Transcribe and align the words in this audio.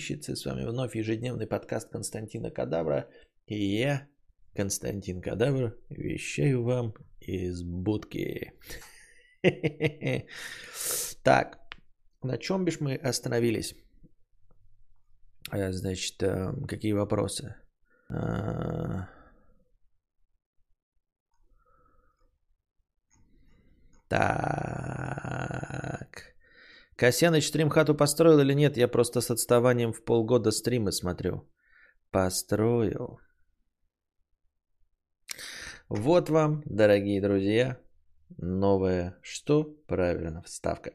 подписчицы. 0.00 0.34
С 0.34 0.46
вами 0.46 0.64
вновь 0.64 0.96
ежедневный 0.96 1.46
подкаст 1.46 1.90
Константина 1.90 2.50
Кадавра. 2.50 3.08
И 3.46 3.78
я, 3.78 4.08
Константин 4.54 5.20
Кадавр, 5.20 5.76
вещаю 5.90 6.62
вам 6.64 6.94
из 7.20 7.62
будки. 7.62 8.52
Так, 11.22 11.58
на 12.22 12.38
чем 12.38 12.64
бишь 12.64 12.80
мы 12.80 12.94
остановились? 12.94 13.74
Э, 15.52 15.70
значит, 15.70 16.22
э, 16.22 16.52
какие 16.66 16.92
вопросы? 16.92 17.56
А, 18.08 19.06
так. 24.08 25.19
Касьяныч 27.00 27.48
стримхату 27.48 27.94
построил 27.94 28.40
или 28.40 28.52
нет? 28.52 28.76
Я 28.76 28.86
просто 28.86 29.22
с 29.22 29.30
отставанием 29.30 29.90
в 29.94 30.04
полгода 30.04 30.50
стримы 30.50 30.92
смотрю. 30.92 31.48
Построил. 32.10 33.20
Вот 35.88 36.28
вам, 36.28 36.62
дорогие 36.66 37.22
друзья, 37.22 37.78
новое 38.36 39.16
что? 39.22 39.64
Правильно, 39.86 40.42
вставка. 40.42 40.92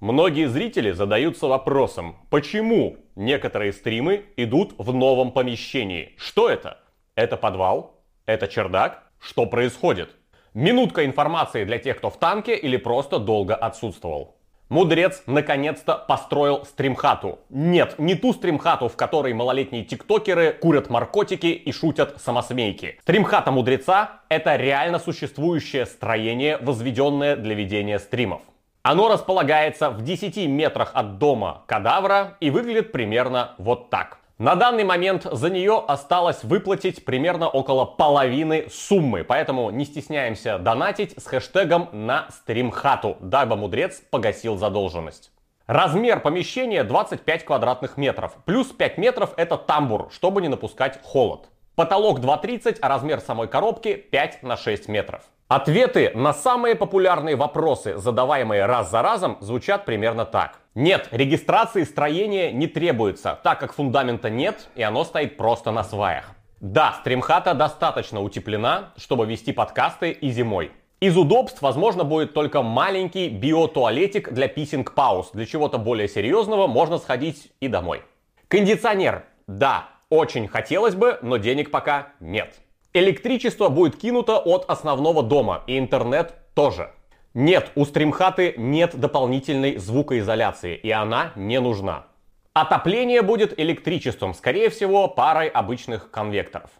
Многие 0.00 0.48
зрители 0.48 0.90
задаются 0.90 1.46
вопросом, 1.46 2.16
почему 2.28 2.96
некоторые 3.14 3.72
стримы 3.72 4.24
идут 4.36 4.74
в 4.78 4.92
новом 4.92 5.30
помещении. 5.30 6.16
Что 6.16 6.50
это? 6.50 6.80
Это 7.14 7.36
подвал? 7.36 8.04
Это 8.26 8.48
чердак? 8.48 9.12
Что 9.20 9.46
происходит? 9.46 10.10
Минутка 10.54 11.06
информации 11.06 11.64
для 11.64 11.78
тех, 11.78 11.98
кто 11.98 12.10
в 12.10 12.18
танке 12.18 12.56
или 12.56 12.76
просто 12.76 13.20
долго 13.20 13.54
отсутствовал. 13.54 14.37
Мудрец 14.68 15.22
наконец-то 15.24 15.96
построил 15.96 16.66
стримхату. 16.66 17.38
Нет, 17.48 17.94
не 17.96 18.14
ту 18.14 18.34
стримхату, 18.34 18.88
в 18.88 18.96
которой 18.96 19.32
малолетние 19.32 19.82
тиктокеры 19.82 20.52
курят 20.52 20.90
наркотики 20.90 21.46
и 21.46 21.72
шутят 21.72 22.20
самосмейки. 22.20 22.98
Стримхата 23.00 23.50
мудреца– 23.50 24.20
это 24.28 24.56
реально 24.56 24.98
существующее 24.98 25.86
строение, 25.86 26.58
возведенное 26.58 27.36
для 27.36 27.54
ведения 27.54 27.98
стримов. 27.98 28.42
Оно 28.82 29.08
располагается 29.08 29.88
в 29.88 30.02
10 30.02 30.48
метрах 30.48 30.90
от 30.92 31.16
дома 31.16 31.62
кадавра 31.66 32.36
и 32.40 32.50
выглядит 32.50 32.92
примерно 32.92 33.54
вот 33.56 33.88
так. 33.88 34.17
На 34.38 34.54
данный 34.54 34.84
момент 34.84 35.26
за 35.28 35.50
нее 35.50 35.82
осталось 35.88 36.44
выплатить 36.44 37.04
примерно 37.04 37.48
около 37.48 37.84
половины 37.84 38.68
суммы, 38.70 39.24
поэтому 39.24 39.70
не 39.70 39.84
стесняемся 39.84 40.58
донатить 40.58 41.12
с 41.20 41.26
хэштегом 41.26 41.88
на 41.90 42.28
стримхату, 42.30 43.16
дабы 43.18 43.56
мудрец 43.56 44.00
погасил 44.12 44.56
задолженность. 44.56 45.32
Размер 45.66 46.20
помещения 46.20 46.84
25 46.84 47.44
квадратных 47.44 47.96
метров, 47.96 48.36
плюс 48.44 48.68
5 48.68 48.96
метров 48.96 49.34
это 49.36 49.56
тамбур, 49.56 50.08
чтобы 50.12 50.40
не 50.40 50.46
напускать 50.46 51.02
холод. 51.02 51.48
Потолок 51.74 52.20
2,30, 52.20 52.78
а 52.80 52.88
размер 52.88 53.18
самой 53.18 53.48
коробки 53.48 53.94
5 53.96 54.44
на 54.44 54.56
6 54.56 54.86
метров. 54.86 55.22
Ответы 55.48 56.12
на 56.14 56.34
самые 56.34 56.74
популярные 56.74 57.34
вопросы, 57.34 57.96
задаваемые 57.96 58.66
раз 58.66 58.90
за 58.90 59.00
разом, 59.00 59.38
звучат 59.40 59.86
примерно 59.86 60.26
так. 60.26 60.60
Нет, 60.74 61.08
регистрации 61.10 61.84
строения 61.84 62.52
не 62.52 62.66
требуется, 62.66 63.38
так 63.42 63.58
как 63.58 63.72
фундамента 63.72 64.28
нет 64.28 64.68
и 64.74 64.82
оно 64.82 65.04
стоит 65.04 65.38
просто 65.38 65.70
на 65.70 65.84
сваях. 65.84 66.32
Да, 66.60 66.96
стримхата 67.00 67.54
достаточно 67.54 68.20
утеплена, 68.20 68.92
чтобы 68.98 69.24
вести 69.24 69.52
подкасты 69.52 70.10
и 70.10 70.30
зимой. 70.30 70.70
Из 71.00 71.16
удобств, 71.16 71.62
возможно, 71.62 72.04
будет 72.04 72.34
только 72.34 72.60
маленький 72.60 73.30
биотуалетик 73.30 74.30
для 74.30 74.48
писинг-пауз. 74.48 75.30
Для 75.32 75.46
чего-то 75.46 75.78
более 75.78 76.08
серьезного 76.08 76.66
можно 76.66 76.98
сходить 76.98 77.52
и 77.60 77.68
домой. 77.68 78.02
Кондиционер. 78.48 79.24
Да, 79.46 79.88
очень 80.10 80.46
хотелось 80.46 80.94
бы, 80.94 81.18
но 81.22 81.38
денег 81.38 81.70
пока 81.70 82.08
нет. 82.20 82.54
Электричество 82.98 83.68
будет 83.68 83.94
кинуто 83.94 84.38
от 84.38 84.68
основного 84.68 85.22
дома, 85.22 85.62
и 85.68 85.78
интернет 85.78 86.34
тоже. 86.54 86.90
Нет, 87.32 87.70
у 87.76 87.84
стримхаты 87.84 88.54
нет 88.56 88.98
дополнительной 88.98 89.76
звукоизоляции, 89.76 90.74
и 90.74 90.90
она 90.90 91.30
не 91.36 91.60
нужна. 91.60 92.06
Отопление 92.54 93.22
будет 93.22 93.56
электричеством, 93.60 94.34
скорее 94.34 94.68
всего, 94.68 95.06
парой 95.06 95.46
обычных 95.46 96.10
конвекторов. 96.10 96.70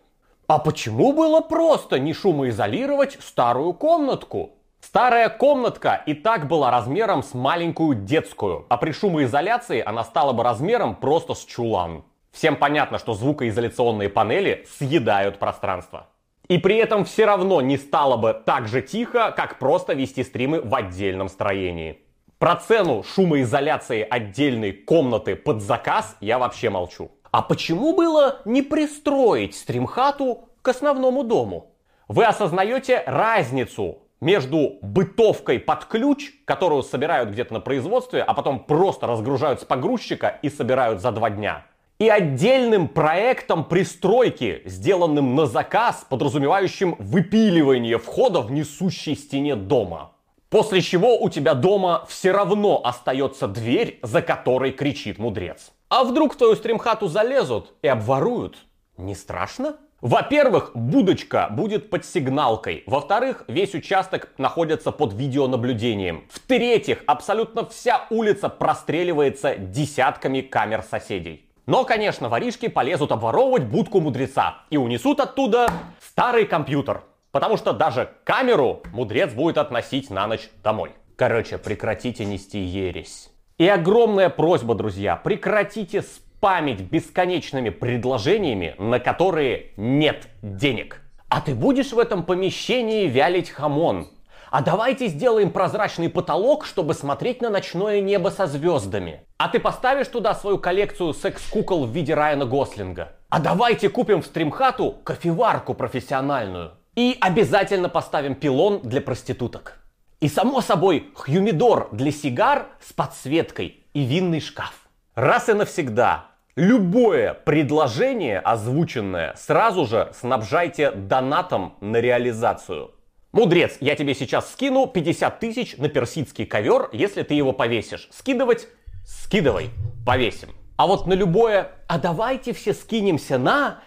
А 0.49 0.59
почему 0.59 1.13
было 1.13 1.41
просто 1.41 2.01
не 2.01 2.13
шумоизолировать 2.13 3.17
старую 3.21 3.73
комнатку? 3.73 4.57
Старая 4.81 5.29
комнатка 5.29 6.03
и 6.05 6.15
так 6.15 6.49
была 6.49 6.73
размером 6.73 7.23
с 7.23 7.33
маленькую 7.33 7.95
детскую, 7.95 8.67
а 8.69 8.77
при 8.77 8.91
шумоизоляции 8.91 9.81
она 9.87 10.03
стала 10.03 10.33
бы 10.33 10.43
размером 10.43 10.97
просто 10.97 11.35
с 11.35 11.45
чулан. 11.45 12.03
Всем 12.33 12.57
понятно, 12.57 12.99
что 12.99 13.15
звукоизоляционные 13.15 14.09
панели 14.09 14.67
съедают 14.79 15.39
пространство. 15.39 16.09
И 16.49 16.57
при 16.57 16.77
этом 16.77 17.05
все 17.05 17.27
равно 17.27 17.61
не 17.61 17.77
стало 17.77 18.17
бы 18.17 18.33
так 18.33 18.69
же 18.69 18.81
тихо, 18.81 19.33
как 19.37 19.59
просто 19.59 19.93
вести 19.93 20.25
стримы 20.25 20.61
в 20.63 20.75
отдельном 20.75 21.29
строении. 21.29 22.01
Про 22.39 22.57
цену 22.57 23.03
шумоизоляции 23.03 24.07
отдельной 24.09 24.73
комнаты 24.73 25.37
под 25.37 25.61
заказ 25.61 26.17
я 26.21 26.39
вообще 26.39 26.71
молчу. 26.71 27.11
А 27.31 27.43
почему 27.43 27.95
было 27.95 28.41
не 28.47 28.63
пристроить 28.63 29.55
стримхату 29.55 30.49
к 30.63 30.69
основному 30.69 31.25
дому? 31.25 31.75
Вы 32.07 32.25
осознаете 32.25 33.03
разницу 33.07 33.99
между 34.21 34.79
бытовкой 34.81 35.59
под 35.59 35.85
ключ, 35.85 36.31
которую 36.47 36.83
собирают 36.83 37.31
где-то 37.31 37.53
на 37.55 37.61
производстве, 37.61 38.23
а 38.23 38.33
потом 38.33 38.61
просто 38.61 39.07
разгружают 39.07 39.61
с 39.61 39.65
погрузчика 39.65 40.39
и 40.41 40.49
собирают 40.49 41.01
за 41.03 41.13
два 41.13 41.29
дня– 41.29 41.67
и 41.99 42.09
отдельным 42.09 42.87
проектом 42.89 43.65
пристройки, 43.65 44.63
сделанным 44.65 45.35
на 45.35 45.47
заказ, 45.47 46.07
подразумевающим 46.09 46.95
выпиливание 46.99 47.99
входа 47.99 48.41
в 48.41 48.53
несущей 48.53 49.17
стене 49.17 49.57
дома. 49.57 50.13
После 50.49 50.81
чего 50.81 51.19
у 51.19 51.29
тебя 51.29 51.55
дома 51.55 52.07
все 52.09 52.31
равно 52.31 52.81
остается 52.83 53.49
дверь, 53.49 53.99
за 54.03 54.23
которой 54.23 54.71
кричит 54.71 55.19
мудрец. 55.19 55.73
А 55.91 56.05
вдруг 56.05 56.35
в 56.35 56.37
твою 56.39 56.55
стримхату 56.55 57.09
залезут 57.09 57.75
и 57.83 57.89
обворуют? 57.89 58.57
Не 58.97 59.15
страшно? 59.15 59.77
Во-первых, 60.01 60.71
будочка 60.75 61.49
будет 61.51 61.91
под 61.91 62.05
сигналкой. 62.05 62.85
Во-вторых, 62.87 63.45
весь 63.49 63.75
участок 63.75 64.33
находится 64.39 64.93
под 64.93 65.13
видеонаблюдением. 65.13 66.25
В-третьих, 66.31 67.03
абсолютно 67.07 67.67
вся 67.67 68.07
улица 68.09 68.49
простреливается 68.49 69.57
десятками 69.57 70.41
камер 70.41 70.85
соседей. 70.89 71.48
Но, 71.69 71.85
конечно, 71.85 72.31
воришки 72.31 72.67
полезут 72.69 73.13
обворовывать 73.13 73.65
будку 73.65 74.01
мудреца 74.01 74.63
и 74.71 74.79
унесут 74.79 75.21
оттуда 75.21 75.71
старый 76.01 76.47
компьютер. 76.47 77.03
Потому 77.31 77.59
что 77.59 77.75
даже 77.75 78.09
камеру 78.25 78.81
мудрец 78.91 79.35
будет 79.35 79.59
относить 79.59 80.09
на 80.09 80.27
ночь 80.27 80.49
домой. 80.65 80.93
Короче, 81.17 81.59
прекратите 81.59 82.25
нести 82.25 82.59
ересь. 82.59 83.29
И 83.59 83.69
огромная 83.69 84.31
просьба, 84.31 84.75
друзья, 84.75 85.17
прекратите 85.17 86.01
спамить 86.01 86.81
бесконечными 86.81 87.69
предложениями, 87.69 88.75
на 88.79 88.99
которые 88.99 89.73
нет 89.77 90.27
денег. 90.41 91.03
А 91.29 91.43
ты 91.43 91.55
будешь 91.55 91.93
в 91.93 91.99
этом 91.99 92.23
помещении 92.23 93.07
вялить 93.09 93.51
хамон? 93.51 94.09
А 94.51 94.63
давайте 94.63 95.09
сделаем 95.09 95.51
прозрачный 95.51 96.09
потолок, 96.09 96.65
чтобы 96.65 96.95
смотреть 96.95 97.43
на 97.43 97.51
ночное 97.51 98.01
небо 98.01 98.29
со 98.31 98.47
звездами. 98.47 99.23
А 99.37 99.49
ты 99.49 99.61
поставишь 99.61 100.09
туда 100.09 100.35
свою 100.35 100.59
коллекцию 100.59 101.13
секс-кукол 101.13 101.87
в 101.87 101.91
виде 101.91 102.15
Райана 102.15 102.47
Гослинга. 102.47 103.13
А 103.29 103.41
давайте 103.41 103.89
купим 103.89 104.23
в 104.23 104.27
стримхату 104.27 104.97
кофеварку 105.05 105.75
профессиональную. 105.75 106.73
И 106.95 107.17
обязательно 107.21 107.89
поставим 107.89 108.35
пилон 108.35 108.81
для 108.83 109.01
проституток. 109.01 109.79
И 110.21 110.29
само 110.29 110.61
собой 110.61 111.11
хюмидор 111.15 111.91
для 111.93 112.11
сигар 112.11 112.67
с 112.81 112.93
подсветкой 112.93 113.85
и 113.93 114.05
винный 114.05 114.41
шкаф. 114.41 114.89
Раз 115.15 115.49
и 115.49 115.53
навсегда 115.53 116.29
Любое 116.59 117.35
предложение 117.35 118.41
озвученное 118.41 119.33
сразу 119.37 119.87
же 119.87 120.11
снабжайте 120.13 120.91
донатом 120.91 121.77
на 121.81 121.99
реализацию. 121.99 122.91
Мудрец, 123.33 123.77
я 123.81 123.95
тебе 123.95 124.15
сейчас 124.15 124.53
скину 124.53 124.87
50 124.87 125.41
тысяч 125.41 125.77
на 125.77 125.89
персидский 125.89 126.47
ковер, 126.47 126.89
если 126.93 127.23
ты 127.23 127.35
его 127.35 127.53
повесишь. 127.53 128.09
Скидывать? 128.11 128.69
Скидывай, 129.05 129.71
повесим. 130.07 130.49
А 130.77 130.87
вот 130.87 131.07
на 131.07 131.13
любое 131.13 131.73
«а 131.89 131.99
давайте 131.99 132.53
все 132.53 132.73
скинемся 132.73 133.39
на...» 133.39 133.83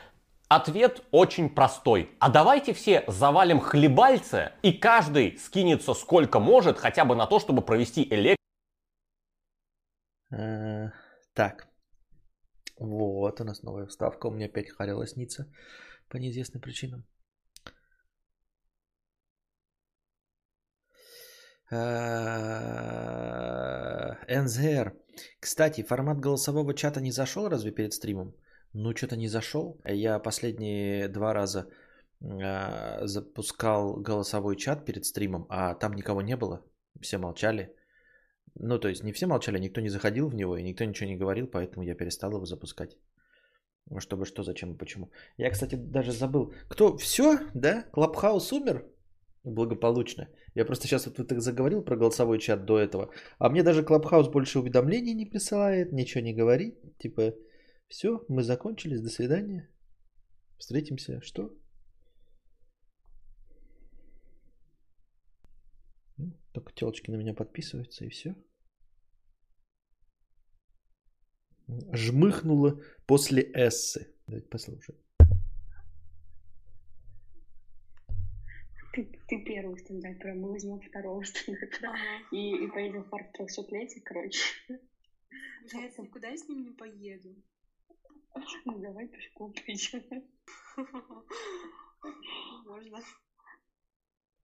Ответ 0.49 1.01
очень 1.11 1.49
простой. 1.49 2.09
А 2.19 2.29
давайте 2.29 2.73
все 2.73 3.05
завалим 3.07 3.61
хлебальце, 3.61 4.51
и 4.61 4.73
каждый 4.73 5.37
скинется 5.37 5.93
сколько 5.93 6.41
может, 6.41 6.77
хотя 6.77 7.05
бы 7.05 7.15
на 7.15 7.25
то, 7.25 7.39
чтобы 7.39 7.61
провести 7.61 8.03
электро. 8.03 8.35
Э, 10.29 10.89
так. 11.33 11.69
Вот 12.77 13.39
у 13.39 13.43
нас 13.45 13.63
новая 13.63 13.85
вставка. 13.85 14.25
У 14.27 14.31
меня 14.31 14.47
опять 14.47 14.69
харила 14.71 15.07
снится 15.07 15.49
по 16.09 16.17
неизвестным 16.17 16.61
причинам. 16.61 17.05
НЗР. 24.41 24.93
Кстати, 25.39 25.83
формат 25.83 26.19
голосового 26.19 26.73
чата 26.73 27.01
не 27.01 27.11
зашел 27.11 27.49
разве 27.49 27.71
перед 27.71 27.93
стримом? 27.93 28.33
Ну, 28.73 28.95
что-то 28.95 29.15
не 29.15 29.27
зашел. 29.27 29.79
Я 29.85 30.19
последние 30.19 31.07
два 31.07 31.33
раза 31.33 31.67
э, 32.21 33.05
запускал 33.05 33.95
голосовой 33.95 34.55
чат 34.55 34.85
перед 34.85 35.05
стримом, 35.05 35.45
а 35.49 35.75
там 35.75 35.93
никого 35.93 36.21
не 36.21 36.35
было. 36.35 36.61
Все 37.01 37.17
молчали. 37.17 37.73
Ну, 38.55 38.79
то 38.79 38.89
есть 38.89 39.03
не 39.03 39.13
все 39.13 39.27
молчали, 39.27 39.59
никто 39.59 39.81
не 39.81 39.89
заходил 39.89 40.27
в 40.29 40.35
него, 40.35 40.57
и 40.57 40.63
никто 40.63 40.83
ничего 40.83 41.09
не 41.09 41.17
говорил, 41.17 41.47
поэтому 41.47 41.83
я 41.83 41.95
перестал 41.95 42.31
его 42.31 42.45
запускать. 42.45 42.97
Чтобы 43.99 44.25
что, 44.25 44.43
зачем 44.43 44.73
и 44.73 44.77
почему. 44.77 45.09
Я, 45.37 45.49
кстати, 45.51 45.75
даже 45.75 46.11
забыл. 46.11 46.53
Кто? 46.69 46.97
Все? 46.97 47.39
Да? 47.53 47.85
Clubhouse 47.91 48.51
умер? 48.51 48.85
Благополучно. 49.43 50.27
Я 50.55 50.65
просто 50.65 50.87
сейчас 50.87 51.07
вот 51.07 51.27
так 51.27 51.41
заговорил 51.41 51.81
про 51.81 51.95
голосовой 51.95 52.39
чат 52.39 52.65
до 52.65 52.77
этого. 52.77 53.09
А 53.39 53.49
мне 53.49 53.63
даже 53.63 53.83
Clubhouse 53.83 54.27
больше 54.27 54.59
уведомлений 54.59 55.13
не 55.13 55.25
присылает, 55.25 55.93
ничего 55.93 56.23
не 56.23 56.33
говорит. 56.33 56.75
Типа, 56.97 57.33
все, 57.87 58.25
мы 58.27 58.43
закончились, 58.43 59.01
до 59.01 59.09
свидания. 59.09 59.69
Встретимся. 60.57 61.21
Что? 61.21 61.53
Ну, 66.17 66.33
только 66.51 66.73
телочки 66.73 67.11
на 67.11 67.15
меня 67.15 67.33
подписываются 67.33 68.05
и 68.05 68.09
все. 68.09 68.35
Жмыхнуло 71.93 72.81
после 73.05 73.49
эссы. 73.53 74.13
Давайте 74.27 74.49
послушаем. 74.49 74.99
Ты, 78.93 79.05
ты 79.27 79.41
первый 79.45 79.79
стендапер, 79.79 80.33
мы 80.33 80.51
возьмем 80.51 80.81
второго 80.81 81.23
стендапера 81.25 81.89
ага. 81.89 82.27
и, 82.31 82.65
и 82.65 82.67
поедем 82.67 83.03
в 83.03 83.09
парк 83.09 83.31
трехсотлетия, 83.33 84.01
короче. 84.03 84.41
Я 85.71 85.87
никуда 85.97 86.35
с 86.35 86.47
ним 86.49 86.63
не 86.63 86.71
поеду. 86.71 87.35
Ну 88.65 88.79
давай 88.79 89.07
пешком 89.07 89.53
пойдем. 89.53 90.23
Можно. 92.65 92.99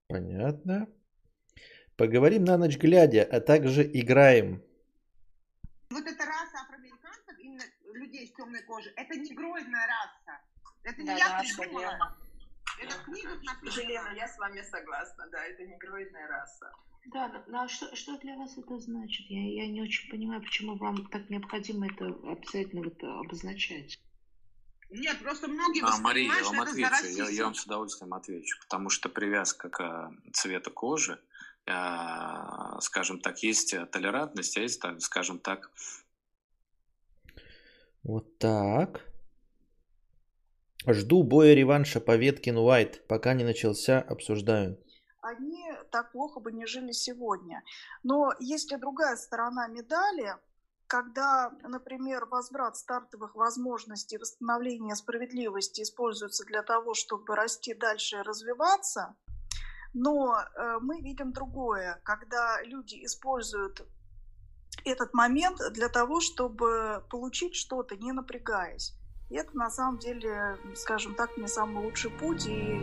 Понятно. 0.07 0.87
Поговорим 1.97 2.43
на 2.43 2.57
ночь 2.57 2.77
глядя, 2.77 3.23
а 3.23 3.41
также 3.41 3.83
играем. 3.83 4.61
Вот 5.89 6.05
эта 6.05 6.25
раса 6.25 6.59
афроамериканцев, 6.63 7.39
именно 7.39 7.63
людей 7.93 8.27
с 8.27 8.33
темной 8.33 8.61
кожей, 8.63 8.93
это 8.95 9.17
негроидная 9.17 9.87
раса. 9.87 10.39
Это 10.83 11.01
не 11.01 11.07
да, 11.07 11.17
я 11.17 11.29
да, 11.29 11.39
придумала. 11.39 12.17
Это 12.79 12.95
написано. 13.43 13.71
Железно, 13.71 14.13
я 14.15 14.27
с 14.27 14.37
вами 14.37 14.61
согласна, 14.61 15.27
да, 15.31 15.43
это 15.45 15.63
негроидная 15.65 16.27
раса. 16.27 16.71
Да, 17.13 17.43
ну 17.47 17.63
а 17.63 17.67
что, 17.67 17.95
что 17.95 18.17
для 18.19 18.35
вас 18.35 18.57
это 18.57 18.79
значит? 18.79 19.25
Я, 19.29 19.63
я 19.63 19.71
не 19.71 19.81
очень 19.81 20.09
понимаю, 20.09 20.41
почему 20.41 20.75
вам 20.75 21.07
так 21.07 21.29
необходимо 21.29 21.87
это 21.87 22.05
обязательно 22.05 22.83
вот 22.83 23.01
обозначать. 23.03 23.99
Нет, 24.89 25.19
просто 25.19 25.47
многие 25.47 25.83
А, 25.83 25.97
Мария, 25.99 26.33
я 26.33 26.43
вам 26.43 26.61
отвечу. 26.61 27.05
Я, 27.07 27.29
я 27.29 27.43
вам 27.45 27.55
с 27.55 27.65
удовольствием 27.65 28.13
отвечу. 28.13 28.57
Потому 28.61 28.89
что 28.89 29.09
привязка 29.09 29.69
к 29.69 29.81
э, 29.81 30.31
цвету 30.31 30.71
кожи, 30.71 31.19
э, 31.65 32.79
скажем 32.79 33.19
так, 33.19 33.43
есть 33.43 33.75
толерантность, 33.91 34.57
а 34.57 34.61
есть, 34.61 34.81
скажем 34.99 35.39
так, 35.39 35.69
Вот 38.03 38.37
так. 38.37 39.01
Жду 40.87 41.23
боя 41.23 41.53
реванша 41.53 41.99
по 41.99 42.15
Веткин 42.15 42.57
Уайт. 42.57 43.05
Пока 43.07 43.33
не 43.33 43.43
начался, 43.43 44.01
обсуждаю. 44.01 44.77
они 45.21 45.69
так 45.91 46.13
плохо 46.13 46.39
бы 46.39 46.53
не 46.53 46.65
жили 46.65 46.93
сегодня. 46.93 47.61
Но 48.03 48.31
есть 48.39 48.71
и 48.71 48.77
другая 48.77 49.17
сторона 49.17 49.67
медали, 49.67 50.37
когда, 50.87 51.51
например, 51.67 52.25
возврат 52.27 52.77
стартовых 52.77 53.35
возможностей 53.35 54.17
восстановления 54.17 54.95
справедливости 54.95 55.81
используется 55.81 56.45
для 56.45 56.63
того, 56.63 56.93
чтобы 56.93 57.35
расти 57.35 57.73
дальше 57.73 58.17
и 58.17 58.21
развиваться, 58.21 59.17
но 59.93 60.37
э, 60.39 60.77
мы 60.79 61.01
видим 61.01 61.33
другое, 61.33 61.99
когда 62.05 62.61
люди 62.63 63.03
используют 63.03 63.85
этот 64.85 65.13
момент 65.13 65.59
для 65.73 65.89
того, 65.89 66.21
чтобы 66.21 67.03
получить 67.09 67.55
что-то, 67.55 67.97
не 67.97 68.13
напрягаясь. 68.13 68.93
И 69.29 69.35
это 69.35 69.55
на 69.57 69.69
самом 69.69 69.97
деле, 69.99 70.57
скажем 70.75 71.13
так, 71.15 71.35
не 71.37 71.47
самый 71.47 71.83
лучший 71.83 72.11
путь 72.11 72.45
и 72.47 72.81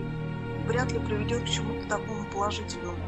вряд 0.67 0.93
ли 0.93 0.99
приведет 0.99 1.43
к 1.43 1.49
чему-то 1.49 1.88
такому 1.88 2.25
положительному. 2.31 2.99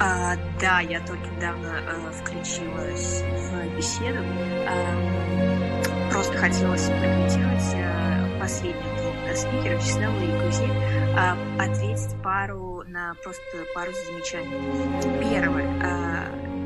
А, 0.00 0.36
да, 0.60 0.80
я 0.80 1.04
только 1.04 1.26
недавно 1.26 1.66
э, 1.66 2.12
включилась 2.12 3.22
в 3.22 3.76
беседу. 3.76 4.20
Э, 4.22 6.10
просто 6.12 6.36
хотелось 6.38 6.86
прокомментировать 6.86 8.08
последних 8.38 8.96
двух 8.96 9.14
э, 9.26 9.34
спикеров, 9.34 9.84
Числава 9.84 10.20
и 10.20 10.40
Кузи, 10.40 10.70
э, 10.70 11.60
ответить 11.60 12.22
пару 12.22 12.84
на 12.86 13.14
просто 13.22 13.42
пару 13.74 13.90
замечаний. 13.92 15.30
Первое. 15.30 15.66
Э, 15.82 16.57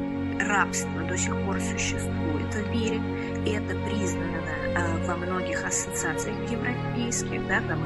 рабство 0.52 1.02
до 1.08 1.16
сих 1.16 1.34
пор 1.44 1.60
существует 1.60 2.54
в 2.54 2.70
мире, 2.70 3.00
и 3.46 3.50
это 3.50 3.74
признано 3.86 4.42
э, 4.76 5.06
во 5.06 5.16
многих 5.16 5.64
ассоциациях 5.64 6.36
европейских, 6.50 7.46
да, 7.48 7.60
там 7.62 7.80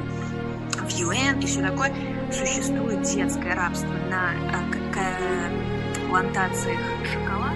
в 0.85 0.91
ЮН 0.91 1.39
и 1.39 1.45
все 1.45 1.61
такое, 1.61 1.93
существует 2.31 3.01
детское 3.03 3.55
рабство 3.55 3.93
на 4.09 4.31
а, 4.51 4.71
как, 4.71 4.97
э, 4.97 6.09
плантациях 6.09 6.79
шоколада, 7.05 7.55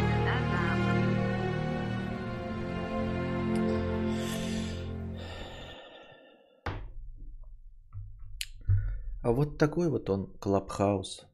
А 9.24 9.32
вот 9.32 9.60
такой 9.60 9.88
вот 9.88 10.10
он 10.10 10.34
Клабхаус. 10.40 11.31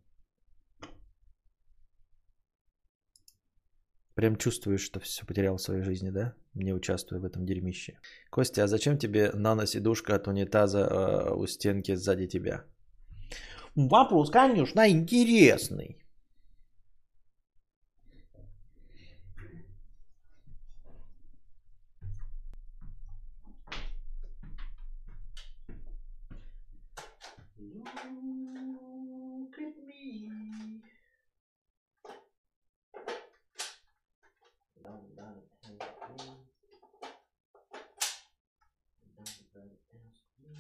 Прям 4.18 4.36
чувствуешь, 4.36 4.82
что 4.82 5.00
все 5.00 5.26
потерял 5.26 5.58
в 5.58 5.62
своей 5.62 5.84
жизни, 5.84 6.10
да? 6.10 6.34
Не 6.56 6.74
участвуя 6.74 7.20
в 7.22 7.26
этом 7.26 7.46
дерьмище. 7.46 8.00
Костя, 8.32 8.64
а 8.64 8.68
зачем 8.68 8.98
тебе 8.98 9.32
наносидушка 9.32 10.16
от 10.16 10.28
унитаза 10.28 10.80
э, 10.80 11.34
у 11.36 11.46
стенки 11.46 11.94
сзади 11.96 12.26
тебя? 12.26 12.64
Вопрос, 13.76 14.32
конечно, 14.32 14.90
интересный. 14.90 15.98
Look 27.60 29.58
at 29.60 29.76
me. 29.88 30.82
Nobody 34.84 35.20
else 35.20 35.50
me. 35.64 35.78
Nobody 39.16 39.54
else 39.56 40.22
me. 40.40 40.58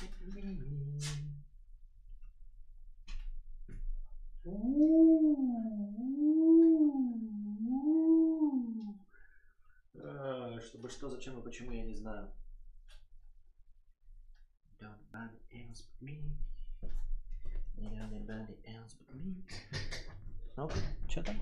Look 0.00 0.14
at 0.20 0.34
me. 0.34 0.86
А, 10.02 10.60
Чтобы 10.60 10.88
что, 10.88 11.15
зачем 11.26 11.40
и 11.40 11.42
почему, 11.42 11.72
я 11.72 11.82
не 11.82 11.94
знаю. 11.94 12.32
Ну, 20.56 20.70
что 21.06 21.22
там? 21.22 21.36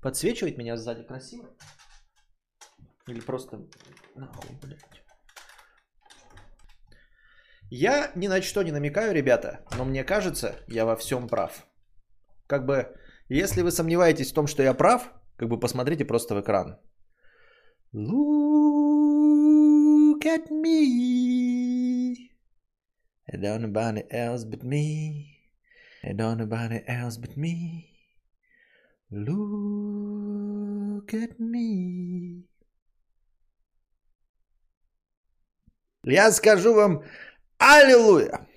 Подсвечивать 0.00 0.56
меня 0.56 0.76
сзади 0.78 1.02
красиво? 1.02 1.54
Или 3.06 3.20
просто 3.20 3.68
нахуй, 4.14 4.56
блядь? 4.62 5.02
Я 7.68 8.12
ни 8.14 8.28
на 8.28 8.40
что 8.40 8.62
не 8.62 8.72
намекаю, 8.72 9.12
ребята, 9.12 9.62
но 9.76 9.84
мне 9.84 10.04
кажется, 10.04 10.56
я 10.68 10.86
во 10.86 10.96
всем 10.96 11.28
прав. 11.28 11.66
Как 12.46 12.64
бы, 12.64 12.96
если 13.28 13.60
вы 13.60 13.70
сомневаетесь 13.70 14.30
в 14.30 14.34
том, 14.34 14.46
что 14.46 14.62
я 14.62 14.72
прав, 14.72 15.12
как 15.36 15.50
бы 15.50 15.60
посмотрите 15.60 16.06
просто 16.06 16.34
в 16.34 16.40
экран. 16.40 16.78
Look 17.94 19.44
at 20.26 20.50
me. 20.50 22.30
And 23.28 23.42
don't 23.42 23.62
nobody 23.62 24.02
else 24.10 24.44
but 24.44 24.64
me. 24.64 25.38
And 26.02 26.18
don't 26.18 26.38
nobody 26.38 26.80
else 26.86 27.18
but 27.18 27.36
me. 27.36 27.90
Look 29.10 30.34
at 31.14 31.38
me. 31.38 32.48
Я 36.04 36.32
скажу 36.32 36.74
вам 36.74 37.04
Аллилуйя. 37.58 38.48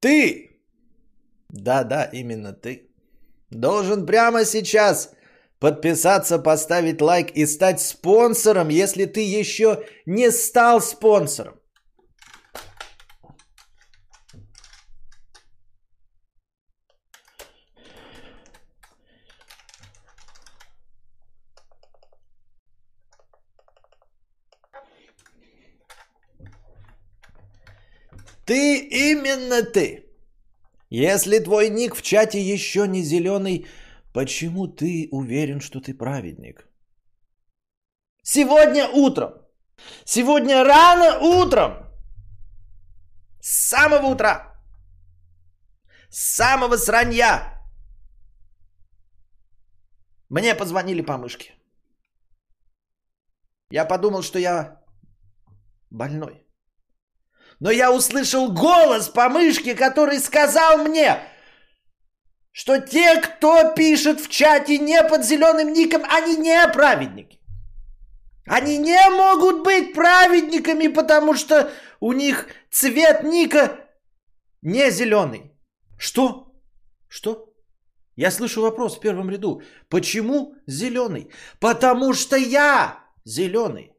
Ты, 0.00 0.50
да-да, 1.48 2.06
именно 2.06 2.52
ты, 2.52 2.89
должен 3.50 4.06
прямо 4.06 4.44
сейчас 4.44 5.10
подписаться, 5.58 6.38
поставить 6.38 7.02
лайк 7.02 7.30
и 7.34 7.46
стать 7.46 7.80
спонсором, 7.80 8.68
если 8.68 9.04
ты 9.04 9.20
еще 9.20 9.84
не 10.06 10.30
стал 10.30 10.80
спонсором. 10.80 11.54
Ты 28.46 28.78
именно 28.78 29.62
ты. 29.62 30.09
Если 30.90 31.38
твой 31.38 31.70
ник 31.70 31.94
в 31.94 32.02
чате 32.02 32.40
еще 32.40 32.88
не 32.88 33.02
зеленый, 33.02 33.66
почему 34.12 34.66
ты 34.66 35.08
уверен, 35.12 35.60
что 35.60 35.80
ты 35.80 35.94
праведник? 35.94 36.68
Сегодня 38.22 38.88
утром, 38.88 39.32
сегодня 40.04 40.64
рано 40.64 41.20
утром, 41.20 41.72
с 43.40 43.68
самого 43.68 44.06
утра, 44.06 44.60
с 46.10 46.36
самого 46.36 46.76
сранья, 46.76 47.62
мне 50.28 50.56
позвонили 50.56 51.02
по 51.02 51.16
мышке. 51.16 51.54
Я 53.70 53.84
подумал, 53.84 54.22
что 54.22 54.38
я 54.38 54.82
больной. 55.90 56.49
Но 57.60 57.70
я 57.70 57.92
услышал 57.92 58.50
голос 58.50 59.08
по 59.08 59.28
мышке, 59.28 59.74
который 59.74 60.18
сказал 60.18 60.78
мне, 60.78 61.20
что 62.52 62.78
те, 62.78 63.20
кто 63.20 63.74
пишет 63.74 64.20
в 64.20 64.28
чате 64.28 64.78
не 64.78 65.02
под 65.04 65.24
зеленым 65.24 65.72
ником, 65.72 66.02
они 66.08 66.36
не 66.36 66.66
праведники. 66.68 67.38
Они 68.46 68.78
не 68.78 69.10
могут 69.10 69.62
быть 69.62 69.92
праведниками, 69.92 70.88
потому 70.88 71.34
что 71.34 71.70
у 72.00 72.12
них 72.12 72.48
цвет 72.70 73.22
ника 73.22 73.86
не 74.62 74.90
зеленый. 74.90 75.52
Что? 75.98 76.52
Что? 77.08 77.52
Я 78.16 78.30
слышу 78.30 78.62
вопрос 78.62 78.96
в 78.96 79.00
первом 79.00 79.30
ряду. 79.30 79.62
Почему 79.88 80.54
зеленый? 80.66 81.30
Потому 81.60 82.14
что 82.14 82.36
я 82.36 83.04
зеленый. 83.24 83.92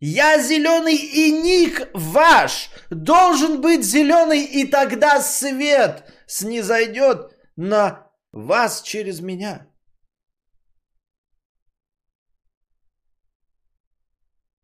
Я 0.00 0.40
зеленый 0.42 0.96
и 0.96 1.32
ник 1.32 1.90
ваш 1.92 2.70
должен 2.90 3.60
быть 3.60 3.84
зеленый, 3.84 4.44
и 4.44 4.64
тогда 4.64 5.20
свет 5.20 6.04
снизойдет 6.26 7.32
на 7.56 8.06
вас 8.32 8.82
через 8.82 9.20
меня. 9.20 9.66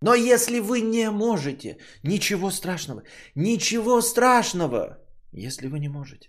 Но 0.00 0.14
если 0.14 0.61
вы 0.61 0.83
не 0.83 1.11
можете, 1.11 1.79
ничего 2.03 2.50
страшного, 2.50 3.03
ничего 3.35 4.03
страшного, 4.03 4.99
если 5.33 5.67
вы 5.67 5.81
не 5.81 5.88
можете. 5.88 6.29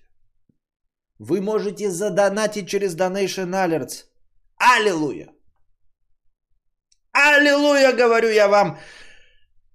Вы 1.20 1.42
можете 1.42 1.92
задонатить 1.92 2.70
через 2.70 2.96
Donation 2.96 3.52
Alerts. 3.52 4.06
Аллилуйя! 4.58 5.35
Аллилуйя, 7.16 7.94
говорю 7.94 8.30
я 8.30 8.48
вам. 8.48 8.78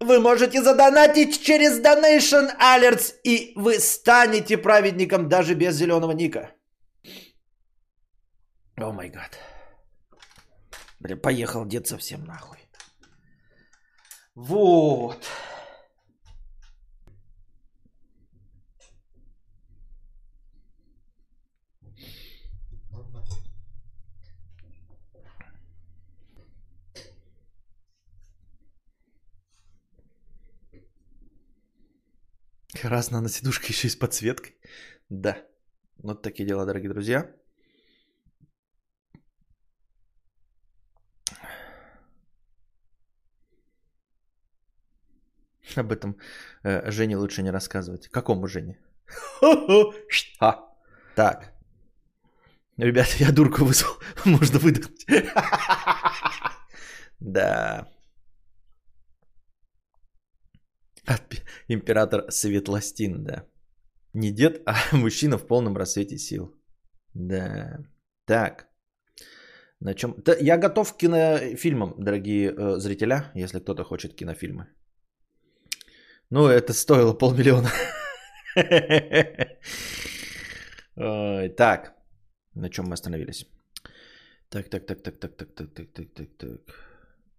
Вы 0.01 0.21
можете 0.21 0.63
задонатить 0.63 1.43
через 1.43 1.81
Donation 1.81 2.51
Alerts, 2.59 3.15
и 3.25 3.53
вы 3.57 3.79
станете 3.81 4.59
праведником 4.59 5.29
даже 5.29 5.55
без 5.55 5.75
зеленого 5.75 6.13
ника. 6.13 6.51
О 8.77 8.93
май 8.93 9.09
гад. 9.09 9.39
Бля, 11.01 11.17
поехал 11.17 11.67
дед 11.67 11.87
совсем 11.87 12.25
нахуй. 12.25 12.59
Вот. 14.35 15.27
Красная 32.81 33.21
на 33.21 33.29
сидушке 33.29 33.73
еще 33.73 33.89
и 33.89 33.91
с 33.91 33.97
подсветкой. 33.97 34.57
Да. 35.11 35.37
Вот 35.99 36.23
такие 36.23 36.49
дела, 36.49 36.65
дорогие 36.65 36.89
друзья. 36.89 37.31
Об 45.77 45.93
этом 45.93 46.17
э, 46.63 46.91
Жене 46.91 47.19
лучше 47.19 47.43
не 47.43 47.51
рассказывать. 47.51 48.09
Какому 48.09 48.49
Жене? 48.49 48.79
Так. 51.15 51.53
Ребята, 52.79 53.11
я 53.19 53.31
дурку 53.31 53.65
вызвал. 53.65 54.01
Можно 54.25 54.59
выдохнуть. 54.59 55.07
Да. 57.21 57.87
Император 61.69 62.25
Светлостин, 62.31 63.25
да. 63.25 63.45
Не 64.15 64.33
дед, 64.33 64.63
а 64.67 64.75
мужчина 64.97 65.39
в 65.39 65.47
полном 65.47 65.77
рассвете 65.77 66.19
сил. 66.19 66.55
Да. 67.15 67.79
Так. 68.27 68.69
На 69.81 69.95
чем? 69.95 70.15
Да, 70.25 70.37
я 70.41 70.59
готов 70.59 70.93
к 70.93 70.97
кинофильмам, 70.97 71.95
дорогие 71.99 72.53
э, 72.53 72.81
зрителя, 72.81 73.33
если 73.35 73.61
кто-то 73.61 73.85
хочет 73.85 74.15
кинофильмы. 74.15 74.67
Ну, 76.31 76.47
это 76.47 76.73
стоило 76.73 77.13
полмиллиона. 77.13 77.71
Так. 81.57 81.95
На 82.55 82.69
чем 82.69 82.87
мы 82.87 82.95
остановились? 82.95 83.47
Так, 84.49 84.69
так, 84.69 84.87
так, 84.87 85.03
так, 85.03 85.19
так, 85.19 85.37
так, 85.37 85.55
так, 85.55 85.75
так, 85.75 85.93
так, 85.93 86.15
так, 86.15 86.29
так. 86.37 86.61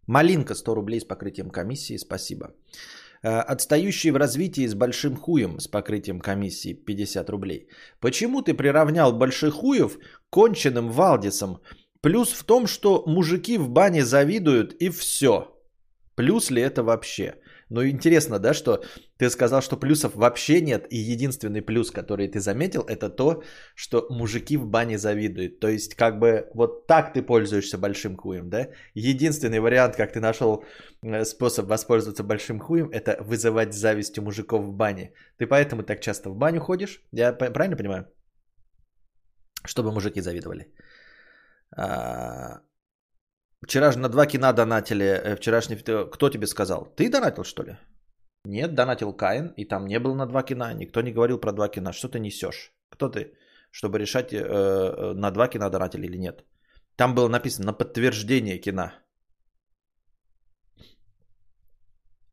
Малинка 0.08 0.56
100 0.56 0.76
рублей 0.76 1.00
с 1.00 1.06
покрытием 1.06 1.52
комиссии, 1.52 1.98
спасибо. 1.98 2.56
Э, 3.24 3.40
отстающий 3.42 4.12
в 4.12 4.18
развитии 4.18 4.66
с 4.66 4.74
большим 4.74 5.16
хуем 5.16 5.60
с 5.60 5.68
покрытием 5.68 6.20
комиссии 6.20 6.74
50 6.74 7.30
рублей. 7.30 7.68
Почему 8.00 8.42
ты 8.42 8.56
приравнял 8.56 9.14
больших 9.14 9.54
хуев 9.54 10.00
конченным 10.32 10.90
Валдисом? 10.90 11.60
Плюс 12.02 12.30
в 12.30 12.44
том, 12.44 12.66
что 12.66 13.04
мужики 13.06 13.60
в 13.60 13.70
бане 13.70 14.04
завидуют 14.06 14.74
и 14.74 14.90
все. 14.90 15.56
Плюс 16.16 16.50
ли 16.50 16.64
это 16.64 16.84
вообще? 16.84 17.36
Ну, 17.72 17.88
интересно, 17.88 18.38
да, 18.40 18.54
что 18.54 18.84
ты 19.18 19.30
сказал, 19.30 19.62
что 19.62 19.78
плюсов 19.78 20.16
вообще 20.16 20.62
нет, 20.62 20.88
и 20.90 20.98
единственный 20.98 21.62
плюс, 21.62 21.90
который 21.90 22.28
ты 22.28 22.40
заметил, 22.40 22.82
это 22.82 23.10
то, 23.10 23.44
что 23.76 24.08
мужики 24.10 24.58
в 24.58 24.66
бане 24.66 24.98
завидуют. 24.98 25.60
То 25.60 25.70
есть, 25.70 25.96
как 25.96 26.20
бы 26.20 26.50
вот 26.54 26.86
так 26.88 27.14
ты 27.14 27.22
пользуешься 27.22 27.78
большим 27.78 28.18
хуем, 28.18 28.50
да? 28.50 28.68
Единственный 28.94 29.60
вариант, 29.60 29.96
как 29.96 30.12
ты 30.12 30.20
нашел 30.20 30.66
э, 31.02 31.24
способ 31.24 31.68
воспользоваться 31.68 32.24
большим 32.24 32.60
хуем, 32.60 32.90
это 32.92 33.24
вызывать 33.24 33.74
зависть 33.74 34.20
у 34.20 34.22
мужиков 34.22 34.66
в 34.66 34.74
бане. 34.74 35.14
Ты 35.38 35.48
поэтому 35.48 35.84
так 35.84 36.02
часто 36.02 36.30
в 36.30 36.36
баню 36.36 36.60
ходишь? 36.60 37.02
Я 37.14 37.32
правильно 37.32 37.78
понимаю? 37.78 38.06
Чтобы 39.66 39.94
мужики 39.94 40.20
завидовали. 40.20 40.74
А, 41.78 42.60
Вчера 43.64 43.92
же 43.92 44.00
на 44.00 44.10
два 44.10 44.26
кино 44.26 44.54
донатили. 44.54 45.06
Э, 45.06 45.36
вчерашний... 45.36 45.76
Кто 45.76 46.30
тебе 46.30 46.48
сказал? 46.48 46.86
Ты 46.96 47.10
донатил, 47.10 47.44
что 47.44 47.64
ли? 47.64 47.78
Нет, 48.46 48.74
донатил 48.74 49.14
Каин, 49.14 49.54
и 49.58 49.66
там 49.66 49.86
не 49.88 50.00
был 50.00 50.16
на 50.16 50.26
два 50.26 50.44
кино. 50.44 50.72
Никто 50.72 51.02
не 51.02 51.12
говорил 51.12 51.40
про 51.40 51.52
два 51.52 51.68
кино. 51.68 51.92
Что 51.92 52.10
ты 52.10 52.20
несешь? 52.20 52.72
Кто 52.90 53.10
ты, 53.10 53.34
чтобы 53.72 54.00
решать, 54.00 54.34
э, 54.34 54.38
э, 54.40 55.14
на 55.14 55.32
два 55.32 55.48
кино 55.48 55.70
донатили 55.70 56.08
или 56.08 56.18
нет? 56.18 56.44
Там 56.96 57.16
было 57.16 57.30
написано 57.30 57.68
на 57.68 57.74
подтверждение 57.74 58.58
кино. 58.58 58.92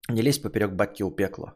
Не 0.09 0.23
лезь 0.23 0.39
поперек 0.39 0.73
батки 0.73 1.05
у 1.05 1.11
пекла. 1.11 1.55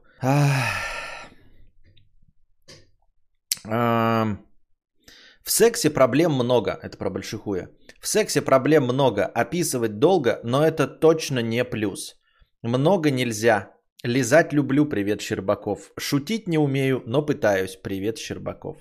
В 5.45 5.51
сексе 5.51 5.91
проблем 5.91 6.33
много. 6.33 6.79
Это 6.83 6.97
про 6.97 7.11
большихуя. 7.11 7.69
В 8.01 8.07
сексе 8.07 8.41
проблем 8.43 8.85
много. 8.85 9.25
Описывать 9.25 9.99
долго, 9.99 10.41
но 10.45 10.65
это 10.65 10.87
точно 10.87 11.41
не 11.41 11.65
плюс. 11.65 12.15
Много 12.63 13.11
нельзя. 13.11 13.71
Лизать 14.05 14.53
люблю, 14.53 14.89
привет, 14.89 15.21
Щербаков. 15.21 15.93
Шутить 15.99 16.49
не 16.49 16.59
умею, 16.59 17.03
но 17.07 17.27
пытаюсь, 17.27 17.77
привет, 17.77 18.19
Щербаков. 18.19 18.77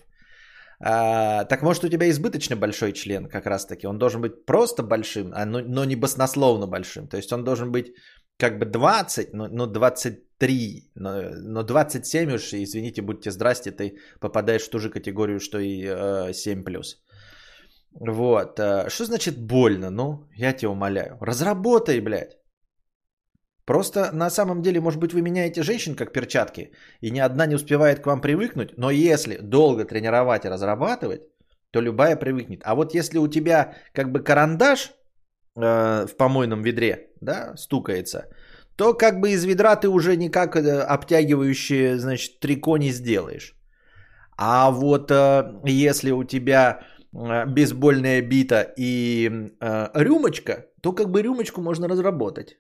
А, 0.84 1.46
так 1.46 1.62
может 1.62 1.84
у 1.84 1.90
тебя 1.90 2.10
избыточно 2.10 2.56
большой 2.56 2.94
член 2.94 3.28
как 3.28 3.46
раз 3.46 3.66
таки. 3.66 3.88
Он 3.88 3.98
должен 3.98 4.22
быть 4.22 4.46
просто 4.46 4.84
большим, 4.84 5.32
а, 5.34 5.46
но, 5.46 5.60
но 5.60 5.86
не 5.86 5.96
баснословно 5.96 6.68
большим. 6.68 7.08
То 7.08 7.18
есть 7.18 7.32
он 7.32 7.44
должен 7.44 7.72
быть 7.72 7.94
как 8.38 8.58
бы 8.58 8.66
20, 8.66 9.34
ну, 9.34 9.48
ну 9.48 9.68
23 9.68 10.31
23, 10.42 10.92
но, 10.96 11.12
но 11.44 11.64
27 11.64 12.34
уж, 12.34 12.54
извините, 12.54 13.02
будьте 13.02 13.32
здрасте, 13.32 13.72
ты 13.72 13.98
попадаешь 14.20 14.64
в 14.64 14.70
ту 14.70 14.80
же 14.80 14.90
категорию, 14.90 15.40
что 15.40 15.60
и 15.60 15.84
э, 15.86 16.32
7+. 16.32 16.84
Вот. 17.94 18.60
э, 18.60 18.90
Что 18.90 19.06
значит 19.06 19.38
больно? 19.38 19.90
Ну, 19.92 20.28
я 20.36 20.54
тебя 20.54 20.72
умоляю. 20.72 21.18
Разработай, 21.22 22.02
блядь. 22.02 22.38
Просто 23.66 24.12
на 24.14 24.30
самом 24.30 24.62
деле, 24.62 24.80
может 24.80 25.00
быть, 25.00 25.14
вы 25.14 25.22
меняете 25.22 25.64
женщин 25.64 25.96
как 25.96 26.12
перчатки, 26.12 26.72
и 27.02 27.12
ни 27.12 27.20
одна 27.20 27.46
не 27.46 27.56
успевает 27.56 28.00
к 28.00 28.08
вам 28.08 28.22
привыкнуть, 28.22 28.78
но 28.78 28.90
если 28.92 29.38
долго 29.38 29.86
тренировать 29.86 30.46
и 30.46 30.50
разрабатывать, 30.50 31.22
то 31.72 31.82
любая 31.82 32.16
привыкнет. 32.16 32.62
А 32.64 32.74
вот 32.76 32.96
если 32.96 33.20
у 33.20 33.28
тебя 33.28 33.76
как 33.94 34.12
бы 34.12 34.24
карандаш 34.24 34.92
э, 35.56 36.06
в 36.08 36.18
помойном 36.18 36.64
ведре, 36.64 37.12
да, 37.22 37.56
стукается, 37.56 38.26
то 38.82 38.98
как 38.98 39.20
бы 39.20 39.30
из 39.30 39.46
ведра 39.46 39.76
ты 39.76 39.88
уже 39.88 40.18
никак 40.18 40.56
э, 40.56 40.82
обтягивающее, 40.82 42.00
значит, 42.00 42.40
трико 42.40 42.78
не 42.78 42.92
сделаешь. 42.92 43.56
А 44.38 44.72
вот 44.72 45.12
э, 45.12 45.62
если 45.66 46.12
у 46.12 46.24
тебя 46.24 46.80
э, 47.14 47.46
бейсбольная 47.46 48.22
бита 48.24 48.74
и 48.78 49.30
рюмочка, 49.94 50.66
то 50.82 50.94
как 50.94 51.12
бы 51.12 51.22
рюмочку 51.22 51.62
можно 51.62 51.88
разработать. 51.88 52.58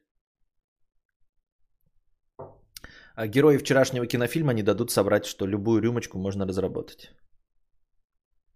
А 3.16 3.28
герои 3.28 3.58
вчерашнего 3.58 4.06
кинофильма 4.06 4.54
не 4.54 4.64
дадут 4.64 4.92
собрать, 4.92 5.26
что 5.26 5.48
любую 5.48 5.82
рюмочку 5.82 6.20
можно 6.20 6.46
разработать. 6.46 7.12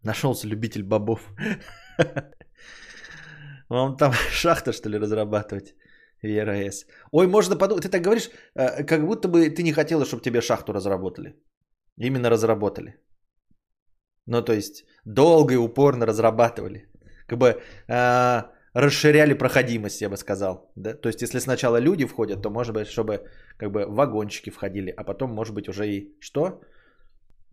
Нашелся 0.04 0.48
любитель 0.48 0.84
бобов. 0.84 1.20
Вам 3.70 3.98
там 3.98 4.14
шахта, 4.32 4.72
что 4.72 4.88
ли, 4.90 5.00
разрабатывать? 5.00 5.74
Вера 6.24 6.56
С. 6.56 6.86
Ой, 7.12 7.28
можно 7.28 7.56
подумать, 7.58 7.84
ты 7.84 7.90
так 7.90 8.02
говоришь, 8.02 8.30
э, 8.56 8.84
как 8.84 9.06
будто 9.06 9.28
бы 9.28 9.50
ты 9.50 9.64
не 9.64 9.74
хотела, 9.74 10.06
чтобы 10.06 10.24
тебе 10.24 10.42
шахту 10.42 10.74
разработали. 10.74 11.36
Именно 11.98 12.30
разработали. 12.30 12.96
Ну, 14.28 14.42
то 14.42 14.54
есть, 14.54 14.86
долго 15.06 15.54
и 15.54 15.58
упорно 15.58 16.06
разрабатывали. 16.06 16.88
Как 17.28 17.38
бы 17.40 17.62
э, 17.88 18.44
расширяли 18.74 19.34
проходимость, 19.34 20.02
я 20.02 20.10
бы 20.10 20.18
сказал. 20.18 20.72
Да? 20.76 20.94
То 20.94 21.10
есть, 21.10 21.22
если 21.22 21.40
сначала 21.40 21.80
люди 21.80 22.06
входят, 22.06 22.42
то, 22.42 22.50
может 22.50 22.74
быть, 22.74 22.88
чтобы 22.88 23.20
как 23.58 23.72
бы 23.72 23.86
вагончики 23.88 24.50
входили, 24.50 24.94
а 24.98 25.04
потом, 25.04 25.32
может 25.34 25.54
быть, 25.54 25.70
уже 25.70 25.88
и 25.88 26.18
что? 26.20 26.62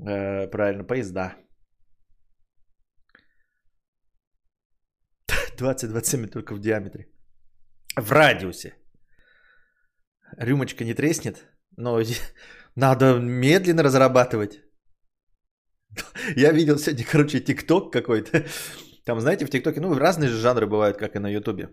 Э, 0.01 0.49
правильно, 0.51 0.85
поезда. 0.85 1.37
20-27 5.59 6.27
только 6.29 6.55
в 6.55 6.61
диаметре. 6.61 7.12
В 7.97 8.13
радиусе. 8.13 8.75
Рюмочка 10.39 10.85
не 10.85 10.95
треснет, 10.95 11.45
но 11.77 12.01
надо 12.77 13.19
медленно 13.19 13.83
разрабатывать. 13.83 14.63
Я 16.37 16.53
видел 16.53 16.79
сегодня, 16.79 17.05
короче, 17.05 17.41
тикток 17.41 17.93
какой-то. 17.93 18.45
Там, 19.05 19.21
знаете, 19.21 19.45
в 19.45 19.51
тиктоке, 19.51 19.81
ну, 19.81 19.95
разные 19.95 20.31
же 20.31 20.39
жанры 20.39 20.67
бывают, 20.67 20.97
как 20.97 21.17
и 21.17 21.19
на 21.19 21.29
ютубе. 21.29 21.69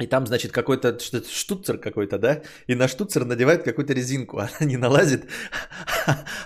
И 0.00 0.06
там, 0.06 0.26
значит, 0.26 0.52
какой-то 0.52 0.98
штуцер 0.98 1.78
какой-то, 1.78 2.18
да? 2.18 2.42
И 2.66 2.74
на 2.74 2.88
штуцер 2.88 3.24
надевают 3.24 3.62
какую-то 3.62 3.92
резинку. 3.92 4.38
Она 4.38 4.50
не 4.60 4.76
налазит. 4.76 5.26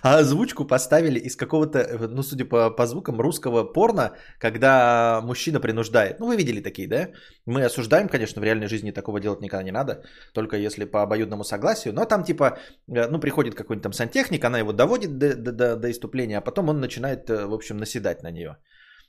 А 0.03 0.19
озвучку 0.19 0.65
поставили 0.65 1.19
из 1.19 1.37
какого-то, 1.37 2.09
ну, 2.11 2.23
судя 2.23 2.45
по, 2.45 2.71
по 2.71 2.87
звукам, 2.87 3.21
русского 3.21 3.65
порно, 3.65 4.17
когда 4.39 5.21
мужчина 5.23 5.61
принуждает. 5.61 6.21
Ну, 6.21 6.27
вы 6.27 6.37
видели 6.37 6.61
такие, 6.61 6.89
да? 6.89 7.09
Мы 7.47 7.65
осуждаем, 7.65 8.09
конечно, 8.09 8.43
в 8.43 8.45
реальной 8.45 8.67
жизни 8.67 8.91
такого 8.91 9.21
делать 9.21 9.41
никогда 9.41 9.63
не 9.63 9.73
надо. 9.73 10.03
Только 10.35 10.57
если 10.57 10.85
по 10.85 11.03
обоюдному 11.03 11.45
согласию. 11.45 11.95
Но 11.95 12.05
там, 12.05 12.25
типа, 12.25 12.59
э, 12.89 13.09
ну, 13.09 13.21
приходит 13.21 13.55
какой-нибудь 13.55 13.83
там 13.83 13.93
сантехник, 13.93 14.45
она 14.45 14.59
его 14.59 14.73
доводит 14.73 15.19
до, 15.19 15.35
до, 15.37 15.53
до, 15.53 15.77
до 15.77 15.91
иступления, 15.91 16.39
а 16.39 16.43
потом 16.43 16.69
он 16.69 16.81
начинает, 16.81 17.31
э, 17.31 17.47
в 17.47 17.55
общем, 17.55 17.77
наседать 17.77 18.23
на 18.23 18.31
нее. 18.31 18.57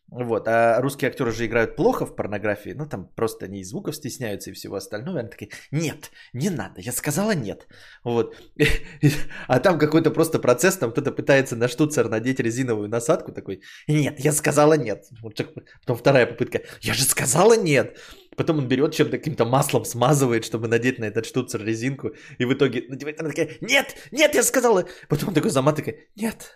Вот, 0.10 0.48
а 0.48 0.80
русские 0.82 1.10
актеры 1.10 1.32
же 1.32 1.46
играют 1.46 1.76
плохо 1.76 2.06
в 2.06 2.16
порнографии, 2.16 2.70
ну 2.70 2.86
там 2.86 3.10
просто 3.16 3.46
они 3.46 3.60
и 3.60 3.64
звуков 3.64 3.94
стесняются 3.94 4.52
и 4.52 4.54
всего 4.54 4.78
остального. 4.78 5.20
Они 5.20 5.30
такие, 5.30 5.52
нет, 5.72 6.12
не 6.32 6.50
надо, 6.50 6.80
я 6.80 6.94
сказала 6.94 7.32
нет. 7.32 7.68
Вот, 8.06 8.34
а 9.48 9.60
там 9.60 9.78
какой-то 9.78 10.12
просто 10.12 10.40
процесс, 10.40 10.78
там 10.78 10.92
кто-то 10.92 11.12
пытается 11.12 11.58
на 11.58 11.68
штуцер 11.68 12.08
надеть 12.08 12.40
резиновую 12.40 12.88
насадку, 12.88 13.34
такой, 13.34 13.62
нет, 13.88 14.18
я 14.20 14.32
сказала 14.32 14.76
нет. 14.76 15.06
Потом 15.22 15.98
вторая 15.98 16.26
попытка, 16.26 16.62
я 16.82 16.94
же 16.94 17.04
сказала 17.04 17.58
нет. 17.58 17.98
Потом 18.38 18.60
он 18.60 18.68
берет 18.68 18.94
чем-то 18.94 19.18
каким-то 19.18 19.46
маслом, 19.46 19.84
смазывает, 19.84 20.46
чтобы 20.46 20.68
надеть 20.68 21.00
на 21.00 21.06
этот 21.06 21.26
штуцер 21.26 21.66
резинку. 21.66 22.12
И 22.38 22.46
в 22.46 22.54
итоге 22.54 22.86
надевает, 22.88 23.20
она 23.20 23.30
такая, 23.30 23.50
нет, 23.62 23.96
нет, 24.12 24.36
я 24.36 24.44
сказала. 24.44 24.86
Потом 25.10 25.30
он 25.30 25.36
такой 25.36 25.50
замат, 25.50 25.76
такой, 25.76 26.08
нет, 26.16 26.52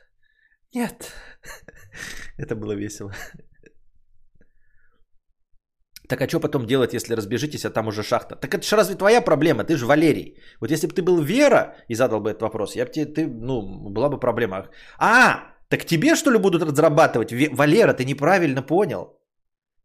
нет. 0.74 1.14
Это 2.38 2.56
было 2.56 2.74
весело. 2.74 3.14
Так 6.08 6.22
а 6.22 6.28
что 6.28 6.40
потом 6.40 6.66
делать, 6.66 6.94
если 6.94 7.16
разбежитесь, 7.16 7.66
а 7.66 7.70
там 7.70 7.88
уже 7.88 8.04
шахта? 8.04 8.36
Так 8.36 8.54
это 8.54 8.64
же 8.66 8.76
разве 8.76 8.96
твоя 8.96 9.22
проблема? 9.22 9.64
Ты 9.64 9.78
же 9.78 9.86
Валерий. 9.86 10.36
Вот 10.60 10.72
если 10.72 10.88
бы 10.88 10.94
ты 10.94 11.02
был 11.02 11.22
Вера 11.22 11.76
и 11.88 11.96
задал 11.96 12.20
бы 12.20 12.30
этот 12.30 12.42
вопрос, 12.42 12.76
я 12.76 12.86
бы 12.86 12.92
тебе, 12.92 13.06
ты, 13.06 13.28
ну, 13.28 13.62
была 13.90 14.10
бы 14.10 14.20
проблема. 14.20 14.68
А, 15.00 15.54
так 15.70 15.86
тебе 15.86 16.16
что 16.16 16.32
ли 16.32 16.38
будут 16.38 16.64
разрабатывать? 16.64 17.32
Валера, 17.32 17.94
ты 17.94 18.04
неправильно 18.04 18.62
понял. 18.62 19.18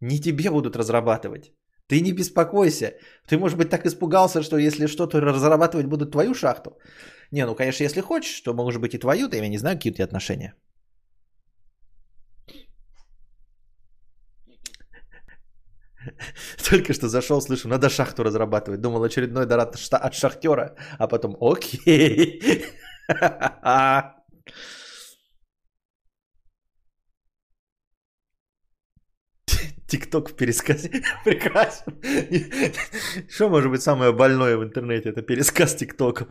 Не 0.01 0.18
тебе 0.18 0.51
будут 0.51 0.75
разрабатывать. 0.77 1.53
Ты 1.87 2.01
не 2.01 2.12
беспокойся. 2.12 2.94
Ты, 3.29 3.38
может 3.38 3.57
быть, 3.57 3.70
так 3.70 3.87
испугался, 3.87 4.42
что 4.42 4.59
если 4.59 4.88
что-то 4.88 5.20
разрабатывать 5.20 5.87
будут 5.87 6.11
твою 6.11 6.35
шахту. 6.35 6.70
Не, 7.31 7.46
ну, 7.46 7.55
конечно, 7.55 7.85
если 7.85 8.01
хочешь, 8.01 8.40
то 8.40 8.53
может 8.53 8.81
быть 8.81 8.94
и 8.94 8.99
твою, 8.99 9.29
то 9.29 9.37
я 9.37 9.49
не 9.49 9.59
знаю, 9.59 9.77
какие 9.77 9.92
у 9.92 9.94
тебя 9.94 10.07
отношения. 10.07 10.55
Только 16.71 16.92
что 16.92 17.09
зашел, 17.09 17.40
слышу, 17.40 17.69
надо 17.69 17.88
шахту 17.88 18.23
разрабатывать. 18.23 18.81
Думал, 18.81 19.03
очередной 19.05 19.47
донат 19.47 19.77
от 19.90 20.14
шахтера, 20.14 20.77
а 20.99 21.07
потом 21.07 21.37
окей. 21.40 22.64
Тикток 29.87 30.31
в 30.31 30.35
пересказе. 30.35 30.90
Прекрасен. 31.25 31.95
Что 33.29 33.49
может 33.49 33.71
быть 33.71 33.83
самое 33.83 34.12
больное 34.12 34.57
в 34.57 34.64
интернете? 34.64 35.11
Это 35.11 35.23
пересказ 35.23 35.77
тиктоков. 35.77 36.29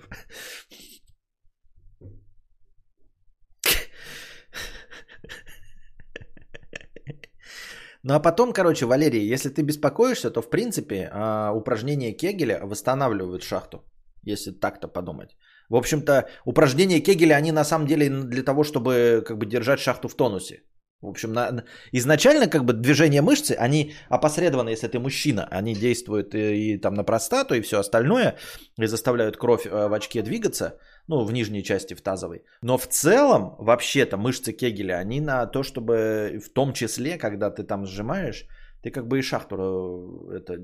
Ну 8.08 8.14
а 8.14 8.20
потом, 8.20 8.54
короче, 8.54 8.86
Валерий, 8.86 9.34
если 9.34 9.50
ты 9.50 9.64
беспокоишься, 9.64 10.30
то 10.30 10.42
в 10.42 10.50
принципе 10.50 11.10
а, 11.12 11.52
упражнения 11.54 12.14
Кегеля 12.14 12.60
восстанавливают 12.64 13.42
шахту, 13.42 13.84
если 14.22 14.52
так-то 14.52 14.88
подумать. 14.88 15.36
В 15.70 15.76
общем-то, 15.76 16.28
упражнения 16.46 17.00
Кегеля, 17.02 17.36
они 17.36 17.52
на 17.52 17.64
самом 17.64 17.88
деле 17.88 18.10
для 18.10 18.44
того, 18.44 18.64
чтобы 18.64 19.24
как 19.26 19.40
бы 19.40 19.48
держать 19.48 19.80
шахту 19.80 20.08
в 20.08 20.16
тонусе. 20.16 20.62
В 21.02 21.08
общем, 21.08 21.34
на, 21.34 21.64
изначально 21.94 22.48
как 22.48 22.64
бы 22.64 22.74
движения 22.74 23.22
мышцы, 23.24 23.56
они 23.58 23.96
опосредованно, 24.10 24.70
если 24.70 24.88
ты 24.88 25.00
мужчина, 25.00 25.48
они 25.50 25.74
действуют 25.74 26.36
и, 26.36 26.74
и 26.74 26.78
там 26.78 26.94
на 26.94 27.04
простату 27.04 27.56
и 27.56 27.62
все 27.62 27.80
остальное, 27.80 28.36
и 28.82 28.86
заставляют 28.88 29.38
кровь 29.38 29.66
э, 29.66 29.88
в 29.88 29.94
очке 29.94 30.22
двигаться, 30.22 30.78
ну, 31.08 31.26
в 31.26 31.32
нижней 31.32 31.64
части, 31.64 31.96
в 31.96 32.02
тазовой. 32.02 32.44
Но 32.62 32.78
в 32.78 32.88
целом, 32.88 33.56
вообще-то, 33.60 34.18
мышцы 34.18 34.54
Кегеля, 34.54 35.00
они 35.00 35.22
на 35.22 35.46
то, 35.46 35.64
чтобы 35.64 36.40
в 36.44 36.50
том 36.54 36.74
числе, 36.74 37.18
когда 37.18 37.52
ты 37.52 37.64
там 37.64 37.86
сжимаешь, 37.86 38.48
ты 38.82 38.92
как 38.92 39.08
бы 39.08 39.20
и 39.20 39.22
шахту 39.22 39.56
э, 39.56 40.38
это, 40.38 40.58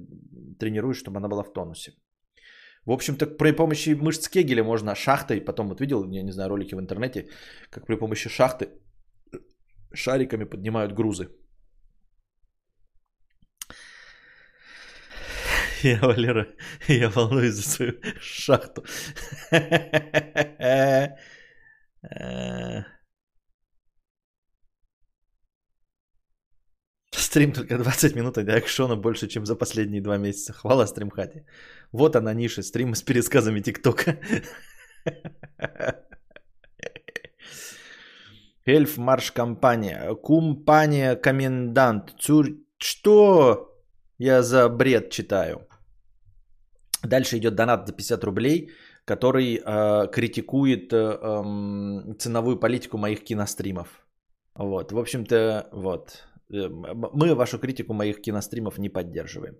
тренируешь, 0.59 0.97
чтобы 0.97 1.17
она 1.17 1.27
была 1.27 1.43
в 1.43 1.53
тонусе. 1.53 1.93
В 2.85 2.91
общем-то, 2.91 3.27
при 3.37 3.51
помощи 3.51 3.95
мышц 3.95 4.27
Кегеля 4.27 4.63
можно 4.63 4.95
шахтой, 4.95 5.41
потом 5.41 5.67
вот 5.67 5.81
видел, 5.81 6.09
я 6.09 6.23
не 6.23 6.31
знаю, 6.31 6.49
ролики 6.49 6.75
в 6.75 6.79
интернете, 6.79 7.29
как 7.69 7.85
при 7.85 7.95
помощи 7.95 8.29
шахты 8.29 8.69
шариками 9.93 10.45
поднимают 10.45 10.93
грузы. 10.93 11.27
Я, 15.83 15.99
Валера, 16.01 16.47
я 16.87 17.09
волнуюсь 17.09 17.55
за 17.55 17.63
свою 17.63 17.93
шахту. 18.19 18.83
Стрим 27.11 27.53
только 27.53 27.77
20 27.77 28.15
минут, 28.15 28.37
а 28.37 28.59
экшона 28.59 28.95
больше, 28.95 29.27
чем 29.27 29.45
за 29.45 29.55
последние 29.55 30.01
два 30.01 30.17
месяца. 30.17 30.53
Хвала 30.53 30.87
стримхате. 30.87 31.45
Вот 31.91 32.15
она 32.15 32.33
ниша, 32.33 32.61
стрим 32.61 32.95
с 32.95 33.01
пересказами 33.03 33.61
ТикТока. 33.61 34.19
Эльф 38.65 38.97
марш 38.97 39.31
компания. 39.31 40.15
Кумпания 40.15 41.15
комендант. 41.15 42.15
Цур... 42.19 42.47
Что? 42.77 43.67
Я 44.19 44.43
за 44.43 44.69
бред 44.69 45.09
читаю. 45.11 45.70
Дальше 47.03 47.37
идет 47.37 47.55
донат 47.55 47.87
за 47.87 47.93
50 47.93 48.23
рублей. 48.23 48.69
который 49.05 49.55
э, 49.55 50.07
критикует 50.11 50.93
э, 50.93 50.97
эм, 50.97 52.15
ценовую 52.19 52.59
политику 52.59 52.97
моих 52.97 53.23
киностримов. 53.23 53.87
Вот, 54.55 54.91
в 54.91 54.97
общем-то, 54.97 55.69
вот. 55.71 56.23
Э, 56.53 56.69
Мы 57.13 57.35
вашу 57.35 57.59
критику 57.59 57.93
моих 57.93 58.21
киностримов 58.21 58.77
не 58.77 58.89
поддерживаем. 58.89 59.55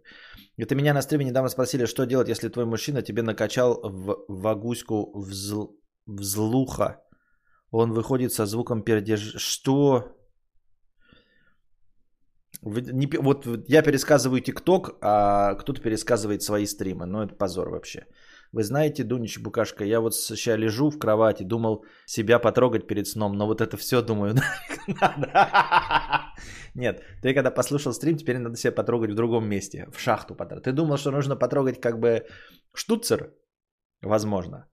Это 0.58 0.76
меня 0.76 0.94
на 0.94 1.02
стриме 1.02 1.26
недавно 1.26 1.50
спросили, 1.50 1.86
что 1.86 2.06
делать, 2.06 2.30
если 2.30 2.50
твой 2.50 2.66
мужчина 2.66 3.02
тебе 3.02 3.24
накачал 3.24 3.82
в 3.84 4.26
вагуську 4.28 5.12
взл... 5.20 5.72
взлуха. 6.06 7.02
Он 7.72 7.94
выходит 7.94 8.32
со 8.34 8.46
звуком 8.46 8.84
пердеж... 8.84 9.36
Что? 9.38 10.04
Не 12.62 13.08
Вот 13.18 13.48
я 13.68 13.82
пересказываю 13.82 14.42
ТикТок, 14.42 14.98
а 15.02 15.56
кто-то 15.56 15.82
пересказывает 15.82 16.44
свои 16.44 16.66
стримы. 16.66 17.06
Ну, 17.06 17.24
это 17.24 17.36
позор 17.36 17.70
вообще. 17.70 18.06
Вы 18.54 18.64
знаете, 18.64 19.04
Дунич 19.04 19.40
Букашка, 19.40 19.86
я 19.86 20.00
вот 20.00 20.14
сейчас 20.14 20.58
лежу 20.58 20.90
в 20.90 21.00
кровати, 21.00 21.44
думал 21.44 21.86
себя 22.06 22.40
потрогать 22.40 22.88
перед 22.88 23.08
сном, 23.08 23.38
но 23.38 23.48
вот 23.48 23.62
это 23.62 23.78
все, 23.78 24.02
думаю, 24.02 24.36
надо. 24.88 25.26
Нет, 26.76 27.02
ты 27.22 27.34
когда 27.34 27.52
послушал 27.52 27.94
стрим, 27.94 28.18
теперь 28.18 28.38
надо 28.38 28.58
себя 28.58 28.74
потрогать 28.74 29.12
в 29.12 29.16
другом 29.16 29.48
месте, 29.48 29.88
в 29.92 30.00
шахту 30.00 30.36
потрогать. 30.36 30.66
Ты 30.66 30.74
думал, 30.74 30.98
что 30.98 31.12
нужно 31.12 31.38
потрогать 31.38 31.80
как 31.80 32.00
бы 32.00 32.26
штуцер? 32.74 33.34
Возможно. 34.02 34.68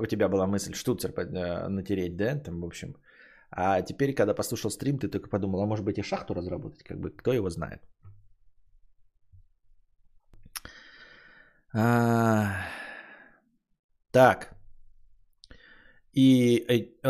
У 0.00 0.06
тебя 0.06 0.28
была 0.28 0.46
мысль 0.46 0.74
штуцер 0.74 1.10
э, 1.10 1.68
натереть, 1.68 2.16
да? 2.16 2.38
Там, 2.38 2.60
в 2.60 2.64
общем. 2.64 2.94
А 3.54 3.82
теперь, 3.82 4.14
когда 4.14 4.34
послушал 4.34 4.70
стрим, 4.70 4.98
ты 4.98 5.08
только 5.08 5.28
подумал, 5.28 5.62
а 5.62 5.66
может 5.66 5.84
быть 5.84 5.98
и 5.98 6.02
шахту 6.02 6.34
разработать? 6.34 6.82
Как 6.82 6.98
бы, 6.98 7.10
кто 7.10 7.32
его 7.32 7.50
знает? 7.50 7.82
А, 11.74 12.66
Так. 14.12 14.52
И 16.14 16.58
э, 16.68 16.92
э, 17.02 17.08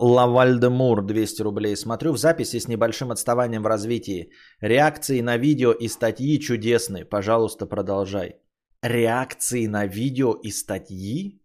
Лавальдемур 0.00 1.02
200 1.02 1.42
рублей. 1.42 1.76
Смотрю 1.76 2.12
в 2.12 2.18
записи 2.18 2.60
с 2.60 2.68
небольшим 2.68 3.10
отставанием 3.10 3.62
в 3.62 3.66
развитии. 3.66 4.30
Реакции 4.60 5.20
на 5.20 5.36
видео 5.36 5.72
и 5.72 5.88
статьи 5.88 6.38
чудесны. 6.38 7.04
Пожалуйста, 7.04 7.66
продолжай. 7.66 8.36
Реакции 8.82 9.66
на 9.66 9.86
видео 9.86 10.34
и 10.44 10.52
статьи? 10.52 11.39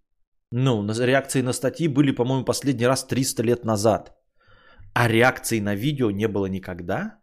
Ну, 0.51 0.83
реакции 0.87 1.41
на 1.41 1.53
статьи 1.53 1.87
были, 1.87 2.11
по-моему, 2.11 2.45
последний 2.45 2.87
раз 2.87 3.07
300 3.07 3.43
лет 3.43 3.65
назад. 3.65 4.11
А 4.93 5.07
реакций 5.07 5.59
на 5.59 5.75
видео 5.75 6.11
не 6.11 6.27
было 6.27 6.45
никогда? 6.45 7.19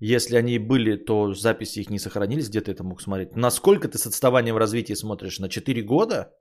Если 0.00 0.36
они 0.36 0.58
были, 0.58 0.96
то 0.96 1.34
записи 1.34 1.80
их 1.80 1.90
не 1.90 1.98
сохранились, 1.98 2.48
где 2.48 2.60
ты 2.60 2.72
это 2.72 2.82
мог 2.82 3.02
смотреть? 3.02 3.36
Насколько 3.36 3.88
ты 3.88 3.98
с 3.98 4.06
отставанием 4.06 4.54
в 4.54 4.58
развитии 4.58 4.94
смотришь? 4.94 5.38
На 5.38 5.48
4 5.48 5.82
года? 5.82 6.32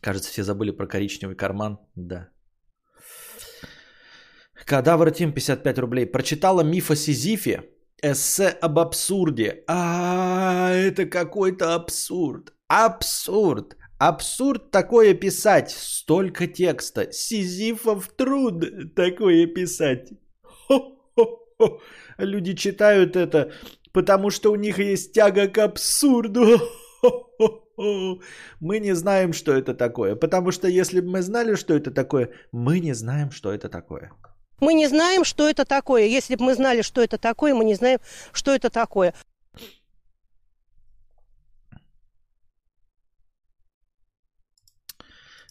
Кажется, 0.00 0.30
все 0.30 0.44
забыли 0.44 0.70
про 0.70 0.86
коричневый 0.86 1.36
карман. 1.36 1.78
Да. 1.96 2.28
Кадавр 4.64 5.10
Тим 5.10 5.32
55 5.32 5.78
рублей. 5.78 6.06
Прочитала 6.06 6.62
миф 6.62 6.90
о 6.90 6.96
Сизифе. 6.96 7.75
Эссе 8.02 8.48
об 8.48 8.78
абсурде. 8.78 9.64
А, 9.66 10.70
это 10.72 11.06
какой-то 11.06 11.74
абсурд. 11.74 12.52
Абсурд. 12.68 13.76
Абсурд 13.98 14.70
такое 14.70 15.14
писать. 15.14 15.70
Столько 15.70 16.46
текста. 16.46 17.10
Сизифов 17.12 18.08
труд 18.08 18.94
такое 18.94 19.46
писать. 19.46 20.12
Хо-хо-хо. 20.42 21.80
Люди 22.18 22.54
читают 22.54 23.16
это, 23.16 23.52
потому 23.92 24.30
что 24.30 24.52
у 24.52 24.56
них 24.56 24.78
есть 24.78 25.12
тяга 25.12 25.48
к 25.48 25.58
абсурду. 25.58 26.60
Мы 28.60 28.78
не 28.78 28.94
знаем, 28.94 29.32
что 29.32 29.52
это 29.52 29.74
такое. 29.74 30.16
Потому 30.16 30.50
что 30.50 30.68
если 30.68 31.00
бы 31.00 31.10
мы 31.10 31.22
знали, 31.22 31.54
что 31.56 31.74
это 31.74 31.90
такое, 31.90 32.30
мы 32.52 32.80
не 32.80 32.94
знаем, 32.94 33.30
что 33.30 33.52
это 33.52 33.68
такое. 33.70 34.12
Мы 34.60 34.74
не 34.74 34.88
знаем, 34.88 35.24
что 35.24 35.48
это 35.48 35.64
такое. 35.64 36.06
Если 36.06 36.36
бы 36.36 36.44
мы 36.44 36.54
знали, 36.54 36.82
что 36.82 37.02
это 37.02 37.18
такое, 37.18 37.54
мы 37.54 37.64
не 37.64 37.74
знаем, 37.74 37.98
что 38.32 38.54
это 38.54 38.70
такое. 38.70 39.14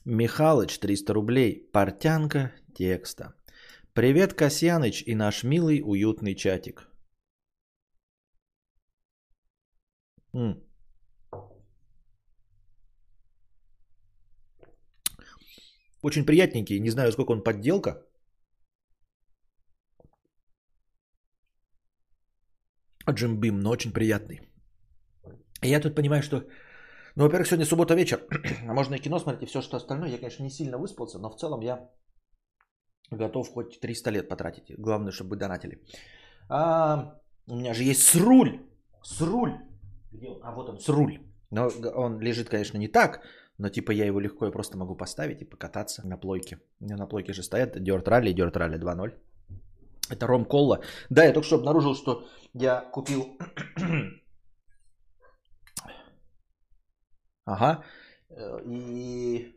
Михалыч, 0.06 0.80
300 0.80 1.14
рублей. 1.14 1.70
Портянка 1.72 2.52
текста. 2.76 3.34
Привет, 3.94 4.34
Касьяныч 4.34 5.04
и 5.06 5.16
наш 5.16 5.44
милый 5.44 5.82
уютный 5.84 6.36
чатик. 6.36 6.88
М. 10.34 10.62
Очень 16.02 16.26
приятненький. 16.26 16.80
Не 16.80 16.92
знаю, 16.92 17.12
сколько 17.12 17.32
он 17.32 17.44
подделка. 17.44 18.06
Джим 23.12 23.40
Бим, 23.40 23.60
но 23.60 23.72
очень 23.72 23.94
приятный. 23.94 24.42
И 25.62 25.68
я 25.68 25.80
тут 25.80 25.96
понимаю, 25.96 26.24
что... 26.24 26.44
Ну, 27.16 27.24
во-первых, 27.24 27.48
сегодня 27.48 27.66
суббота 27.66 27.96
вечер, 27.96 28.20
а 28.68 28.74
можно 28.74 28.96
и 28.96 29.00
кино 29.00 29.20
смотреть, 29.20 29.44
и 29.44 29.46
все, 29.46 29.62
что 29.62 29.78
остальное. 29.78 30.10
Я, 30.10 30.18
конечно, 30.18 30.44
не 30.44 30.50
сильно 30.50 30.78
выспался, 30.78 31.20
но 31.20 31.30
в 31.30 31.36
целом 31.38 31.62
я 31.62 31.90
готов 33.12 33.50
хоть 33.50 33.80
300 33.80 34.12
лет 34.12 34.30
потратить. 34.30 34.72
Главное, 34.78 35.12
чтобы 35.12 35.30
вы 35.32 35.38
донатили. 35.38 35.82
А, 36.50 37.20
у 37.48 37.56
меня 37.56 37.74
же 37.74 37.84
есть 37.84 38.02
сруль. 38.02 38.60
Сруль. 39.04 39.54
Где 40.12 40.30
он? 40.30 40.40
А 40.44 40.52
вот 40.52 40.70
он, 40.70 40.80
сруль. 40.80 41.20
Но 41.52 41.70
он 41.96 42.20
лежит, 42.20 42.50
конечно, 42.50 42.78
не 42.78 42.88
так, 42.88 43.22
но 43.58 43.70
типа 43.70 43.92
я 43.92 44.06
его 44.06 44.20
легко 44.20 44.48
и 44.48 44.52
просто 44.52 44.78
могу 44.78 44.98
поставить 44.98 45.42
и 45.42 45.46
покататься 45.46 46.08
на 46.08 46.18
плойке. 46.18 46.60
У 46.80 46.86
меня 46.86 46.98
на 46.98 47.08
плойке 47.08 47.34
же 47.34 47.44
стоят 47.44 47.78
Dirt 47.78 48.04
Rally, 48.04 48.34
Dirt 48.34 48.54
Rally 48.54 48.80
2.0. 48.80 49.14
Это 50.10 50.28
Ром 50.28 50.46
Колла. 50.46 50.80
Да, 51.10 51.24
я 51.24 51.34
только 51.34 51.48
что 51.48 51.56
обнаружил, 51.56 51.96
что 51.96 52.28
я 52.54 52.82
купил... 52.92 53.38
ага. 57.46 57.84
Э, 58.30 58.60
И 58.66 59.56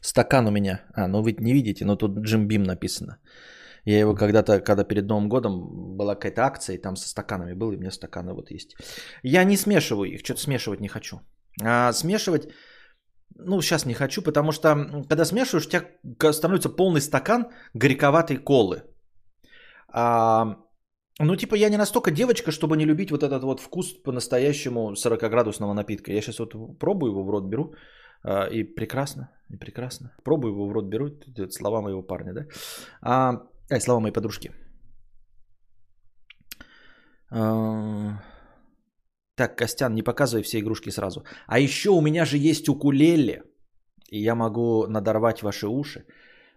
стакан 0.00 0.46
у 0.46 0.50
меня. 0.50 0.84
А, 0.94 1.08
ну 1.08 1.22
вы 1.22 1.36
не 1.38 1.52
видите, 1.52 1.84
но 1.84 1.96
тут 1.96 2.18
Джим 2.18 2.48
Бим 2.48 2.62
написано. 2.62 3.18
Я 3.84 3.98
его 3.98 4.14
когда-то, 4.14 4.60
когда 4.60 4.84
перед 4.84 5.06
Новым 5.06 5.28
годом 5.28 5.96
была 5.96 6.14
какая-то 6.14 6.44
акция, 6.44 6.76
и 6.76 6.82
там 6.82 6.96
со 6.96 7.08
стаканами 7.08 7.54
был, 7.54 7.72
и 7.72 7.76
у 7.76 7.78
меня 7.78 7.90
стаканы 7.90 8.34
вот 8.34 8.50
есть. 8.50 8.76
Я 9.22 9.44
не 9.44 9.56
смешиваю 9.56 10.10
их, 10.10 10.20
что-то 10.20 10.40
смешивать 10.40 10.80
не 10.80 10.88
хочу. 10.88 11.20
А 11.62 11.92
смешивать, 11.92 12.48
ну, 13.46 13.60
сейчас 13.62 13.86
не 13.86 13.94
хочу, 13.94 14.22
потому 14.22 14.52
что 14.52 15.04
когда 15.08 15.24
смешиваешь, 15.24 15.66
у 15.66 15.70
тебя 15.70 16.32
становится 16.32 16.68
полный 16.68 17.00
стакан 17.00 17.46
горьковатой 17.74 18.36
колы. 18.36 18.82
А, 19.92 20.56
ну, 21.18 21.36
типа, 21.36 21.54
я 21.56 21.70
не 21.70 21.76
настолько 21.76 22.10
девочка, 22.10 22.50
чтобы 22.50 22.76
не 22.76 22.86
любить 22.86 23.10
вот 23.10 23.22
этот 23.22 23.42
вот 23.42 23.60
вкус 23.60 24.02
по-настоящему 24.02 24.92
40-градусного 24.94 25.74
напитка. 25.74 26.12
Я 26.12 26.20
сейчас 26.20 26.38
вот 26.38 26.78
пробую 26.78 27.12
его 27.12 27.24
в 27.24 27.30
рот 27.30 27.44
беру, 27.44 27.74
а, 28.22 28.46
и 28.46 28.64
прекрасно, 28.64 29.30
и 29.50 29.56
прекрасно. 29.56 30.12
Пробую 30.24 30.52
его 30.52 30.66
в 30.66 30.72
рот 30.72 30.86
беру, 30.88 31.10
слова 31.50 31.82
моего 31.82 32.02
парня, 32.02 32.32
да? 32.32 32.46
А, 33.02 33.42
ай, 33.70 33.80
слова 33.80 34.00
моей 34.00 34.12
подружки. 34.12 34.50
А, 37.30 38.22
так, 39.34 39.56
Костян, 39.56 39.94
не 39.94 40.02
показывай 40.02 40.42
все 40.42 40.58
игрушки 40.58 40.90
сразу. 40.90 41.24
А 41.46 41.58
еще 41.58 41.90
у 41.90 42.00
меня 42.00 42.24
же 42.24 42.36
есть 42.36 42.68
укулеле. 42.68 43.42
И 44.10 44.22
я 44.22 44.34
могу 44.34 44.86
надорвать 44.86 45.42
ваши 45.42 45.66
уши. 45.66 46.04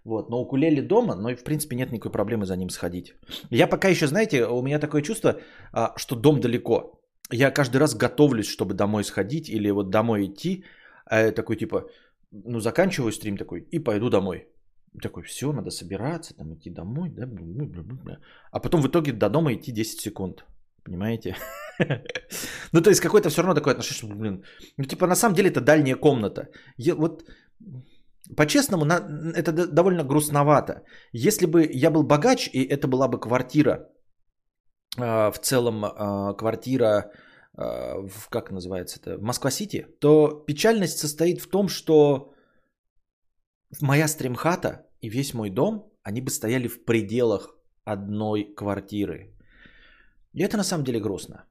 Вот, 0.05 0.29
но 0.29 0.41
укулеле 0.41 0.81
дома, 0.81 1.15
но 1.15 1.29
и 1.29 1.35
в 1.35 1.43
принципе 1.43 1.75
нет 1.75 1.91
никакой 1.91 2.11
проблемы 2.11 2.45
за 2.45 2.57
ним 2.57 2.69
сходить. 2.69 3.13
Я 3.51 3.67
пока 3.67 3.87
еще, 3.87 4.07
знаете, 4.07 4.45
у 4.45 4.61
меня 4.61 4.79
такое 4.79 5.01
чувство, 5.01 5.39
а, 5.71 5.93
что 5.97 6.15
дом 6.15 6.39
далеко. 6.39 6.99
Я 7.31 7.51
каждый 7.51 7.77
раз 7.77 7.95
готовлюсь, 7.95 8.49
чтобы 8.49 8.73
домой 8.73 9.03
сходить 9.03 9.49
или 9.49 9.71
вот 9.71 9.89
домой 9.89 10.25
идти. 10.25 10.65
А 11.05 11.31
такой 11.31 11.55
типа, 11.55 11.89
ну 12.31 12.59
заканчиваю 12.59 13.11
стрим 13.11 13.37
такой 13.37 13.67
и 13.71 13.79
пойду 13.79 14.09
домой. 14.09 14.47
Такой, 15.01 15.23
все, 15.23 15.51
надо 15.51 15.71
собираться, 15.71 16.35
там 16.35 16.53
идти 16.53 16.69
домой, 16.69 17.09
да, 17.09 17.27
а 18.51 18.59
потом 18.59 18.81
в 18.81 18.87
итоге 18.87 19.11
до 19.11 19.29
дома 19.29 19.53
идти 19.53 19.71
10 19.71 20.01
секунд. 20.01 20.45
Понимаете? 20.83 21.35
Ну, 22.71 22.81
то 22.81 22.89
есть, 22.89 23.01
какое-то 23.01 23.29
все 23.29 23.41
равно 23.41 23.55
такое 23.55 23.73
отношение, 23.73 23.97
что, 23.97 24.07
блин, 24.07 24.43
ну, 24.77 24.85
типа, 24.85 25.07
на 25.07 25.15
самом 25.15 25.35
деле 25.35 25.49
это 25.49 25.61
дальняя 25.61 25.95
комната. 25.95 26.47
Я, 26.77 26.95
вот, 26.95 27.23
по-честному, 28.35 28.85
на, 28.85 29.01
это 29.35 29.51
довольно 29.51 30.03
грустновато. 30.03 30.83
Если 31.11 31.45
бы 31.45 31.69
я 31.71 31.91
был 31.91 32.03
богач, 32.03 32.49
и 32.53 32.63
это 32.63 32.87
была 32.87 33.07
бы 33.07 33.19
квартира, 33.19 33.89
а, 34.97 35.31
в 35.31 35.39
целом 35.39 35.85
а, 35.85 36.33
квартира, 36.33 37.11
а, 37.57 37.95
в, 38.07 38.29
как 38.29 38.51
называется 38.51 38.99
это, 38.99 39.17
в 39.17 39.21
Москва-Сити, 39.21 39.87
то 39.99 40.43
печальность 40.47 40.99
состоит 40.99 41.41
в 41.41 41.49
том, 41.49 41.67
что 41.67 42.33
моя 43.81 44.07
стримхата 44.07 44.85
и 45.01 45.09
весь 45.09 45.33
мой 45.33 45.49
дом, 45.49 45.91
они 46.03 46.21
бы 46.21 46.29
стояли 46.29 46.67
в 46.67 46.85
пределах 46.85 47.55
одной 47.85 48.53
квартиры. 48.55 49.35
И 50.33 50.41
это 50.41 50.57
на 50.57 50.63
самом 50.63 50.83
деле 50.83 50.99
грустно. 50.99 51.45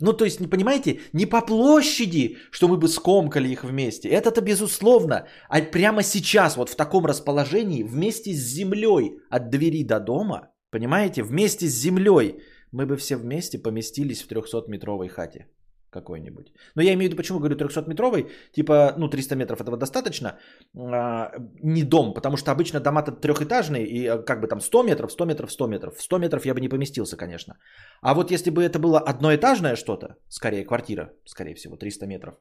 Ну, 0.00 0.12
то 0.12 0.24
есть, 0.24 0.40
не 0.40 0.46
понимаете, 0.46 1.00
не 1.12 1.26
по 1.26 1.40
площади, 1.40 2.36
что 2.50 2.68
мы 2.68 2.76
бы 2.76 2.88
скомкали 2.88 3.48
их 3.48 3.64
вместе. 3.64 4.08
Это-то 4.08 4.40
безусловно. 4.40 5.26
А 5.48 5.60
прямо 5.60 6.02
сейчас, 6.02 6.56
вот 6.56 6.68
в 6.68 6.76
таком 6.76 7.06
расположении, 7.06 7.82
вместе 7.82 8.32
с 8.32 8.38
землей 8.38 9.18
от 9.28 9.50
двери 9.50 9.82
до 9.82 9.98
дома, 9.98 10.50
понимаете, 10.70 11.22
вместе 11.22 11.66
с 11.66 11.74
землей, 11.74 12.40
мы 12.70 12.86
бы 12.86 12.96
все 12.96 13.16
вместе 13.16 13.58
поместились 13.58 14.22
в 14.22 14.30
300-метровой 14.30 15.08
хате 15.08 15.46
какой-нибудь. 15.90 16.52
Но 16.74 16.82
я 16.82 16.92
имею 16.94 16.98
в 16.98 17.12
виду, 17.12 17.16
почему 17.16 17.38
говорю 17.38 17.56
300-метровый, 17.56 18.30
типа, 18.52 18.94
ну, 18.96 19.08
300 19.08 19.36
метров 19.36 19.60
этого 19.60 19.76
достаточно, 19.76 20.38
а, 20.76 21.32
не 21.62 21.84
дом, 21.84 22.14
потому 22.14 22.36
что 22.36 22.50
обычно 22.50 22.80
дома-то 22.80 23.12
трехэтажные, 23.12 23.86
и 23.86 24.06
а, 24.06 24.18
как 24.18 24.40
бы 24.40 24.48
там 24.48 24.60
100 24.60 24.82
метров, 24.82 25.12
100 25.12 25.24
метров, 25.26 25.52
100 25.52 25.66
метров. 25.66 25.96
В 25.96 26.02
100 26.02 26.18
метров 26.18 26.46
я 26.46 26.54
бы 26.54 26.60
не 26.60 26.68
поместился, 26.68 27.16
конечно. 27.16 27.54
А 28.02 28.14
вот 28.14 28.30
если 28.30 28.50
бы 28.50 28.62
это 28.62 28.78
было 28.78 28.98
одноэтажное 28.98 29.76
что-то, 29.76 30.16
скорее 30.28 30.64
квартира, 30.64 31.10
скорее 31.24 31.54
всего, 31.54 31.76
300 31.76 32.06
метров, 32.06 32.34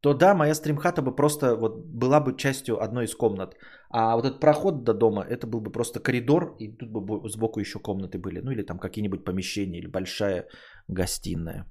то 0.00 0.14
да, 0.14 0.34
моя 0.34 0.54
стримхата 0.54 1.02
бы 1.02 1.14
просто 1.14 1.56
вот 1.56 1.84
была 1.84 2.20
бы 2.20 2.36
частью 2.36 2.82
одной 2.82 3.04
из 3.04 3.14
комнат. 3.14 3.56
А 3.90 4.16
вот 4.16 4.24
этот 4.24 4.40
проход 4.40 4.84
до 4.84 4.94
дома, 4.94 5.26
это 5.28 5.46
был 5.46 5.60
бы 5.60 5.70
просто 5.70 6.00
коридор, 6.00 6.56
и 6.58 6.68
тут 6.68 6.88
бы 6.90 7.28
сбоку 7.28 7.60
еще 7.60 7.78
комнаты 7.78 8.18
были. 8.18 8.40
Ну 8.40 8.50
или 8.50 8.62
там 8.62 8.78
какие-нибудь 8.78 9.24
помещения, 9.24 9.78
или 9.78 9.88
большая 9.88 10.46
гостиная. 10.88 11.66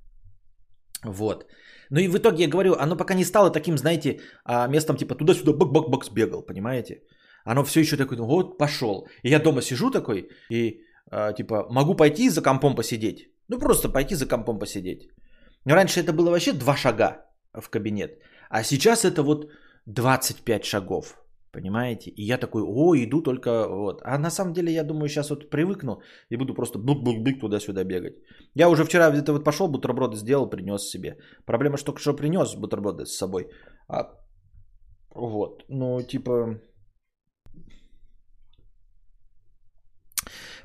Вот. 1.03 1.45
Ну 1.89 1.99
и 1.99 2.07
в 2.07 2.17
итоге 2.17 2.43
я 2.43 2.49
говорю, 2.49 2.75
оно 2.75 2.95
пока 2.95 3.13
не 3.13 3.25
стало 3.25 3.51
таким, 3.51 3.77
знаете, 3.77 4.19
а, 4.45 4.67
местом 4.67 4.97
типа 4.97 5.15
туда-сюда 5.15 5.53
бак-бак-бак 5.53 6.05
сбегал, 6.05 6.41
понимаете? 6.41 7.01
Оно 7.45 7.63
все 7.63 7.79
еще 7.79 7.97
такое, 7.97 8.17
ну 8.17 8.25
вот 8.25 8.57
пошел. 8.57 9.07
И 9.23 9.29
я 9.29 9.39
дома 9.39 9.61
сижу 9.61 9.91
такой 9.91 10.29
и 10.49 10.81
а, 11.11 11.33
типа 11.33 11.67
могу 11.69 11.95
пойти 11.95 12.29
за 12.29 12.41
компом 12.41 12.75
посидеть. 12.75 13.29
Ну 13.47 13.59
просто 13.59 13.89
пойти 13.89 14.15
за 14.15 14.27
компом 14.27 14.59
посидеть. 14.59 15.09
Раньше 15.65 15.99
это 15.99 16.13
было 16.13 16.29
вообще 16.29 16.53
два 16.53 16.75
шага 16.75 17.25
в 17.53 17.69
кабинет. 17.69 18.19
А 18.49 18.63
сейчас 18.63 19.05
это 19.05 19.23
вот 19.23 19.51
25 19.85 20.65
шагов. 20.65 21.15
Понимаете? 21.59 22.09
И 22.11 22.23
я 22.23 22.37
такой, 22.37 22.61
о, 22.61 22.95
иду 22.95 23.21
только 23.21 23.67
вот. 23.67 24.01
А 24.03 24.17
на 24.17 24.29
самом 24.29 24.53
деле, 24.53 24.71
я 24.71 24.83
думаю, 24.83 25.09
сейчас 25.09 25.29
вот 25.29 25.49
привыкну 25.49 26.01
и 26.29 26.37
буду 26.37 26.53
просто 26.53 26.79
бук-бук-бик 26.79 27.39
туда-сюда 27.41 27.83
бегать. 27.83 28.13
Я 28.55 28.69
уже 28.69 28.85
вчера 28.85 29.11
где-то 29.11 29.33
вот 29.33 29.43
пошел, 29.43 29.67
бутерброды 29.67 30.15
сделал, 30.15 30.49
принес 30.49 30.89
себе. 30.89 31.17
Проблема, 31.45 31.77
что 31.77 31.93
что 31.97 32.15
принес 32.15 32.55
бутерброды 32.55 33.05
с 33.05 33.17
собой. 33.17 33.49
А, 33.89 34.09
вот, 35.15 35.65
ну, 35.69 36.01
типа... 36.01 36.61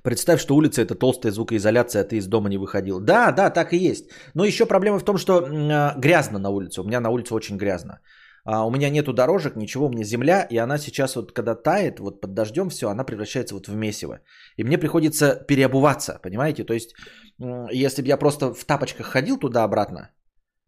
Представь, 0.05 0.41
что 0.41 0.55
улица 0.55 0.83
это 0.83 0.95
толстая 0.95 1.33
звукоизоляция, 1.33 2.03
а 2.03 2.05
ты 2.05 2.17
из 2.17 2.27
дома 2.27 2.49
не 2.49 2.59
выходил. 2.59 3.01
Да, 3.01 3.33
да, 3.33 3.51
так 3.51 3.73
и 3.73 3.79
есть. 3.79 4.11
Но 4.35 4.45
еще 4.45 4.67
проблема 4.67 4.99
в 4.99 5.05
том, 5.05 5.17
что 5.17 5.33
э, 5.41 5.99
грязно 5.99 6.39
на 6.39 6.51
улице. 6.51 6.83
У 6.83 6.85
меня 6.85 7.01
на 7.01 7.11
улице 7.11 7.35
очень 7.35 7.57
грязно. 7.57 7.99
А, 8.45 8.67
у 8.67 8.71
меня 8.71 8.91
нету 8.91 9.13
дорожек, 9.13 9.57
ничего, 9.57 9.87
у 9.87 9.91
меня 9.91 10.05
земля, 10.05 10.47
и 10.51 10.59
она 10.59 10.79
сейчас 10.79 11.17
вот, 11.17 11.33
когда 11.33 11.55
тает, 11.55 11.99
вот 12.01 12.21
под 12.21 12.35
дождем 12.35 12.69
все, 12.69 12.89
она 12.89 13.05
превращается 13.05 13.55
вот 13.55 13.69
в 13.69 13.75
месиво. 13.75 14.21
И 14.57 14.65
мне 14.65 14.79
приходится 14.79 15.45
переобуваться, 15.49 16.19
понимаете? 16.23 16.65
То 16.65 16.75
есть, 16.75 16.95
если 17.73 18.03
бы 18.03 18.09
я 18.09 18.19
просто 18.19 18.55
в 18.55 18.65
тапочках 18.65 19.07
ходил 19.07 19.39
туда-обратно, 19.39 20.11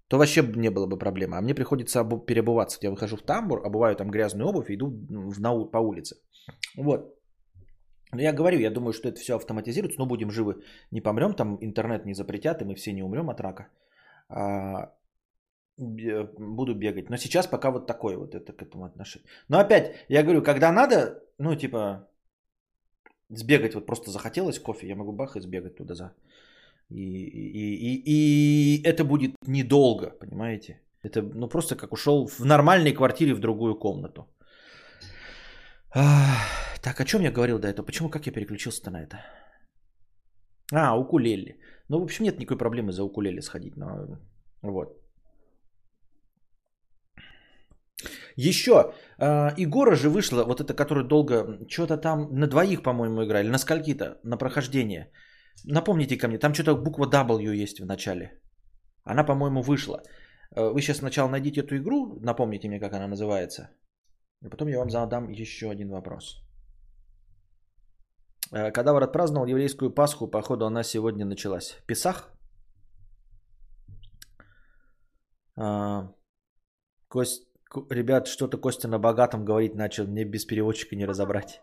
то 0.09 0.19
вообще 0.19 0.43
не 0.57 0.71
было 0.71 0.87
бы 0.87 0.99
проблемы. 0.99 1.37
А 1.37 1.41
мне 1.41 1.55
приходится 1.55 2.01
обу- 2.01 2.25
переобуваться. 2.25 2.79
Я 2.83 2.91
выхожу 2.91 3.17
в 3.17 3.23
тамбур, 3.23 3.61
обуваю 3.65 3.97
там 3.97 4.11
грязную 4.11 4.49
обувь 4.49 4.71
и 4.71 4.75
иду 4.75 4.87
в, 4.87 5.41
на, 5.41 5.65
по 5.65 5.79
улице. 5.79 6.17
Вот. 6.77 7.17
Но 8.13 8.23
я 8.23 8.33
говорю, 8.33 8.59
я 8.59 8.71
думаю, 8.71 8.93
что 8.93 9.09
это 9.09 9.19
все 9.19 9.35
автоматизируется, 9.35 9.99
но 9.99 10.07
будем 10.07 10.31
живы, 10.31 10.63
не 10.93 11.01
помрем, 11.01 11.35
там 11.35 11.59
интернет 11.61 12.07
не 12.07 12.15
запретят, 12.15 12.63
и 12.63 12.65
мы 12.65 12.75
все 12.75 12.93
не 12.93 13.03
умрем 13.03 13.31
от 13.31 13.41
рака. 13.41 13.67
А, 14.29 14.93
буду 15.79 16.75
бегать. 16.75 17.11
Но 17.11 17.17
сейчас 17.17 17.47
пока 17.47 17.71
вот 17.71 17.87
такое 17.87 18.17
вот 18.17 18.35
это 18.35 18.53
к 18.53 18.63
этому 18.63 18.85
отношение. 18.85 19.29
Но 19.49 19.59
опять, 19.59 19.95
я 20.09 20.23
говорю, 20.23 20.43
когда 20.43 20.73
надо, 20.73 21.23
ну 21.39 21.55
типа, 21.55 22.09
сбегать, 23.29 23.75
вот 23.75 23.87
просто 23.87 24.11
захотелось 24.11 24.59
кофе, 24.59 24.89
я 24.89 24.97
могу 24.97 25.13
бах 25.13 25.37
и 25.37 25.41
сбегать 25.41 25.77
туда 25.77 25.95
за. 25.95 26.13
И, 26.89 26.95
и, 26.95 27.75
и, 27.75 28.03
и 28.07 28.83
это 28.85 29.05
будет 29.05 29.35
недолго, 29.47 30.11
понимаете? 30.11 30.81
Это 31.03 31.23
ну 31.23 31.49
просто 31.49 31.77
как 31.77 31.93
ушел 31.93 32.27
в 32.27 32.45
нормальной 32.45 32.93
квартире 32.93 33.35
в 33.35 33.41
другую 33.41 33.79
комнату. 33.79 34.27
Так, 36.83 37.01
о 37.01 37.05
чем 37.05 37.23
я 37.23 37.33
говорил 37.33 37.59
до 37.59 37.69
этого? 37.69 37.87
Почему, 37.87 38.11
как 38.11 38.27
я 38.27 38.33
переключился-то 38.33 38.91
на 38.91 39.03
это? 39.03 39.17
А, 40.73 40.97
укулеле. 40.97 41.59
Ну, 41.89 42.01
в 42.01 42.05
общем, 42.05 42.25
нет 42.25 42.39
никакой 42.39 42.59
проблемы 42.59 42.93
за 42.93 43.03
укулеле 43.03 43.43
сходить. 43.43 43.77
Но... 43.77 44.19
Вот. 44.63 45.06
Еще, 48.37 48.93
э, 49.19 49.55
Игора 49.57 49.97
же 49.97 50.11
вышла, 50.11 50.45
вот 50.45 50.61
это, 50.61 50.75
которая 50.75 51.05
долго, 51.05 51.59
что-то 51.69 51.97
там 51.97 52.29
на 52.31 52.47
двоих, 52.47 52.83
по-моему, 52.83 53.25
играли, 53.25 53.49
на 53.49 53.59
скольки-то, 53.59 54.19
на 54.25 54.37
прохождение. 54.37 55.11
Напомните 55.65 56.19
ко 56.19 56.29
мне, 56.29 56.39
там 56.39 56.53
что-то 56.53 56.77
буква 56.77 57.07
W 57.07 57.55
есть 57.55 57.81
в 57.81 57.87
начале. 57.87 58.31
Она, 59.05 59.25
по-моему, 59.25 59.63
вышла. 59.63 60.03
Э, 60.55 60.71
вы 60.71 60.83
сейчас 60.83 60.99
сначала 60.99 61.31
найдите 61.31 61.61
эту 61.61 61.77
игру, 61.77 62.19
напомните 62.21 62.69
мне, 62.69 62.81
как 62.81 62.93
она 62.93 63.09
называется. 63.09 63.71
И 64.45 64.51
потом 64.51 64.69
я 64.69 64.79
вам 64.79 64.91
задам 64.91 65.31
еще 65.31 65.71
один 65.71 65.89
вопрос. 65.89 66.47
Э, 68.53 68.71
Кадавр 68.71 69.03
отпраздновал 69.03 69.47
еврейскую 69.47 69.95
Пасху, 69.95 70.31
походу 70.31 70.67
она 70.67 70.83
сегодня 70.83 71.25
началась. 71.25 71.77
Песах? 71.87 72.33
А, 75.59 76.13
Кость, 77.09 77.47
Ребят, 77.91 78.29
что-то 78.29 78.59
Костя 78.59 78.89
на 78.89 78.99
богатом 78.99 79.45
говорить 79.45 79.75
начал, 79.75 80.07
мне 80.07 80.25
без 80.25 80.45
переводчика 80.45 80.97
не 80.97 81.07
разобрать. 81.07 81.61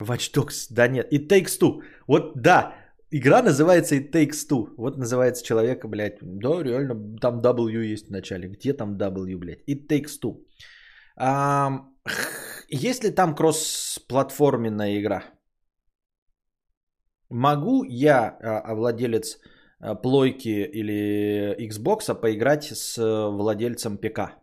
Watch 0.00 0.32
Dogs, 0.34 0.66
да 0.70 0.88
нет, 0.88 1.12
It 1.12 1.28
Takes 1.28 1.60
Two. 1.60 1.82
Вот 2.06 2.32
да, 2.36 2.74
игра 3.10 3.42
называется 3.42 3.96
It 3.96 4.10
Takes 4.10 4.48
Two. 4.50 4.74
Вот 4.76 4.96
называется 4.96 5.44
человека, 5.44 5.88
блядь, 5.88 6.18
да, 6.22 6.62
реально, 6.62 7.18
там 7.20 7.40
W 7.40 7.92
есть 7.92 8.08
в 8.08 8.10
начале. 8.10 8.48
Где 8.48 8.72
там 8.72 8.96
W, 8.96 9.36
блядь? 9.36 9.62
It 9.68 9.86
Takes 9.88 10.18
Two. 10.22 10.44
А, 11.16 11.70
есть 12.68 13.04
ли 13.04 13.10
там 13.10 13.34
кросс-платформенная 13.34 14.98
игра? 14.98 15.24
Могу 17.28 17.84
я, 17.84 18.36
а, 18.42 18.74
владелец 18.74 19.38
а, 19.78 19.94
плойки 19.94 20.48
или 20.48 21.56
Xbox, 21.68 22.14
поиграть 22.14 22.64
с 22.64 22.98
владельцем 22.98 23.98
ПК? 23.98 24.41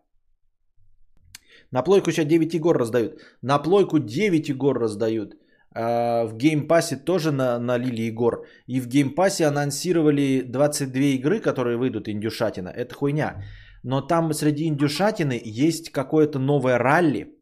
На 1.71 1.83
плойку 1.83 2.11
сейчас 2.11 2.25
9 2.25 2.55
игр 2.55 2.77
раздают. 2.77 3.21
На 3.41 3.59
плойку 3.59 3.99
9 3.99 4.49
игр 4.49 4.79
раздают. 4.79 5.35
А 5.75 6.25
в 6.25 6.35
Game 6.35 6.63
Pass 6.63 6.90
е 6.90 6.97
тоже 6.97 7.31
на, 7.31 7.59
налили 7.59 8.03
игр. 8.03 8.45
И 8.67 8.81
в 8.81 8.87
Game 8.87 9.13
Pass 9.13 9.39
е 9.39 9.45
анонсировали 9.45 10.41
22 10.41 11.01
игры, 11.01 11.39
которые 11.39 11.77
выйдут 11.77 12.07
индюшатина. 12.07 12.69
Это 12.69 12.95
хуйня. 12.95 13.43
Но 13.83 14.01
там 14.01 14.33
среди 14.33 14.67
индюшатины 14.67 15.41
есть 15.43 15.91
какое-то 15.91 16.39
новое 16.39 16.79
ралли. 16.79 17.35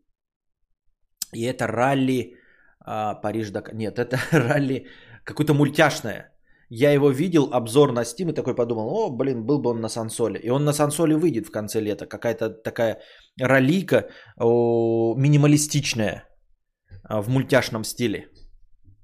И 1.33 1.43
это 1.43 1.67
ралли 1.67 2.35
а, 2.79 3.15
Париж 3.15 3.51
Дакар. 3.51 3.75
Нет, 3.75 3.97
это 3.97 4.17
ралли 4.31 4.87
какое-то 5.23 5.53
мультяшное. 5.53 6.36
Я 6.69 6.91
его 6.91 7.11
видел, 7.11 7.49
обзор 7.53 7.91
на 7.91 8.03
Steam 8.03 8.29
и 8.29 8.33
такой 8.33 8.55
подумал, 8.55 8.89
о, 8.89 9.09
блин, 9.09 9.45
был 9.45 9.61
бы 9.61 9.69
он 9.69 9.79
на 9.81 9.89
консоли. 9.89 10.39
И 10.39 10.49
он 10.49 10.65
на 10.65 10.73
консоли 10.73 11.15
выйдет 11.15 11.47
в 11.47 11.51
конце 11.51 11.79
лета. 11.79 12.05
Какая-то 12.05 12.49
такая 12.49 12.99
раллийка 13.41 14.09
минималистичная 14.37 16.23
в 17.09 17.29
мультяшном 17.29 17.83
стиле. 17.83 18.27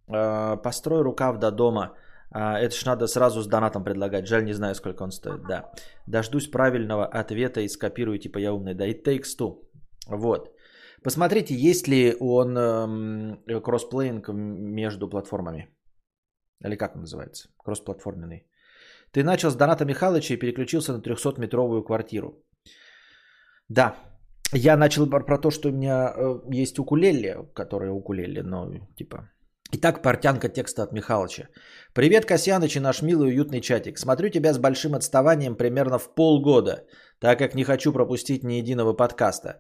А, 0.08 0.58
построй 0.58 1.04
рукав 1.04 1.38
до 1.38 1.52
дома. 1.52 1.93
А, 2.32 2.60
это 2.60 2.76
ж 2.76 2.86
надо 2.86 3.08
сразу 3.08 3.41
с 3.41 3.47
донатом 3.47 3.84
предлагать. 3.84 4.28
Жаль, 4.28 4.43
не 4.43 4.54
знаю, 4.54 4.76
сколько 4.76 5.04
он 5.04 5.12
стоит. 5.12 5.43
Да. 5.47 5.71
Дождусь 6.08 6.52
правильного 6.52 7.06
ответа 7.06 7.62
и 7.62 7.69
скопирую, 7.69 8.19
типа 8.19 8.39
я 8.39 8.54
умный. 8.54 8.73
Да, 8.73 8.86
It 8.88 9.06
Takes 9.06 9.38
Two. 9.39 9.62
Вот. 10.08 10.52
Посмотрите, 11.04 11.56
есть 11.56 11.88
ли 11.88 12.15
он 12.19 12.58
эм, 12.58 13.62
cross-playing 13.63 14.30
между 14.30 15.10
платформами. 15.10 15.69
Или 16.65 16.76
как 16.76 16.95
он 16.95 17.02
называется? 17.02 17.49
Кроссплатформенный. 17.58 18.45
Ты 19.12 19.23
начал 19.23 19.52
с 19.52 19.56
Доната 19.56 19.86
Михайловича 19.86 20.34
и 20.34 20.39
переключился 20.39 20.93
на 20.93 21.02
300-метровую 21.02 21.84
квартиру. 21.84 22.43
Да, 23.69 23.95
я 24.54 24.78
начал 24.78 25.08
про 25.10 25.38
то, 25.38 25.52
что 25.52 25.69
у 25.69 25.71
меня 25.71 26.13
э, 26.15 26.39
есть 26.63 26.80
укулеле, 26.80 27.49
которая 27.54 27.91
укулеле, 27.91 28.43
но 28.43 28.71
типа... 28.95 29.30
Итак, 29.76 30.04
портянка 30.04 30.49
текста 30.49 30.84
от 30.84 30.91
Михалыча. 30.91 31.47
Привет, 31.93 32.26
Касьяныч 32.26 32.76
и 32.76 32.80
наш 32.80 33.02
милый 33.02 33.30
уютный 33.30 33.62
чатик. 33.62 33.97
Смотрю 33.97 34.30
тебя 34.30 34.54
с 34.54 34.60
большим 34.60 34.93
отставанием 34.93 35.56
примерно 35.56 35.97
в 35.97 36.13
полгода, 36.13 36.86
так 37.19 37.39
как 37.39 37.56
не 37.56 37.63
хочу 37.63 37.91
пропустить 37.91 38.43
ни 38.43 38.62
единого 38.62 38.93
подкаста. 38.93 39.60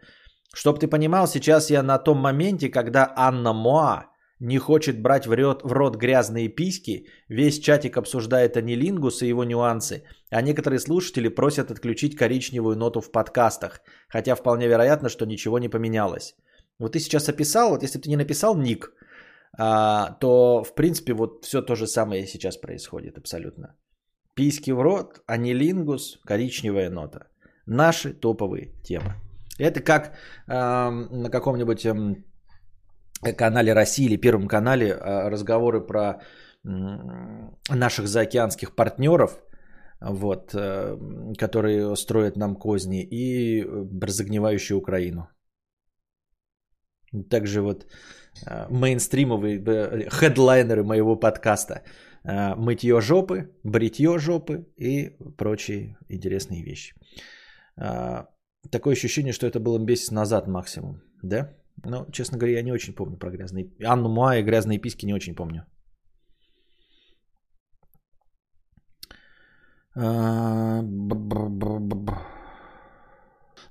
Чтоб 0.53 0.79
ты 0.79 0.87
понимал, 0.87 1.27
сейчас 1.27 1.71
я 1.71 1.81
на 1.81 1.97
том 1.97 2.19
моменте, 2.19 2.69
когда 2.69 3.11
Анна 3.15 3.53
Моа 3.53 4.12
не 4.43 4.57
хочет 4.57 5.01
брать 5.01 5.25
в 5.25 5.31
рот, 5.31 5.63
в 5.63 5.71
рот 5.71 5.95
грязные 5.95 6.49
письки, 6.49 7.07
весь 7.29 7.59
чатик 7.59 7.97
обсуждает 7.97 8.57
анилингус 8.57 9.21
и 9.21 9.27
его 9.27 9.45
нюансы, 9.45 10.03
а 10.31 10.41
некоторые 10.41 10.79
слушатели 10.79 11.29
просят 11.29 11.71
отключить 11.71 12.17
коричневую 12.17 12.75
ноту 12.75 13.01
в 13.01 13.11
подкастах, 13.11 13.81
хотя 14.09 14.35
вполне 14.35 14.67
вероятно, 14.67 15.09
что 15.09 15.25
ничего 15.25 15.59
не 15.59 15.69
поменялось. 15.69 16.35
Вот 16.79 16.91
ты 16.91 16.99
сейчас 16.99 17.29
описал, 17.29 17.69
вот 17.69 17.83
если 17.83 17.99
ты 17.99 18.09
не 18.09 18.17
написал 18.17 18.57
ник, 18.57 18.91
а, 19.57 20.17
то 20.19 20.63
в 20.63 20.75
принципе 20.75 21.13
вот 21.13 21.45
все 21.45 21.61
то 21.61 21.75
же 21.75 21.87
самое 21.87 22.27
сейчас 22.27 22.57
происходит 22.57 23.17
абсолютно. 23.17 23.67
Письки 24.33 24.71
в 24.71 24.81
рот, 24.81 25.21
анилингус, 25.25 26.19
коричневая 26.25 26.89
нота. 26.89 27.27
Наши 27.65 28.13
топовые 28.13 28.73
темы. 28.83 29.13
Это 29.59 29.79
как 29.79 30.11
э, 30.47 30.89
на 30.89 31.29
каком-нибудь 31.29 31.85
э, 31.85 31.93
канале 33.31 33.73
России 33.73 34.05
или 34.05 34.17
Первом 34.17 34.47
канале 34.47 34.87
э, 34.87 35.29
разговоры 35.29 35.81
про 35.81 36.21
наших 37.69 38.07
заокеанских 38.07 38.75
партнеров, 38.75 39.41
вот, 40.01 40.53
э, 40.53 40.97
которые 41.37 41.95
строят 41.95 42.37
нам 42.37 42.55
козни, 42.55 43.03
и 43.03 43.65
разогневающие 44.01 44.77
Украину. 44.77 45.27
Также 47.29 47.61
вот 47.61 47.85
э, 48.47 48.67
мейнстримовые 48.69 49.63
э, 49.65 50.09
хедлайнеры 50.09 50.83
моего 50.83 51.15
подкаста. 51.15 51.83
Мытье 52.25 53.01
жопы, 53.01 53.49
бритье 53.63 54.17
жопы 54.17 54.65
и 54.77 55.17
прочие 55.37 55.97
интересные 56.09 56.63
вещи. 56.63 56.95
Э, 57.77 58.25
такое 58.69 58.93
ощущение, 58.93 59.33
что 59.33 59.45
это 59.45 59.59
было 59.59 59.77
месяц 59.77 60.11
назад 60.11 60.47
максимум, 60.47 61.01
да? 61.21 61.49
Но, 61.85 62.05
честно 62.11 62.37
говоря, 62.37 62.57
я 62.57 62.63
не 62.63 62.71
очень 62.71 62.95
помню 62.95 63.17
про 63.17 63.29
грязные... 63.31 63.69
Анну 63.83 64.09
Муа 64.09 64.37
и 64.37 64.43
грязные 64.43 64.79
писки 64.79 65.05
не 65.05 65.13
очень 65.13 65.35
помню. 65.35 65.65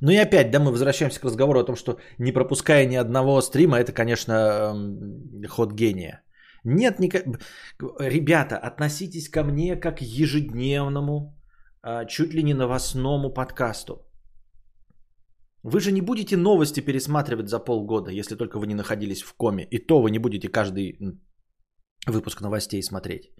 Ну 0.01 0.11
и 0.11 0.17
опять, 0.17 0.51
да, 0.51 0.59
мы 0.59 0.71
возвращаемся 0.71 1.21
к 1.21 1.25
разговору 1.25 1.61
о 1.61 1.65
том, 1.65 1.77
что 1.77 1.99
не 2.19 2.33
пропуская 2.33 2.87
ни 2.87 2.97
одного 2.97 3.41
стрима, 3.41 3.79
это, 3.79 3.93
конечно, 3.93 4.33
эм, 4.33 5.45
ход 5.49 5.73
гения. 5.73 6.23
Нет, 6.65 6.99
никак... 6.99 7.25
ребята, 8.01 8.57
относитесь 8.57 9.29
ко 9.29 9.45
мне 9.45 9.77
как 9.77 9.99
к 9.99 10.03
ежедневному, 10.03 11.37
а, 11.83 12.05
чуть 12.05 12.35
ли 12.35 12.43
не 12.43 12.55
новостному 12.55 13.33
подкасту. 13.33 14.07
Вы 15.63 15.81
же 15.81 15.93
не 15.93 16.01
будете 16.01 16.37
новости 16.37 16.81
пересматривать 16.81 17.49
за 17.49 17.59
полгода, 17.59 18.11
если 18.11 18.35
только 18.35 18.59
вы 18.59 18.67
не 18.67 18.75
находились 18.75 19.23
в 19.23 19.35
коме. 19.37 19.67
И 19.71 19.79
то 19.79 20.03
вы 20.03 20.11
не 20.11 20.19
будете 20.19 20.49
каждый 20.49 20.97
выпуск 22.07 22.41
новостей 22.41 22.83
смотреть. 22.83 23.31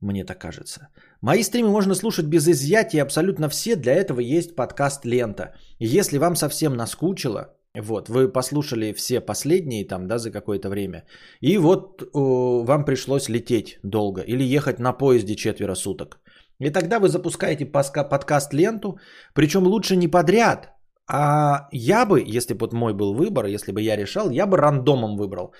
Мне 0.00 0.24
так 0.24 0.38
кажется. 0.38 0.88
Мои 1.22 1.42
стримы 1.42 1.70
можно 1.70 1.94
слушать 1.94 2.26
без 2.26 2.48
изъятия 2.48 3.02
абсолютно 3.02 3.48
все. 3.48 3.76
Для 3.76 3.94
этого 3.94 4.20
есть 4.20 4.56
подкаст 4.56 5.04
«Лента». 5.04 5.54
Если 5.78 6.18
вам 6.18 6.36
совсем 6.36 6.74
наскучило, 6.74 7.54
вот, 7.74 8.08
вы 8.08 8.32
послушали 8.32 8.92
все 8.92 9.20
последние 9.20 9.84
там, 9.84 10.06
да, 10.06 10.18
за 10.18 10.30
какое-то 10.30 10.68
время, 10.68 11.04
и 11.40 11.58
вот 11.58 12.02
э, 12.02 12.06
вам 12.14 12.84
пришлось 12.84 13.28
лететь 13.28 13.78
долго 13.82 14.20
или 14.20 14.44
ехать 14.44 14.78
на 14.78 14.92
поезде 14.92 15.34
четверо 15.34 15.74
суток. 15.74 16.20
И 16.60 16.70
тогда 16.70 17.00
вы 17.00 17.08
запускаете 17.08 17.66
подкаст 17.66 18.54
«Ленту», 18.54 18.98
причем 19.34 19.66
лучше 19.66 19.96
не 19.96 20.06
подряд, 20.06 20.73
а 21.06 21.68
я 21.72 22.06
бы, 22.06 22.36
если 22.36 22.54
бы 22.54 22.60
вот 22.60 22.72
мой 22.72 22.94
был 22.94 23.14
выбор, 23.14 23.46
если 23.46 23.72
бы 23.72 23.82
я 23.82 23.96
решал, 23.96 24.30
я 24.30 24.46
бы 24.46 24.56
рандомом 24.56 25.16
выбрал. 25.16 25.52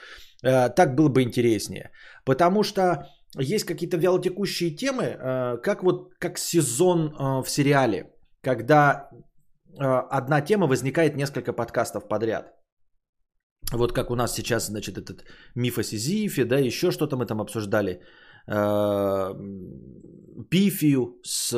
Э, 0.45 0.71
так 0.71 0.95
было 0.95 1.09
бы 1.09 1.23
интереснее. 1.23 1.91
Потому 2.25 2.63
что 2.63 3.09
есть 3.39 3.65
какие-то 3.65 3.97
вялотекущие 3.97 4.71
темы, 4.71 5.05
э, 5.05 5.59
как 5.63 5.83
вот 5.83 6.15
как 6.19 6.39
сезон 6.39 7.09
э, 7.09 7.43
в 7.43 7.51
сериале, 7.51 8.11
когда 8.43 9.09
одна 10.11 10.41
тема 10.41 10.69
возникает 10.69 11.17
несколько 11.17 11.53
подкастов 11.53 12.07
подряд. 12.09 12.55
Вот 13.73 13.93
как 13.93 14.11
у 14.11 14.15
нас 14.15 14.33
сейчас, 14.33 14.67
значит, 14.67 14.97
этот 14.97 15.25
миф 15.57 15.79
о 15.79 15.83
Сизифе, 15.83 16.45
да, 16.45 16.59
еще 16.59 16.93
что-то 16.93 17.17
мы 17.17 17.27
там 17.27 17.41
обсуждали. 17.41 18.01
Пифию 20.49 21.19
с, 21.25 21.51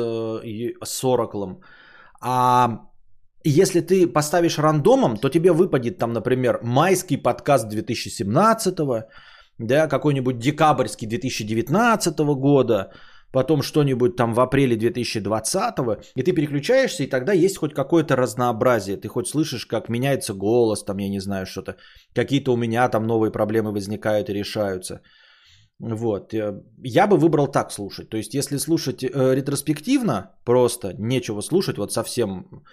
с 0.83 1.03
Ораклом. 1.03 1.61
А 2.19 2.86
если 3.49 3.81
ты 3.81 4.07
поставишь 4.07 4.57
рандомом, 4.57 5.17
то 5.17 5.29
тебе 5.29 5.51
выпадет 5.51 5.97
там, 5.97 6.13
например, 6.13 6.59
майский 6.63 7.17
подкаст 7.17 7.69
2017, 7.69 8.75
да, 9.59 9.87
какой-нибудь 9.87 10.39
декабрьский 10.39 11.07
2019 11.07 12.19
года, 12.35 12.91
потом 13.31 13.61
что-нибудь 13.61 14.15
там 14.15 14.33
в 14.33 14.39
апреле 14.39 14.75
2020, 14.75 15.75
и 16.15 16.23
ты 16.23 16.33
переключаешься, 16.33 17.03
и 17.03 17.09
тогда 17.09 17.33
есть 17.33 17.57
хоть 17.57 17.73
какое-то 17.73 18.15
разнообразие. 18.15 18.97
Ты 18.97 19.07
хоть 19.07 19.27
слышишь, 19.27 19.65
как 19.65 19.89
меняется 19.89 20.33
голос, 20.33 20.83
там, 20.83 20.97
я 20.97 21.09
не 21.09 21.19
знаю, 21.19 21.45
что-то. 21.45 21.75
Какие-то 22.13 22.53
у 22.53 22.57
меня 22.57 22.89
там 22.89 23.07
новые 23.07 23.31
проблемы 23.31 23.71
возникают 23.71 24.29
и 24.29 24.33
решаются. 24.33 25.01
Вот. 25.79 26.33
Э, 26.33 26.61
я 26.83 27.07
бы 27.07 27.17
выбрал 27.17 27.47
так 27.47 27.71
слушать. 27.71 28.09
То 28.09 28.17
есть, 28.17 28.33
если 28.33 28.57
слушать 28.57 29.03
э, 29.03 29.35
ретроспективно, 29.35 30.31
просто 30.43 30.93
нечего 30.97 31.41
слушать, 31.41 31.77
вот 31.77 31.91
совсем 31.93 32.63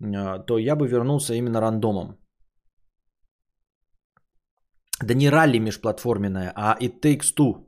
то 0.00 0.58
я 0.58 0.76
бы 0.76 0.88
вернулся 0.88 1.34
именно 1.34 1.60
рандомом. 1.60 2.18
Да 5.02 5.14
не 5.14 5.28
ралли 5.28 5.58
межплатформенная, 5.58 6.52
а 6.54 6.76
It 6.80 7.00
Takes 7.00 7.34
Two. 7.36 7.66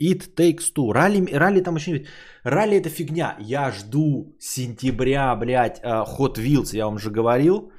It 0.00 0.34
Takes 0.36 0.72
Two. 0.74 0.92
Ралли, 0.92 1.34
ралли 1.34 1.60
там 1.62 1.76
не... 1.76 2.06
Ралли 2.44 2.76
это 2.76 2.90
фигня. 2.90 3.36
Я 3.40 3.70
жду 3.70 4.36
сентября, 4.38 5.34
блядь, 5.36 5.80
а, 5.82 6.04
Hot 6.04 6.36
Wheels. 6.36 6.76
Я 6.76 6.86
вам 6.86 6.98
же 6.98 7.10
говорил. 7.10 7.72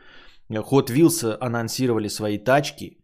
Hot 0.49 0.89
Wheels 0.89 1.37
анонсировали 1.39 2.07
свои 2.07 2.37
тачки. 2.37 3.02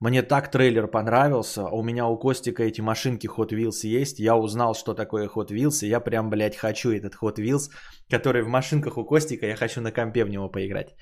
Мне 0.00 0.22
так 0.22 0.50
трейлер 0.50 0.86
понравился. 0.86 1.64
У 1.64 1.82
меня 1.82 2.06
у 2.06 2.16
Костика 2.16 2.62
эти 2.62 2.80
машинки 2.80 3.26
Hot 3.26 3.50
Wheels 3.50 4.00
есть. 4.00 4.20
Я 4.20 4.36
узнал, 4.36 4.74
что 4.74 4.94
такое 4.94 5.28
Hot 5.28 5.50
Wheels. 5.50 5.82
И 5.82 5.88
я 5.88 6.00
прям, 6.00 6.30
блядь, 6.30 6.56
хочу 6.56 6.90
этот 6.90 7.14
Hot 7.20 7.38
Wheels, 7.38 7.70
который 8.08 8.42
в 8.42 8.48
машинках 8.48 8.96
у 8.96 9.04
Костика. 9.04 9.46
Я 9.46 9.56
хочу 9.56 9.80
на 9.80 9.90
компе 9.90 10.24
в 10.24 10.30
него 10.30 10.48
поиграть. 10.48 10.94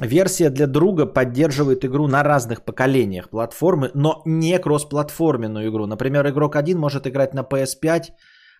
Версия 0.00 0.50
для 0.50 0.66
друга 0.66 1.06
поддерживает 1.06 1.84
игру 1.84 2.06
на 2.06 2.22
разных 2.22 2.64
поколениях 2.64 3.30
платформы, 3.30 3.90
но 3.94 4.22
не 4.26 4.58
кроссплатформенную 4.58 5.68
игру. 5.68 5.86
Например, 5.86 6.28
игрок 6.28 6.56
один 6.56 6.78
может 6.78 7.06
играть 7.06 7.34
на 7.34 7.40
PS5, 7.40 8.12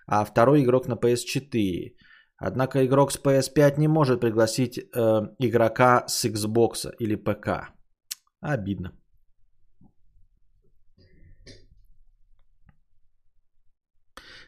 а 0.06 0.24
второй 0.24 0.64
игрок 0.64 0.88
на 0.88 0.94
PS4. 0.94 1.94
Однако 2.38 2.84
игрок 2.84 3.12
с 3.12 3.18
PS5 3.18 3.78
не 3.78 3.88
может 3.88 4.20
пригласить 4.20 4.78
э, 4.78 5.20
игрока 5.38 6.04
с 6.06 6.24
Xbox 6.24 6.88
или 6.98 7.16
ПК. 7.16 7.72
Обидно. 8.40 8.92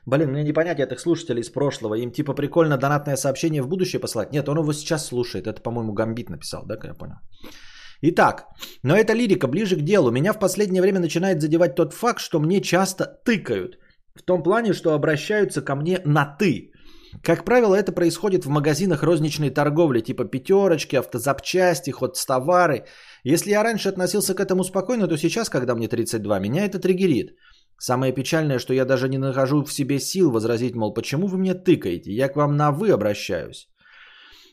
Блин, 0.06 0.30
мне 0.30 0.42
не 0.42 0.52
понять 0.52 0.80
этих 0.80 1.00
слушателей 1.00 1.40
из 1.40 1.50
прошлого. 1.50 1.94
Им 1.94 2.10
типа 2.12 2.34
прикольно 2.34 2.78
донатное 2.78 3.16
сообщение 3.16 3.62
в 3.62 3.68
будущее 3.68 4.00
посылать. 4.00 4.32
Нет, 4.32 4.48
он 4.48 4.58
его 4.58 4.72
сейчас 4.72 5.06
слушает. 5.06 5.46
Это, 5.46 5.62
по-моему, 5.62 5.92
Гамбит 5.92 6.30
написал, 6.30 6.64
да, 6.66 6.76
как 6.76 6.84
я 6.84 6.94
понял. 6.94 7.16
Итак, 8.02 8.46
но 8.82 8.96
эта 8.96 9.12
лирика 9.12 9.46
ближе 9.46 9.76
к 9.76 9.82
делу. 9.82 10.10
Меня 10.10 10.32
в 10.32 10.38
последнее 10.38 10.80
время 10.82 11.00
начинает 11.00 11.40
задевать 11.40 11.74
тот 11.74 11.92
факт, 11.92 12.20
что 12.20 12.40
мне 12.40 12.60
часто 12.60 13.04
тыкают. 13.24 13.78
В 14.14 14.22
том 14.22 14.42
плане, 14.42 14.72
что 14.72 14.94
обращаются 14.94 15.62
ко 15.62 15.76
мне 15.76 16.00
на 16.04 16.24
«ты». 16.24 16.72
Как 17.22 17.44
правило, 17.44 17.74
это 17.74 17.92
происходит 17.92 18.44
в 18.44 18.48
магазинах 18.48 19.02
розничной 19.02 19.50
торговли, 19.50 20.00
типа 20.00 20.24
пятерочки, 20.24 20.96
автозапчасти, 20.96 21.90
ход 21.90 22.16
с 22.16 22.24
товары. 22.24 22.84
Если 23.24 23.50
я 23.50 23.62
раньше 23.64 23.88
относился 23.88 24.34
к 24.34 24.40
этому 24.40 24.64
спокойно, 24.64 25.08
то 25.08 25.16
сейчас, 25.16 25.48
когда 25.48 25.74
мне 25.74 25.88
32, 25.88 26.38
меня 26.38 26.64
это 26.64 26.78
триггерит. 26.78 27.36
Самое 27.83 28.12
печальное, 28.12 28.59
что 28.59 28.75
я 28.75 28.85
даже 28.85 29.09
не 29.09 29.18
нахожу 29.18 29.64
в 29.64 29.72
себе 29.72 30.01
сил 30.01 30.31
возразить, 30.31 30.74
мол, 30.74 30.93
почему 30.93 31.26
вы 31.26 31.39
мне 31.39 31.55
тыкаете? 31.55 32.12
Я 32.12 32.28
к 32.28 32.37
вам 32.37 32.57
на 32.57 32.72
«вы» 32.72 32.91
обращаюсь. 32.91 33.68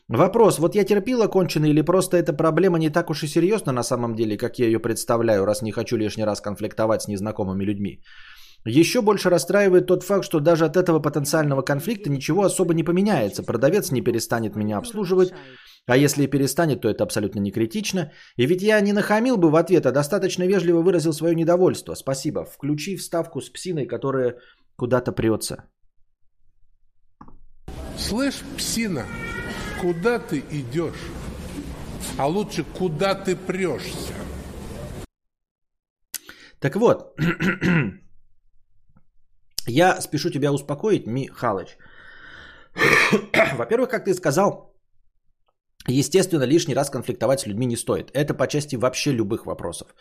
Вопрос, 0.08 0.58
вот 0.58 0.74
я 0.74 0.84
терпила 0.84 1.28
конченый 1.28 1.68
или 1.68 1.82
просто 1.82 2.16
эта 2.16 2.32
проблема 2.32 2.78
не 2.78 2.88
так 2.88 3.10
уж 3.10 3.22
и 3.22 3.26
серьезна 3.26 3.72
на 3.72 3.82
самом 3.82 4.14
деле, 4.14 4.38
как 4.38 4.58
я 4.58 4.64
ее 4.64 4.78
представляю, 4.78 5.44
раз 5.44 5.60
не 5.60 5.72
хочу 5.72 5.98
лишний 5.98 6.24
раз 6.24 6.40
конфликтовать 6.40 7.02
с 7.02 7.08
незнакомыми 7.08 7.64
людьми. 7.64 8.00
Еще 8.64 9.00
больше 9.00 9.30
расстраивает 9.30 9.86
тот 9.86 10.02
факт, 10.02 10.24
что 10.24 10.40
даже 10.40 10.64
от 10.64 10.76
этого 10.76 11.00
потенциального 11.00 11.62
конфликта 11.62 12.10
ничего 12.10 12.42
особо 12.42 12.74
не 12.74 12.84
поменяется. 12.84 13.42
Продавец 13.42 13.90
не 13.92 14.02
перестанет 14.02 14.56
меня 14.56 14.78
обслуживать, 14.78 15.32
а 15.86 15.96
если 15.96 16.24
и 16.24 16.26
перестанет, 16.26 16.82
то 16.82 16.88
это 16.88 17.04
абсолютно 17.04 17.40
не 17.40 17.50
критично. 17.50 18.12
И 18.36 18.46
ведь 18.46 18.62
я 18.62 18.80
не 18.80 18.92
нахамил 18.92 19.38
бы 19.38 19.50
в 19.50 19.56
ответ, 19.56 19.86
а 19.86 19.92
достаточно 19.92 20.46
вежливо 20.46 20.82
выразил 20.82 21.14
свое 21.14 21.34
недовольство. 21.34 21.94
Спасибо. 21.94 22.44
Включи 22.44 22.96
вставку 22.96 23.40
с 23.40 23.48
псиной, 23.48 23.86
которая 23.86 24.36
куда-то 24.76 25.12
прется. 25.12 25.64
Слышь, 27.96 28.42
псина, 28.56 29.06
куда 29.80 30.18
ты 30.18 30.42
идешь? 30.50 31.10
А 32.18 32.26
лучше, 32.26 32.64
куда 32.64 33.14
ты 33.14 33.34
прешься? 33.34 34.14
Так 36.60 36.76
вот, 36.76 37.16
я 39.68 40.00
спешу 40.00 40.30
тебя 40.30 40.52
успокоить, 40.52 41.06
Михалыч. 41.06 41.76
Во-первых, 43.56 43.88
как 43.88 44.04
ты 44.04 44.14
сказал, 44.14 44.74
естественно, 45.86 46.44
лишний 46.44 46.74
раз 46.74 46.90
конфликтовать 46.90 47.40
с 47.40 47.46
людьми 47.46 47.66
не 47.66 47.76
стоит. 47.76 48.10
Это 48.14 48.34
по 48.34 48.46
части 48.46 48.76
вообще 48.76 49.12
любых 49.12 49.46
вопросов. 49.46 49.94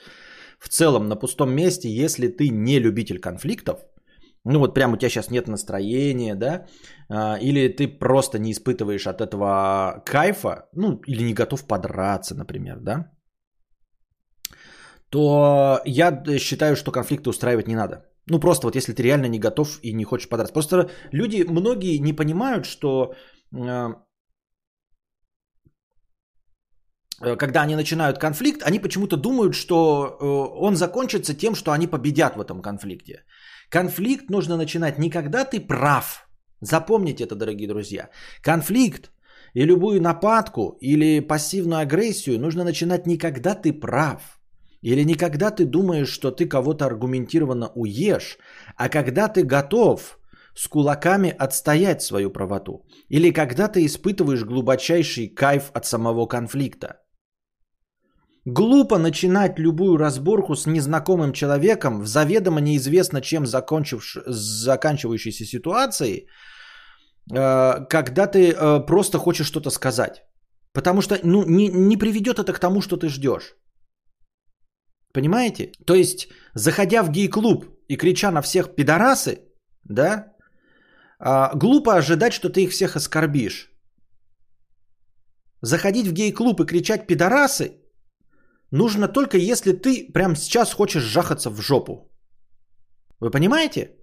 В 0.60 0.70
целом, 0.70 1.08
на 1.08 1.16
пустом 1.16 1.52
месте, 1.52 1.90
если 1.90 2.28
ты 2.28 2.50
не 2.50 2.80
любитель 2.80 3.20
конфликтов, 3.20 3.80
ну 4.44 4.60
вот 4.60 4.74
прям 4.74 4.94
у 4.94 4.98
тебя 4.98 5.10
сейчас 5.10 5.30
нет 5.30 5.48
настроения, 5.48 6.36
да, 6.36 6.66
а, 7.10 7.38
или 7.42 7.68
ты 7.68 7.88
просто 7.88 8.40
не 8.40 8.52
испытываешь 8.52 9.08
от 9.08 9.22
этого 9.22 10.02
кайфа, 10.06 10.70
ну 10.74 11.02
или 11.08 11.24
не 11.24 11.34
готов 11.34 11.68
подраться, 11.68 12.36
например, 12.36 12.80
да, 12.80 13.12
то 15.10 15.82
я 15.86 16.24
считаю, 16.40 16.76
что 16.76 16.92
конфликты 16.92 17.30
устраивать 17.30 17.68
не 17.68 17.76
надо. 17.76 18.06
Ну 18.30 18.40
просто 18.40 18.68
вот 18.68 18.76
если 18.76 18.94
ты 18.94 19.04
реально 19.04 19.28
не 19.28 19.40
готов 19.40 19.80
и 19.84 19.94
не 19.94 20.04
хочешь 20.04 20.30
подраться. 20.30 20.54
Просто 20.54 20.90
люди, 21.12 21.44
многие 21.48 22.00
не 22.00 22.14
понимают, 22.14 22.66
что 22.66 23.14
а, 27.22 27.36
когда 27.38 27.62
они 27.62 27.76
начинают 27.76 28.20
конфликт, 28.20 28.64
они 28.64 28.80
почему-то 28.80 29.18
думают, 29.18 29.54
что 29.56 30.18
э, 30.20 30.26
он 30.66 30.76
закончится 30.76 31.34
тем, 31.34 31.56
что 31.56 31.72
они 31.72 31.88
победят 31.88 32.36
в 32.36 32.42
этом 32.42 32.62
конфликте. 32.62 33.24
Конфликт 33.70 34.30
нужно 34.30 34.58
начинать 34.58 35.00
не 35.00 35.10
когда 35.10 35.46
ты 35.46 35.60
прав. 35.60 36.28
Запомните 36.62 37.24
это, 37.24 37.36
дорогие 37.36 37.68
друзья. 37.68 38.10
Конфликт 38.42 39.12
и 39.54 39.66
любую 39.66 40.02
нападку 40.02 40.78
или 40.82 41.22
пассивную 41.22 41.82
агрессию 41.82 42.40
нужно 42.40 42.64
начинать 42.64 43.08
не 43.08 43.18
когда 43.18 43.56
ты 43.56 43.74
прав. 43.74 44.37
Или 44.82 45.04
не 45.04 45.16
когда 45.16 45.52
ты 45.52 45.66
думаешь, 45.66 46.10
что 46.10 46.32
ты 46.32 46.48
кого-то 46.48 46.86
аргументированно 46.86 47.72
уешь, 47.76 48.38
а 48.76 48.90
когда 48.90 49.28
ты 49.28 49.44
готов 49.44 50.18
с 50.58 50.68
кулаками 50.68 51.36
отстоять 51.40 52.02
свою 52.02 52.32
правоту. 52.32 52.86
Или 53.10 53.32
когда 53.32 53.68
ты 53.68 53.86
испытываешь 53.86 54.44
глубочайший 54.44 55.36
кайф 55.36 55.72
от 55.74 55.86
самого 55.86 56.28
конфликта. 56.28 56.88
Глупо 58.46 58.98
начинать 58.98 59.60
любую 59.60 59.98
разборку 59.98 60.56
с 60.56 60.66
незнакомым 60.66 61.34
человеком 61.34 62.02
в 62.02 62.08
заведомо 62.08 62.62
неизвестно 62.62 63.22
чем 63.22 63.46
заканчивающейся 63.46 65.46
ситуации, 65.46 66.28
э, 67.30 67.86
когда 67.90 68.28
ты 68.28 68.52
э, 68.52 68.86
просто 68.86 69.18
хочешь 69.18 69.48
что-то 69.48 69.70
сказать. 69.70 70.24
Потому 70.74 71.02
что 71.02 71.20
ну, 71.24 71.44
не, 71.44 71.68
не 71.68 71.98
приведет 71.98 72.40
это 72.40 72.54
к 72.54 72.60
тому, 72.60 72.82
что 72.82 72.98
ты 72.98 73.10
ждешь. 73.10 73.56
Понимаете? 75.18 75.72
То 75.86 75.96
есть, 75.96 76.28
заходя 76.54 77.02
в 77.04 77.10
гей-клуб 77.10 77.66
и 77.90 77.98
крича 77.98 78.32
на 78.32 78.42
всех 78.42 78.76
пидорасы, 78.76 79.40
да, 79.84 80.28
э, 81.20 81.58
глупо 81.58 81.96
ожидать, 81.96 82.34
что 82.34 82.50
ты 82.50 82.62
их 82.62 82.72
всех 82.72 82.96
оскорбишь. 82.96 83.72
Заходить 85.62 86.08
в 86.08 86.14
гей-клуб 86.14 86.62
и 86.62 86.66
кричать 86.66 87.08
пидорасы– 87.08 87.72
нужно 88.72 89.08
только 89.08 89.38
если 89.38 89.72
ты 89.72 90.12
прямо 90.14 90.36
сейчас 90.36 90.74
хочешь 90.74 91.04
жахаться 91.04 91.50
в 91.50 91.62
жопу. 91.62 92.12
Вы 93.20 93.32
понимаете? 93.32 93.96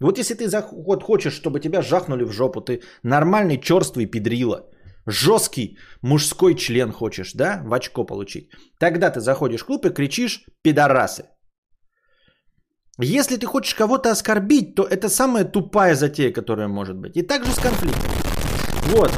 Вот 0.00 0.18
если 0.18 0.34
ты 0.34 0.50
вот 0.72 1.02
хочешь, 1.02 1.32
чтобы 1.32 1.60
тебя 1.60 1.80
жахнули 1.80 2.24
в 2.24 2.32
жопу, 2.32 2.60
ты 2.60 2.82
нормальный 3.02 3.58
черствый 3.58 4.04
педрила, 4.04 4.68
жесткий 5.10 5.78
мужской 6.02 6.54
член 6.54 6.92
хочешь, 6.92 7.32
да, 7.34 7.62
в 7.64 7.72
очко 7.74 8.04
получить, 8.04 8.50
тогда 8.78 9.10
ты 9.10 9.20
заходишь 9.20 9.62
в 9.62 9.66
клуб 9.66 9.86
и 9.86 9.90
кричишь 9.90 10.44
«пидорасы». 10.62 11.24
Если 13.02 13.36
ты 13.36 13.46
хочешь 13.46 13.74
кого-то 13.74 14.10
оскорбить, 14.10 14.74
то 14.74 14.82
это 14.82 15.08
самая 15.08 15.44
тупая 15.44 15.94
затея, 15.94 16.32
которая 16.32 16.68
может 16.68 16.98
быть. 16.98 17.16
И 17.16 17.22
также 17.22 17.50
с 17.50 17.58
конфликтом. 17.58 18.12
Вот. 18.88 19.10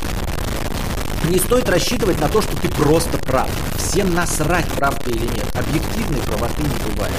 Не 1.28 1.38
стоит 1.38 1.68
рассчитывать 1.68 2.20
на 2.20 2.28
то, 2.28 2.42
что 2.42 2.56
ты 2.60 2.68
просто 2.68 3.18
прав. 3.18 3.50
Всем 3.76 4.14
насрать, 4.14 4.66
прав 4.76 5.02
ты 5.02 5.10
или 5.10 5.26
нет. 5.26 5.46
Объективной 5.54 6.20
правоты 6.20 6.62
не 6.62 6.92
бывает. 6.92 7.14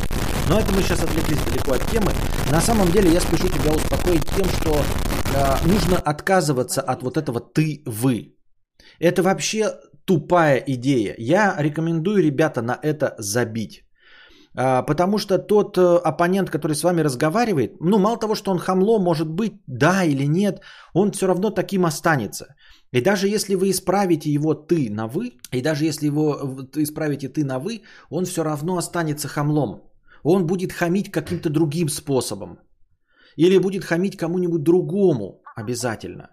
Но 0.47 0.59
это 0.59 0.73
мы 0.73 0.81
сейчас 0.83 1.03
отвлеклись 1.03 1.39
далеко 1.39 1.73
от 1.73 1.89
темы. 1.89 2.11
На 2.49 2.61
самом 2.61 2.91
деле 2.91 3.11
я 3.11 3.19
спешу 3.19 3.47
тебя 3.47 3.71
успокоить 3.71 4.25
тем, 4.35 4.45
что 4.61 4.81
э, 5.33 5.67
нужно 5.67 5.97
отказываться 5.97 6.81
от 6.81 7.03
вот 7.03 7.17
этого 7.17 7.39
ты-вы. 7.39 8.32
Это 9.03 9.21
вообще 9.21 9.63
тупая 10.05 10.63
идея. 10.67 11.15
Я 11.17 11.55
рекомендую, 11.59 12.23
ребята, 12.23 12.61
на 12.61 12.79
это 12.81 13.15
забить. 13.19 13.83
А, 14.55 14.83
потому 14.83 15.17
что 15.17 15.37
тот 15.37 15.77
э, 15.77 15.81
оппонент, 15.81 16.49
который 16.49 16.75
с 16.75 16.83
вами 16.83 17.01
разговаривает, 17.03 17.71
ну, 17.81 17.99
мало 17.99 18.17
того, 18.17 18.35
что 18.35 18.51
он 18.51 18.59
хамло, 18.59 18.99
может 18.99 19.27
быть, 19.27 19.53
да 19.67 20.03
или 20.03 20.27
нет, 20.27 20.61
он 20.93 21.11
все 21.11 21.27
равно 21.27 21.49
таким 21.49 21.85
останется. 21.85 22.45
И 22.93 23.01
даже 23.01 23.27
если 23.27 23.55
вы 23.55 23.71
исправите 23.71 24.31
его 24.31 24.53
ты 24.53 24.89
на 24.89 25.07
вы, 25.07 25.31
и 25.51 25.61
даже 25.61 25.85
если 25.85 26.07
его 26.07 26.37
исправите 26.75 27.27
ты 27.27 27.43
на 27.43 27.59
вы, 27.59 27.81
он 28.09 28.25
все 28.25 28.43
равно 28.43 28.77
останется 28.77 29.27
хамлом. 29.27 29.81
Он 30.23 30.45
будет 30.45 30.71
хамить 30.71 31.11
каким-то 31.11 31.49
другим 31.49 31.89
способом. 31.89 32.59
Или 33.35 33.57
будет 33.57 33.83
хамить 33.83 34.15
кому-нибудь 34.15 34.63
другому 34.63 35.41
обязательно. 35.57 36.29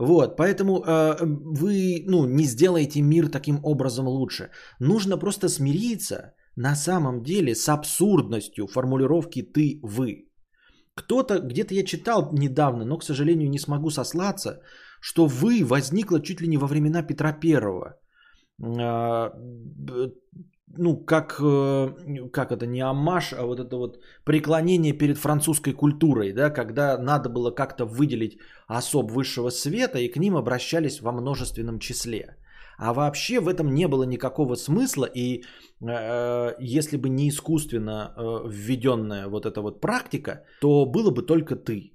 Вот, 0.00 0.36
поэтому 0.36 0.82
э, 0.82 1.16
вы 1.20 2.04
ну, 2.06 2.24
не 2.24 2.44
сделаете 2.44 3.02
мир 3.02 3.28
таким 3.28 3.60
образом 3.62 4.08
лучше. 4.08 4.50
Нужно 4.80 5.18
просто 5.18 5.48
смириться 5.48 6.32
на 6.56 6.74
самом 6.74 7.22
деле 7.22 7.54
с 7.54 7.68
абсурдностью 7.68 8.66
формулировки 8.66 9.42
ты-вы. 9.42 10.30
Кто-то, 10.94 11.38
где-то 11.40 11.74
я 11.74 11.84
читал 11.84 12.30
недавно, 12.32 12.84
но, 12.84 12.98
к 12.98 13.04
сожалению, 13.04 13.50
не 13.50 13.58
смогу 13.58 13.90
сослаться, 13.90 14.62
что 15.02 15.26
вы 15.26 15.64
возникло 15.64 16.20
чуть 16.22 16.40
ли 16.40 16.48
не 16.48 16.56
во 16.56 16.66
времена 16.66 17.02
Петра 17.02 17.32
Первого. 17.32 17.98
Ну, 20.78 21.04
как, 21.04 21.40
э, 21.40 22.28
как 22.32 22.52
это, 22.52 22.66
не 22.66 22.80
амаш, 22.80 23.32
а 23.32 23.44
вот 23.44 23.58
это 23.58 23.76
вот 23.76 23.98
преклонение 24.24 24.92
перед 24.92 25.18
французской 25.18 25.72
культурой, 25.72 26.32
да, 26.32 26.50
когда 26.50 26.96
надо 26.96 27.28
было 27.28 27.50
как-то 27.50 27.84
выделить 27.86 28.38
особ 28.68 29.10
высшего 29.10 29.50
света, 29.50 29.98
и 29.98 30.08
к 30.08 30.16
ним 30.16 30.36
обращались 30.36 31.00
во 31.00 31.12
множественном 31.12 31.78
числе. 31.78 32.36
А 32.78 32.94
вообще 32.94 33.40
в 33.40 33.48
этом 33.48 33.74
не 33.74 33.88
было 33.88 34.04
никакого 34.04 34.54
смысла, 34.54 35.06
и 35.14 35.42
э, 35.82 36.54
если 36.60 36.96
бы 36.96 37.08
не 37.08 37.28
искусственно 37.28 38.14
э, 38.16 38.48
введенная 38.48 39.28
вот 39.28 39.46
эта 39.46 39.60
вот 39.60 39.80
практика, 39.80 40.44
то 40.60 40.86
было 40.86 41.10
бы 41.10 41.26
только 41.26 41.56
ты. 41.56 41.92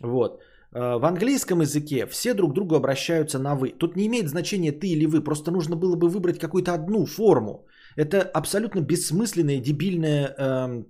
Вот. 0.00 0.40
Э, 0.72 0.98
в 0.98 1.04
английском 1.04 1.60
языке 1.60 2.06
все 2.06 2.34
друг 2.34 2.54
другу 2.54 2.76
обращаются 2.76 3.38
на 3.38 3.54
«вы». 3.54 3.74
Тут 3.78 3.96
не 3.96 4.06
имеет 4.06 4.28
значения 4.28 4.72
«ты» 4.72 4.86
или 4.86 5.06
«вы», 5.06 5.24
просто 5.24 5.50
нужно 5.50 5.76
было 5.76 5.96
бы 5.96 6.08
выбрать 6.08 6.38
какую-то 6.38 6.72
одну 6.72 7.04
форму. 7.06 7.66
Это 7.96 8.22
абсолютно 8.22 8.80
бессмысленная, 8.80 9.60
дебильная, 9.60 10.34
э, 10.38 10.84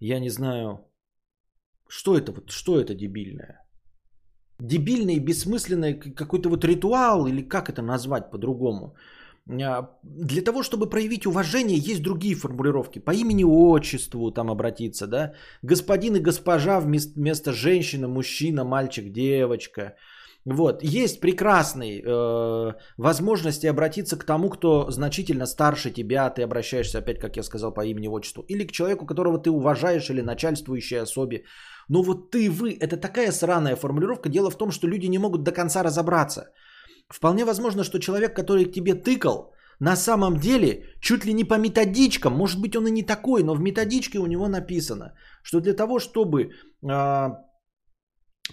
я 0.00 0.20
не 0.20 0.30
знаю, 0.30 0.78
что 1.88 2.16
это, 2.16 2.32
вот, 2.32 2.50
что 2.50 2.80
это 2.80 2.94
дебильное? 2.94 3.60
Дебильный, 4.60 5.18
бессмысленный 5.18 6.14
какой-то 6.14 6.48
вот 6.48 6.64
ритуал, 6.64 7.26
или 7.26 7.42
как 7.48 7.68
это 7.68 7.82
назвать 7.82 8.30
по-другому– 8.30 8.96
а, 9.62 9.90
для 10.02 10.42
того, 10.42 10.62
чтобы 10.62 10.88
проявить 10.88 11.26
уважение, 11.26 11.78
есть 11.78 12.02
другие 12.02 12.34
формулировки. 12.34 12.98
По 12.98 13.14
имени 13.14 13.44
отчеству 13.44 14.30
там 14.30 14.50
обратиться, 14.50 15.06
да. 15.06 15.34
Господин 15.62 16.16
и 16.16 16.20
госпожа 16.20 16.80
вместо 16.80 17.52
женщина, 17.52 18.08
мужчина, 18.08 18.64
мальчик, 18.64 19.12
девочка. 19.12 19.96
Вот. 20.46 20.82
Есть 20.82 21.20
прекрасные 21.20 22.02
э, 22.02 22.72
возможности 22.98 23.66
обратиться 23.66 24.18
к 24.18 24.24
тому, 24.24 24.50
кто 24.50 24.90
значительно 24.90 25.46
старше 25.46 25.90
тебя, 25.90 26.28
ты 26.30 26.42
обращаешься 26.42 26.98
опять, 26.98 27.18
как 27.18 27.36
я 27.36 27.42
сказал, 27.42 27.72
по 27.72 27.84
имени 27.84 28.08
отчеству. 28.08 28.44
Или 28.48 28.66
к 28.66 28.72
человеку, 28.72 29.06
которого 29.06 29.38
ты 29.38 29.50
уважаешь, 29.50 30.10
или 30.10 30.20
начальствующей 30.20 31.00
особе. 31.00 31.44
Но 31.88 32.02
вот 32.02 32.30
ты, 32.30 32.50
вы, 32.50 32.76
это 32.80 32.98
такая 32.98 33.32
сраная 33.32 33.76
формулировка. 33.76 34.28
Дело 34.28 34.50
в 34.50 34.58
том, 34.58 34.70
что 34.70 34.86
люди 34.86 35.06
не 35.06 35.18
могут 35.18 35.44
до 35.44 35.52
конца 35.52 35.82
разобраться. 35.82 36.50
Вполне 37.08 37.44
возможно, 37.44 37.84
что 37.84 37.98
человек, 37.98 38.36
который 38.36 38.66
к 38.66 38.72
тебе 38.72 38.94
тыкал, 38.94 39.54
на 39.80 39.96
самом 39.96 40.38
деле 40.38 40.94
чуть 41.00 41.24
ли 41.24 41.32
не 41.32 41.44
по 41.44 41.58
методичкам, 41.58 42.32
может 42.34 42.60
быть 42.60 42.76
он 42.76 42.86
и 42.86 42.90
не 42.90 43.02
такой, 43.02 43.42
но 43.42 43.54
в 43.54 43.60
методичке 43.60 44.18
у 44.18 44.26
него 44.26 44.48
написано, 44.48 45.14
что 45.42 45.60
для 45.60 45.74
того, 45.74 45.98
чтобы 45.98 46.50
э, 46.82 47.30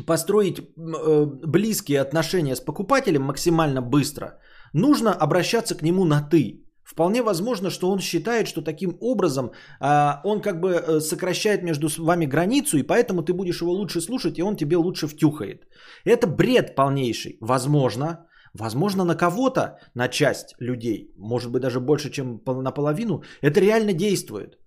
построить 0.06 0.60
э, 0.60 1.26
близкие 1.46 2.02
отношения 2.02 2.56
с 2.56 2.62
покупателем 2.62 3.24
максимально 3.24 3.82
быстро, 3.82 4.40
нужно 4.74 5.14
обращаться 5.14 5.76
к 5.76 5.82
нему 5.82 6.06
на 6.06 6.22
ты. 6.22 6.66
Вполне 6.84 7.22
возможно, 7.24 7.70
что 7.70 7.90
он 7.90 8.00
считает, 8.00 8.48
что 8.48 8.62
таким 8.62 8.98
образом 9.00 9.52
э, 9.80 10.22
он 10.24 10.42
как 10.42 10.60
бы 10.60 10.72
э, 10.72 11.00
сокращает 11.00 11.64
между 11.64 11.88
вами 12.04 12.26
границу, 12.26 12.78
и 12.78 12.84
поэтому 12.84 13.24
ты 13.24 13.34
будешь 13.34 13.62
его 13.62 13.72
лучше 13.72 14.02
слушать, 14.02 14.40
и 14.40 14.44
он 14.44 14.56
тебе 14.56 14.78
лучше 14.78 15.08
втюхает. 15.08 15.68
Это 16.06 16.28
бред 16.28 16.76
полнейший. 16.76 17.38
Возможно, 17.42 18.26
Возможно, 18.54 19.06
на 19.06 19.16
кого-то, 19.16 19.80
на 19.96 20.10
часть 20.10 20.56
людей, 20.60 21.14
может 21.18 21.52
быть 21.52 21.62
даже 21.62 21.80
больше, 21.80 22.10
чем 22.10 22.42
наполовину, 22.46 23.24
это 23.42 23.62
реально 23.62 23.94
действует. 23.94 24.58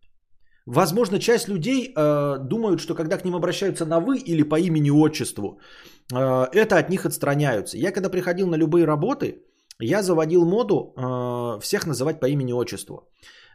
Возможно, 0.67 1.19
часть 1.19 1.49
людей 1.49 1.93
э, 1.95 2.39
думают, 2.39 2.81
что 2.81 2.95
когда 2.95 3.19
к 3.19 3.25
ним 3.25 3.35
обращаются 3.35 3.85
на 3.85 4.01
вы 4.01 4.17
или 4.17 4.43
по 4.43 4.59
имени 4.59 4.91
отчеству, 4.91 5.61
э, 6.13 6.47
это 6.53 6.79
от 6.79 6.89
них 6.91 7.05
отстраняются. 7.05 7.77
Я 7.77 7.93
когда 7.93 8.09
приходил 8.09 8.47
на 8.47 8.57
любые 8.57 8.87
работы, 8.87 9.43
я 9.81 10.03
заводил 10.03 10.45
моду 10.45 10.95
э, 10.97 11.61
всех 11.61 11.87
называть 11.87 12.21
по 12.21 12.27
имени 12.27 12.53
отчеству. 12.53 12.97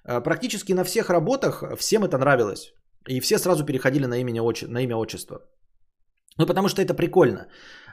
Э, 0.05 0.21
практически 0.21 0.73
на 0.73 0.83
всех 0.83 1.09
работах 1.09 1.63
всем 1.77 2.03
это 2.03 2.17
нравилось. 2.17 2.73
И 3.07 3.19
все 3.21 3.39
сразу 3.39 3.65
переходили 3.65 4.05
на, 4.05 4.19
имя, 4.19 4.43
на 4.67 4.83
имя 4.83 4.95
отчество. 4.95 5.39
Ну, 6.37 6.45
потому 6.45 6.69
что 6.69 6.81
это 6.81 6.93
прикольно. 6.93 7.47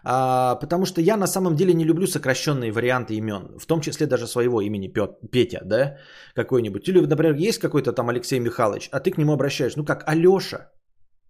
А, 0.09 0.55
потому 0.55 0.87
что 0.87 1.01
я 1.01 1.17
на 1.17 1.27
самом 1.27 1.57
деле 1.57 1.75
не 1.75 1.85
люблю 1.85 2.07
сокращенные 2.07 2.71
варианты 2.71 3.15
имен, 3.15 3.59
в 3.59 3.67
том 3.67 3.81
числе 3.81 4.07
даже 4.07 4.27
своего 4.27 4.61
имени 4.61 4.93
Петя, 5.33 5.61
да, 5.65 5.97
какой-нибудь. 6.35 6.89
Или, 6.89 7.01
например, 7.01 7.35
есть 7.35 7.59
какой-то 7.59 7.93
там 7.93 8.09
Алексей 8.09 8.39
Михайлович, 8.39 8.89
а 8.93 9.01
ты 9.01 9.11
к 9.11 9.19
нему 9.19 9.33
обращаешь, 9.33 9.77
ну 9.77 9.85
как 9.85 10.05
Алеша, 10.07 10.71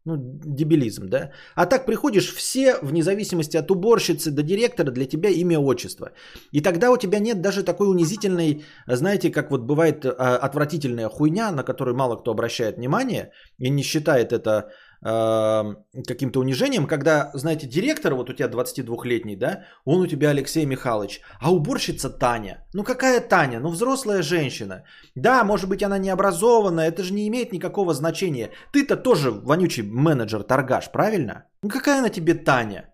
ну, 0.05 0.17
дебилизм, 0.19 1.09
да? 1.09 1.31
А 1.55 1.67
так 1.67 1.87
приходишь, 1.87 2.35
все, 2.35 2.79
вне 2.83 3.03
зависимости 3.03 3.57
от 3.57 3.71
уборщицы 3.71 4.31
до 4.31 4.43
директора, 4.43 4.91
для 4.91 5.07
тебя 5.07 5.31
имя, 5.31 5.59
отчество. 5.59 6.11
И 6.53 6.61
тогда 6.61 6.91
у 6.91 6.97
тебя 6.97 7.19
нет 7.19 7.41
даже 7.41 7.65
такой 7.65 7.89
унизительной, 7.89 8.63
знаете, 8.87 9.31
как 9.31 9.51
вот 9.51 9.63
бывает 9.63 10.05
а, 10.05 10.37
отвратительная 10.37 11.09
хуйня, 11.09 11.51
на 11.51 11.65
которую 11.65 11.97
мало 11.97 12.17
кто 12.17 12.31
обращает 12.31 12.77
внимание 12.77 13.33
и 13.59 13.71
не 13.71 13.83
считает 13.83 14.33
это 14.33 14.71
каким-то 15.07 16.41
унижением, 16.41 16.87
когда, 16.87 17.31
знаете, 17.35 17.67
директор, 17.67 18.15
вот 18.15 18.31
у 18.31 18.33
тебя 18.33 18.49
22-летний, 18.49 19.37
да, 19.37 19.65
он 19.85 20.01
у 20.01 20.07
тебя 20.07 20.31
Алексей 20.31 20.67
Михайлович, 20.67 21.21
а 21.41 21.53
уборщица 21.53 22.11
Таня. 22.11 22.67
Ну 22.75 22.85
какая 22.85 23.21
Таня? 23.21 23.61
Ну 23.61 23.69
взрослая 23.69 24.23
женщина. 24.23 24.83
Да, 25.15 25.45
может 25.45 25.69
быть 25.69 25.83
она 25.83 25.99
не 25.99 26.11
образованная, 26.11 26.89
это 26.89 27.03
же 27.03 27.15
не 27.15 27.29
имеет 27.29 27.53
никакого 27.53 27.95
значения. 27.95 28.51
Ты-то 28.73 28.97
тоже 28.97 29.31
вонючий 29.31 29.85
менеджер, 29.85 30.43
торгаш, 30.43 30.91
правильно? 30.91 31.45
Ну 31.63 31.69
какая 31.69 31.99
она 31.99 32.09
тебе 32.09 32.35
Таня? 32.35 32.91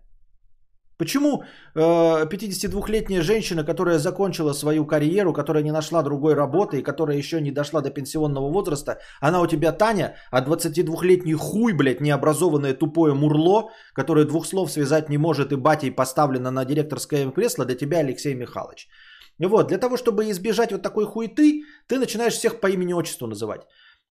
Почему 0.97 1.43
э, 1.75 1.79
52-летняя 1.79 3.21
женщина, 3.21 3.63
которая 3.63 3.97
закончила 3.99 4.53
свою 4.53 4.85
карьеру, 4.85 5.33
которая 5.33 5.63
не 5.63 5.71
нашла 5.71 6.03
другой 6.03 6.33
работы 6.35 6.79
и 6.79 6.83
которая 6.83 7.17
еще 7.17 7.41
не 7.41 7.51
дошла 7.51 7.81
до 7.81 7.89
пенсионного 7.89 8.51
возраста, 8.51 8.99
она 9.19 9.41
у 9.41 9.47
тебя 9.47 9.71
Таня, 9.71 10.15
а 10.31 10.41
22-летний 10.41 11.33
хуй, 11.33 11.73
блядь, 11.73 12.01
необразованное 12.01 12.73
тупое 12.73 13.13
мурло, 13.13 13.69
которое 13.93 14.25
двух 14.25 14.45
слов 14.45 14.71
связать 14.71 15.09
не 15.09 15.17
может 15.17 15.51
и 15.51 15.55
батей 15.55 15.91
поставлено 15.91 16.51
на 16.51 16.65
директорское 16.65 17.31
кресло, 17.31 17.65
для 17.65 17.75
тебя 17.75 17.99
Алексей 17.99 18.35
Михайлович. 18.35 18.87
Вот, 19.39 19.69
для 19.69 19.79
того, 19.79 19.97
чтобы 19.97 20.29
избежать 20.29 20.71
вот 20.71 20.83
такой 20.83 21.05
хуеты, 21.05 21.63
ты 21.87 21.97
начинаешь 21.97 22.33
всех 22.33 22.59
по 22.59 22.67
имени-отчеству 22.67 23.27
называть. 23.27 23.61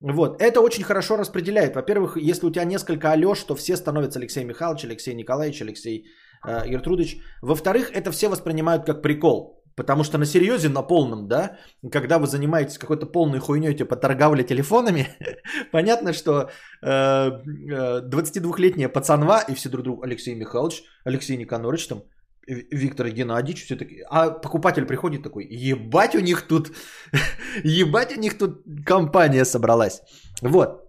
Вот, 0.00 0.42
это 0.42 0.60
очень 0.60 0.82
хорошо 0.82 1.16
распределяет. 1.16 1.76
Во-первых, 1.76 2.16
если 2.16 2.46
у 2.46 2.50
тебя 2.50 2.64
несколько 2.64 3.12
Алеш, 3.12 3.44
то 3.44 3.54
все 3.54 3.76
становятся 3.76 4.18
Алексей 4.18 4.44
Михайлович, 4.44 4.84
Алексей 4.84 5.14
Николаевич, 5.14 5.62
Алексей 5.62 6.06
Гертрудович. 6.44 7.18
Во-вторых, 7.40 7.90
это 7.92 8.10
все 8.10 8.28
воспринимают 8.28 8.84
как 8.84 9.02
прикол. 9.02 9.62
Потому 9.74 10.04
что 10.04 10.18
на 10.18 10.26
серьезе, 10.26 10.68
на 10.68 10.82
полном, 10.82 11.28
да, 11.28 11.56
когда 11.90 12.18
вы 12.18 12.26
занимаетесь 12.26 12.78
какой-то 12.78 13.06
полной 13.06 13.38
хуйней, 13.38 13.74
типа 13.74 13.96
торговля 13.96 14.42
телефонами, 14.42 15.08
понятно, 15.72 16.12
что 16.12 16.50
э, 16.82 16.86
э, 16.86 18.00
22-летняя 18.02 18.88
пацанва 18.88 19.40
и 19.40 19.54
все 19.54 19.70
друг 19.70 19.84
другу, 19.84 20.02
Алексей 20.02 20.34
Михайлович, 20.34 20.82
Алексей 21.04 21.38
Никонорович, 21.38 21.86
там, 21.86 22.02
Виктор 22.46 23.08
Геннадьевич, 23.08 23.64
все 23.64 23.76
таки 23.76 24.02
а 24.10 24.30
покупатель 24.30 24.84
приходит 24.84 25.22
такой, 25.22 25.46
ебать 25.46 26.14
у 26.16 26.20
них 26.20 26.42
тут, 26.42 26.72
ебать 27.64 28.16
у 28.16 28.20
них 28.20 28.36
тут 28.36 28.62
компания 28.84 29.44
собралась. 29.44 30.02
Вот. 30.42 30.81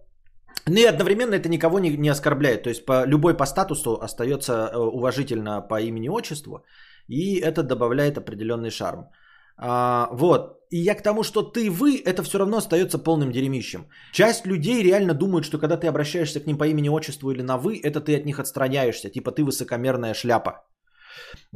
Ну 0.66 0.76
и 0.76 0.84
одновременно 0.84 1.34
это 1.34 1.48
никого 1.48 1.78
не, 1.78 1.96
не 1.96 2.08
оскорбляет. 2.08 2.62
То 2.62 2.70
есть 2.70 2.86
по, 2.86 3.06
любой 3.06 3.36
по 3.36 3.46
статусу 3.46 3.98
остается 4.00 4.52
э, 4.52 4.76
уважительно 4.76 5.60
по 5.60 5.80
имени 5.80 6.08
отчеству. 6.08 6.64
И 7.08 7.38
это 7.40 7.62
добавляет 7.62 8.16
определенный 8.18 8.70
шарм. 8.70 9.10
А, 9.56 10.08
вот. 10.12 10.60
И 10.70 10.78
я 10.78 10.94
к 10.94 11.02
тому, 11.02 11.22
что 11.22 11.42
ты 11.42 11.70
вы, 11.70 12.02
это 12.04 12.22
все 12.22 12.38
равно 12.38 12.56
остается 12.56 12.98
полным 12.98 13.30
дерьмищем. 13.30 13.86
Часть 14.12 14.46
людей 14.46 14.82
реально 14.82 15.14
думают, 15.14 15.44
что 15.44 15.58
когда 15.58 15.76
ты 15.76 15.86
обращаешься 15.86 16.40
к 16.40 16.46
ним 16.46 16.58
по 16.58 16.66
имени 16.66 16.88
отчеству 16.88 17.30
или 17.30 17.42
на 17.42 17.58
вы, 17.58 17.80
это 17.82 18.00
ты 18.00 18.16
от 18.16 18.24
них 18.24 18.38
отстраняешься. 18.38 19.10
Типа 19.10 19.30
ты 19.30 19.44
высокомерная 19.44 20.14
шляпа. 20.14 20.64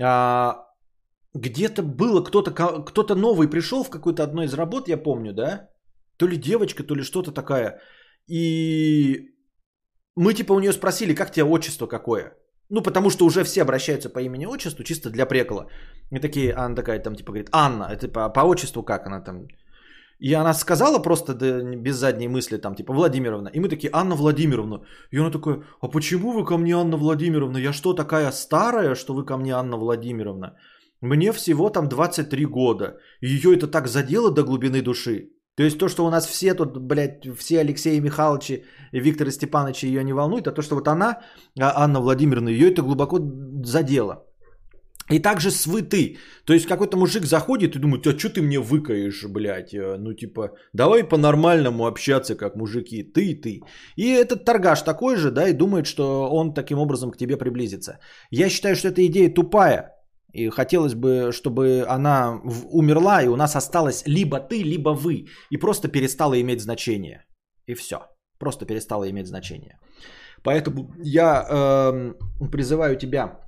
А, 0.00 0.66
где-то 1.34 1.82
было 1.82 2.22
кто-то, 2.22 2.50
кто-то 2.82 3.14
новый 3.14 3.48
пришел 3.48 3.84
в 3.84 3.90
какой-то 3.90 4.22
одной 4.22 4.46
из 4.46 4.54
работ, 4.54 4.88
я 4.88 4.96
помню, 4.96 5.32
да? 5.32 5.68
То 6.16 6.26
ли 6.26 6.36
девочка, 6.36 6.84
то 6.84 6.94
ли 6.94 7.02
что-то 7.02 7.32
такая. 7.32 7.80
И 8.28 9.30
мы 10.16 10.34
типа 10.34 10.52
у 10.52 10.60
нее 10.60 10.72
спросили, 10.72 11.14
как 11.14 11.32
тебе 11.32 11.44
отчество 11.44 11.86
какое? 11.86 12.32
Ну, 12.70 12.82
потому 12.82 13.10
что 13.10 13.24
уже 13.24 13.44
все 13.44 13.62
обращаются 13.62 14.10
по 14.10 14.20
имени 14.20 14.46
отчеству, 14.46 14.84
чисто 14.84 15.10
для 15.10 15.26
прикола. 15.26 15.68
И 16.12 16.18
такие, 16.20 16.52
Анна 16.54 16.76
такая 16.76 17.02
там 17.02 17.14
типа 17.16 17.32
говорит, 17.32 17.48
Анна, 17.52 17.88
это 17.90 18.08
по, 18.08 18.28
по 18.28 18.40
отчеству 18.40 18.82
как 18.82 19.06
она 19.06 19.20
там? 19.20 19.46
И 20.18 20.34
она 20.34 20.54
сказала 20.54 20.98
просто 21.02 21.34
да, 21.34 21.62
без 21.62 21.96
задней 21.96 22.28
мысли, 22.28 22.58
там, 22.58 22.74
типа, 22.74 22.92
Владимировна. 22.92 23.48
И 23.54 23.60
мы 23.60 23.68
такие, 23.68 23.90
Анна 23.92 24.16
Владимировна. 24.16 24.82
И 25.12 25.18
она 25.18 25.30
такая, 25.30 25.62
а 25.80 25.88
почему 25.88 26.32
вы 26.32 26.44
ко 26.44 26.58
мне, 26.58 26.74
Анна 26.74 26.96
Владимировна? 26.96 27.58
Я 27.58 27.72
что, 27.72 27.94
такая 27.94 28.32
старая, 28.32 28.96
что 28.96 29.14
вы 29.14 29.24
ко 29.24 29.36
мне, 29.36 29.52
Анна 29.52 29.76
Владимировна? 29.76 30.56
Мне 31.00 31.32
всего 31.32 31.70
там 31.70 31.88
23 31.88 32.46
года. 32.46 32.98
И 33.20 33.28
ее 33.28 33.56
это 33.56 33.68
так 33.68 33.86
задело 33.86 34.30
до 34.32 34.42
глубины 34.42 34.82
души. 34.82 35.30
То 35.58 35.64
есть 35.64 35.78
то, 35.78 35.88
что 35.88 36.06
у 36.06 36.10
нас 36.10 36.26
все 36.26 36.54
тут, 36.54 36.78
блядь, 36.78 37.26
все 37.36 37.58
Алексеи 37.60 38.00
Михайловичи 38.00 38.64
и 38.92 39.00
Виктора 39.00 39.30
Степановича 39.30 39.88
ее 39.88 40.04
не 40.04 40.12
волнует, 40.12 40.46
а 40.46 40.52
то, 40.52 40.62
что 40.62 40.76
вот 40.76 40.86
она, 40.86 41.18
а, 41.60 41.84
Анна 41.84 42.00
Владимировна, 42.00 42.48
ее 42.48 42.70
это 42.70 42.82
глубоко 42.82 43.18
задело. 43.64 44.24
И 45.10 45.18
также 45.18 45.50
с 45.50 45.64
ты. 45.90 46.16
То 46.44 46.52
есть 46.52 46.66
какой-то 46.66 46.96
мужик 46.96 47.24
заходит 47.24 47.74
и 47.74 47.80
думает, 47.80 48.06
а 48.06 48.16
что 48.16 48.28
ты 48.28 48.40
мне 48.40 48.60
выкаешь, 48.60 49.24
блядь? 49.24 49.74
Э, 49.74 49.96
ну 49.98 50.14
типа, 50.14 50.50
давай 50.72 51.02
по-нормальному 51.02 51.86
общаться, 51.86 52.36
как 52.36 52.54
мужики, 52.56 53.02
ты 53.02 53.30
и 53.30 53.34
ты. 53.34 53.62
И 53.96 54.14
этот 54.14 54.44
торгаш 54.44 54.82
такой 54.82 55.16
же, 55.16 55.32
да, 55.32 55.48
и 55.48 55.54
думает, 55.54 55.86
что 55.86 56.28
он 56.30 56.54
таким 56.54 56.78
образом 56.78 57.10
к 57.10 57.16
тебе 57.16 57.36
приблизится. 57.36 57.98
Я 58.30 58.48
считаю, 58.48 58.76
что 58.76 58.88
эта 58.88 59.04
идея 59.06 59.34
тупая. 59.34 59.97
И 60.32 60.50
хотелось 60.50 60.94
бы, 60.94 61.32
чтобы 61.32 61.84
она 61.88 62.40
умерла, 62.70 63.22
и 63.22 63.28
у 63.28 63.36
нас 63.36 63.56
осталось 63.56 64.02
либо 64.06 64.40
ты, 64.40 64.62
либо 64.62 64.90
вы. 64.90 65.26
И 65.50 65.56
просто 65.56 65.88
перестала 65.88 66.40
иметь 66.40 66.60
значение. 66.60 67.24
И 67.66 67.74
все. 67.74 67.96
Просто 68.38 68.66
перестала 68.66 69.08
иметь 69.08 69.26
значение. 69.26 69.78
Поэтому 70.42 70.94
я 71.02 71.46
э, 71.48 72.14
призываю 72.52 72.96
тебя 72.96 73.40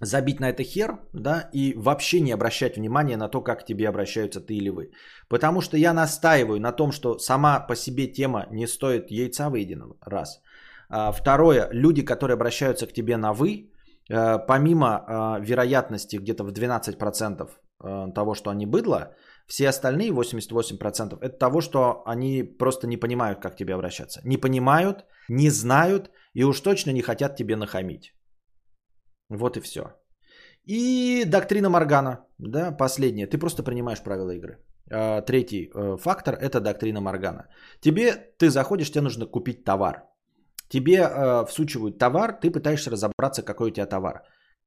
забить 0.00 0.40
на 0.40 0.50
это 0.50 0.62
хер, 0.62 0.98
да, 1.12 1.48
и 1.52 1.74
вообще 1.76 2.20
не 2.20 2.32
обращать 2.32 2.76
внимания 2.76 3.16
на 3.16 3.28
то, 3.28 3.40
как 3.40 3.60
к 3.60 3.64
тебе 3.64 3.88
обращаются 3.88 4.40
ты 4.40 4.54
или 4.54 4.68
вы. 4.68 4.90
Потому 5.28 5.60
что 5.60 5.76
я 5.76 5.92
настаиваю 5.92 6.60
на 6.60 6.72
том, 6.72 6.92
что 6.92 7.18
сама 7.18 7.60
по 7.60 7.74
себе 7.74 8.06
тема 8.06 8.46
не 8.50 8.66
стоит 8.66 9.10
яйца 9.10 9.48
выеденного, 9.48 9.96
раз. 10.02 10.40
А, 10.88 11.12
второе, 11.12 11.68
люди, 11.72 12.02
которые 12.02 12.34
обращаются 12.34 12.86
к 12.86 12.92
тебе 12.92 13.16
на 13.16 13.32
вы, 13.32 13.70
помимо 14.08 14.86
э, 14.86 15.44
вероятности 15.44 16.16
где-то 16.16 16.44
в 16.44 16.52
12% 16.52 17.50
э, 17.84 18.12
того, 18.14 18.34
что 18.34 18.50
они 18.50 18.66
быдло, 18.66 19.16
все 19.48 19.68
остальные 19.68 20.10
88% 20.10 21.18
это 21.20 21.38
того, 21.38 21.60
что 21.60 22.02
они 22.06 22.42
просто 22.58 22.86
не 22.86 22.96
понимают, 22.96 23.40
как 23.40 23.54
к 23.54 23.56
тебе 23.56 23.74
обращаться. 23.74 24.20
Не 24.24 24.36
понимают, 24.36 25.04
не 25.28 25.50
знают 25.50 26.10
и 26.34 26.44
уж 26.44 26.60
точно 26.60 26.92
не 26.92 27.02
хотят 27.02 27.36
тебе 27.36 27.56
нахамить. 27.56 28.14
Вот 29.28 29.56
и 29.56 29.60
все. 29.60 29.82
И 30.64 31.24
доктрина 31.24 31.68
Моргана, 31.68 32.26
да, 32.38 32.76
последняя. 32.76 33.26
Ты 33.26 33.38
просто 33.38 33.62
принимаешь 33.62 34.02
правила 34.02 34.30
игры. 34.30 34.58
Третий 35.26 35.70
фактор– 35.98 36.34
это 36.40 36.60
доктрина 36.60 37.00
Моргана. 37.00 37.48
Тебе, 37.80 38.12
ты 38.38 38.50
заходишь, 38.50 38.90
тебе 38.90 39.02
нужно 39.02 39.26
купить 39.26 39.64
товар. 39.64 40.04
Тебе 40.68 40.96
э, 40.96 41.44
всучивают 41.46 41.98
товар, 41.98 42.32
ты 42.32 42.50
пытаешься 42.50 42.90
разобраться, 42.90 43.42
какой 43.42 43.68
у 43.68 43.72
тебя 43.72 43.86
товар. 43.86 44.22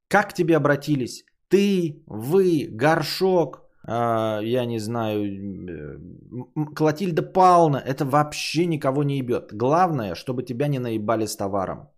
Как 0.08 0.30
к 0.30 0.34
тебе 0.34 0.56
обратились? 0.58 1.26
Ты, 1.50 2.04
вы, 2.08 2.68
горшок, 2.72 3.58
э, 3.88 4.40
я 4.44 4.66
не 4.66 4.80
знаю, 4.80 5.26
э, 5.26 5.98
Клотильда 6.76 7.22
Павловна, 7.22 7.78
это 7.78 8.06
вообще 8.06 8.66
никого 8.66 9.04
не 9.04 9.18
ебет. 9.18 9.54
Главное, 9.54 10.16
чтобы 10.16 10.44
тебя 10.44 10.68
не 10.68 10.80
наебали 10.80 11.26
с 11.26 11.36
товаром, 11.36 11.90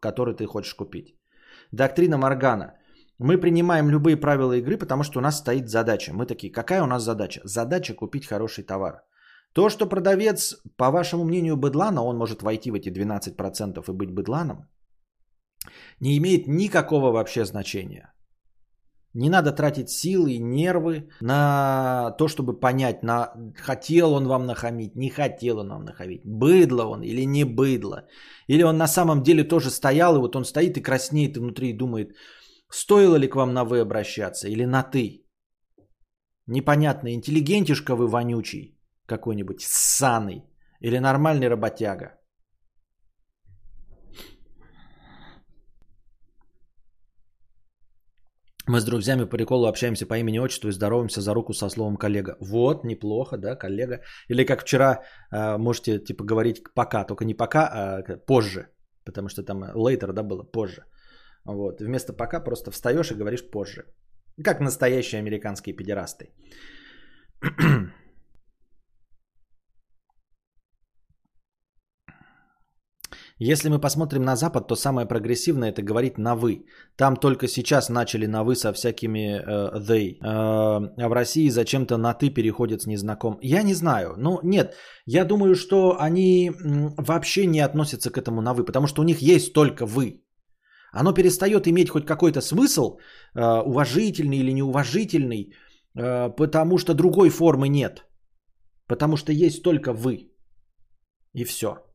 который 0.00 0.34
ты 0.34 0.46
хочешь 0.46 0.74
купить. 0.74 1.14
Доктрина 1.72 2.18
Моргана. 2.18 2.74
Мы 3.18 3.38
принимаем 3.38 3.90
любые 3.90 4.16
правила 4.16 4.52
игры, 4.52 4.78
потому 4.78 5.04
что 5.04 5.18
у 5.18 5.22
нас 5.22 5.38
стоит 5.38 5.68
задача. 5.68 6.12
Мы 6.12 6.26
такие, 6.26 6.52
какая 6.52 6.82
у 6.82 6.86
нас 6.86 7.02
задача? 7.02 7.40
Задача 7.44 7.94
купить 7.94 8.26
хороший 8.26 8.64
товар. 8.64 9.02
То, 9.52 9.68
что 9.68 9.86
продавец, 9.86 10.56
по 10.76 10.90
вашему 10.90 11.24
мнению, 11.24 11.56
быдлана, 11.56 12.02
он 12.02 12.16
может 12.16 12.42
войти 12.42 12.70
в 12.70 12.74
эти 12.74 12.88
12% 12.88 13.84
и 13.86 13.92
быть 13.92 14.10
быдланом, 14.10 14.68
не 16.00 16.16
имеет 16.16 16.46
никакого 16.46 17.12
вообще 17.12 17.44
значения. 17.44 18.12
Не 19.14 19.28
надо 19.28 19.52
тратить 19.52 19.90
силы 19.90 20.32
и 20.32 20.38
нервы 20.38 21.10
на 21.20 22.12
то, 22.18 22.28
чтобы 22.28 22.58
понять, 22.58 23.02
на... 23.02 23.30
хотел 23.54 24.14
он 24.14 24.26
вам 24.26 24.46
нахамить, 24.46 24.96
не 24.96 25.10
хотел 25.10 25.58
он 25.58 25.68
вам 25.68 25.84
нахамить, 25.84 26.22
быдло 26.24 26.84
он 26.84 27.02
или 27.02 27.26
не 27.26 27.44
быдло. 27.44 28.06
Или 28.48 28.62
он 28.62 28.78
на 28.78 28.86
самом 28.86 29.22
деле 29.22 29.44
тоже 29.44 29.70
стоял, 29.70 30.16
и 30.16 30.18
вот 30.18 30.34
он 30.34 30.44
стоит 30.44 30.78
и 30.78 30.82
краснеет 30.82 31.36
и 31.36 31.40
внутри 31.40 31.70
и 31.70 31.76
думает, 31.76 32.16
стоило 32.70 33.16
ли 33.16 33.28
к 33.28 33.36
вам 33.36 33.52
на 33.52 33.64
вы 33.64 33.80
обращаться 33.80 34.48
или 34.48 34.64
на 34.64 34.82
ты. 34.82 35.26
Непонятно, 36.46 37.12
интеллигентишка 37.12 37.94
вы 37.94 38.08
вонючий 38.08 38.81
какой-нибудь, 39.16 39.60
ссаный 39.60 40.42
или 40.80 40.98
нормальный 40.98 41.48
работяга. 41.48 42.18
Мы 48.68 48.80
с 48.80 48.84
друзьями 48.84 49.24
по 49.24 49.36
приколу 49.36 49.66
общаемся 49.66 50.06
по 50.06 50.14
имени 50.18 50.38
отчеству 50.38 50.68
и 50.68 50.72
здороваемся 50.72 51.20
за 51.20 51.34
руку 51.34 51.52
со 51.52 51.68
словом 51.68 51.96
коллега. 51.96 52.36
Вот, 52.40 52.84
неплохо, 52.84 53.36
да, 53.36 53.56
коллега. 53.56 54.00
Или 54.30 54.44
как 54.44 54.62
вчера 54.62 55.02
э, 55.32 55.58
можете 55.58 55.98
типа 55.98 56.24
говорить 56.24 56.62
пока, 56.74 57.04
только 57.04 57.24
не 57.24 57.34
пока, 57.34 57.68
а 57.72 58.02
позже. 58.26 58.68
Потому 59.04 59.28
что 59.28 59.42
там 59.42 59.64
later, 59.64 60.12
да, 60.12 60.22
было 60.22 60.44
позже. 60.44 60.84
Вот. 61.44 61.80
Вместо 61.80 62.12
пока 62.12 62.44
просто 62.44 62.70
встаешь 62.70 63.10
и 63.10 63.14
говоришь 63.14 63.50
позже. 63.50 63.84
Как 64.44 64.60
настоящие 64.60 65.18
американские 65.18 65.76
педерасты. 65.76 66.30
Если 73.44 73.68
мы 73.68 73.80
посмотрим 73.80 74.22
на 74.22 74.36
Запад, 74.36 74.68
то 74.68 74.76
самое 74.76 75.08
прогрессивное 75.08 75.70
это 75.70 75.82
говорить 75.82 76.18
на 76.18 76.36
вы. 76.36 76.64
Там 76.96 77.16
только 77.16 77.48
сейчас 77.48 77.88
начали 77.88 78.26
на 78.26 78.44
вы 78.44 78.54
со 78.54 78.72
всякими 78.72 79.18
э, 79.18 79.80
they. 79.80 80.16
Э, 80.20 81.04
а 81.04 81.08
в 81.08 81.12
России 81.12 81.50
зачем-то 81.50 81.96
на 81.96 82.14
ты 82.14 82.30
переходят 82.30 82.82
с 82.82 82.86
незнаком. 82.86 83.38
Я 83.42 83.62
не 83.64 83.74
знаю. 83.74 84.14
Ну 84.16 84.38
нет, 84.44 84.76
я 85.06 85.24
думаю, 85.24 85.56
что 85.56 85.96
они 85.98 86.52
вообще 86.96 87.46
не 87.46 87.64
относятся 87.64 88.10
к 88.10 88.18
этому 88.18 88.42
на 88.42 88.54
вы, 88.54 88.64
потому 88.64 88.86
что 88.86 89.02
у 89.02 89.04
них 89.04 89.22
есть 89.22 89.52
только 89.52 89.86
вы. 89.86 90.22
Оно 90.92 91.12
перестает 91.12 91.66
иметь 91.66 91.88
хоть 91.88 92.06
какой-то 92.06 92.40
смысл, 92.40 92.98
э, 93.34 93.40
уважительный 93.66 94.38
или 94.38 94.52
неуважительный, 94.52 95.52
э, 95.98 96.30
потому 96.36 96.78
что 96.78 96.94
другой 96.94 97.30
формы 97.30 97.68
нет. 97.68 98.04
Потому 98.86 99.16
что 99.16 99.32
есть 99.32 99.64
только 99.64 99.92
вы. 99.92 100.30
И 101.34 101.44
все. 101.44 101.91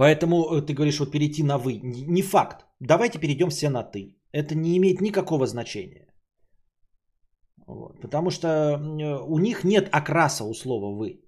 Поэтому 0.00 0.36
э, 0.36 0.62
ты 0.62 0.72
говоришь, 0.72 0.98
вот 0.98 1.10
перейти 1.10 1.42
на 1.42 1.58
вы. 1.58 1.78
Не 1.82 2.22
факт. 2.22 2.64
Давайте 2.80 3.18
перейдем 3.18 3.50
все 3.50 3.68
на 3.68 3.82
ты. 3.82 4.16
Это 4.32 4.54
не 4.54 4.76
имеет 4.78 5.00
никакого 5.00 5.46
значения. 5.46 6.06
Вот. 7.66 8.00
Потому 8.00 8.30
что 8.30 8.48
у 9.28 9.38
них 9.38 9.62
нет 9.64 9.88
окраса 9.92 10.44
у 10.44 10.54
слова 10.54 10.96
вы. 10.96 11.20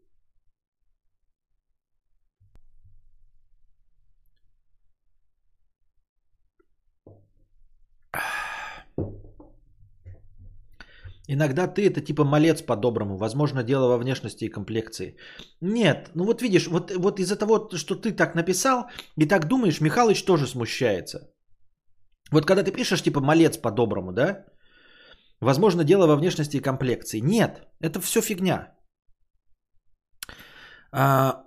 Иногда 11.33 11.67
ты 11.67 11.87
это 11.87 12.01
типа 12.01 12.25
малец 12.25 12.63
по-доброму. 12.63 13.17
Возможно, 13.17 13.63
дело 13.63 13.89
во 13.89 13.99
внешности 13.99 14.45
и 14.45 14.51
комплекции. 14.51 15.17
Нет, 15.61 16.11
ну 16.15 16.25
вот 16.25 16.43
видишь, 16.43 16.67
вот, 16.67 16.91
вот 16.91 17.21
из-за 17.21 17.37
того, 17.37 17.71
что 17.77 17.95
ты 17.95 18.13
так 18.13 18.35
написал 18.35 18.91
и 19.21 19.29
так 19.29 19.49
думаешь, 19.49 19.81
Михалыч 19.81 20.25
тоже 20.25 20.47
смущается. 20.47 21.19
Вот 22.33 22.47
когда 22.47 22.63
ты 22.63 22.73
пишешь 22.73 23.03
типа 23.03 23.21
малец 23.21 23.57
по-доброму, 23.57 24.13
да? 24.13 24.45
Возможно, 25.41 25.85
дело 25.85 26.07
во 26.07 26.17
внешности 26.17 26.57
и 26.57 26.63
комплекции. 26.63 27.21
Нет, 27.21 27.67
это 27.81 28.01
все 28.01 28.21
фигня. 28.21 28.75
А, 30.93 31.47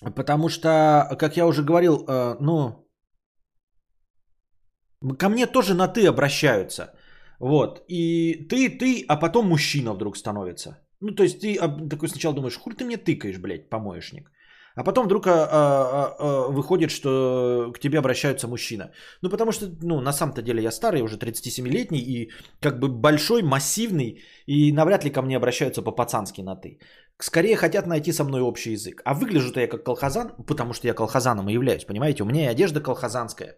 потому 0.14 0.48
что, 0.48 1.16
как 1.18 1.36
я 1.36 1.46
уже 1.46 1.64
говорил, 1.64 2.04
а, 2.08 2.36
ну, 2.40 2.85
Ко 5.14 5.28
мне 5.28 5.46
тоже 5.46 5.74
на 5.74 5.88
ты 5.88 6.06
обращаются. 6.06 6.92
Вот. 7.40 7.84
И 7.88 8.46
ты, 8.48 8.70
ты, 8.70 9.04
а 9.08 9.16
потом 9.16 9.48
мужчина 9.48 9.94
вдруг 9.94 10.16
становится. 10.16 10.78
Ну, 11.00 11.14
то 11.14 11.22
есть 11.22 11.40
ты 11.40 11.58
такой 11.90 12.08
сначала 12.08 12.34
думаешь, 12.34 12.56
хуй 12.56 12.74
ты 12.74 12.84
мне 12.84 12.96
тыкаешь, 12.96 13.38
блядь, 13.38 13.68
помоечник. 13.68 14.30
А 14.76 14.84
потом 14.84 15.06
вдруг 15.06 15.26
а, 15.26 15.32
а, 15.32 16.16
а, 16.18 16.48
выходит, 16.50 16.90
что 16.90 17.72
к 17.74 17.78
тебе 17.78 17.98
обращаются 17.98 18.46
мужчина. 18.46 18.90
Ну, 19.22 19.30
потому 19.30 19.52
что, 19.52 19.66
ну, 19.82 20.00
на 20.00 20.12
самом-то 20.12 20.42
деле 20.42 20.62
я 20.62 20.70
старый, 20.70 21.02
уже 21.02 21.16
37-летний, 21.16 21.98
и 21.98 22.30
как 22.60 22.78
бы 22.78 22.88
большой, 22.88 23.42
массивный, 23.42 24.22
и 24.46 24.72
навряд 24.72 25.04
ли 25.04 25.10
ко 25.10 25.22
мне 25.22 25.36
обращаются 25.36 25.82
по-пацански 25.82 26.42
на 26.42 26.56
ты. 26.56 26.78
Скорее 27.18 27.56
хотят 27.56 27.86
найти 27.86 28.12
со 28.12 28.24
мной 28.24 28.42
общий 28.42 28.72
язык. 28.72 29.00
А 29.04 29.14
выгляжу-то 29.14 29.60
я 29.60 29.66
как 29.66 29.84
колхозан, 29.84 30.32
потому 30.46 30.74
что 30.74 30.86
я 30.86 30.94
колхозаном 30.94 31.48
и 31.48 31.54
являюсь, 31.54 31.86
понимаете? 31.86 32.22
У 32.22 32.26
меня 32.26 32.44
и 32.44 32.52
одежда 32.52 32.80
колхозанская. 32.82 33.56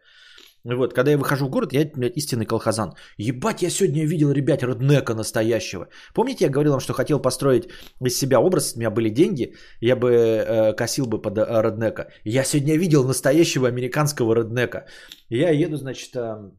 Вот, 0.65 0.93
когда 0.95 1.11
я 1.11 1.19
выхожу 1.19 1.47
в 1.47 1.51
город, 1.51 1.73
я 1.73 1.91
блядь, 1.95 2.17
истинный 2.17 2.47
колхозан. 2.47 2.95
Ебать, 3.17 3.63
я 3.63 3.71
сегодня 3.71 4.05
видел, 4.05 4.33
ребят, 4.33 4.63
роднека 4.63 5.15
настоящего. 5.15 5.89
Помните, 6.15 6.45
я 6.45 6.51
говорил 6.51 6.73
вам, 6.73 6.81
что 6.81 6.93
хотел 6.93 7.21
построить 7.21 7.69
из 8.05 8.19
себя 8.19 8.41
образ, 8.41 8.75
у 8.75 8.79
меня 8.79 8.91
были 8.91 9.09
деньги, 9.11 9.55
я 9.81 9.97
бы 9.97 10.11
э, 10.11 10.73
косил 10.75 11.07
бы 11.07 11.23
под 11.23 11.39
э, 11.39 11.45
роднека. 11.63 12.11
Я 12.25 12.45
сегодня 12.45 12.77
видел 12.77 13.05
настоящего 13.05 13.69
американского 13.69 14.35
роднека. 14.35 14.87
Я 15.29 15.51
еду, 15.51 15.77
значит, 15.77 16.15
э, 16.17 16.51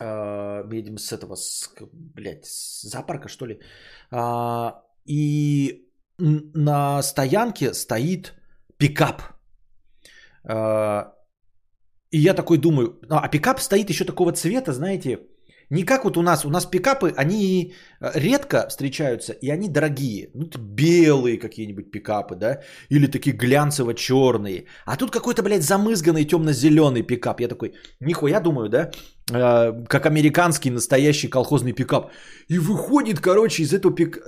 э, 0.00 0.64
едем 0.72 0.98
с 0.98 1.12
этого, 1.12 1.36
с, 1.36 1.70
блядь, 1.92 2.46
с 2.46 2.82
зоопарка, 2.82 3.28
что 3.28 3.46
ли. 3.46 3.60
Э, 4.10 4.72
и 5.04 5.86
на 6.18 7.02
стоянке 7.02 7.74
стоит 7.74 8.34
пикап. 8.78 9.22
Э, 10.44 11.12
и 12.10 12.18
я 12.18 12.34
такой 12.34 12.58
думаю, 12.58 12.98
«Ну, 13.08 13.16
а 13.16 13.28
пикап 13.28 13.60
стоит 13.60 13.90
еще 13.90 14.04
такого 14.04 14.32
цвета, 14.32 14.72
знаете, 14.72 15.20
не 15.70 15.84
как 15.84 16.04
вот 16.04 16.16
у 16.16 16.22
нас. 16.22 16.44
У 16.44 16.50
нас 16.50 16.66
пикапы, 16.66 17.14
они 17.16 17.74
э, 18.00 18.10
редко 18.14 18.66
встречаются, 18.68 19.32
и 19.32 19.50
они 19.50 19.68
дорогие. 19.68 20.30
Ну, 20.34 20.48
белые 20.58 21.38
какие-нибудь 21.38 21.92
пикапы, 21.92 22.34
да? 22.34 22.60
Или 22.88 23.06
такие 23.06 23.36
глянцево-черные. 23.36 24.64
А 24.84 24.96
тут 24.96 25.12
какой-то, 25.12 25.42
блядь, 25.42 25.62
замызганный 25.62 26.24
темно-зеленый 26.24 27.02
пикап. 27.02 27.40
Я 27.40 27.48
такой, 27.48 27.74
нихуя 28.00 28.40
думаю, 28.40 28.68
да? 28.68 28.90
Э, 29.32 29.84
как 29.86 30.06
американский 30.06 30.70
настоящий 30.70 31.28
колхозный 31.28 31.72
пикап. 31.72 32.10
И 32.48 32.58
выходит, 32.58 33.20
короче, 33.20 33.62
из 33.62 33.72
этого 33.72 33.94
пик... 33.94 34.18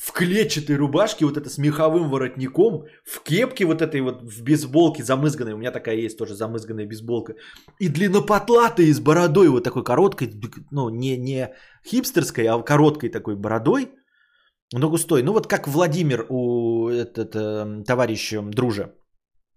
В 0.00 0.12
клетчатой 0.12 0.76
рубашке, 0.76 1.26
вот 1.26 1.36
это 1.36 1.50
с 1.50 1.58
меховым 1.58 2.08
воротником, 2.08 2.84
в 3.04 3.20
кепке 3.22 3.66
вот 3.66 3.82
этой 3.82 4.00
вот 4.00 4.22
в 4.22 4.42
бейсболке 4.42 5.02
замызганной, 5.02 5.52
у 5.52 5.58
меня 5.58 5.72
такая 5.72 5.96
есть 5.96 6.16
тоже 6.18 6.34
замызганная 6.34 6.86
бейсболка, 6.86 7.34
и 7.78 7.88
длиннопотлатый 7.88 8.90
с 8.94 8.98
бородой 8.98 9.48
вот 9.48 9.62
такой 9.64 9.84
короткой, 9.84 10.32
ну 10.70 10.88
не, 10.88 11.18
не 11.18 11.50
хипстерской, 11.86 12.46
а 12.46 12.62
короткой 12.62 13.10
такой 13.10 13.36
бородой, 13.36 13.90
но 14.72 14.88
густой. 14.88 15.22
Ну 15.22 15.32
вот 15.32 15.46
как 15.46 15.68
Владимир 15.68 16.24
у 16.30 16.88
этот, 16.88 17.34
э, 17.34 17.84
товарища 17.86 18.40
дружа. 18.40 18.94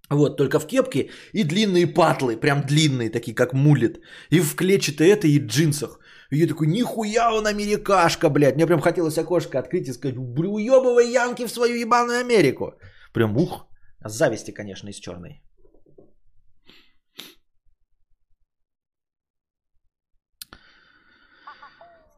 Вот, 0.09 0.35
только 0.37 0.59
в 0.59 0.67
кепке 0.67 1.09
и 1.31 1.45
длинные 1.45 1.87
патлы, 1.87 2.35
прям 2.35 2.63
длинные, 2.65 3.09
такие 3.09 3.33
как 3.33 3.53
мулит. 3.53 4.01
И 4.29 4.41
в 4.41 4.55
клетчатой 4.55 5.07
это 5.07 5.27
и 5.27 5.39
джинсах. 5.39 5.99
И 6.33 6.37
я 6.37 6.47
такой, 6.47 6.67
нихуя 6.67 7.31
он 7.31 7.45
америкашка, 7.45 8.29
блядь. 8.29 8.55
Мне 8.55 8.65
прям 8.65 8.81
хотелось 8.81 9.17
окошко 9.17 9.59
открыть 9.59 9.87
и 9.87 9.93
сказать, 9.93 10.17
уебывай 10.17 11.11
янки 11.11 11.45
в 11.45 11.51
свою 11.51 11.75
ебаную 11.75 12.21
Америку. 12.21 12.73
Прям 13.13 13.37
ух. 13.37 13.67
Зависти, 14.05 14.51
конечно, 14.51 14.89
из 14.89 14.95
черной. 14.95 15.43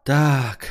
Так. 0.05 0.69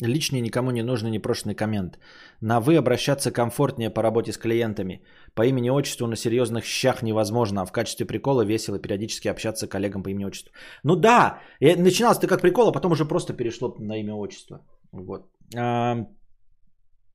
Личный 0.00 0.40
никому 0.40 0.70
не 0.70 0.82
нужный 0.82 1.10
непрошенный 1.10 1.56
коммент. 1.56 1.98
На 2.40 2.60
«вы» 2.60 2.76
обращаться 2.76 3.32
комфортнее 3.32 3.90
по 3.90 4.02
работе 4.02 4.32
с 4.32 4.38
клиентами. 4.38 5.02
По 5.38 5.46
имени 5.46 5.70
отчеству 5.70 6.08
на 6.08 6.16
серьезных 6.16 6.64
щах 6.64 7.02
невозможно, 7.02 7.62
а 7.62 7.66
в 7.66 7.70
качестве 7.70 8.06
прикола 8.06 8.44
весело 8.44 8.80
периодически 8.80 9.28
общаться 9.28 9.66
с 9.66 9.68
коллегам 9.68 10.02
по 10.02 10.10
имени 10.10 10.26
отчеству. 10.26 10.52
Ну 10.82 10.96
да, 10.96 11.38
начиналось 11.60 12.18
это 12.18 12.26
как 12.26 12.40
прикол, 12.40 12.68
а 12.68 12.72
потом 12.72 12.92
уже 12.92 13.04
просто 13.04 13.36
перешло 13.36 13.72
на 13.78 14.00
имя 14.00 14.14
отчество. 14.14 14.66
Вот. 14.90 15.30
А, 15.56 16.08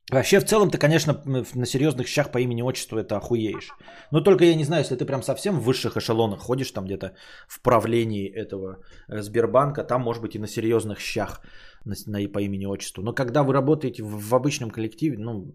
вообще, 0.09 0.39
в 0.39 0.45
целом, 0.45 0.69
ты, 0.69 0.77
конечно, 0.77 1.21
на 1.25 1.65
серьезных 1.65 2.07
щах 2.07 2.31
по 2.31 2.37
имени 2.37 2.61
отчеству 2.61 2.97
это 2.97 3.17
охуеешь. 3.17 3.71
Но 4.11 4.21
только 4.21 4.45
я 4.45 4.55
не 4.55 4.63
знаю, 4.63 4.83
если 4.83 4.95
ты 4.95 5.05
прям 5.05 5.21
совсем 5.21 5.59
в 5.59 5.63
высших 5.65 5.97
эшелонах 5.97 6.39
ходишь 6.39 6.71
там 6.71 6.85
где-то 6.85 7.15
в 7.49 7.61
правлении 7.61 8.31
этого 8.31 8.77
э, 9.09 9.21
Сбербанка, 9.21 9.83
там, 9.83 10.01
может 10.01 10.21
быть, 10.21 10.35
и 10.35 10.39
на 10.39 10.47
серьезных 10.47 11.01
щах 11.01 11.41
на, 11.83 11.95
на, 12.07 12.29
по 12.29 12.39
имени 12.39 12.67
отчеству. 12.67 13.03
Но 13.03 13.13
когда 13.13 13.43
вы 13.43 13.51
работаете 13.51 14.01
в, 14.01 14.29
в 14.29 14.33
обычном 14.33 14.69
коллективе, 14.71 15.17
ну, 15.17 15.53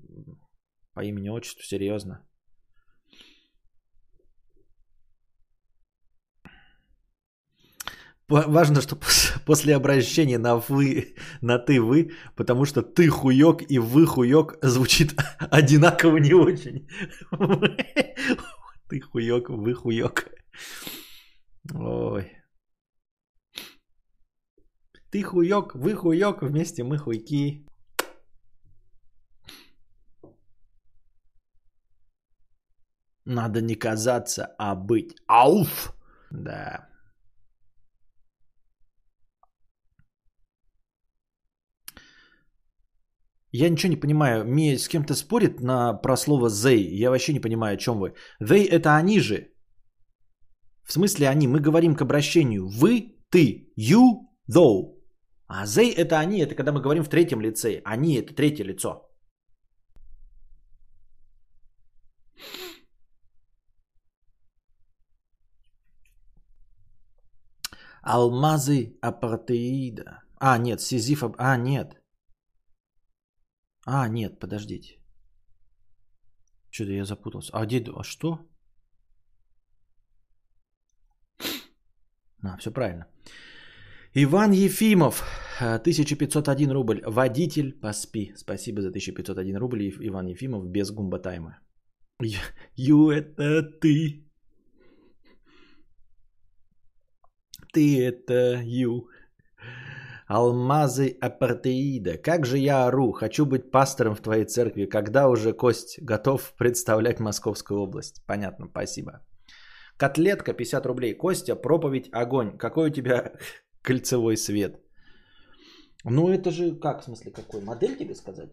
по 0.93 1.03
имени 1.03 1.31
отчеству, 1.31 1.62
серьезно. 1.62 2.28
Важно, 8.29 8.83
что 8.83 8.95
пос- 8.97 9.39
после 9.47 9.74
обращения 9.74 10.39
на 10.39 10.57
вы, 10.57 11.14
на 11.41 11.59
ты 11.59 11.81
вы, 11.81 12.11
потому 12.37 12.66
что 12.66 12.83
ты 12.83 13.09
хуёк 13.09 13.62
и 13.70 13.79
вы 13.79 14.07
хуёк 14.07 14.57
звучит 14.62 15.14
одинаково 15.51 16.18
не 16.18 16.35
очень. 16.35 16.87
Ты 18.89 19.01
хуёк, 19.01 19.51
вы 19.51 19.74
хуёк. 19.74 20.24
Ой. 21.74 22.33
Ты 25.11 25.22
хуёк, 25.22 25.74
вы 25.74 25.95
хуёк, 25.95 26.43
вместе 26.43 26.85
мы 26.85 26.99
хуйки. 26.99 27.64
Надо 33.26 33.61
не 33.61 33.74
казаться, 33.74 34.55
а 34.59 34.74
быть. 34.74 35.16
Ауф! 35.26 35.93
Да. 36.31 36.89
Я 43.53 43.71
ничего 43.71 43.91
не 43.91 44.01
понимаю. 44.01 44.45
Мия 44.45 44.79
с 44.79 44.89
кем-то 44.89 45.15
спорит 45.15 45.61
на, 45.61 45.95
про 45.95 46.17
слово 46.17 46.49
they. 46.49 47.03
Я 47.03 47.11
вообще 47.11 47.33
не 47.33 47.41
понимаю, 47.41 47.75
о 47.75 47.79
чем 47.79 47.99
вы. 47.99 48.15
They 48.43 48.69
это 48.69 48.97
они 48.97 49.21
же. 49.21 49.49
В 50.85 50.93
смысле 50.93 51.29
они? 51.29 51.49
Мы 51.49 51.61
говорим 51.61 51.95
к 51.95 52.03
обращению. 52.03 52.69
Вы, 52.69 53.17
ты, 53.31 53.73
you, 53.79 54.27
thou. 54.51 54.99
А 55.47 55.65
they 55.65 55.95
это 55.95 56.19
они, 56.19 56.41
это 56.41 56.55
когда 56.55 56.73
мы 56.73 56.83
говорим 56.83 57.05
в 57.05 57.09
третьем 57.09 57.41
лице. 57.41 57.81
Они 57.85 58.17
это 58.17 58.35
третье 58.35 58.65
лицо. 58.65 59.09
Алмазы 68.03 68.99
апартеида. 69.03 70.23
А, 70.41 70.59
нет, 70.59 70.81
Сизиф... 70.81 71.23
А, 71.39 71.57
нет. 71.57 71.95
А, 73.91 74.09
нет, 74.09 74.39
подождите. 74.39 74.99
Что-то 76.70 76.93
я 76.93 77.05
запутался. 77.05 77.53
А 77.55 77.64
где... 77.64 77.82
А 77.97 78.05
что? 78.05 78.39
А, 82.43 82.57
все 82.59 82.70
правильно. 82.70 83.07
Иван 84.14 84.53
Ефимов, 84.53 85.22
э, 85.61 85.78
1501 85.78 86.70
рубль. 86.70 87.01
Водитель, 87.07 87.72
поспи. 87.80 88.32
Спасибо 88.36 88.82
за 88.82 88.91
1501 88.91 89.57
рубль, 89.57 89.91
Иван 90.01 90.26
Ефимов, 90.26 90.66
без 90.66 90.91
гумба 90.91 91.18
тайма. 91.18 91.59
Ю, 92.76 93.11
это 93.11 93.62
ты. 93.80 94.28
Ты 97.72 98.05
это 98.05 98.61
Ю. 98.64 99.09
Алмазы 100.29 101.16
апартеида. 101.22 102.18
Как 102.18 102.45
же 102.45 102.59
я 102.59 102.87
ору. 102.87 103.12
Хочу 103.12 103.47
быть 103.47 103.70
пастором 103.70 104.14
в 104.14 104.20
твоей 104.20 104.45
церкви. 104.45 104.85
Когда 104.85 105.29
уже 105.29 105.55
Кость 105.55 105.99
готов 106.03 106.53
представлять 106.59 107.18
Московскую 107.18 107.81
область? 107.81 108.22
Понятно, 108.26 108.66
спасибо. 108.70 109.20
Котлетка 109.97 110.53
50 110.53 110.87
рублей. 110.87 111.14
Костя, 111.14 111.57
проповедь 111.57 112.11
огонь. 112.12 112.59
Какой 112.59 112.91
у 112.91 112.93
тебя 112.93 113.33
кольцевой 113.83 114.37
свет? 114.37 114.79
Ну 116.05 116.29
это 116.29 116.51
же, 116.51 116.79
как 116.79 117.01
в 117.01 117.05
смысле 117.05 117.33
какой? 117.33 117.62
Модель 117.62 117.97
тебе 117.97 118.14
сказать? 118.14 118.51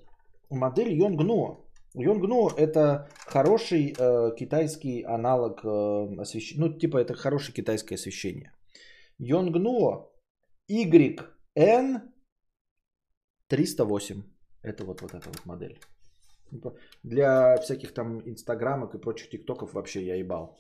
Модель 0.49 0.93
Йонгно. 0.93 1.57
Йонгно 1.93 2.49
это 2.57 3.09
хороший 3.28 3.93
э, 3.97 4.36
китайский 4.38 5.03
аналог 5.03 5.59
э, 5.65 6.21
освещения. 6.21 6.61
Ну 6.61 6.78
типа 6.78 6.97
это 6.97 7.15
хорошее 7.15 7.53
китайское 7.53 7.97
освещение. 7.97 8.53
Йонгно 9.17 10.07
YN 10.69 11.34
308. 13.47 14.24
Это 14.62 14.84
вот, 14.84 15.01
вот 15.01 15.14
эта 15.14 15.30
вот 15.30 15.45
модель. 15.45 15.80
Для 17.03 17.58
всяких 17.58 17.93
там 17.93 18.22
инстаграмок 18.26 18.95
и 18.95 19.01
прочих 19.01 19.30
тиктоков 19.30 19.74
вообще 19.74 20.06
я 20.06 20.16
ебал. 20.16 20.58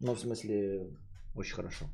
Ну, 0.00 0.14
в 0.14 0.20
смысле, 0.20 0.90
очень 1.34 1.54
хорошо. 1.54 1.86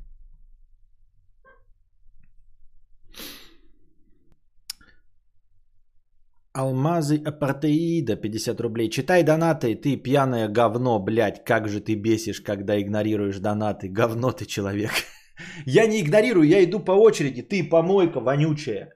Алмазы 6.55 7.17
апартеида 7.17 8.15
50 8.15 8.61
рублей. 8.61 8.89
Читай 8.89 9.23
донаты, 9.23 9.75
ты 9.75 9.97
пьяное 9.97 10.47
говно, 10.47 10.99
блядь. 10.99 11.43
Как 11.45 11.67
же 11.67 11.79
ты 11.79 11.95
бесишь, 11.95 12.41
когда 12.41 12.79
игнорируешь 12.79 13.39
донаты. 13.39 13.89
Говно 13.89 14.31
ты 14.31 14.45
человек. 14.45 14.91
Я 15.65 15.87
не 15.87 16.01
игнорирую, 16.01 16.47
я 16.47 16.63
иду 16.63 16.79
по 16.79 16.91
очереди. 16.91 17.41
Ты 17.41 17.63
помойка 17.63 18.19
вонючая. 18.19 18.93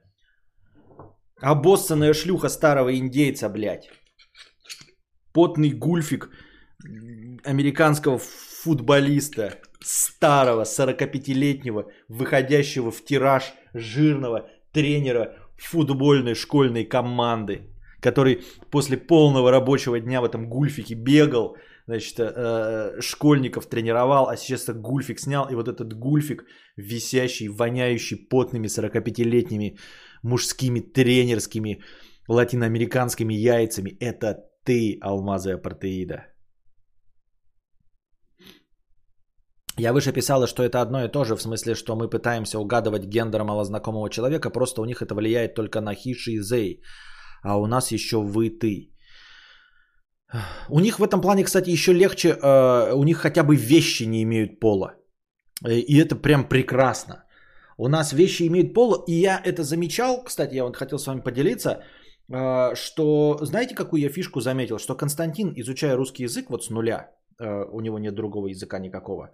Обоссанная 1.40 2.14
шлюха 2.14 2.48
старого 2.48 2.96
индейца, 2.96 3.48
блядь. 3.48 3.90
Потный 5.32 5.70
гульфик 5.70 6.30
американского 7.44 8.18
футболиста. 8.18 9.60
Старого 9.80 10.64
45-летнего, 10.64 11.90
выходящего 12.08 12.90
в 12.90 13.04
тираж 13.04 13.52
жирного 13.74 14.50
тренера 14.72 15.36
футбольной 15.56 16.34
школьной 16.34 16.84
команды, 16.84 17.70
который 18.00 18.42
после 18.70 18.96
полного 18.96 19.50
рабочего 19.50 20.00
дня 20.00 20.20
в 20.20 20.24
этом 20.24 20.48
гульфике 20.48 20.94
бегал, 20.94 21.56
значит, 21.88 22.18
э, 22.18 23.00
школьников 23.00 23.66
тренировал, 23.66 24.28
а 24.28 24.36
сейчас 24.36 24.68
гульфик 24.68 25.20
снял, 25.20 25.48
и 25.50 25.54
вот 25.54 25.68
этот 25.68 25.94
гульфик, 25.94 26.44
висящий, 26.76 27.48
воняющий 27.48 28.28
потными 28.28 28.68
45-летними 28.68 29.78
мужскими 30.22 30.80
тренерскими 30.80 31.82
латиноамериканскими 32.28 33.34
яйцами, 33.34 33.96
это 34.00 34.34
ты, 34.64 34.98
алмазы 35.00 35.52
апартеида. 35.52 36.26
Я 39.78 39.92
выше 39.92 40.12
писала, 40.12 40.46
что 40.46 40.62
это 40.62 40.82
одно 40.82 41.04
и 41.04 41.08
то 41.08 41.24
же, 41.24 41.36
в 41.36 41.42
смысле, 41.42 41.74
что 41.74 41.96
мы 41.96 42.10
пытаемся 42.10 42.58
угадывать 42.58 43.06
гендер 43.06 43.44
малознакомого 43.44 44.10
человека, 44.10 44.50
просто 44.50 44.82
у 44.82 44.84
них 44.84 45.00
это 45.00 45.14
влияет 45.14 45.54
только 45.54 45.80
на 45.80 45.94
хиши 45.94 46.32
и 46.32 46.42
зей, 46.42 46.82
а 47.42 47.58
у 47.58 47.66
нас 47.66 47.92
еще 47.92 48.16
вы, 48.16 48.50
ты. 48.50 48.97
У 50.68 50.80
них 50.80 50.98
в 50.98 51.02
этом 51.02 51.20
плане, 51.20 51.44
кстати, 51.44 51.70
еще 51.70 51.92
легче, 51.92 52.28
э, 52.28 52.92
у 52.94 53.04
них 53.04 53.18
хотя 53.18 53.42
бы 53.42 53.56
вещи 53.56 54.04
не 54.04 54.22
имеют 54.22 54.60
пола. 54.60 54.94
Э, 55.66 55.72
И 55.72 55.98
это 55.98 56.16
прям 56.16 56.48
прекрасно. 56.48 57.24
У 57.78 57.88
нас 57.88 58.12
вещи 58.12 58.46
имеют 58.46 58.74
пол, 58.74 59.04
и 59.06 59.12
я 59.12 59.40
это 59.44 59.62
замечал, 59.62 60.24
кстати, 60.24 60.54
я 60.54 60.64
вот 60.64 60.76
хотел 60.76 60.98
с 60.98 61.06
вами 61.06 61.20
поделиться, 61.20 61.70
э, 61.70 62.74
что 62.74 63.38
знаете, 63.42 63.74
какую 63.74 64.02
я 64.02 64.08
фишку 64.08 64.40
заметил, 64.40 64.78
что 64.78 64.96
Константин, 64.96 65.52
изучая 65.56 65.96
русский 65.96 66.24
язык 66.24 66.50
вот 66.50 66.64
с 66.64 66.70
нуля, 66.70 67.10
у 67.72 67.80
него 67.80 68.00
нет 68.00 68.14
другого 68.16 68.48
языка 68.48 68.80
никакого, 68.80 69.30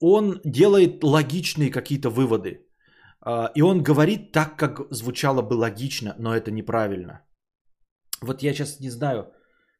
он 0.00 0.40
делает 0.44 1.02
логичные 1.02 1.70
какие-то 1.70 2.10
выводы. 2.10 2.66
И 3.56 3.62
он 3.62 3.82
говорит 3.82 4.32
так, 4.32 4.58
как 4.58 4.82
звучало 4.90 5.40
бы 5.40 5.54
логично, 5.54 6.14
но 6.18 6.36
это 6.36 6.50
неправильно. 6.50 7.22
Вот 8.20 8.42
я 8.42 8.52
сейчас 8.52 8.80
не 8.80 8.90
знаю, 8.90 9.32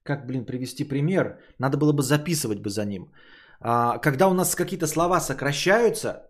как, 0.03 0.27
блин, 0.27 0.45
привести 0.45 0.85
пример. 0.85 1.39
Надо 1.59 1.77
было 1.79 1.93
бы 1.93 2.03
записывать 2.03 2.61
бы 2.61 2.71
за 2.71 2.85
ним. 2.85 3.13
А, 3.61 3.99
Когда 3.99 4.29
у 4.29 4.35
нас 4.35 4.55
какие-то 4.55 4.87
слова 4.87 5.21
сокращаются, 5.21 6.29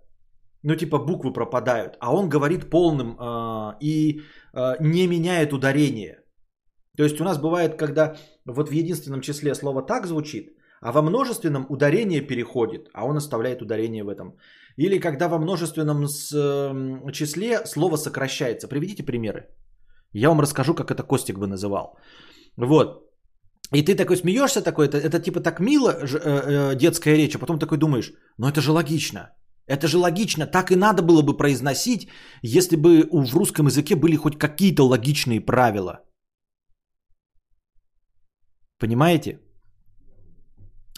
ну 0.62 0.77
типа 0.77 0.99
буквы 0.99 1.33
пропадают, 1.33 1.97
а 2.01 2.14
он 2.14 2.29
говорит 2.29 2.70
полным 2.70 3.16
а, 3.18 3.77
и 3.81 4.20
а, 4.53 4.77
не 4.81 5.07
меняет 5.07 5.53
ударение. 5.53 6.18
То 6.97 7.05
есть 7.05 7.20
у 7.20 7.25
нас 7.25 7.39
бывает, 7.39 7.77
когда 7.77 8.16
вот 8.47 8.68
в 8.68 8.73
единственном 8.73 9.20
числе 9.20 9.55
слово 9.55 9.83
так 9.83 10.07
звучит, 10.07 10.51
а 10.83 10.93
во 10.93 11.03
множественном 11.03 11.66
ударение 11.70 12.20
переходит, 12.20 12.89
а 12.93 13.05
он 13.07 13.16
оставляет 13.16 13.62
ударение 13.62 14.05
в 14.05 14.09
этом. 14.09 14.37
Или 14.77 14.99
когда 15.01 15.29
во 15.29 15.39
множественном 15.39 16.07
с- 16.07 16.33
м, 16.35 17.11
числе 17.12 17.66
слово 17.66 17.97
сокращается. 17.97 18.68
Приведите 18.68 19.03
примеры. 19.05 19.47
Я 20.12 20.29
вам 20.29 20.41
расскажу, 20.41 20.75
как 20.75 20.91
это 20.91 21.03
Костик 21.03 21.39
бы 21.39 21.47
называл. 21.47 21.97
Вот. 22.57 23.11
И 23.75 23.83
ты 23.83 23.95
такой 23.95 24.16
смеешься 24.16 24.62
такой, 24.62 24.87
это, 24.87 24.99
это 24.99 25.18
типа 25.18 25.41
так 25.41 25.61
мило, 25.61 26.07
ж- 26.07 26.20
э, 26.20 26.73
э, 26.73 26.77
детская 26.77 27.16
речь, 27.16 27.35
а 27.35 27.39
потом 27.39 27.59
такой 27.59 27.79
думаешь, 27.79 28.12
ну 28.39 28.47
это 28.49 28.61
же 28.61 28.73
логично. 28.73 29.31
Это 29.66 29.87
же 29.87 29.99
логично, 29.99 30.47
так 30.47 30.70
и 30.70 30.77
надо 30.77 31.03
было 31.03 31.23
бы 31.23 31.37
произносить, 31.37 32.09
если 32.43 32.77
бы 32.77 33.09
в 33.11 33.35
русском 33.37 33.66
языке 33.66 33.95
были 33.95 34.16
хоть 34.16 34.39
какие-то 34.39 34.85
логичные 34.85 35.41
правила. 35.41 36.01
Понимаете? 38.79 39.41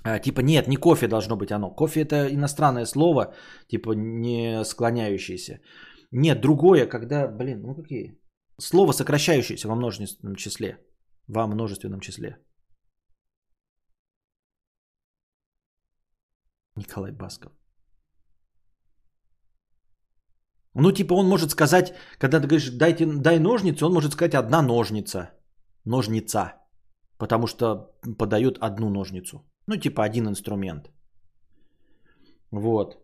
А, 0.03 0.19
типа 0.19 0.41
нет, 0.41 0.69
не 0.69 0.77
кофе 0.77 1.07
должно 1.07 1.37
быть 1.37 1.53
оно. 1.53 1.71
Кофе 1.71 2.01
это 2.01 2.29
иностранное 2.35 2.87
слово, 2.87 3.35
типа 3.69 3.93
не 3.95 4.65
склоняющееся. 4.65 5.61
Нет, 6.11 6.41
другое, 6.41 6.87
когда, 6.87 7.29
блин, 7.29 7.63
ну 7.63 7.75
какие? 7.75 8.19
Слово 8.61 8.93
сокращающееся 8.93 9.69
во 9.69 9.77
множественном 9.77 10.37
числе. 10.37 10.79
Во 11.29 11.47
множественном 11.47 12.01
числе. 12.01 12.39
Николай 16.77 17.13
Басков. 17.13 17.53
Ну, 20.75 20.93
типа, 20.93 21.15
он 21.15 21.29
может 21.29 21.51
сказать, 21.51 21.95
когда 22.19 22.41
ты 22.41 22.49
говоришь, 22.49 22.71
дайте, 22.71 23.07
дай 23.07 23.39
ножницы, 23.39 23.87
он 23.87 23.93
может 23.93 24.13
сказать 24.13 24.35
одна 24.35 24.63
ножница. 24.63 25.31
Ножница. 25.85 26.55
Потому 27.19 27.47
что 27.47 27.93
подает 28.19 28.59
одну 28.59 28.91
ножницу. 28.91 29.45
Ну, 29.69 29.77
типа, 29.77 30.03
один 30.03 30.27
инструмент. 30.27 30.91
Вот. 32.51 32.99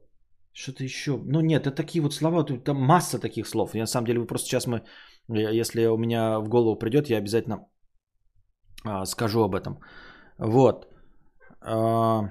Что-то 0.52 0.84
еще. 0.84 1.16
Ну, 1.16 1.40
нет, 1.40 1.66
это 1.66 1.76
такие 1.76 2.02
вот 2.02 2.12
слова, 2.12 2.44
там 2.44 2.76
масса 2.76 3.20
таких 3.20 3.46
слов. 3.46 3.74
Я, 3.74 3.82
на 3.82 3.86
самом 3.86 4.06
деле, 4.06 4.20
вы 4.20 4.26
просто 4.26 4.48
сейчас 4.48 4.66
мы, 4.66 4.82
если 5.28 5.86
у 5.86 5.96
меня 5.96 6.40
в 6.40 6.48
голову 6.48 6.78
придет, 6.78 7.08
я 7.08 7.18
обязательно 7.18 7.68
а, 8.84 9.06
скажу 9.06 9.42
об 9.42 9.54
этом. 9.54 9.80
Вот. 10.38 10.88
А, 11.60 12.30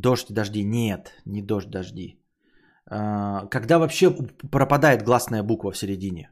дождь, 0.00 0.32
дожди. 0.32 0.64
Нет, 0.64 1.12
не 1.26 1.42
дождь, 1.42 1.70
дожди. 1.70 2.22
А, 2.90 3.46
когда 3.46 3.78
вообще 3.78 4.10
пропадает 4.50 5.02
гласная 5.02 5.42
буква 5.42 5.72
в 5.72 5.78
середине? 5.78 6.30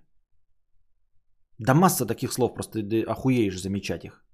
Да 1.58 1.74
масса 1.74 2.06
таких 2.06 2.32
слов, 2.32 2.54
просто 2.54 2.82
ты 2.82 3.02
охуеешь 3.02 3.60
замечать 3.60 4.04
их. 4.04 4.24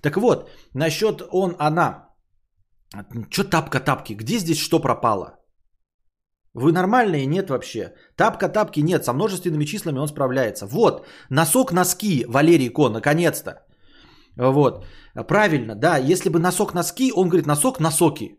Так 0.00 0.16
вот, 0.16 0.50
насчет 0.74 1.22
он, 1.30 1.56
она. 1.58 2.08
Что 3.30 3.44
тапка-тапки? 3.44 4.14
Где 4.14 4.38
здесь 4.38 4.58
что 4.58 4.80
пропало? 4.80 5.38
Вы 6.54 6.72
нормальные? 6.72 7.26
Нет 7.26 7.50
вообще. 7.50 7.94
Тапка-тапки 8.16 8.80
нет. 8.80 9.04
Со 9.04 9.12
множественными 9.12 9.64
числами 9.64 9.98
он 9.98 10.08
справляется. 10.08 10.66
Вот. 10.66 11.06
Носок-носки, 11.30 12.26
Валерий 12.28 12.68
Ко, 12.68 12.88
наконец-то. 12.88 13.64
Вот. 14.36 14.84
Правильно, 15.28 15.74
да. 15.74 15.96
Если 15.98 16.28
бы 16.30 16.38
носок-носки, 16.38 17.12
он 17.12 17.28
говорит 17.28 17.46
носок-носоки. 17.46 18.38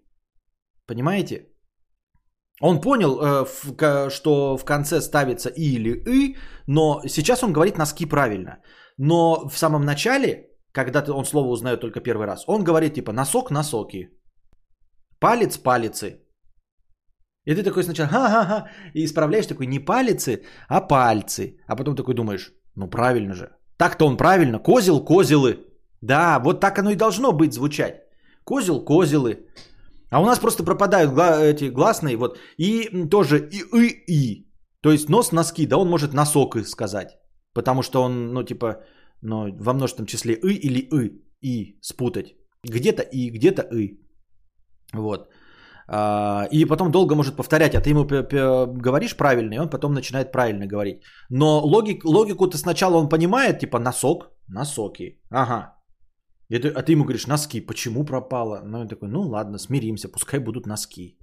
Понимаете? 0.87 1.49
Он 2.61 2.81
понял, 2.81 3.19
э, 3.19 4.09
что 4.09 4.57
в 4.57 4.65
конце 4.65 5.01
ставится 5.01 5.49
и 5.49 5.75
или 5.75 6.03
и, 6.07 6.37
но 6.67 7.01
сейчас 7.07 7.43
он 7.43 7.53
говорит 7.53 7.77
носки 7.77 8.05
правильно. 8.05 8.57
Но 8.97 9.49
в 9.49 9.57
самом 9.57 9.85
начале, 9.85 10.49
когда 10.71 11.03
он 11.13 11.25
слово 11.25 11.49
узнает 11.49 11.81
только 11.81 11.99
первый 11.99 12.27
раз, 12.27 12.43
он 12.47 12.63
говорит 12.63 12.93
типа 12.93 13.11
носок 13.11 13.51
носоки, 13.51 14.09
палец 15.19 15.57
палицы. 15.57 16.19
И 17.45 17.55
ты 17.55 17.63
такой 17.63 17.83
сначала 17.83 18.09
ха-ха-ха, 18.09 18.69
и 18.93 19.03
исправляешь 19.03 19.47
такой 19.47 19.67
не 19.67 19.79
палицы, 19.79 20.43
а 20.69 20.79
пальцы. 20.79 21.57
А 21.67 21.75
потом 21.75 21.95
такой 21.95 22.13
думаешь, 22.13 22.53
ну 22.75 22.89
правильно 22.89 23.33
же. 23.33 23.49
Так-то 23.77 24.07
он 24.07 24.17
правильно, 24.17 24.59
козел 24.59 25.03
козелы. 25.03 25.72
Да, 26.03 26.39
вот 26.39 26.59
так 26.59 26.79
оно 26.79 26.91
и 26.91 26.95
должно 26.95 27.31
быть 27.31 27.53
звучать. 27.53 27.95
Козел 28.43 28.83
козелы. 28.85 29.37
А 30.11 30.21
у 30.21 30.25
нас 30.25 30.39
просто 30.39 30.63
пропадают 30.63 31.11
эти 31.17 31.71
гласные, 31.71 32.17
вот, 32.17 32.37
и 32.57 33.07
тоже 33.09 33.37
и, 33.37 33.63
и, 33.73 34.03
и. 34.07 34.53
То 34.81 34.91
есть 34.91 35.09
нос, 35.09 35.31
носки, 35.31 35.65
да, 35.65 35.77
он 35.77 35.89
может 35.89 36.13
носок 36.13 36.57
сказать. 36.67 37.17
Потому 37.53 37.83
что 37.83 38.03
он, 38.03 38.33
ну, 38.33 38.43
типа, 38.43 38.83
ну, 39.21 39.55
во 39.59 39.73
множественном 39.73 40.07
числе 40.07 40.33
и 40.33 40.67
или 40.67 40.79
и, 40.79 41.23
и 41.41 41.79
спутать. 41.81 42.35
Где-то 42.63 43.03
и, 43.03 43.29
где-то 43.29 43.61
и. 43.61 43.99
Вот. 44.93 45.29
А, 45.87 46.47
и 46.51 46.65
потом 46.65 46.91
долго 46.91 47.15
может 47.15 47.35
повторять, 47.35 47.75
а 47.75 47.81
ты 47.81 47.89
ему 47.91 48.03
говоришь 48.03 49.15
правильно, 49.15 49.53
и 49.53 49.59
он 49.59 49.69
потом 49.69 49.93
начинает 49.93 50.31
правильно 50.31 50.67
говорить. 50.67 51.01
Но 51.29 51.61
логик, 51.65 52.03
логику-то 52.03 52.57
сначала 52.57 52.97
он 52.97 53.09
понимает, 53.09 53.59
типа 53.59 53.79
носок, 53.79 54.31
носоки. 54.47 55.21
Ага, 55.31 55.73
и 56.49 56.59
ты, 56.59 56.67
а 56.67 56.81
ты 56.81 56.91
ему 56.91 57.03
говоришь, 57.03 57.27
носки, 57.27 57.61
почему 57.61 58.05
пропало? 58.05 58.61
Ну, 58.65 58.79
он 58.79 58.87
такой, 58.87 59.09
ну 59.09 59.21
ладно, 59.21 59.57
смиримся, 59.57 60.09
пускай 60.09 60.39
будут 60.39 60.65
носки. 60.65 61.17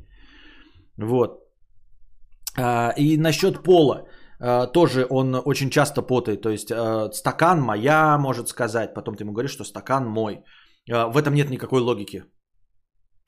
Вот. 0.97 1.41
А, 2.57 2.93
и 2.97 3.17
насчет 3.17 3.63
пола. 3.63 4.07
А, 4.41 4.67
тоже 4.67 5.07
он 5.11 5.35
очень 5.45 5.71
часто 5.71 6.03
потает. 6.03 6.43
То 6.43 6.51
есть 6.51 6.71
а, 6.73 7.11
стакан 7.13 7.61
моя, 7.61 8.19
может 8.19 8.49
сказать. 8.49 8.95
Потом 8.95 9.15
ты 9.15 9.25
ему 9.25 9.33
говоришь, 9.33 9.53
что 9.53 9.65
стакан 9.65 10.07
мой. 10.07 10.45
А, 10.91 11.09
в 11.09 11.17
этом 11.17 11.35
нет 11.35 11.51
никакой 11.51 11.81
логики. 11.81 12.25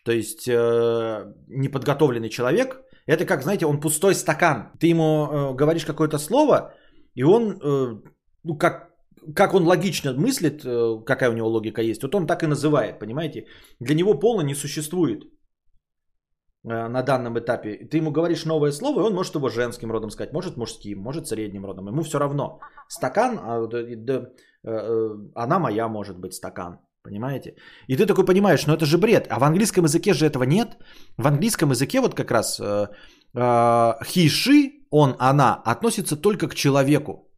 То 0.05 0.13
есть 0.13 0.49
э, 0.49 1.33
неподготовленный 1.49 2.29
человек, 2.29 2.81
это 3.07 3.25
как, 3.25 3.43
знаете, 3.43 3.67
он 3.67 3.81
пустой 3.81 4.15
стакан. 4.15 4.73
Ты 4.81 4.89
ему 4.89 5.05
э, 5.05 5.55
говоришь 5.55 5.85
какое-то 5.85 6.19
слово, 6.19 6.75
и 7.15 7.23
он, 7.23 7.53
э, 7.63 8.01
ну 8.43 8.59
как 8.59 8.92
как 9.35 9.55
он 9.55 9.67
логично 9.67 10.13
мыслит, 10.13 10.65
э, 10.65 11.05
какая 11.05 11.31
у 11.31 11.35
него 11.35 11.49
логика 11.49 11.83
есть, 11.83 12.03
вот 12.03 12.15
он 12.15 12.27
так 12.27 12.43
и 12.43 12.47
называет, 12.47 12.99
понимаете? 12.99 13.47
Для 13.81 13.95
него 13.95 14.15
пола 14.15 14.43
не 14.43 14.55
существует 14.55 15.25
э, 16.65 16.89
на 16.89 17.03
данном 17.03 17.39
этапе. 17.39 17.89
Ты 17.91 17.99
ему 17.99 18.11
говоришь 18.11 18.45
новое 18.45 18.73
слово, 18.73 19.01
и 19.01 19.05
он 19.05 19.15
может 19.15 19.35
его 19.35 19.49
женским 19.49 19.93
родом 19.93 20.11
сказать, 20.11 20.33
может 20.33 20.57
мужским, 20.57 20.99
может 20.99 21.27
средним 21.27 21.65
родом. 21.65 21.89
Ему 21.89 22.03
все 22.03 22.19
равно. 22.19 22.61
Стакан, 22.89 23.39
а, 23.43 23.69
э, 23.69 24.27
она 25.35 25.59
моя 25.59 25.89
может 25.89 26.19
быть 26.19 26.35
стакан. 26.35 26.79
Понимаете? 27.05 27.57
И 27.89 27.97
ты 27.97 28.07
такой 28.07 28.25
понимаешь, 28.25 28.67
ну 28.67 28.75
это 28.75 28.87
же 28.87 28.97
бред. 28.97 29.27
А 29.29 29.41
в 29.41 29.43
английском 29.43 29.85
языке 29.85 30.15
же 30.15 30.25
этого 30.25 30.45
нет. 30.45 30.79
В 31.17 31.27
английском 31.27 31.71
языке 31.71 32.01
вот 32.01 32.15
как 32.15 32.31
раз 32.31 32.61
she, 33.35 34.71
он, 34.91 35.17
она 35.19 35.61
относится 35.65 36.17
только 36.17 36.49
к 36.49 36.55
человеку. 36.55 37.32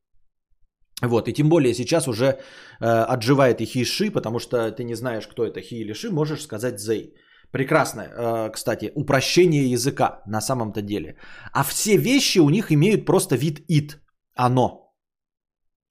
Вот, 1.09 1.29
и 1.29 1.33
тем 1.33 1.49
более 1.49 1.75
сейчас 1.75 2.09
уже 2.09 2.25
э, 2.25 2.35
отживает 2.81 3.61
и 3.61 3.65
хиши, 3.65 4.11
потому 4.11 4.39
что 4.39 4.71
ты 4.71 4.85
не 4.85 4.95
знаешь, 4.95 5.27
кто 5.27 5.45
это 5.45 5.61
хи 5.61 5.75
или 5.75 5.93
ши, 5.95 6.11
можешь 6.11 6.43
сказать 6.43 6.81
зей. 6.81 7.15
Прекрасно, 7.51 8.03
э, 8.03 8.51
кстати, 8.53 8.93
упрощение 8.95 9.71
языка 9.71 10.23
на 10.27 10.41
самом-то 10.41 10.83
деле. 10.83 11.17
А 11.53 11.63
все 11.63 11.97
вещи 11.97 12.41
у 12.41 12.51
них 12.51 12.71
имеют 12.71 13.07
просто 13.07 13.37
вид 13.37 13.65
ит, 13.69 14.01
оно. 14.35 14.95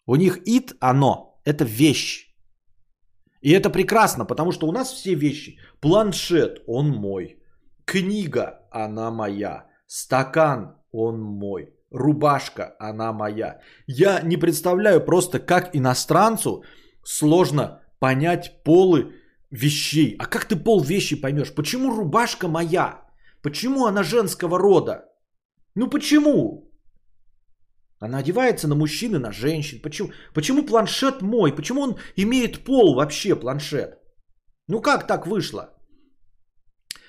У 0.05 0.16
них 0.16 0.38
ит, 0.45 0.74
оно, 0.80 1.39
это 1.45 1.66
вещь. 1.66 2.28
И 3.41 3.51
это 3.51 3.70
прекрасно, 3.70 4.26
потому 4.26 4.51
что 4.51 4.68
у 4.68 4.72
нас 4.72 4.93
все 4.93 5.16
вещи. 5.16 5.57
Планшет, 5.82 6.64
он 6.68 6.89
мой. 6.89 7.38
Книга, 7.86 8.59
она 8.72 9.11
моя. 9.11 9.66
Стакан, 9.86 10.78
он 10.91 11.22
мой 11.22 11.72
рубашка, 11.94 12.76
она 12.80 13.14
моя. 13.14 13.60
Я 13.88 14.22
не 14.22 14.38
представляю 14.38 15.06
просто, 15.06 15.39
как 15.39 15.76
иностранцу 15.76 16.64
сложно 17.04 17.82
понять 18.00 18.64
полы 18.64 19.14
вещей. 19.52 20.16
А 20.20 20.26
как 20.26 20.46
ты 20.46 20.56
пол 20.56 20.82
вещи 20.82 21.22
поймешь? 21.22 21.54
Почему 21.56 21.96
рубашка 21.96 22.48
моя? 22.48 23.02
Почему 23.41 23.86
она 23.86 24.04
женского 24.04 24.60
рода? 24.60 25.06
Ну 25.76 25.89
почему? 25.89 26.70
Она 28.00 28.18
одевается 28.18 28.68
на 28.68 28.76
мужчин 28.76 29.16
и 29.16 29.20
на 29.20 29.32
женщин. 29.32 29.80
Почему? 29.82 30.10
Почему 30.34 30.66
планшет 30.66 31.22
мой? 31.22 31.56
Почему 31.56 31.82
он 31.82 31.98
имеет 32.18 32.66
пол 32.66 32.96
вообще, 32.96 33.36
планшет? 33.36 33.98
Ну 34.68 34.82
как 34.82 35.08
так 35.08 35.28
вышло? 35.28 35.70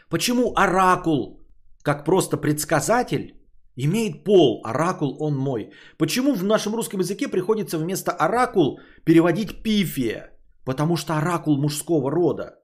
Почему 0.09 0.53
оракул, 0.57 1.41
как 1.83 2.05
просто 2.05 2.37
предсказатель, 2.37 3.35
Имеет 3.77 4.25
пол, 4.25 4.63
оракул 4.65 5.17
он 5.21 5.37
мой. 5.37 5.71
Почему 5.99 6.35
в 6.35 6.45
нашем 6.45 6.75
русском 6.75 7.01
языке 7.01 7.29
приходится 7.29 7.79
вместо 7.79 8.13
оракул 8.13 8.81
переводить 9.05 9.63
пифия? 9.63 10.31
Потому 10.65 10.97
что 10.97 11.15
оракул 11.15 11.57
мужского 11.61 12.11
рода. 12.11 12.55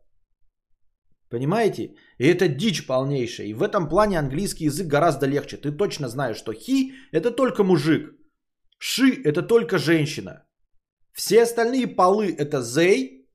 Понимаете? 1.31 1.95
И 2.19 2.27
это 2.27 2.49
дичь 2.49 2.87
полнейшая. 2.87 3.47
И 3.49 3.55
в 3.55 3.63
этом 3.63 3.89
плане 3.89 4.19
английский 4.19 4.67
язык 4.67 4.87
гораздо 4.87 5.27
легче. 5.27 5.57
Ты 5.57 5.73
точно 5.73 6.09
знаешь, 6.09 6.37
что 6.37 6.53
хи 6.53 6.93
это 7.13 7.31
только 7.31 7.65
мужик. 7.65 8.17
Ши 8.79 9.21
это 9.25 9.43
только 9.43 9.79
женщина. 9.79 10.45
Все 11.13 11.43
остальные 11.43 11.89
полы 11.89 12.35
это 12.39 12.63
зей. 12.63 13.29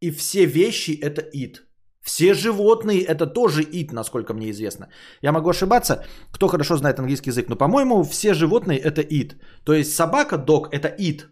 И 0.00 0.10
все 0.10 0.46
вещи 0.46 0.98
это 1.02 1.22
ит. 1.22 1.66
Все 2.04 2.34
животные 2.34 3.02
это 3.02 3.26
тоже 3.26 3.62
ит, 3.62 3.92
насколько 3.92 4.34
мне 4.34 4.50
известно. 4.50 4.88
Я 5.22 5.32
могу 5.32 5.48
ошибаться, 5.50 6.04
кто 6.30 6.48
хорошо 6.48 6.76
знает 6.76 6.98
английский 6.98 7.30
язык, 7.30 7.48
но 7.48 7.56
по-моему 7.56 8.04
все 8.04 8.34
животные 8.34 8.78
это 8.78 9.00
ит. 9.00 9.36
То 9.64 9.72
есть 9.72 9.94
собака, 9.94 10.36
дог 10.36 10.68
это 10.72 10.88
ит, 10.88 11.28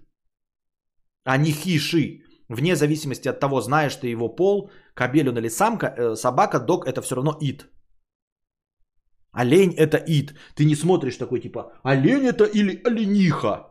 а 1.24 1.36
не 1.36 1.52
хиши. 1.52 2.22
Вне 2.48 2.74
зависимости 2.74 3.28
от 3.28 3.40
того, 3.40 3.60
знаешь 3.60 3.96
ты 3.96 4.08
его 4.08 4.28
пол, 4.28 4.70
кобель 4.94 5.28
он 5.28 5.38
или 5.38 5.48
самка, 5.50 5.86
э, 5.86 6.16
собака, 6.16 6.58
дог 6.58 6.86
это 6.86 7.02
все 7.02 7.16
равно 7.16 7.36
ит. 7.40 7.66
Олень 9.32 9.74
это 9.76 9.98
ит. 9.98 10.34
Ты 10.54 10.64
не 10.64 10.74
смотришь 10.74 11.16
такой 11.16 11.40
типа, 11.40 11.72
олень 11.82 12.26
это 12.26 12.44
или 12.44 12.80
олениха. 12.84 13.68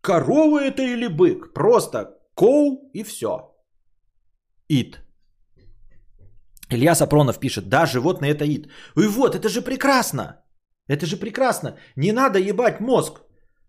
Корова 0.00 0.60
это 0.60 0.82
или 0.82 1.08
бык. 1.08 1.52
Просто 1.54 2.18
коу 2.34 2.90
и 2.92 3.04
все. 3.04 3.54
Ит. 4.68 5.07
Илья 6.70 6.94
Сапронов 6.94 7.38
пишет, 7.38 7.68
да, 7.68 7.86
животное 7.86 8.30
это 8.30 8.44
ид. 8.44 8.68
И 8.96 9.06
вот, 9.06 9.34
это 9.34 9.48
же 9.48 9.62
прекрасно. 9.62 10.42
Это 10.88 11.06
же 11.06 11.16
прекрасно. 11.16 11.76
Не 11.96 12.12
надо 12.12 12.38
ебать 12.38 12.80
мозг. 12.80 13.20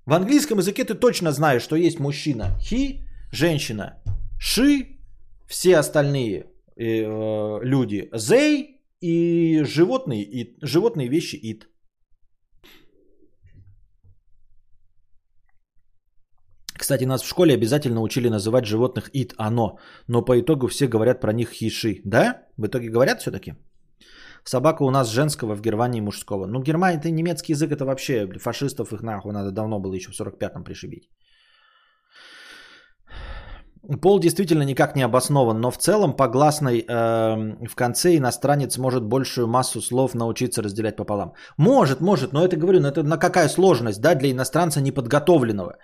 В 0.06 0.14
английском 0.14 0.58
языке 0.60 0.86
ты 0.86 0.96
точно 0.96 1.32
знаешь, 1.32 1.62
что 1.62 1.76
есть 1.76 2.00
мужчина. 2.00 2.58
Хи, 2.60 3.06
женщина. 3.32 4.02
Ши, 4.40 5.00
все 5.48 5.78
остальные 5.78 6.48
э, 6.76 7.60
люди. 7.64 8.10
Зей 8.14 8.82
и 9.02 9.64
животные, 9.64 10.24
и, 10.24 10.58
животные 10.66 11.10
вещи 11.10 11.36
ид. 11.36 11.68
Кстати, 16.90 17.06
нас 17.06 17.22
в 17.22 17.28
школе 17.28 17.54
обязательно 17.54 18.02
учили 18.02 18.30
называть 18.30 18.66
животных 18.66 19.12
ит, 19.14 19.34
оно, 19.38 19.78
но 20.08 20.26
по 20.26 20.40
итогу 20.40 20.68
все 20.68 20.88
говорят 20.88 21.22
про 21.22 21.34
них 21.34 21.52
хиши. 21.52 22.02
Да? 22.04 22.42
В 22.58 22.66
итоге 22.66 22.90
говорят 22.90 23.22
все-таки? 23.22 23.54
Собака 24.44 24.84
у 24.84 24.90
нас 24.90 25.12
женского, 25.12 25.56
в 25.56 25.62
Германии 25.62 26.02
мужского. 26.02 26.48
Ну, 26.48 26.64
Германия, 26.64 26.98
это 26.98 27.12
немецкий 27.12 27.54
язык, 27.54 27.72
это 27.72 27.86
вообще 27.86 28.28
фашистов 28.40 28.92
их 28.92 29.04
нахуй 29.04 29.34
надо 29.34 29.52
давно 29.52 29.80
было 29.80 29.94
еще 29.94 30.12
в 30.12 30.20
45-м 30.20 30.64
пришибить. 30.64 31.04
Пол 34.02 34.20
действительно 34.20 34.64
никак 34.64 34.96
не 34.96 35.06
обоснован, 35.06 35.60
но 35.62 35.72
в 35.72 35.78
целом 35.78 36.16
по 36.16 36.28
гласной 36.28 36.80
э, 36.80 37.68
в 37.68 37.76
конце 37.76 38.18
иностранец 38.18 38.78
может 38.78 39.04
большую 39.04 39.48
массу 39.48 39.82
слов 39.82 40.16
научиться 40.16 40.64
разделять 40.64 40.96
пополам. 40.96 41.34
Может, 41.58 42.02
может, 42.02 42.34
но 42.34 42.44
это 42.44 42.58
говорю, 42.58 42.80
но 42.80 42.88
это 42.88 43.04
на 43.04 43.18
какая 43.18 43.48
сложность, 43.48 44.02
да, 44.02 44.16
для 44.16 44.32
иностранца 44.32 44.82
неподготовленного. 44.82 45.76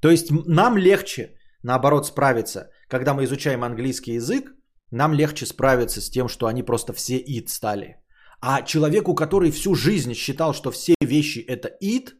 То 0.00 0.10
есть 0.10 0.30
нам 0.46 0.76
легче, 0.78 1.34
наоборот, 1.62 2.06
справиться, 2.06 2.70
когда 2.88 3.14
мы 3.14 3.24
изучаем 3.24 3.64
английский 3.64 4.14
язык, 4.14 4.52
нам 4.90 5.12
легче 5.12 5.46
справиться 5.46 6.00
с 6.00 6.10
тем, 6.10 6.28
что 6.28 6.46
они 6.46 6.62
просто 6.62 6.92
все 6.92 7.16
ид 7.18 7.50
стали. 7.50 7.96
А 8.40 8.62
человеку, 8.62 9.14
который 9.14 9.50
всю 9.50 9.74
жизнь 9.74 10.14
считал, 10.14 10.54
что 10.54 10.70
все 10.70 10.94
вещи 11.00 11.40
это 11.40 11.68
ид, 11.80 12.14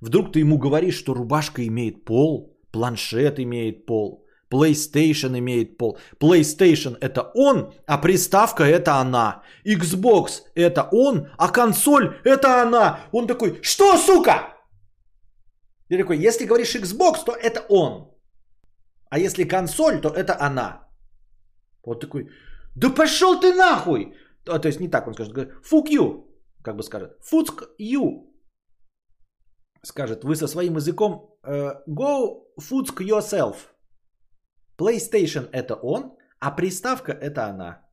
вдруг 0.00 0.32
ты 0.32 0.40
ему 0.40 0.58
говоришь, 0.58 0.98
что 0.98 1.14
рубашка 1.14 1.66
имеет 1.66 2.04
пол, 2.04 2.58
планшет 2.70 3.40
имеет 3.40 3.86
пол, 3.86 4.24
PlayStation 4.52 5.38
имеет 5.38 5.78
пол. 5.78 5.98
PlayStation 6.20 6.96
это 7.00 7.30
он, 7.34 7.72
а 7.86 7.98
приставка 7.98 8.64
это 8.64 8.96
она. 8.96 9.42
Xbox 9.66 10.42
это 10.54 10.88
он, 10.92 11.28
а 11.38 11.48
консоль 11.48 12.18
это 12.24 12.62
она. 12.62 13.00
Он 13.10 13.26
такой, 13.26 13.58
что, 13.62 13.96
сука? 13.96 14.53
Я 15.90 15.98
такой, 15.98 16.18
если 16.18 16.46
говоришь 16.46 16.74
Xbox, 16.74 17.24
то 17.24 17.32
это 17.32 17.60
он. 17.68 18.10
А 19.10 19.18
если 19.18 19.44
консоль, 19.44 20.00
то 20.00 20.08
это 20.08 20.36
она. 20.40 20.88
Вот 21.84 22.00
такой, 22.00 22.28
да 22.74 22.90
пошел 22.90 23.40
ты 23.40 23.54
нахуй! 23.54 24.14
А, 24.46 24.58
то 24.58 24.68
есть 24.68 24.80
не 24.80 24.88
так 24.88 25.06
он 25.06 25.14
скажет, 25.14 25.34
fuck 25.62 25.88
you, 25.88 26.24
как 26.62 26.76
бы 26.76 26.82
скажет, 26.82 27.18
fuck 27.22 27.68
you. 27.80 28.30
Скажет, 29.82 30.24
вы 30.24 30.34
со 30.34 30.48
своим 30.48 30.76
языком 30.76 31.38
uh, 31.46 31.74
go 31.86 32.44
fuck 32.58 33.00
yourself. 33.00 33.56
PlayStation 34.78 35.48
это 35.52 35.74
он, 35.74 36.16
а 36.40 36.50
приставка 36.50 37.12
это 37.12 37.46
она. 37.46 37.83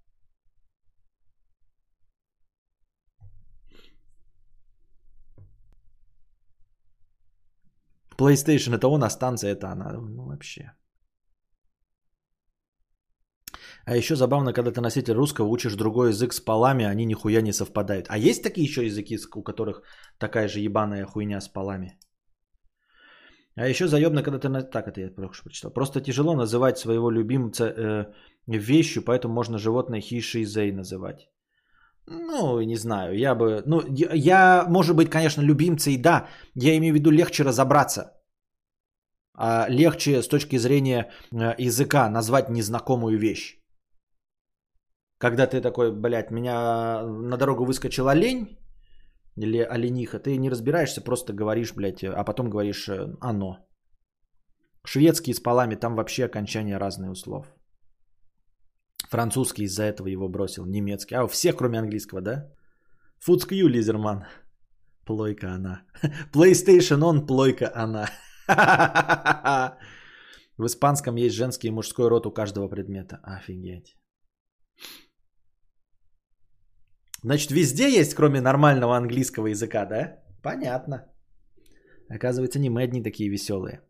PlayStation 8.17 8.75
это 8.75 8.87
он, 8.87 9.03
а 9.03 9.09
станция 9.09 9.51
это 9.51 9.71
она. 9.71 9.91
Ну 9.93 10.25
вообще. 10.25 10.71
А 13.85 13.95
еще 13.95 14.15
забавно, 14.15 14.53
когда 14.53 14.71
ты 14.71 14.81
носитель 14.81 15.13
русского, 15.13 15.47
учишь 15.47 15.75
другой 15.75 16.09
язык 16.09 16.33
с 16.33 16.39
полами, 16.39 16.85
они 16.85 17.05
нихуя 17.05 17.41
не 17.41 17.53
совпадают. 17.53 18.07
А 18.09 18.17
есть 18.17 18.43
такие 18.43 18.65
еще 18.67 18.85
языки, 18.85 19.17
у 19.35 19.43
которых 19.43 19.81
такая 20.17 20.47
же 20.47 20.59
ебаная 20.59 21.05
хуйня 21.05 21.41
с 21.41 21.47
полами? 21.47 21.99
А 23.55 23.67
еще 23.67 23.87
заебно, 23.87 24.23
когда 24.23 24.39
ты... 24.39 24.49
Так, 24.71 24.87
это 24.87 25.01
я 25.01 25.09
что 25.09 25.43
прочитал. 25.43 25.73
Просто 25.73 26.01
тяжело 26.01 26.35
называть 26.35 26.77
своего 26.77 27.11
любимца 27.11 27.65
э, 27.65 28.13
вещью, 28.47 29.03
поэтому 29.03 29.33
можно 29.33 29.57
животное 29.57 30.01
хишизей 30.01 30.71
называть. 30.71 31.29
Ну, 32.07 32.61
не 32.61 32.75
знаю, 32.75 33.17
я 33.17 33.35
бы... 33.35 33.63
Ну, 33.65 33.81
я, 34.13 34.65
может 34.67 34.95
быть, 34.95 35.09
конечно, 35.09 35.41
любимца 35.41 35.89
и 35.89 35.97
да. 35.97 36.27
Я 36.55 36.75
имею 36.77 36.93
в 36.93 36.97
виду 36.97 37.11
легче 37.11 37.43
разобраться. 37.43 38.13
А 39.33 39.67
легче 39.69 40.21
с 40.21 40.27
точки 40.27 40.57
зрения 40.57 41.09
э, 41.31 41.55
языка 41.57 42.09
назвать 42.09 42.49
незнакомую 42.49 43.17
вещь. 43.17 43.57
Когда 45.17 45.47
ты 45.47 45.61
такой, 45.61 45.91
блядь, 45.91 46.31
меня 46.31 47.03
на 47.03 47.37
дорогу 47.37 47.65
выскочила 47.65 48.13
лень, 48.13 48.57
или 49.37 49.59
олениха, 49.59 50.19
ты 50.19 50.37
не 50.37 50.49
разбираешься, 50.49 51.01
просто 51.01 51.33
говоришь, 51.33 51.73
блядь, 51.73 52.03
а 52.03 52.23
потом 52.23 52.49
говоришь 52.49 52.89
э, 52.89 53.15
оно. 53.21 53.57
Шведский 54.85 55.33
с 55.33 55.39
полами, 55.39 55.75
там 55.75 55.95
вообще 55.95 56.25
окончания 56.25 56.77
разные 56.77 57.11
у 57.11 57.15
слов. 57.15 57.45
Французский 59.11 59.63
из-за 59.63 59.83
этого 59.83 60.07
его 60.07 60.29
бросил, 60.29 60.65
немецкий. 60.65 61.15
А 61.15 61.23
у 61.23 61.27
всех, 61.27 61.57
кроме 61.57 61.79
английского, 61.79 62.21
да? 62.21 62.49
Фудскью, 63.19 63.67
Лизерман. 63.67 64.23
Плойка 65.05 65.51
она. 65.53 65.81
PlayStation 66.33 67.03
он, 67.03 67.25
плойка 67.27 67.71
она. 67.75 68.07
В 70.57 70.65
испанском 70.65 71.17
есть 71.17 71.35
женский 71.35 71.67
и 71.67 71.71
мужской 71.71 72.07
род 72.07 72.25
у 72.25 72.31
каждого 72.31 72.69
предмета. 72.69 73.19
Офигеть. 73.23 73.97
Значит, 77.23 77.51
везде 77.51 77.89
есть, 77.89 78.15
кроме 78.15 78.39
нормального 78.39 78.95
английского 78.95 79.47
языка, 79.47 79.85
да? 79.85 80.23
Понятно. 80.41 81.05
Оказывается, 82.09 82.59
не 82.59 82.69
мы 82.69 82.83
одни 82.83 83.03
такие 83.03 83.29
веселые. 83.29 83.81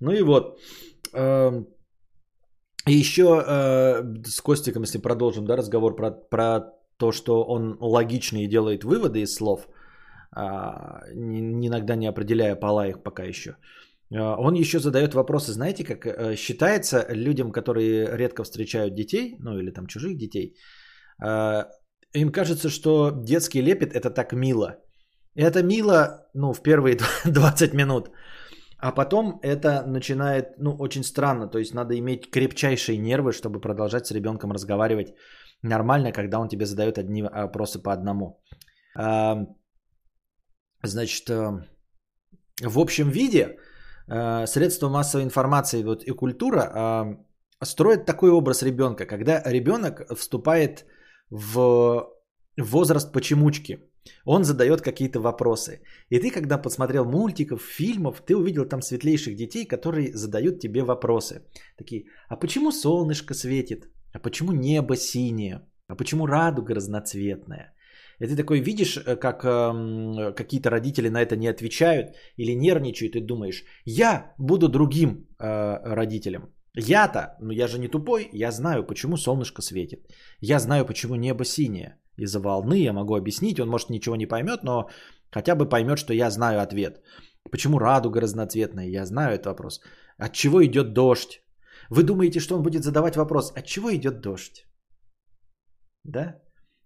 Ну 0.00 0.10
и 0.10 0.22
вот. 0.22 0.58
Эм, 1.12 1.66
и 2.86 2.92
еще 2.92 3.22
э, 3.22 4.02
с 4.24 4.40
Костиком, 4.40 4.82
если 4.82 4.98
продолжим 4.98 5.44
да, 5.44 5.56
разговор 5.56 5.96
про, 5.96 6.10
про 6.10 6.60
то, 6.96 7.12
что 7.12 7.44
он 7.44 7.76
логичный 7.80 8.44
и 8.44 8.48
делает 8.48 8.84
выводы 8.84 9.20
из 9.20 9.34
слов, 9.34 9.68
а, 10.34 11.02
иногда 11.12 11.96
не 11.96 12.08
определяя 12.08 12.56
пола 12.56 12.88
их 12.88 13.02
пока 13.02 13.24
еще. 13.24 13.56
А, 14.14 14.36
он 14.38 14.54
еще 14.54 14.78
задает 14.78 15.14
вопросы, 15.14 15.52
знаете, 15.52 15.84
как 15.84 16.06
э, 16.06 16.36
считается 16.36 17.06
людям, 17.10 17.52
которые 17.52 18.16
редко 18.16 18.44
встречают 18.44 18.94
детей, 18.94 19.36
ну 19.40 19.58
или 19.58 19.70
там 19.70 19.86
чужих 19.86 20.16
детей, 20.16 20.56
им 22.14 22.32
кажется, 22.32 22.68
что 22.68 23.10
детский 23.10 23.62
лепет 23.62 23.94
это 23.94 24.10
так 24.10 24.32
мило. 24.32 24.76
Это 25.34 25.62
мило, 25.62 26.28
ну, 26.34 26.52
в 26.52 26.62
первые 26.62 26.98
20 27.24 27.74
минут. 27.74 28.10
А 28.82 28.92
потом 28.92 29.38
это 29.42 29.84
начинает, 29.86 30.58
ну, 30.58 30.76
очень 30.78 31.04
странно. 31.04 31.48
То 31.48 31.58
есть 31.58 31.74
надо 31.74 31.94
иметь 31.98 32.30
крепчайшие 32.30 32.98
нервы, 32.98 33.32
чтобы 33.32 33.60
продолжать 33.60 34.06
с 34.06 34.10
ребенком 34.14 34.52
разговаривать 34.52 35.14
нормально, 35.62 36.12
когда 36.12 36.38
он 36.38 36.48
тебе 36.48 36.66
задает 36.66 36.98
одни 36.98 37.22
вопросы 37.22 37.82
по 37.82 37.92
одному. 37.92 38.42
Значит, 40.82 41.30
э, 41.30 41.66
в 42.62 42.78
общем 42.78 43.10
виде 43.10 43.56
Э, 44.08 44.46
средства 44.46 44.88
массовой 44.88 45.24
информации 45.24 45.82
вот, 45.84 46.04
и 46.04 46.10
культура 46.10 47.16
строят 47.64 48.06
такой 48.06 48.30
образ 48.30 48.62
ребенка, 48.62 49.06
когда 49.06 49.42
ребенок 49.46 50.02
вступает 50.16 50.84
в 51.30 52.08
возраст 52.58 53.12
почемучки. 53.12 53.78
Он 54.24 54.44
задает 54.44 54.80
какие-то 54.80 55.20
вопросы. 55.20 55.80
И 56.10 56.18
ты, 56.18 56.30
когда 56.30 56.58
посмотрел 56.58 57.04
мультиков, 57.04 57.62
фильмов, 57.62 58.22
ты 58.26 58.36
увидел 58.36 58.68
там 58.68 58.82
светлейших 58.82 59.36
детей, 59.36 59.64
которые 59.64 60.12
задают 60.14 60.60
тебе 60.60 60.82
вопросы. 60.82 61.42
Такие, 61.76 62.04
а 62.28 62.36
почему 62.36 62.72
солнышко 62.72 63.34
светит? 63.34 63.88
А 64.12 64.18
почему 64.18 64.52
небо 64.52 64.96
синее? 64.96 65.60
А 65.88 65.96
почему 65.96 66.26
радуга 66.26 66.74
разноцветная? 66.74 67.74
И 68.22 68.26
ты 68.26 68.36
такой 68.36 68.60
видишь, 68.60 68.96
э, 68.96 69.16
как 69.16 69.44
э, 69.44 70.32
какие-то 70.36 70.70
родители 70.70 71.08
на 71.08 71.22
это 71.22 71.36
не 71.36 71.48
отвечают 71.48 72.14
или 72.36 72.54
нервничают, 72.54 73.16
и 73.16 73.20
думаешь, 73.20 73.64
я 73.84 74.34
буду 74.38 74.68
другим 74.68 75.26
э, 75.38 75.94
родителем. 75.94 76.42
Я-то, 76.74 77.36
ну 77.40 77.52
я 77.52 77.68
же 77.68 77.78
не 77.78 77.88
тупой, 77.88 78.28
я 78.32 78.50
знаю, 78.50 78.86
почему 78.86 79.16
солнышко 79.16 79.62
светит. 79.62 80.06
Я 80.40 80.58
знаю, 80.58 80.86
почему 80.86 81.16
небо 81.16 81.44
синее. 81.44 81.98
Из-за 82.16 82.40
волны 82.40 82.78
я 82.78 82.92
могу 82.92 83.16
объяснить, 83.16 83.60
он 83.60 83.68
может 83.68 83.90
ничего 83.90 84.16
не 84.16 84.26
поймет, 84.26 84.62
но 84.62 84.90
хотя 85.30 85.54
бы 85.54 85.68
поймет, 85.68 85.98
что 85.98 86.12
я 86.12 86.30
знаю 86.30 86.60
ответ. 86.60 87.02
Почему 87.50 87.78
радуга 87.78 88.20
разноцветная? 88.20 88.86
Я 88.86 89.06
знаю 89.06 89.34
этот 89.34 89.46
вопрос. 89.46 89.80
От 90.18 90.32
чего 90.32 90.64
идет 90.64 90.92
дождь? 90.92 91.42
Вы 91.90 92.02
думаете, 92.02 92.40
что 92.40 92.56
он 92.56 92.62
будет 92.62 92.84
задавать 92.84 93.16
вопрос, 93.16 93.52
от 93.56 93.66
чего 93.66 93.94
идет 93.94 94.20
дождь? 94.20 94.66
Да? 96.04 96.40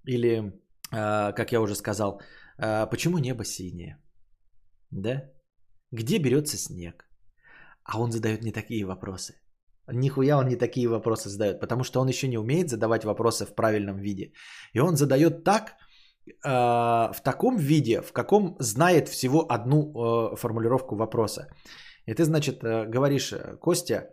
Или 0.05 0.53
а, 0.93 1.33
как 1.33 1.53
я 1.53 1.61
уже 1.61 1.75
сказал, 1.75 2.21
а, 2.59 2.87
почему 2.87 3.19
небо 3.19 3.45
синее? 3.45 3.99
Да? 4.91 5.23
Где 5.93 6.19
берется 6.19 6.57
снег? 6.57 7.09
А 7.85 8.01
он 8.01 8.13
задает 8.13 8.43
не 8.43 8.53
такие 8.53 8.85
вопросы. 8.85 9.35
Нихуя 9.93 10.39
он 10.39 10.49
не 10.49 10.57
такие 10.57 10.89
вопросы 10.89 11.29
задает, 11.29 11.61
потому 11.61 11.85
что 11.85 12.01
он 12.01 12.09
еще 12.09 12.29
не 12.29 12.39
умеет 12.39 12.69
задавать 12.69 13.05
вопросы 13.05 13.47
в 13.47 13.55
правильном 13.55 13.99
виде. 13.99 14.33
И 14.73 14.81
он 14.81 14.97
задает 14.97 15.45
так, 15.45 15.77
а, 16.45 17.13
в 17.13 17.23
таком 17.23 17.57
виде, 17.57 18.03
в 18.03 18.13
каком 18.13 18.57
знает 18.59 19.09
всего 19.09 19.47
одну 19.49 20.35
формулировку 20.37 20.97
вопроса. 20.97 21.49
И 22.07 22.15
ты, 22.15 22.25
значит, 22.25 22.63
говоришь, 22.63 23.35
Костя, 23.61 24.11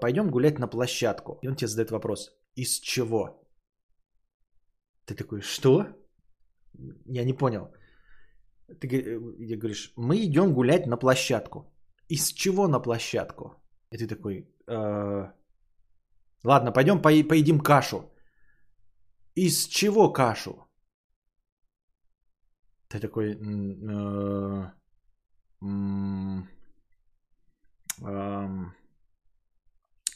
пойдем 0.00 0.30
гулять 0.30 0.58
на 0.58 0.68
площадку. 0.68 1.38
И 1.42 1.48
он 1.48 1.56
тебе 1.56 1.68
задает 1.68 1.90
вопрос, 1.90 2.30
из 2.54 2.80
чего? 2.80 3.40
Ты 5.06 5.14
такой, 5.14 5.40
что? 5.40 5.86
Я 7.06 7.24
не 7.24 7.32
понял. 7.32 7.68
Ты 8.80 8.86
э, 8.88 9.56
говоришь, 9.56 9.92
мы 9.96 10.16
идем 10.24 10.54
гулять 10.54 10.86
на 10.86 10.96
площадку. 10.96 11.72
Из 12.08 12.32
чего 12.32 12.68
на 12.68 12.80
площадку? 12.80 13.59
И 13.90 13.98
ты 13.98 14.06
такой, 14.06 14.46
э, 14.68 15.32
ладно, 16.44 16.72
пойдем 16.72 17.02
по- 17.02 17.28
поедим 17.28 17.60
кашу. 17.60 18.12
Из 19.34 19.66
чего 19.66 20.12
кашу? 20.12 20.68
Ты 22.88 23.00
такой, 23.00 23.32
э, 23.32 24.70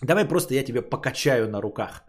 давай 0.03 0.25
просто 0.29 0.55
я 0.55 0.65
тебе 0.65 0.83
покачаю 0.83 1.49
на 1.51 1.61
руках. 1.61 2.05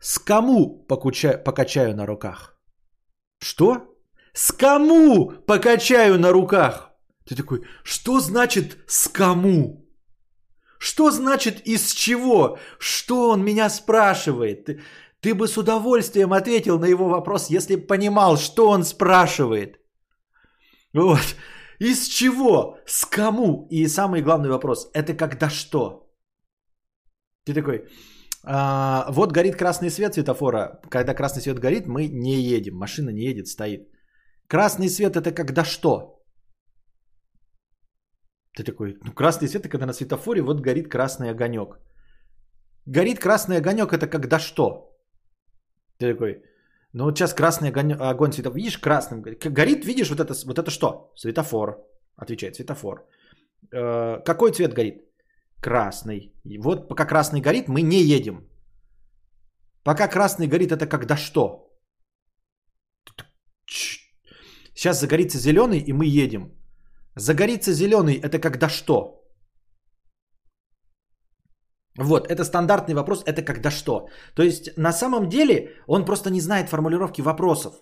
С 0.00 0.18
кому 0.18 0.84
покачаю, 0.88 1.42
покачаю 1.44 1.94
на 1.94 2.06
руках? 2.06 2.58
Что? 3.38 3.96
С 4.34 4.52
кому 4.52 5.30
покачаю 5.46 6.18
на 6.18 6.32
руках? 6.32 6.90
Ты 7.24 7.36
такой, 7.36 7.64
что 7.84 8.20
значит 8.20 8.78
с 8.86 9.08
кому? 9.08 9.83
Что 10.84 11.10
значит 11.10 11.66
из 11.66 11.94
чего? 11.94 12.58
Что 12.78 13.30
он 13.30 13.42
меня 13.42 13.70
спрашивает? 13.70 14.64
Ты, 14.66 14.80
ты 15.20 15.34
бы 15.34 15.48
с 15.48 15.56
удовольствием 15.56 16.32
ответил 16.32 16.78
на 16.78 16.86
его 16.86 17.08
вопрос, 17.08 17.50
если 17.50 17.76
бы 17.76 17.86
понимал, 17.86 18.36
что 18.36 18.68
он 18.68 18.84
спрашивает. 18.84 19.78
Вот. 20.92 21.36
Из 21.80 22.08
чего? 22.08 22.76
С 22.86 23.06
кому? 23.06 23.66
И 23.70 23.88
самый 23.88 24.20
главный 24.20 24.50
вопрос, 24.50 24.90
это 24.92 25.14
когда 25.14 25.48
что? 25.48 26.14
Ты 27.46 27.54
такой, 27.54 27.88
а, 28.44 29.06
вот 29.10 29.32
горит 29.32 29.56
красный 29.56 29.90
свет 29.90 30.12
светофора. 30.12 30.80
Когда 30.90 31.14
красный 31.14 31.40
свет 31.40 31.58
горит, 31.58 31.86
мы 31.86 32.08
не 32.08 32.42
едем. 32.42 32.74
Машина 32.76 33.08
не 33.10 33.24
едет, 33.24 33.46
стоит. 33.48 33.88
Красный 34.48 34.90
свет 34.90 35.16
это 35.16 35.32
когда 35.32 35.64
что? 35.64 36.13
Ты 38.54 38.62
такой, 38.62 38.96
ну 39.04 39.12
красный 39.12 39.48
свет 39.48 39.62
это 39.62 39.68
когда 39.68 39.86
на 39.86 39.92
светофоре 39.92 40.42
вот 40.42 40.60
горит 40.60 40.88
красный 40.88 41.30
огонек. 41.30 41.78
Горит 42.86 43.18
красный 43.18 43.56
огонек 43.56 43.92
это 43.92 44.06
когда 44.06 44.38
что? 44.38 44.96
Ты 45.98 46.12
такой, 46.12 46.42
ну 46.92 47.04
вот 47.04 47.18
сейчас 47.18 47.34
красный 47.34 47.70
огонь, 47.70 47.92
огонь 47.92 48.32
светофор. 48.32 48.56
Видишь, 48.56 48.78
красным 48.78 49.22
горит, 49.22 49.84
видишь, 49.84 50.10
вот 50.10 50.20
это, 50.20 50.34
вот 50.46 50.58
это 50.58 50.70
что? 50.70 51.12
Светофор. 51.16 51.84
Отвечает, 52.16 52.54
светофор. 52.54 53.04
Э, 53.72 54.22
какой 54.24 54.52
цвет 54.52 54.72
горит? 54.74 55.02
Красный. 55.60 56.32
И 56.44 56.58
вот 56.58 56.88
пока 56.88 57.06
красный 57.06 57.40
горит, 57.40 57.68
мы 57.68 57.82
не 57.82 58.02
едем. 58.02 58.48
Пока 59.82 60.08
красный 60.08 60.46
горит, 60.46 60.70
это 60.70 60.86
когда 60.86 61.16
что? 61.16 61.60
Сейчас 64.74 65.00
загорится 65.00 65.38
зеленый, 65.38 65.80
и 65.80 65.92
мы 65.92 66.06
едем. 66.06 66.52
Загорится 67.16 67.72
зеленый, 67.72 68.14
это 68.14 68.38
когда 68.38 68.68
что? 68.68 69.20
Вот, 71.98 72.26
это 72.26 72.44
стандартный 72.44 72.94
вопрос, 72.94 73.22
это 73.24 73.42
когда 73.42 73.70
что. 73.70 74.08
То 74.34 74.42
есть 74.42 74.76
на 74.76 74.92
самом 74.92 75.28
деле 75.28 75.70
он 75.86 76.04
просто 76.04 76.30
не 76.30 76.40
знает 76.40 76.68
формулировки 76.68 77.22
вопросов. 77.22 77.74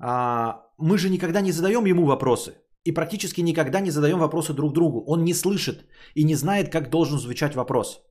А, 0.00 0.62
мы 0.78 0.98
же 0.98 1.08
никогда 1.10 1.40
не 1.40 1.52
задаем 1.52 1.86
ему 1.86 2.06
вопросы. 2.06 2.54
И 2.84 2.92
практически 2.92 3.40
никогда 3.40 3.80
не 3.80 3.90
задаем 3.90 4.18
вопросы 4.18 4.52
друг 4.52 4.72
другу. 4.72 5.04
Он 5.06 5.24
не 5.24 5.34
слышит 5.34 5.86
и 6.14 6.24
не 6.24 6.34
знает, 6.34 6.70
как 6.70 6.90
должен 6.90 7.18
звучать 7.18 7.54
вопрос. 7.54 8.02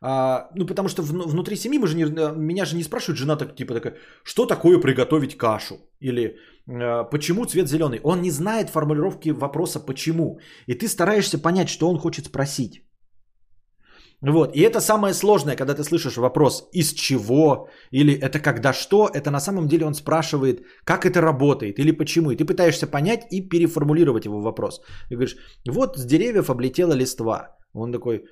А, 0.00 0.50
ну, 0.54 0.66
потому 0.66 0.88
что 0.88 1.02
в, 1.02 1.10
внутри 1.10 1.56
семьи 1.56 1.78
мы 1.78 1.86
же 1.86 1.96
не, 1.96 2.04
меня 2.36 2.64
же 2.64 2.76
не 2.76 2.84
спрашивает 2.84 3.18
жена 3.18 3.36
так, 3.36 3.56
типа 3.56 3.74
такая, 3.74 3.94
что 4.24 4.46
такое 4.46 4.78
приготовить 4.78 5.36
кашу? 5.36 5.76
Или 6.00 6.36
а, 6.68 7.04
почему 7.04 7.46
цвет 7.46 7.68
зеленый? 7.68 8.00
Он 8.02 8.22
не 8.22 8.30
знает 8.30 8.70
формулировки 8.70 9.30
вопроса 9.30 9.80
почему. 9.80 10.38
И 10.66 10.74
ты 10.74 10.88
стараешься 10.88 11.38
понять, 11.38 11.68
что 11.68 11.88
он 11.88 11.98
хочет 11.98 12.26
спросить. 12.26 12.82
Вот. 14.22 14.56
И 14.56 14.60
это 14.60 14.80
самое 14.80 15.14
сложное, 15.14 15.56
когда 15.56 15.74
ты 15.74 15.84
слышишь 15.84 16.16
вопрос 16.16 16.68
«из 16.72 16.92
чего?» 16.94 17.68
или 17.92 18.14
«это 18.14 18.40
когда 18.40 18.72
что?», 18.72 19.08
это 19.12 19.30
на 19.30 19.40
самом 19.40 19.68
деле 19.68 19.86
он 19.86 19.94
спрашивает, 19.94 20.62
как 20.84 21.04
это 21.04 21.20
работает 21.20 21.78
или 21.78 21.90
почему. 21.90 22.30
И 22.30 22.36
ты 22.36 22.44
пытаешься 22.44 22.86
понять 22.86 23.26
и 23.30 23.48
переформулировать 23.48 24.24
его 24.24 24.40
вопрос. 24.40 24.80
И 25.10 25.14
говоришь, 25.14 25.36
вот 25.68 25.96
с 25.96 26.04
деревьев 26.04 26.50
облетела 26.50 26.94
листва. 26.94 27.56
Он 27.74 27.92
такой, 27.92 28.24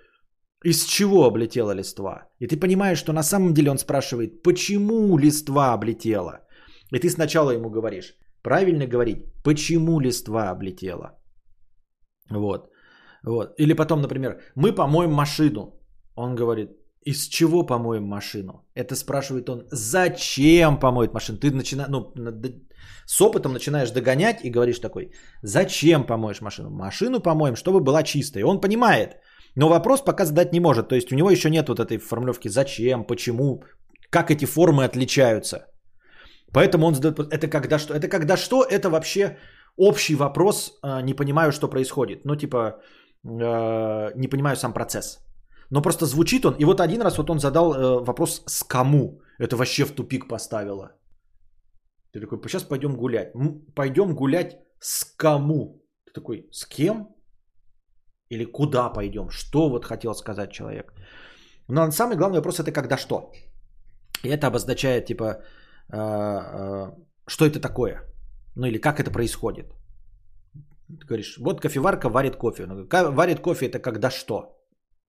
из 0.65 0.85
чего 0.85 1.25
облетела 1.25 1.75
листва? 1.75 2.29
И 2.41 2.47
ты 2.47 2.57
понимаешь, 2.57 2.99
что 2.99 3.13
на 3.13 3.23
самом 3.23 3.53
деле 3.55 3.71
он 3.71 3.79
спрашивает, 3.79 4.43
почему 4.43 5.19
листва 5.19 5.75
облетела? 5.75 6.41
И 6.93 6.99
ты 6.99 7.11
сначала 7.11 7.51
ему 7.51 7.71
говоришь, 7.71 8.17
правильно 8.43 8.87
говорить, 8.87 9.25
почему 9.45 10.01
листва 10.01 10.51
облетела? 10.51 11.19
Вот. 12.31 12.71
Вот. 13.23 13.55
Или 13.59 13.75
потом, 13.75 14.01
например, 14.01 14.41
мы 14.57 14.75
помоем 14.75 15.13
машину. 15.13 15.81
Он 16.17 16.35
говорит, 16.35 16.71
из 17.07 17.29
чего 17.29 17.67
помоем 17.67 18.05
машину? 18.05 18.65
Это 18.75 18.95
спрашивает 18.95 19.49
он, 19.49 19.67
зачем 19.71 20.79
помоет 20.79 21.13
машину? 21.13 21.39
Ты 21.39 21.51
начинаешь, 21.51 21.91
ну, 21.91 22.13
с 23.07 23.21
опытом 23.21 23.53
начинаешь 23.53 23.91
догонять 23.91 24.45
и 24.45 24.51
говоришь 24.51 24.79
такой, 24.79 25.13
зачем 25.43 26.07
помоешь 26.07 26.41
машину? 26.41 26.71
Машину 26.71 27.21
помоем, 27.21 27.57
чтобы 27.57 27.81
была 27.81 28.03
чистая. 28.03 28.47
Он 28.47 28.61
понимает, 28.61 29.17
но 29.57 29.69
вопрос 29.69 30.01
пока 30.05 30.25
задать 30.25 30.53
не 30.53 30.61
может. 30.61 30.89
То 30.89 30.95
есть 30.95 31.13
у 31.13 31.17
него 31.17 31.31
еще 31.31 31.51
нет 31.51 31.69
вот 31.69 31.81
этой 31.81 31.99
формулировки 31.99 32.49
зачем, 32.49 33.05
почему, 33.05 33.63
как 34.11 34.31
эти 34.31 34.47
формы 34.47 34.85
отличаются. 34.85 35.67
Поэтому 36.53 36.87
он 36.87 36.95
задает, 36.95 37.19
это 37.33 37.49
когда 37.49 37.79
что? 37.79 37.95
Это 37.95 38.09
когда 38.09 38.37
что? 38.37 38.63
Это 38.63 38.91
вообще 38.91 39.37
общий 39.77 40.15
вопрос, 40.15 40.79
а, 40.83 41.03
не 41.03 41.15
понимаю, 41.15 41.53
что 41.53 41.69
происходит. 41.69 42.25
Ну, 42.25 42.37
типа, 42.37 42.81
Э, 43.25 44.13
не 44.15 44.29
понимаю 44.29 44.57
сам 44.57 44.73
процесс. 44.73 45.21
Но 45.71 45.83
просто 45.83 46.07
звучит 46.07 46.45
он, 46.45 46.55
и 46.59 46.65
вот 46.65 46.81
один 46.81 47.03
раз 47.03 47.17
вот 47.19 47.31
он 47.31 47.39
задал 47.39 47.75
э, 47.75 48.05
вопрос 48.05 48.43
с 48.47 48.63
кому. 48.63 49.21
Это 49.39 49.57
вообще 49.57 49.85
в 49.85 49.93
тупик 49.93 50.29
поставило. 50.29 50.93
Ты 52.13 52.21
такой, 52.21 52.39
сейчас 52.49 52.65
пойдем 52.65 52.97
гулять. 52.97 53.33
Пойдем 53.75 54.15
гулять 54.15 54.59
с 54.79 55.05
кому? 55.17 55.83
Ты 56.05 56.13
такой, 56.13 56.49
с 56.53 56.67
кем? 56.67 57.09
Или 58.35 58.45
куда 58.45 58.93
пойдем? 58.93 59.31
Что 59.31 59.69
вот 59.69 59.85
хотел 59.85 60.15
сказать 60.15 60.51
человек? 60.51 60.93
Но 61.69 61.91
самый 61.91 62.17
главный 62.17 62.39
вопрос 62.39 62.61
это 62.61 62.73
когда 62.73 62.97
что. 62.97 63.33
И 64.25 64.29
это 64.29 64.47
обозначает 64.47 65.07
типа, 65.07 65.25
э, 65.25 65.97
э, 65.97 66.93
что 67.27 67.45
это 67.47 67.61
такое? 67.61 68.01
Ну 68.57 68.67
или 68.67 68.79
как 68.79 69.01
это 69.01 69.11
происходит. 69.11 69.67
Ты 70.89 71.07
говоришь, 71.07 71.39
вот 71.39 71.61
кофеварка 71.61 72.09
варит 72.09 72.37
кофе. 72.37 72.67
Варит 72.67 73.41
кофе 73.41 73.67
это 73.67 73.79
когда 73.79 74.11
что? 74.11 74.57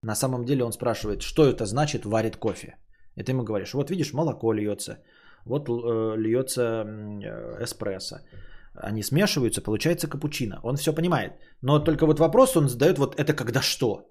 На 0.03 0.15
самом 0.15 0.45
деле 0.45 0.63
он 0.63 0.71
спрашивает, 0.71 1.21
что 1.21 1.45
это 1.45 1.65
значит 1.65 2.05
варит 2.05 2.37
кофе. 2.37 2.77
И 3.17 3.23
ты 3.23 3.31
ему 3.31 3.43
говоришь, 3.43 3.73
вот 3.73 3.89
видишь, 3.89 4.13
молоко 4.13 4.53
льется, 4.53 4.97
вот 5.45 5.69
э, 5.69 6.17
льется 6.17 6.83
эспрессо. 7.61 8.17
Они 8.77 9.03
смешиваются, 9.03 9.61
получается 9.61 10.07
капучино. 10.07 10.59
Он 10.63 10.75
все 10.75 10.93
понимает. 10.93 11.33
Но 11.61 11.79
только 11.79 12.05
вот 12.05 12.19
вопрос 12.19 12.55
он 12.55 12.69
задает, 12.69 12.97
вот 12.97 13.19
это 13.19 13.33
когда 13.33 13.61
что? 13.61 14.07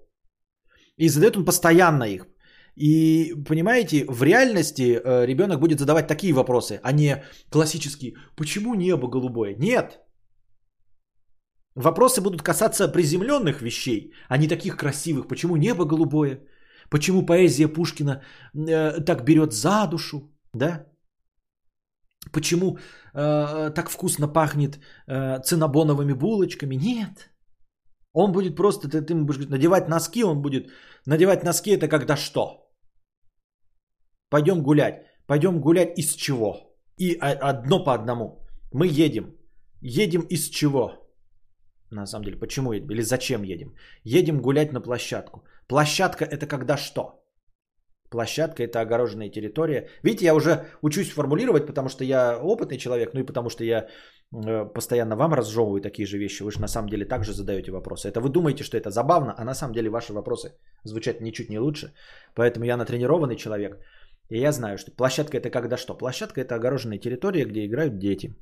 И 0.97 1.09
задает 1.09 1.37
он 1.37 1.45
постоянно 1.45 2.03
их. 2.03 2.27
И 2.75 3.33
понимаете, 3.47 4.05
в 4.09 4.23
реальности 4.23 4.99
э, 5.03 5.25
ребенок 5.25 5.59
будет 5.59 5.79
задавать 5.79 6.07
такие 6.07 6.33
вопросы, 6.33 6.79
а 6.83 6.91
не 6.91 7.23
классические, 7.49 8.15
почему 8.35 8.75
небо 8.75 9.07
голубое? 9.07 9.55
Нет, 9.55 10.01
Вопросы 11.75 12.21
будут 12.21 12.41
касаться 12.41 12.87
приземленных 12.87 13.61
вещей, 13.61 14.13
а 14.29 14.37
не 14.37 14.47
таких 14.47 14.77
красивых. 14.77 15.27
Почему 15.27 15.57
небо 15.57 15.85
голубое? 15.85 16.39
Почему 16.89 17.25
поэзия 17.25 17.67
Пушкина 17.67 18.23
э, 18.53 19.01
так 19.01 19.25
берет 19.25 19.51
за 19.53 19.87
душу? 19.87 20.31
Да? 20.53 20.85
Почему 22.31 22.77
э, 23.13 23.71
так 23.75 23.89
вкусно 23.89 24.27
пахнет 24.27 24.79
э, 25.07 25.39
цинабоновыми 25.43 26.13
булочками? 26.13 26.75
Нет. 26.75 27.29
Он 28.13 28.31
будет 28.31 28.55
просто, 28.55 28.87
ты, 28.87 29.01
ты 29.01 29.13
будешь 29.13 29.37
говорить, 29.37 29.51
надевать 29.51 29.89
носки, 29.89 30.23
он 30.23 30.41
будет 30.41 30.69
надевать 31.05 31.43
носки, 31.43 31.71
это 31.71 31.87
когда 31.87 32.15
что? 32.15 32.69
Пойдем 34.29 34.63
гулять. 34.63 35.05
Пойдем 35.27 35.59
гулять 35.59 35.97
из 35.99 36.13
чего? 36.15 36.77
И 36.97 37.15
одно 37.15 37.83
по 37.83 37.93
одному. 37.93 38.45
Мы 38.73 38.87
едем. 38.87 39.35
Едем 39.81 40.21
из 40.21 40.49
чего? 40.49 41.05
на 41.91 42.07
самом 42.07 42.25
деле. 42.25 42.39
Почему 42.39 42.73
едем? 42.73 42.91
Или 42.91 43.01
зачем 43.01 43.43
едем? 43.43 43.73
Едем 44.03 44.41
гулять 44.41 44.73
на 44.73 44.81
площадку. 44.81 45.43
Площадка 45.67 46.25
это 46.25 46.47
когда 46.47 46.77
что? 46.77 47.24
Площадка 48.15 48.63
это 48.63 48.79
огороженная 48.79 49.29
территория. 49.29 49.89
Видите, 50.03 50.25
я 50.25 50.33
уже 50.33 50.51
учусь 50.81 51.11
формулировать, 51.11 51.67
потому 51.67 51.89
что 51.89 52.03
я 52.05 52.39
опытный 52.41 52.77
человек, 52.77 53.13
ну 53.13 53.19
и 53.19 53.25
потому 53.25 53.49
что 53.49 53.63
я 53.63 53.87
э, 54.31 54.73
постоянно 54.73 55.17
вам 55.17 55.33
разжевываю 55.33 55.81
такие 55.81 56.05
же 56.05 56.17
вещи. 56.17 56.43
Вы 56.43 56.51
же 56.51 56.61
на 56.61 56.67
самом 56.67 56.87
деле 56.87 57.05
также 57.05 57.33
задаете 57.33 57.71
вопросы. 57.71 58.07
Это 58.07 58.21
вы 58.21 58.29
думаете, 58.29 58.63
что 58.63 58.77
это 58.77 58.89
забавно, 58.89 59.35
а 59.37 59.43
на 59.43 59.53
самом 59.53 59.73
деле 59.73 59.89
ваши 59.89 60.13
вопросы 60.13 60.53
звучат 60.85 61.19
ничуть 61.19 61.49
не 61.49 61.59
лучше. 61.59 61.93
Поэтому 62.35 62.65
я 62.65 62.77
натренированный 62.77 63.35
человек. 63.35 63.79
И 64.29 64.39
я 64.39 64.51
знаю, 64.51 64.77
что 64.77 64.95
площадка 64.95 65.35
это 65.35 65.49
когда 65.49 65.75
что? 65.75 65.97
Площадка 65.97 66.39
это 66.39 66.55
огороженная 66.55 66.99
территория, 66.99 67.45
где 67.45 67.65
играют 67.65 67.99
дети. 67.99 68.33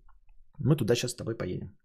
Мы 0.60 0.76
туда 0.76 0.94
сейчас 0.94 1.12
с 1.12 1.16
тобой 1.16 1.36
поедем. 1.36 1.76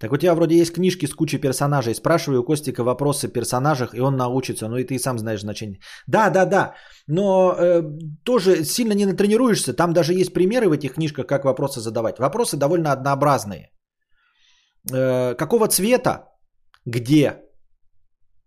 Так 0.00 0.12
у 0.12 0.16
тебя 0.16 0.34
вроде 0.34 0.56
есть 0.56 0.72
книжки 0.72 1.06
с 1.06 1.14
кучей 1.14 1.38
персонажей. 1.38 1.94
Спрашивай 1.94 2.38
у 2.38 2.44
Костика 2.44 2.82
вопросы 2.82 3.26
о 3.26 3.32
персонажах, 3.32 3.94
и 3.94 4.00
он 4.00 4.16
научится. 4.16 4.68
Ну 4.68 4.78
и 4.78 4.84
ты 4.84 4.98
сам 4.98 5.18
знаешь 5.18 5.40
значение. 5.40 5.78
Да, 6.06 6.30
да, 6.30 6.46
да. 6.46 6.74
Но 7.06 7.54
э, 7.58 7.82
тоже 8.24 8.64
сильно 8.64 8.94
не 8.94 9.06
натренируешься. 9.06 9.76
Там 9.76 9.92
даже 9.92 10.14
есть 10.14 10.32
примеры 10.32 10.68
в 10.68 10.72
этих 10.72 10.94
книжках, 10.94 11.26
как 11.26 11.44
вопросы 11.44 11.80
задавать. 11.80 12.18
Вопросы 12.18 12.56
довольно 12.56 12.92
однообразные. 12.92 13.70
Э, 14.90 15.34
какого 15.34 15.68
цвета? 15.68 16.24
Где? 16.86 17.36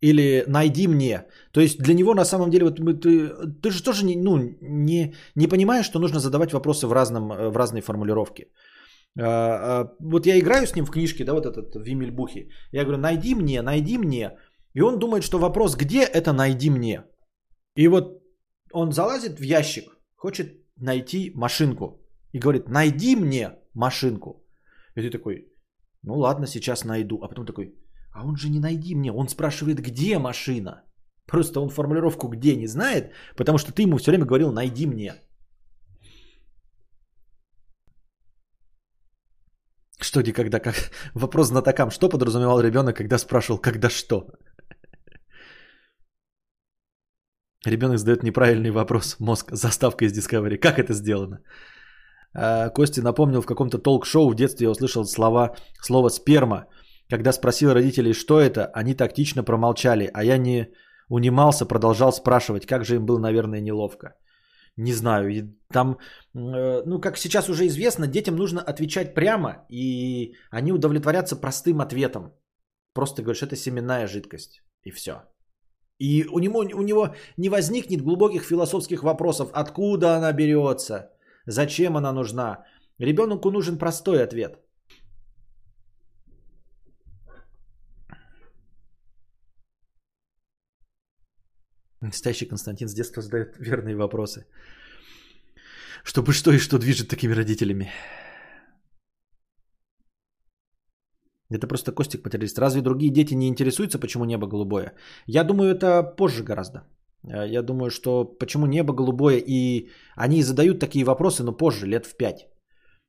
Или 0.01 0.43
найди 0.47 0.87
мне. 0.87 1.25
То 1.51 1.61
есть 1.61 1.77
для 1.77 1.93
него 1.93 2.15
на 2.15 2.25
самом 2.25 2.49
деле, 2.49 2.65
вот 2.65 2.79
ты, 3.01 3.29
ты 3.61 3.69
же 3.69 3.83
тоже 3.83 4.05
не, 4.05 4.15
ну, 4.15 4.39
не, 4.61 5.13
не 5.35 5.47
понимаешь, 5.47 5.85
что 5.85 5.99
нужно 5.99 6.19
задавать 6.19 6.51
вопросы 6.51 6.87
в, 6.87 6.93
разном, 6.93 7.29
в 7.29 7.57
разной 7.57 7.81
формулировке. 7.81 8.47
А, 9.19 9.25
а, 9.25 9.95
вот 9.99 10.25
я 10.25 10.39
играю 10.39 10.65
с 10.65 10.75
ним 10.75 10.85
в 10.85 10.91
книжке, 10.91 11.23
да, 11.23 11.33
вот 11.33 11.45
этот 11.45 11.75
Вимельбухи. 11.75 12.49
Я 12.71 12.83
говорю, 12.83 12.99
найди 12.99 13.35
мне, 13.35 13.61
найди 13.61 13.97
мне. 13.97 14.37
И 14.73 14.81
он 14.81 14.99
думает, 14.99 15.23
что 15.23 15.39
вопрос 15.39 15.75
где 15.75 16.03
это 16.03 16.33
найди 16.33 16.69
мне. 16.69 17.03
И 17.75 17.87
вот 17.87 18.23
он 18.71 18.91
залазит 18.91 19.39
в 19.39 19.43
ящик, 19.43 19.97
хочет 20.15 20.47
найти 20.77 21.31
машинку. 21.35 21.99
И 22.31 22.39
говорит, 22.39 22.69
найди 22.69 23.15
мне 23.15 23.51
машинку. 23.73 24.43
И 24.95 25.01
ты 25.01 25.09
такой, 25.11 25.47
ну 26.01 26.17
ладно, 26.17 26.47
сейчас 26.47 26.85
найду. 26.85 27.19
А 27.21 27.27
потом 27.27 27.45
такой, 27.45 27.75
а 28.11 28.25
он 28.25 28.35
же 28.35 28.49
не 28.49 28.59
найди 28.59 28.95
мне. 28.95 29.11
Он 29.11 29.27
спрашивает, 29.27 29.79
где 29.79 30.17
машина. 30.17 30.83
Просто 31.25 31.61
он 31.61 31.69
формулировку 31.69 32.27
где 32.27 32.55
не 32.55 32.67
знает, 32.67 33.11
потому 33.35 33.57
что 33.57 33.71
ты 33.71 33.83
ему 33.83 33.97
все 33.97 34.11
время 34.11 34.25
говорил, 34.25 34.51
найди 34.51 34.87
мне. 34.87 35.13
Что 40.03 40.21
никогда, 40.21 40.59
как... 40.59 40.75
Вопрос 41.13 41.47
знатокам. 41.47 41.91
Что 41.91 42.09
подразумевал 42.09 42.61
ребенок, 42.61 42.95
когда 42.95 43.17
спрашивал, 43.17 43.59
когда 43.61 43.89
что? 43.89 44.27
Ребенок 47.65 47.97
задает 47.97 48.23
неправильный 48.23 48.71
вопрос. 48.71 49.15
Мозг, 49.19 49.51
заставка 49.51 50.05
из 50.05 50.13
Discovery. 50.13 50.57
Как 50.57 50.79
это 50.79 50.93
сделано? 50.93 51.39
А, 52.35 52.69
Кости 52.69 53.01
напомнил 53.01 53.41
в 53.41 53.45
каком-то 53.45 53.77
толк-шоу 53.77 54.29
в 54.29 54.35
детстве 54.35 54.65
я 54.65 54.71
услышал 54.71 55.05
слова, 55.05 55.55
слово 55.81 56.09
«сперма». 56.09 56.65
Когда 57.09 57.31
спросил 57.31 57.73
родителей, 57.73 58.13
что 58.13 58.39
это, 58.39 58.65
они 58.73 58.95
тактично 58.95 59.43
промолчали, 59.43 60.09
а 60.13 60.23
я 60.23 60.37
не 60.37 60.67
унимался, 61.09 61.65
продолжал 61.65 62.11
спрашивать, 62.11 62.65
как 62.65 62.85
же 62.85 62.95
им 62.95 63.05
было, 63.05 63.19
наверное, 63.19 63.61
неловко. 63.61 64.15
Не 64.75 64.93
знаю, 64.93 65.29
и 65.29 65.43
там, 65.71 65.97
э, 66.33 66.83
ну, 66.85 66.99
как 66.99 67.17
сейчас 67.17 67.49
уже 67.49 67.67
известно, 67.67 68.07
детям 68.07 68.35
нужно 68.35 68.61
отвечать 68.61 69.13
прямо, 69.13 69.65
и 69.69 70.33
они 70.49 70.71
удовлетворятся 70.71 71.35
простым 71.35 71.79
ответом. 71.79 72.33
Просто 72.93 73.21
говоришь, 73.21 73.43
это 73.43 73.55
семенная 73.55 74.07
жидкость, 74.07 74.63
и 74.83 74.91
все. 74.91 75.13
И 75.99 76.25
у 76.25 76.39
него, 76.39 76.59
у 76.59 76.81
него 76.81 77.15
не 77.37 77.49
возникнет 77.49 78.01
глубоких 78.01 78.43
философских 78.43 79.03
вопросов, 79.03 79.49
откуда 79.53 80.15
она 80.17 80.33
берется, 80.33 81.11
зачем 81.45 81.95
она 81.95 82.11
нужна. 82.11 82.65
Ребенку 82.97 83.51
нужен 83.51 83.77
простой 83.77 84.23
ответ. 84.23 84.62
Настоящий 92.03 92.45
Константин 92.45 92.87
с 92.87 92.93
детства 92.93 93.21
задает 93.21 93.57
верные 93.59 93.95
вопросы. 93.95 94.45
Чтобы 96.03 96.33
что 96.33 96.51
и 96.51 96.59
что 96.59 96.77
движет 96.77 97.07
такими 97.07 97.33
родителями. 97.33 97.91
Это 101.49 101.67
просто 101.67 101.91
Костик 101.91 102.25
материалист. 102.25 102.59
Разве 102.59 102.81
другие 102.81 103.11
дети 103.11 103.35
не 103.35 103.47
интересуются, 103.47 103.99
почему 103.99 104.25
небо 104.25 104.47
голубое? 104.47 104.93
Я 105.27 105.43
думаю, 105.43 105.71
это 105.71 106.03
позже 106.03 106.43
гораздо. 106.43 106.79
Э, 107.23 107.47
я 107.47 107.61
думаю, 107.61 107.89
что 107.89 108.25
почему 108.25 108.65
небо 108.65 108.93
голубое, 108.93 109.37
и 109.37 109.89
они 110.17 110.43
задают 110.43 110.79
такие 110.79 111.05
вопросы, 111.05 111.43
но 111.43 111.57
позже, 111.57 111.87
лет 111.87 112.05
в 112.05 112.17
пять. 112.17 112.47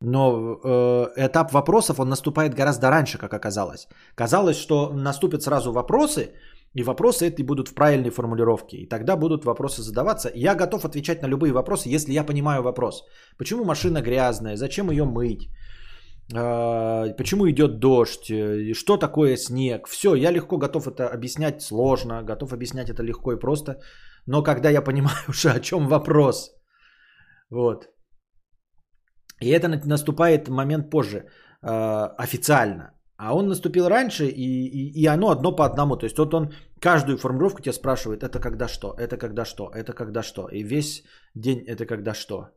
Но 0.01 0.61
э, 0.63 1.27
этап 1.27 1.53
вопросов, 1.53 1.99
он 1.99 2.09
наступает 2.09 2.55
гораздо 2.55 2.91
раньше, 2.91 3.19
как 3.19 3.33
оказалось. 3.33 3.89
Казалось, 4.15 4.57
что 4.57 4.93
наступят 4.93 5.43
сразу 5.43 5.73
вопросы, 5.73 6.35
и 6.75 6.83
вопросы 6.83 7.27
эти 7.27 7.43
будут 7.43 7.69
в 7.69 7.75
правильной 7.75 8.11
формулировке. 8.11 8.77
И 8.77 8.89
тогда 8.89 9.17
будут 9.17 9.45
вопросы 9.45 9.83
задаваться. 9.83 10.31
Я 10.35 10.55
готов 10.55 10.85
отвечать 10.85 11.23
на 11.23 11.29
любые 11.29 11.53
вопросы, 11.53 11.89
если 11.89 12.13
я 12.13 12.25
понимаю 12.25 12.63
вопрос. 12.63 13.05
Почему 13.39 13.65
машина 13.65 14.03
грязная? 14.03 14.57
Зачем 14.57 14.91
ее 14.91 15.05
мыть? 15.05 15.49
А, 16.35 17.15
почему 17.17 17.49
идет 17.49 17.79
дождь? 17.79 18.33
Что 18.75 18.97
такое 18.97 19.37
снег? 19.37 19.87
Все, 19.87 20.15
я 20.17 20.33
легко 20.33 20.59
готов 20.59 20.89
это 20.89 21.09
объяснять 21.09 21.63
сложно, 21.63 22.23
готов 22.23 22.53
объяснять 22.53 22.91
это 22.91 23.03
легко 23.03 23.33
и 23.33 23.39
просто. 23.39 23.81
Но 24.27 24.43
когда 24.43 24.71
я 24.71 24.83
понимаю 24.83 25.17
уже, 25.29 25.51
о 25.51 25.61
чем 25.61 25.87
вопрос. 25.87 26.51
Вот. 27.51 27.89
И 29.41 29.49
это 29.49 29.69
наступает 29.69 30.49
момент 30.49 30.91
позже, 30.91 31.29
а, 31.63 32.15
официально. 32.19 32.91
А 33.17 33.35
он 33.35 33.49
наступил 33.49 33.89
раньше, 33.89 34.27
и, 34.27 34.67
и, 34.67 35.03
и 35.03 35.07
оно 35.07 35.31
одно 35.31 35.53
по 35.57 35.65
одному. 35.65 35.97
То 35.97 36.07
есть 36.07 36.19
вот 36.19 36.35
он 36.35 36.53
каждую 36.81 37.19
формулировку 37.19 37.63
тебя 37.63 37.73
спрашивает, 37.73 38.23
это 38.23 38.41
когда 38.41 38.69
что, 38.69 38.95
это 38.99 39.17
когда 39.17 39.45
что, 39.45 39.71
это 39.75 39.93
когда 39.93 40.23
что. 40.23 40.49
И 40.49 40.63
весь 40.63 41.05
день 41.35 41.65
это 41.67 41.87
когда 41.87 42.15
что. 42.15 42.49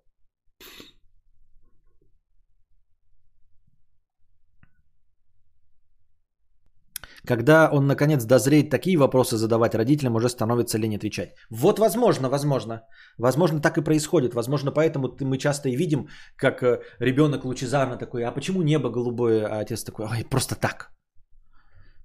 Когда 7.27 7.69
он 7.71 7.87
наконец 7.87 8.25
дозреет 8.25 8.69
такие 8.69 8.97
вопросы 8.97 9.37
задавать 9.37 9.75
родителям, 9.75 10.15
уже 10.15 10.29
становится 10.29 10.77
лень 10.77 10.95
отвечать. 10.95 11.29
Вот 11.49 11.79
возможно, 11.79 12.29
возможно. 12.29 12.81
Возможно, 13.17 13.59
так 13.59 13.77
и 13.77 13.83
происходит. 13.83 14.33
Возможно, 14.33 14.71
поэтому 14.71 15.09
мы 15.21 15.37
часто 15.37 15.69
и 15.69 15.75
видим, 15.75 16.07
как 16.37 16.63
э, 16.63 16.79
ребенок 16.99 17.45
лучезарно 17.45 17.97
такой, 17.97 18.23
а 18.23 18.31
почему 18.31 18.61
небо 18.61 18.89
голубое, 18.89 19.45
а 19.45 19.59
отец 19.59 19.83
такой, 19.83 20.05
ой, 20.05 20.25
просто 20.29 20.55
так. 20.55 20.91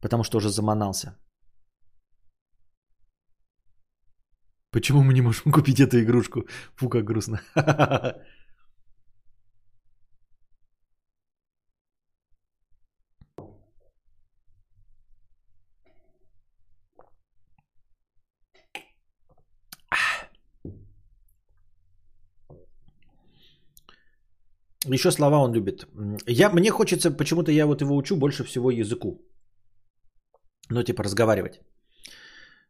Потому 0.01 0.25
что 0.25 0.39
уже 0.39 0.49
заманался. 0.49 1.17
Почему 4.73 5.03
мы 5.03 5.13
не 5.13 5.23
можем 5.23 5.53
купить 5.53 5.79
эту 5.79 6.01
игрушку? 6.01 6.41
Фу, 6.77 6.89
как 6.89 7.05
грустно. 7.05 7.41
Еще 24.87 25.11
слова 25.11 25.39
он 25.39 25.55
любит. 25.55 25.87
Я, 26.27 26.51
мне 26.51 26.71
хочется, 26.71 27.11
почему-то 27.11 27.53
я 27.53 27.67
вот 27.67 27.81
его 27.81 27.97
учу 27.97 28.17
больше 28.17 28.45
всего 28.45 28.71
языку. 28.71 29.21
Ну, 30.71 30.83
типа 30.83 31.05
разговаривать. 31.05 31.61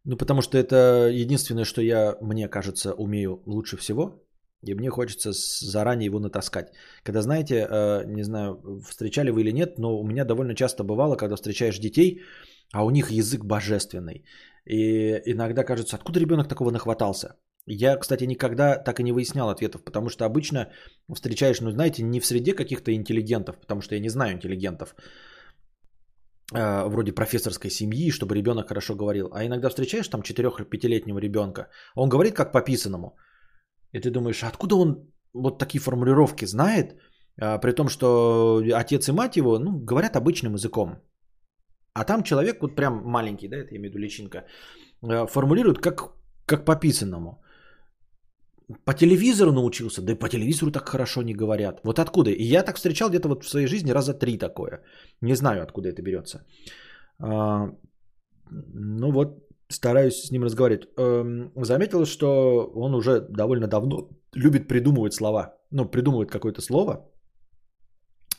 Ну, 0.04 0.16
потому 0.16 0.42
что 0.42 0.58
это 0.58 1.08
единственное, 1.10 1.64
что 1.64 1.80
я, 1.80 2.16
мне 2.20 2.48
кажется, 2.48 2.92
умею 2.94 3.42
лучше 3.46 3.76
всего. 3.76 4.22
И 4.66 4.74
мне 4.74 4.90
хочется 4.90 5.32
заранее 5.32 6.06
его 6.06 6.20
натаскать. 6.20 6.66
Когда, 7.02 7.22
знаете, 7.22 7.66
э, 7.68 8.04
не 8.06 8.22
знаю, 8.24 8.80
встречали 8.88 9.30
вы 9.30 9.40
или 9.40 9.52
нет, 9.52 9.78
но 9.78 9.98
у 9.98 10.04
меня 10.04 10.24
довольно 10.24 10.54
часто 10.54 10.84
бывало, 10.84 11.16
когда 11.16 11.36
встречаешь 11.36 11.78
детей, 11.78 12.22
а 12.72 12.84
у 12.84 12.90
них 12.90 13.10
язык 13.10 13.44
божественный. 13.44 14.24
И 14.64 15.20
иногда 15.26 15.64
кажется, 15.64 15.96
откуда 15.96 16.20
ребенок 16.20 16.48
такого 16.48 16.70
нахватался? 16.70 17.36
Я, 17.66 17.96
кстати, 17.96 18.24
никогда 18.24 18.76
так 18.76 18.98
и 18.98 19.02
не 19.02 19.12
выяснял 19.12 19.48
ответов, 19.48 19.84
потому 19.84 20.08
что 20.08 20.24
обычно 20.24 20.72
встречаешь, 21.14 21.60
ну, 21.60 21.70
знаете, 21.70 22.02
не 22.02 22.20
в 22.20 22.26
среде 22.26 22.54
каких-то 22.54 22.92
интеллигентов, 22.92 23.60
потому 23.60 23.82
что 23.82 23.94
я 23.94 24.00
не 24.00 24.08
знаю 24.08 24.32
интеллигентов, 24.32 24.96
э, 26.54 26.88
вроде 26.88 27.12
профессорской 27.12 27.70
семьи, 27.70 28.10
чтобы 28.10 28.34
ребенок 28.34 28.68
хорошо 28.68 28.96
говорил. 28.96 29.28
А 29.32 29.44
иногда 29.44 29.68
встречаешь 29.68 30.08
там 30.08 30.22
4-5-летнего 30.22 31.18
ребенка, 31.18 31.68
он 31.94 32.08
говорит 32.08 32.34
как 32.34 32.52
по 32.52 32.62
писанному. 32.62 33.16
И 33.92 34.00
ты 34.00 34.10
думаешь, 34.10 34.42
откуда 34.42 34.74
он 34.74 35.12
вот 35.32 35.58
такие 35.58 35.80
формулировки 35.80 36.46
знает, 36.46 36.96
а, 37.40 37.58
при 37.58 37.72
том, 37.72 37.88
что 37.88 38.62
отец 38.74 39.08
и 39.08 39.12
мать 39.12 39.36
его, 39.36 39.58
ну, 39.58 39.78
говорят 39.84 40.16
обычным 40.16 40.54
языком. 40.54 40.96
А 41.94 42.04
там 42.04 42.22
человек, 42.22 42.62
вот 42.62 42.76
прям 42.76 43.02
маленький, 43.04 43.48
да, 43.48 43.56
это 43.56 43.74
я 43.74 43.76
имею 43.76 43.92
в 43.92 43.94
виду 43.94 43.98
личинка, 43.98 44.46
э, 45.02 45.26
формулирует 45.26 45.78
как, 45.78 46.14
как 46.46 46.64
по 46.64 46.74
писанному. 46.76 47.41
По 48.84 48.94
телевизору 48.94 49.52
научился, 49.52 50.02
да 50.02 50.12
и 50.12 50.18
по 50.18 50.28
телевизору 50.28 50.70
так 50.70 50.88
хорошо 50.88 51.22
не 51.22 51.34
говорят. 51.34 51.80
Вот 51.84 51.98
откуда? 51.98 52.30
И 52.30 52.44
я 52.44 52.62
так 52.62 52.76
встречал 52.76 53.08
где-то 53.10 53.28
вот 53.28 53.44
в 53.44 53.48
своей 53.48 53.66
жизни 53.66 53.92
раза 53.92 54.14
три 54.14 54.38
такое. 54.38 54.82
Не 55.20 55.34
знаю, 55.34 55.62
откуда 55.62 55.88
это 55.88 56.02
берется. 56.02 56.46
А, 57.18 57.68
ну 58.50 59.12
вот, 59.12 59.48
стараюсь 59.68 60.22
с 60.22 60.30
ним 60.30 60.44
разговаривать. 60.44 60.88
Эм, 60.96 61.52
заметил, 61.56 62.06
что 62.06 62.70
он 62.74 62.94
уже 62.94 63.20
довольно 63.20 63.66
давно 63.66 64.08
любит 64.34 64.68
придумывать 64.68 65.14
слова. 65.14 65.54
Ну, 65.70 65.90
придумывает 65.90 66.30
какое-то 66.30 66.60
слово. 66.60 67.10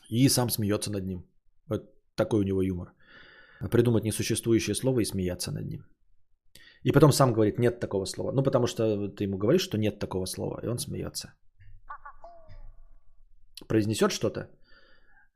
И 0.09 0.29
сам 0.29 0.49
смеется 0.49 0.91
над 0.91 1.05
ним. 1.05 1.23
Вот 1.67 1.81
такой 2.15 2.39
у 2.39 2.43
него 2.43 2.61
юмор. 2.61 2.93
Придумать 3.71 4.03
несуществующее 4.03 4.75
слово 4.75 4.99
и 4.99 5.05
смеяться 5.05 5.51
над 5.51 5.65
ним. 5.65 5.85
И 6.83 6.91
потом 6.91 7.11
сам 7.11 7.33
говорит, 7.33 7.59
нет 7.59 7.79
такого 7.79 8.05
слова. 8.05 8.31
Ну, 8.31 8.43
потому 8.43 8.67
что 8.67 9.07
ты 9.07 9.23
ему 9.23 9.37
говоришь, 9.37 9.63
что 9.63 9.77
нет 9.77 9.99
такого 9.99 10.25
слова, 10.25 10.59
и 10.63 10.67
он 10.67 10.77
смеется. 10.77 11.33
Произнесет 13.67 14.11
что-то, 14.11 14.49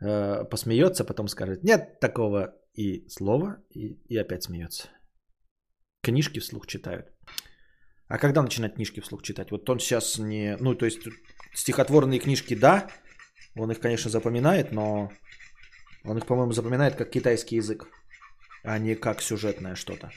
э, 0.02 0.44
посмеется, 0.50 1.06
потом 1.06 1.28
скажет, 1.28 1.64
нет 1.64 2.00
такого 2.02 2.54
и 2.74 3.08
слова, 3.10 3.58
и, 3.76 4.00
и 4.10 4.18
опять 4.18 4.44
смеется. 4.44 4.90
Книжки 6.04 6.40
вслух 6.40 6.68
читают. 6.68 7.06
А 8.10 8.18
когда 8.18 8.42
начинать 8.42 8.76
книжки 8.76 9.02
вслух 9.02 9.22
читать? 9.22 9.52
Вот 9.52 9.70
он 9.70 9.80
сейчас 9.80 10.18
не... 10.18 10.58
Ну, 10.60 10.76
то 10.76 10.86
есть 10.86 11.08
стихотворные 11.54 12.20
книжки, 12.20 12.56
да, 12.56 12.88
он 13.56 13.72
их, 13.72 13.80
конечно, 13.80 14.10
запоминает, 14.10 14.72
но 14.72 15.12
он 16.04 16.18
их, 16.18 16.26
по-моему, 16.26 16.52
запоминает 16.52 16.96
как 16.96 17.10
китайский 17.10 17.56
язык, 17.58 17.88
а 18.64 18.80
не 18.80 18.96
как 18.96 19.22
сюжетное 19.22 19.76
что-то. 19.76 20.12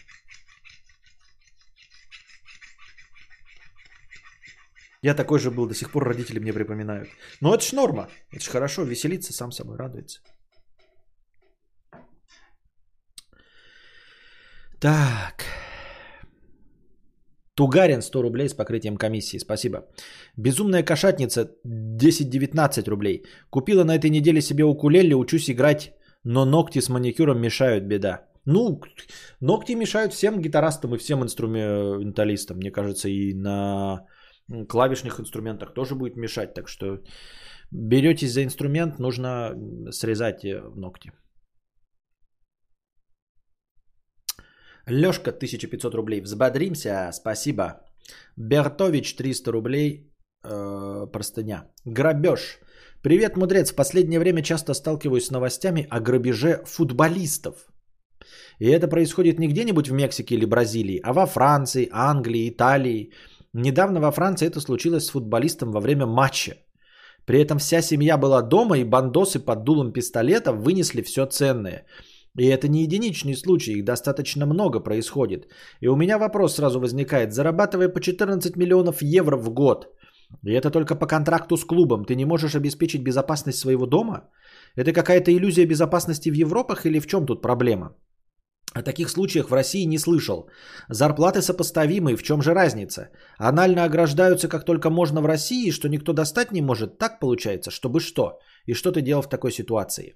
Я 5.03 5.15
такой 5.15 5.39
же 5.39 5.51
был, 5.51 5.67
до 5.67 5.75
сих 5.75 5.91
пор 5.91 6.05
родители 6.05 6.39
мне 6.41 6.53
припоминают. 6.53 7.09
Но 7.41 7.55
это 7.55 7.65
ж 7.65 7.73
норма, 7.73 8.09
это 8.31 8.45
ж 8.45 8.49
хорошо, 8.49 8.85
веселиться 8.85 9.33
сам 9.33 9.53
собой, 9.53 9.77
радуется. 9.77 10.21
Так. 14.81 15.45
Тугарин 17.55 18.03
100 18.03 18.23
рублей 18.23 18.49
с 18.49 18.55
покрытием 18.55 18.97
комиссии. 18.97 19.39
Спасибо. 19.39 19.87
Безумная 20.37 20.83
кошатница 20.83 21.51
10-19 21.67 22.89
рублей. 22.89 23.25
Купила 23.51 23.85
на 23.85 23.97
этой 23.97 24.11
неделе 24.11 24.41
себе 24.41 24.65
укулеле, 24.65 25.15
учусь 25.15 25.51
играть, 25.51 25.93
но 26.25 26.45
ногти 26.45 26.81
с 26.81 26.89
маникюром 26.89 27.41
мешают, 27.41 27.85
беда. 27.85 28.27
Ну, 28.47 28.81
ногти 29.41 29.73
мешают 29.77 30.13
всем 30.13 30.41
гитаристам 30.41 30.95
и 30.95 30.99
всем 30.99 31.23
инструменталистам. 31.23 32.57
Мне 32.57 32.71
кажется, 32.71 33.09
и 33.09 33.35
на 33.35 34.07
клавишных 34.69 35.21
инструментах 35.21 35.75
тоже 35.75 35.95
будет 35.95 36.17
мешать. 36.17 36.55
Так 36.55 36.69
что 36.69 36.99
беретесь 37.71 38.33
за 38.33 38.43
инструмент, 38.43 38.99
нужно 38.99 39.55
срезать 39.91 40.45
э, 40.45 40.63
ногти. 40.77 41.13
Лешка 44.87 45.31
1500 45.31 45.95
рублей. 45.95 46.21
Взбодримся, 46.21 47.11
спасибо. 47.13 47.81
Бертович 48.37 49.17
300 49.17 49.53
рублей. 49.53 50.11
Э, 50.43 51.07
простыня. 51.13 51.71
Грабеж. 51.85 52.61
Привет, 53.03 53.37
мудрец. 53.37 53.73
В 53.73 53.77
последнее 53.77 54.21
время 54.21 54.43
часто 54.43 54.75
сталкиваюсь 54.75 55.27
с 55.27 55.31
новостями 55.31 55.87
о 55.91 56.01
грабеже 56.01 56.63
футболистов. 56.67 57.67
И 58.59 58.67
это 58.67 58.89
происходит 58.89 59.39
не 59.39 59.49
где-нибудь 59.49 59.89
в 59.89 59.93
Мексике 59.93 60.35
или 60.35 60.45
Бразилии, 60.45 61.01
а 61.03 61.13
во 61.13 61.27
Франции, 61.27 61.89
Англии, 61.93 62.49
Италии. 62.49 63.13
Недавно 63.53 64.01
во 64.01 64.13
Франции 64.13 64.47
это 64.47 64.61
случилось 64.61 65.07
с 65.07 65.11
футболистом 65.11 65.73
во 65.73 65.81
время 65.81 66.07
матча. 66.07 66.57
При 67.27 67.41
этом 67.41 67.59
вся 67.59 67.83
семья 67.83 68.17
была 68.17 68.43
дома, 68.43 68.79
и 68.79 68.85
бандосы 68.85 69.39
под 69.41 69.65
дулом 69.65 69.93
пистолета 69.93 70.53
вынесли 70.53 71.03
все 71.03 71.27
ценное. 71.27 71.85
И 72.39 72.47
это 72.47 72.69
не 72.69 72.83
единичный 72.83 73.35
случай, 73.35 73.73
их 73.73 73.85
достаточно 73.85 74.47
много 74.47 74.81
происходит. 74.81 75.49
И 75.81 75.89
у 75.89 75.97
меня 75.97 76.19
вопрос 76.19 76.55
сразу 76.55 76.81
возникает. 76.81 77.33
Зарабатывая 77.33 77.89
по 77.89 78.01
14 78.01 78.57
миллионов 78.57 79.03
евро 79.03 79.37
в 79.37 79.51
год, 79.51 79.89
и 80.45 80.53
это 80.53 80.71
только 80.71 80.95
по 80.95 81.07
контракту 81.07 81.57
с 81.57 81.65
клубом, 81.65 82.05
ты 82.05 82.15
не 82.15 82.25
можешь 82.25 82.55
обеспечить 82.55 83.03
безопасность 83.03 83.59
своего 83.59 83.87
дома? 83.87 84.31
Это 84.77 84.93
какая-то 84.93 85.33
иллюзия 85.33 85.67
безопасности 85.67 86.31
в 86.31 86.35
Европах 86.35 86.87
или 86.87 87.01
в 87.01 87.07
чем 87.07 87.27
тут 87.27 87.43
проблема? 87.43 87.97
О 88.75 88.83
таких 88.83 89.11
случаях 89.11 89.51
в 89.51 89.55
России 89.55 89.85
не 89.87 89.99
слышал. 89.99 90.49
Зарплаты 90.89 91.43
сопоставимы, 91.43 92.17
в 92.17 92.23
чем 92.23 92.43
же 92.43 92.55
разница? 92.55 93.09
Анально 93.39 93.85
ограждаются 93.85 94.49
как 94.49 94.65
только 94.65 94.91
можно 94.91 95.21
в 95.21 95.27
России, 95.27 95.73
что 95.73 95.89
никто 95.89 96.13
достать 96.13 96.53
не 96.53 96.63
может. 96.63 96.99
Так 96.99 97.19
получается, 97.21 97.71
чтобы 97.71 98.01
что? 98.01 98.39
И 98.67 98.75
что 98.75 98.93
ты 98.93 99.03
делал 99.03 99.23
в 99.23 99.29
такой 99.29 99.51
ситуации? 99.51 100.15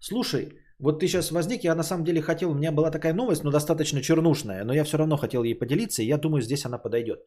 Слушай, 0.00 0.48
вот 0.78 1.00
ты 1.00 1.08
сейчас 1.08 1.30
возник, 1.32 1.64
я 1.64 1.74
на 1.74 1.82
самом 1.82 2.04
деле 2.04 2.20
хотел, 2.20 2.50
у 2.50 2.54
меня 2.54 2.72
была 2.72 2.90
такая 2.90 3.14
новость, 3.14 3.44
но 3.44 3.50
достаточно 3.50 4.02
чернушная, 4.02 4.64
но 4.64 4.74
я 4.74 4.84
все 4.84 4.98
равно 4.98 5.16
хотел 5.16 5.42
ей 5.42 5.58
поделиться, 5.58 6.02
и 6.02 6.06
я 6.06 6.18
думаю, 6.18 6.42
здесь 6.42 6.66
она 6.66 6.78
подойдет. 6.78 7.20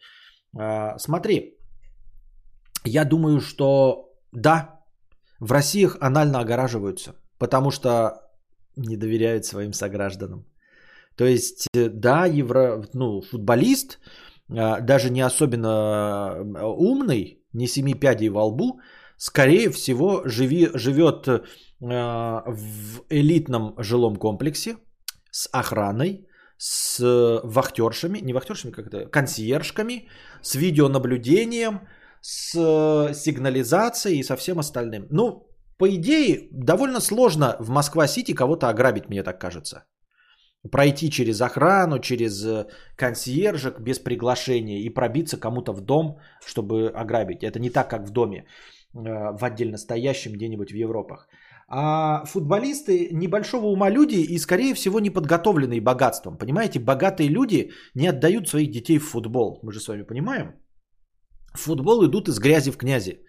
А, 0.57 0.97
смотри, 0.99 1.57
я 2.85 3.03
думаю, 3.05 3.39
что 3.39 4.13
да, 4.31 4.79
в 5.39 5.51
России 5.51 5.89
анально 5.99 6.39
огораживаются, 6.39 7.15
потому 7.39 7.71
что 7.71 8.11
не 8.77 8.95
доверяют 8.95 9.45
своим 9.45 9.73
согражданам. 9.73 10.45
То 11.21 11.27
есть, 11.27 11.67
э, 11.75 11.89
да, 11.89 12.25
евро, 12.25 12.83
ну, 12.93 13.21
футболист, 13.21 13.99
а, 14.49 14.79
даже 14.81 15.11
не 15.11 15.21
особенно 15.21 15.69
а, 15.69 16.65
умный, 16.65 17.37
не 17.53 17.67
семи 17.67 17.93
пядей 17.93 18.29
во 18.29 18.45
лбу, 18.45 18.79
скорее 19.17 19.69
всего, 19.69 20.23
живи, 20.25 20.69
живет 20.73 21.27
а, 21.27 22.43
в 22.47 23.03
элитном 23.11 23.75
жилом 23.77 24.15
комплексе 24.15 24.77
с 25.31 25.47
охраной, 25.53 26.25
с 26.57 26.97
вахтершами, 27.43 28.21
не 28.23 28.33
вахтершами, 28.33 28.71
как 28.71 28.87
это, 28.87 29.05
консьержками, 29.05 30.07
с 30.41 30.55
видеонаблюдением, 30.55 31.81
с 32.21 32.51
сигнализацией 33.13 34.19
и 34.19 34.23
со 34.23 34.35
всем 34.37 34.57
остальным. 34.57 35.05
Ну, 35.11 35.47
по 35.77 35.87
идее, 35.87 36.47
довольно 36.51 36.99
сложно 36.99 37.57
в 37.59 37.69
Москва-Сити 37.69 38.33
кого-то 38.33 38.69
ограбить, 38.69 39.07
мне 39.07 39.21
так 39.21 39.39
кажется 39.39 39.83
пройти 40.69 41.09
через 41.09 41.41
охрану, 41.41 41.99
через 41.99 42.45
э, 42.45 42.67
консьержек 42.95 43.79
без 43.79 43.99
приглашения 43.99 44.79
и 44.79 44.89
пробиться 44.89 45.37
кому-то 45.37 45.73
в 45.73 45.81
дом, 45.81 46.19
чтобы 46.45 46.89
ограбить. 46.89 47.43
Это 47.43 47.59
не 47.59 47.69
так, 47.69 47.89
как 47.89 48.07
в 48.07 48.11
доме, 48.11 48.45
э, 48.93 48.99
в 49.37 49.43
отдельно 49.43 49.77
стоящем 49.77 50.33
где-нибудь 50.33 50.71
в 50.71 50.75
Европах. 50.75 51.27
А 51.67 52.25
футболисты 52.25 53.09
небольшого 53.13 53.67
ума 53.67 53.89
люди 53.89 54.15
и, 54.15 54.37
скорее 54.37 54.73
всего, 54.73 54.99
не 54.99 55.09
подготовленные 55.09 55.81
богатством. 55.81 56.37
Понимаете, 56.37 56.79
богатые 56.79 57.29
люди 57.29 57.71
не 57.95 58.07
отдают 58.07 58.49
своих 58.49 58.71
детей 58.71 58.99
в 58.99 59.09
футбол. 59.09 59.59
Мы 59.63 59.71
же 59.71 59.79
с 59.79 59.87
вами 59.87 60.03
понимаем. 60.03 60.53
В 61.53 61.59
футбол 61.59 62.05
идут 62.05 62.27
из 62.27 62.39
грязи 62.39 62.71
в 62.71 62.77
князи. 62.77 63.23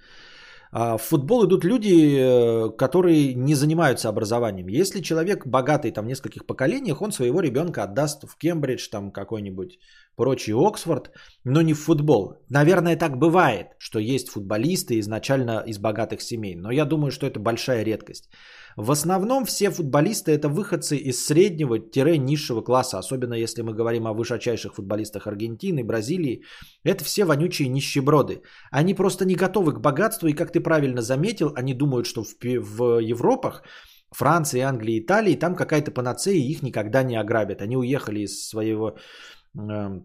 А, 0.75 0.97
в 0.97 1.03
футбол 1.03 1.45
идут 1.45 1.65
люди, 1.65 2.17
э, 2.17 2.71
которые 2.79 3.35
не 3.35 3.55
занимаются 3.55 4.09
образованием. 4.09 4.69
Если 4.69 5.03
человек 5.03 5.47
богатый 5.47 5.91
там 5.91 6.07
в 6.07 6.09
нескольких 6.09 6.47
поколениях, 6.47 7.03
он 7.03 7.13
своего 7.13 7.41
ребенка 7.41 7.83
отдаст 7.83 8.25
в 8.27 8.39
Кембридж, 8.39 8.89
там 8.89 9.13
какой-нибудь 9.13 9.79
прочий 10.17 10.55
Оксфорд, 10.55 11.11
но 11.45 11.61
не 11.61 11.75
в 11.75 11.81
футбол. 11.81 12.39
Наверное, 12.49 12.97
так 12.97 13.19
бывает, 13.19 13.67
что 13.79 13.99
есть 13.99 14.31
футболисты 14.31 14.99
изначально 15.01 15.63
из 15.67 15.79
богатых 15.79 16.23
семей, 16.23 16.57
но 16.57 16.71
я 16.73 16.87
думаю, 16.87 17.11
что 17.11 17.27
это 17.27 17.39
большая 17.39 17.85
редкость. 17.85 18.31
В 18.77 18.91
основном 18.91 19.45
все 19.45 19.71
футболисты 19.71 20.33
это 20.33 20.49
выходцы 20.49 20.97
из 20.97 21.27
среднего-низшего 21.27 22.63
класса, 22.63 22.99
особенно 22.99 23.35
если 23.35 23.63
мы 23.63 23.75
говорим 23.75 24.07
о 24.07 24.15
высочайших 24.15 24.75
футболистах 24.75 25.27
Аргентины, 25.27 25.85
Бразилии. 25.85 26.43
Это 26.85 27.05
все 27.05 27.25
вонючие 27.25 27.69
нищеброды. 27.69 28.43
Они 28.71 28.95
просто 28.95 29.25
не 29.25 29.35
готовы 29.35 29.73
к 29.73 29.81
богатству, 29.81 30.29
и 30.29 30.35
как 30.35 30.53
ты 30.53 30.61
правильно 30.61 31.03
заметил, 31.03 31.53
они 31.57 31.75
думают, 31.75 32.07
что 32.07 32.25
в, 32.25 32.35
в 32.43 32.99
Европах, 33.01 33.63
Франции, 34.11 34.61
Англии, 34.61 35.01
Италии, 35.01 35.39
там 35.39 35.55
какая-то 35.55 35.91
панацея, 35.91 36.37
их 36.37 36.63
никогда 36.63 37.03
не 37.03 37.17
ограбят. 37.17 37.63
Они 37.63 37.77
уехали 37.77 38.21
из 38.21 38.49
своего 38.49 38.97
э, 39.59 40.01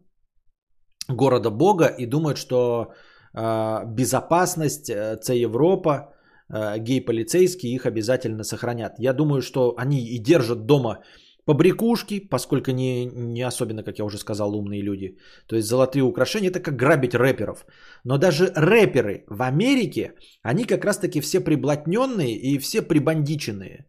города 1.10 1.50
Бога 1.50 1.86
и 1.86 2.06
думают, 2.06 2.38
что 2.38 2.94
э, 3.34 3.86
безопасность, 3.86 4.90
э, 4.90 5.18
це 5.18 5.38
Европа, 5.38 6.14
гей-полицейские 6.50 7.74
их 7.74 7.86
обязательно 7.86 8.44
сохранят. 8.44 8.94
Я 9.00 9.14
думаю, 9.14 9.42
что 9.42 9.74
они 9.78 10.06
и 10.06 10.20
держат 10.20 10.66
дома 10.66 11.00
побрякушки, 11.48 12.20
поскольку 12.30 12.72
не, 12.72 13.06
не 13.06 13.48
особенно, 13.48 13.84
как 13.84 14.00
я 14.00 14.06
уже 14.06 14.18
сказал, 14.18 14.56
умные 14.56 14.82
люди. 14.82 15.18
То 15.48 15.56
есть 15.56 15.68
золотые 15.68 16.04
украшения 16.04 16.50
это 16.50 16.60
как 16.60 16.76
грабить 16.76 17.16
рэперов. 17.16 17.66
Но 18.04 18.18
даже 18.18 18.52
рэперы 18.56 19.24
в 19.28 19.42
Америке, 19.42 20.14
они 20.44 20.66
как 20.66 20.86
раз-таки 20.86 21.22
все 21.22 21.40
приблотненные 21.40 22.36
и 22.36 22.60
все 22.60 22.82
прибандиченные. 22.82 23.86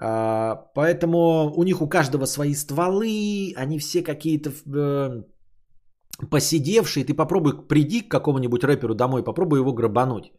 А, 0.00 0.54
поэтому 0.74 1.52
у 1.56 1.62
них 1.62 1.82
у 1.82 1.88
каждого 1.88 2.26
свои 2.26 2.54
стволы, 2.54 3.52
они 3.56 3.78
все 3.78 4.02
какие-то 4.02 4.50
э, 4.50 5.22
посидевшие. 6.30 7.04
Ты 7.04 7.14
попробуй 7.14 7.66
приди 7.68 8.00
к 8.00 8.10
какому-нибудь 8.10 8.64
рэперу 8.64 8.94
домой, 8.94 9.24
попробуй 9.24 9.58
его 9.58 9.74
грабануть. 9.74 10.32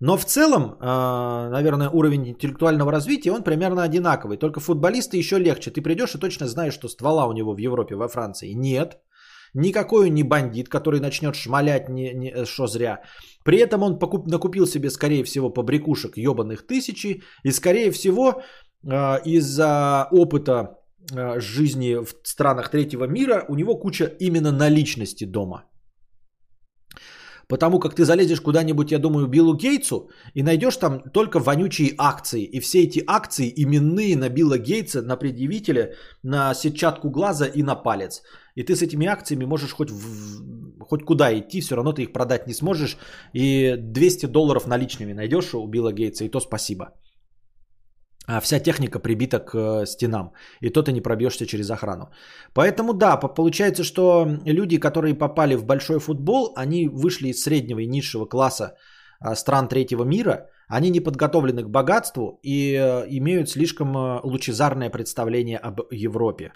Но 0.00 0.16
в 0.16 0.24
целом, 0.24 0.76
а, 0.80 1.48
наверное, 1.50 1.88
уровень 1.88 2.28
интеллектуального 2.28 2.92
развития, 2.92 3.32
он 3.32 3.42
примерно 3.42 3.82
одинаковый. 3.82 4.36
Только 4.36 4.60
футболисты 4.60 5.16
еще 5.16 5.38
легче. 5.38 5.70
Ты 5.70 5.82
придешь 5.82 6.14
и 6.14 6.18
точно 6.18 6.46
знаешь, 6.46 6.74
что 6.74 6.88
ствола 6.88 7.26
у 7.26 7.32
него 7.32 7.54
в 7.54 7.58
Европе, 7.58 7.94
во 7.94 8.08
Франции 8.08 8.54
нет. 8.54 8.98
Никакой 9.54 10.08
он 10.08 10.14
не 10.14 10.24
бандит, 10.24 10.68
который 10.68 11.00
начнет 11.00 11.36
шмалять 11.36 11.88
не, 11.88 12.12
не, 12.12 12.44
что 12.44 12.66
зря. 12.66 13.02
При 13.44 13.58
этом 13.58 13.82
он 13.82 13.98
покуп, 13.98 14.26
накупил 14.26 14.66
себе, 14.66 14.90
скорее 14.90 15.22
всего, 15.22 15.50
побрякушек 15.50 16.16
ебаных 16.16 16.66
тысячи. 16.66 17.22
И, 17.44 17.52
скорее 17.52 17.92
всего, 17.92 18.42
э, 18.82 19.22
из-за 19.24 20.08
опыта 20.10 20.80
э, 21.12 21.40
жизни 21.40 21.94
в 22.04 22.14
странах 22.24 22.70
третьего 22.70 23.04
мира 23.04 23.44
у 23.48 23.54
него 23.54 23.76
куча 23.76 24.04
именно 24.18 24.50
наличности 24.50 25.24
дома. 25.24 25.64
Потому 27.54 27.78
как 27.78 27.94
ты 27.94 28.04
залезешь 28.04 28.40
куда-нибудь, 28.40 28.90
я 28.90 28.98
думаю, 28.98 29.28
Биллу 29.28 29.54
Гейтсу 29.54 30.10
и 30.34 30.42
найдешь 30.42 30.76
там 30.76 31.02
только 31.12 31.38
вонючие 31.38 31.94
акции. 31.98 32.42
И 32.42 32.58
все 32.58 32.82
эти 32.82 33.00
акции 33.06 33.52
именные 33.54 34.16
на 34.16 34.28
Билла 34.28 34.58
Гейтса, 34.58 35.02
на 35.02 35.16
предъявителя, 35.16 35.94
на 36.24 36.52
сетчатку 36.54 37.10
глаза 37.10 37.46
и 37.46 37.62
на 37.62 37.76
палец. 37.76 38.22
И 38.56 38.64
ты 38.64 38.74
с 38.74 38.82
этими 38.82 39.06
акциями 39.06 39.44
можешь 39.44 39.72
хоть, 39.72 39.90
в, 39.92 40.80
хоть 40.80 41.04
куда 41.04 41.32
идти, 41.38 41.60
все 41.60 41.76
равно 41.76 41.92
ты 41.92 42.02
их 42.02 42.12
продать 42.12 42.48
не 42.48 42.54
сможешь. 42.54 42.96
И 43.32 43.76
200 43.78 44.26
долларов 44.26 44.66
наличными 44.66 45.12
найдешь 45.12 45.54
у 45.54 45.64
Билла 45.68 45.92
Гейтса, 45.92 46.24
и 46.24 46.28
то 46.28 46.40
спасибо 46.40 46.90
а 48.26 48.40
вся 48.40 48.60
техника 48.60 48.98
прибита 48.98 49.38
к 49.38 49.54
э, 49.54 49.86
стенам, 49.86 50.32
и 50.60 50.70
то 50.70 50.82
ты 50.82 50.92
не 50.92 51.00
пробьешься 51.00 51.46
через 51.46 51.70
охрану. 51.70 52.10
Поэтому 52.54 52.94
да, 52.94 53.16
получается, 53.16 53.84
что 53.84 54.26
люди, 54.46 54.78
которые 54.78 55.14
попали 55.14 55.56
в 55.56 55.64
большой 55.64 55.98
футбол, 55.98 56.52
они 56.56 56.88
вышли 56.88 57.28
из 57.28 57.42
среднего 57.42 57.80
и 57.80 57.86
низшего 57.86 58.26
класса 58.26 58.76
а, 59.20 59.34
стран 59.34 59.68
третьего 59.68 60.04
мира, 60.04 60.48
они 60.68 60.90
не 60.90 61.00
подготовлены 61.00 61.62
к 61.62 61.68
богатству 61.68 62.40
и 62.42 62.74
э, 62.74 63.06
имеют 63.10 63.50
слишком 63.50 63.94
э, 63.96 64.20
лучезарное 64.24 64.90
представление 64.90 65.58
об 65.58 65.80
Европе. 65.90 66.52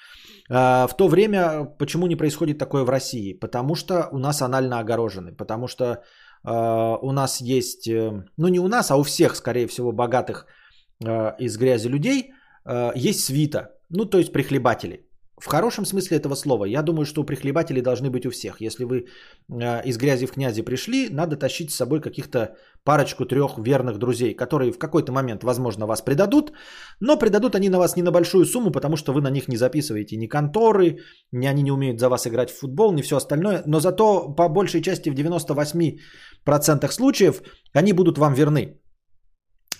В 0.51 0.97
то 0.97 1.09
время 1.09 1.67
почему 1.79 2.07
не 2.07 2.17
происходит 2.17 2.57
такое 2.57 2.83
в 2.83 2.89
России? 2.89 3.35
Потому 3.35 3.75
что 3.75 4.09
у 4.13 4.19
нас 4.19 4.41
анально 4.41 4.79
огорожены, 4.79 5.37
потому 5.37 5.69
что 5.69 6.03
у 6.45 7.13
нас 7.13 7.43
есть, 7.43 7.87
ну 7.87 8.49
не 8.49 8.59
у 8.59 8.69
нас, 8.69 8.91
а 8.91 8.97
у 8.97 9.03
всех, 9.03 9.37
скорее 9.37 9.67
всего, 9.67 9.93
богатых 9.93 10.47
Э, 10.47 10.58
из 11.01 11.57
грязи 11.57 11.89
людей 11.89 12.33
э, 12.65 12.93
есть 12.95 13.25
свита, 13.25 13.71
ну 13.91 14.05
то 14.05 14.19
есть 14.19 14.33
прихлебатели. 14.33 15.09
В 15.41 15.47
хорошем 15.47 15.85
смысле 15.85 16.17
этого 16.17 16.35
слова. 16.35 16.65
Я 16.65 16.83
думаю, 16.83 17.05
что 17.05 17.23
прихлебатели 17.23 17.81
должны 17.81 18.11
быть 18.11 18.27
у 18.27 18.31
всех. 18.31 18.61
Если 18.61 18.85
вы 18.85 19.05
э, 19.49 19.85
из 19.85 19.97
грязи 19.97 20.27
в 20.27 20.33
князи 20.33 20.63
пришли, 20.63 21.09
надо 21.11 21.37
тащить 21.37 21.71
с 21.71 21.77
собой 21.77 22.01
каких-то 22.01 22.57
парочку 22.85 23.25
трех 23.25 23.59
верных 23.59 23.99
друзей, 23.99 24.35
которые 24.35 24.73
в 24.73 24.79
какой-то 24.79 25.13
момент, 25.13 25.45
возможно, 25.45 25.87
вас 25.87 26.03
предадут, 26.03 26.53
но 27.01 27.19
предадут 27.19 27.55
они 27.55 27.69
на 27.69 27.79
вас 27.79 27.97
не 27.97 28.03
на 28.03 28.11
большую 28.11 28.47
сумму, 28.47 28.73
потому 28.73 28.97
что 28.97 29.13
вы 29.13 29.21
на 29.21 29.31
них 29.31 29.47
не 29.49 29.57
записываете 29.57 30.17
ни 30.17 30.27
конторы, 30.27 30.99
ни 31.33 31.47
они 31.47 31.63
не 31.63 31.73
умеют 31.73 32.01
за 32.01 32.09
вас 32.09 32.27
играть 32.27 32.51
в 32.51 32.59
футбол, 32.59 32.93
ни 32.93 33.03
все 33.03 33.17
остальное, 33.17 33.63
но 33.67 33.81
зато 33.81 34.35
по 34.35 34.49
большей 34.49 34.83
части 34.83 35.11
в 35.11 35.15
98% 35.15 36.91
случаев 36.91 37.43
они 37.75 37.93
будут 37.93 38.19
вам 38.19 38.35
верны. 38.35 38.81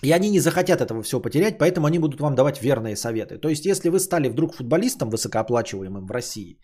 И 0.01 0.11
они 0.11 0.29
не 0.29 0.39
захотят 0.39 0.81
этого 0.81 1.03
всего 1.03 1.21
потерять, 1.21 1.57
поэтому 1.57 1.87
они 1.87 1.99
будут 1.99 2.21
вам 2.21 2.35
давать 2.35 2.61
верные 2.61 2.95
советы. 2.95 3.37
То 3.37 3.49
есть, 3.49 3.65
если 3.65 3.89
вы 3.89 3.99
стали 3.99 4.29
вдруг 4.29 4.53
футболистом 4.53 5.09
высокооплачиваемым 5.09 6.05
в 6.05 6.11
России, 6.11 6.59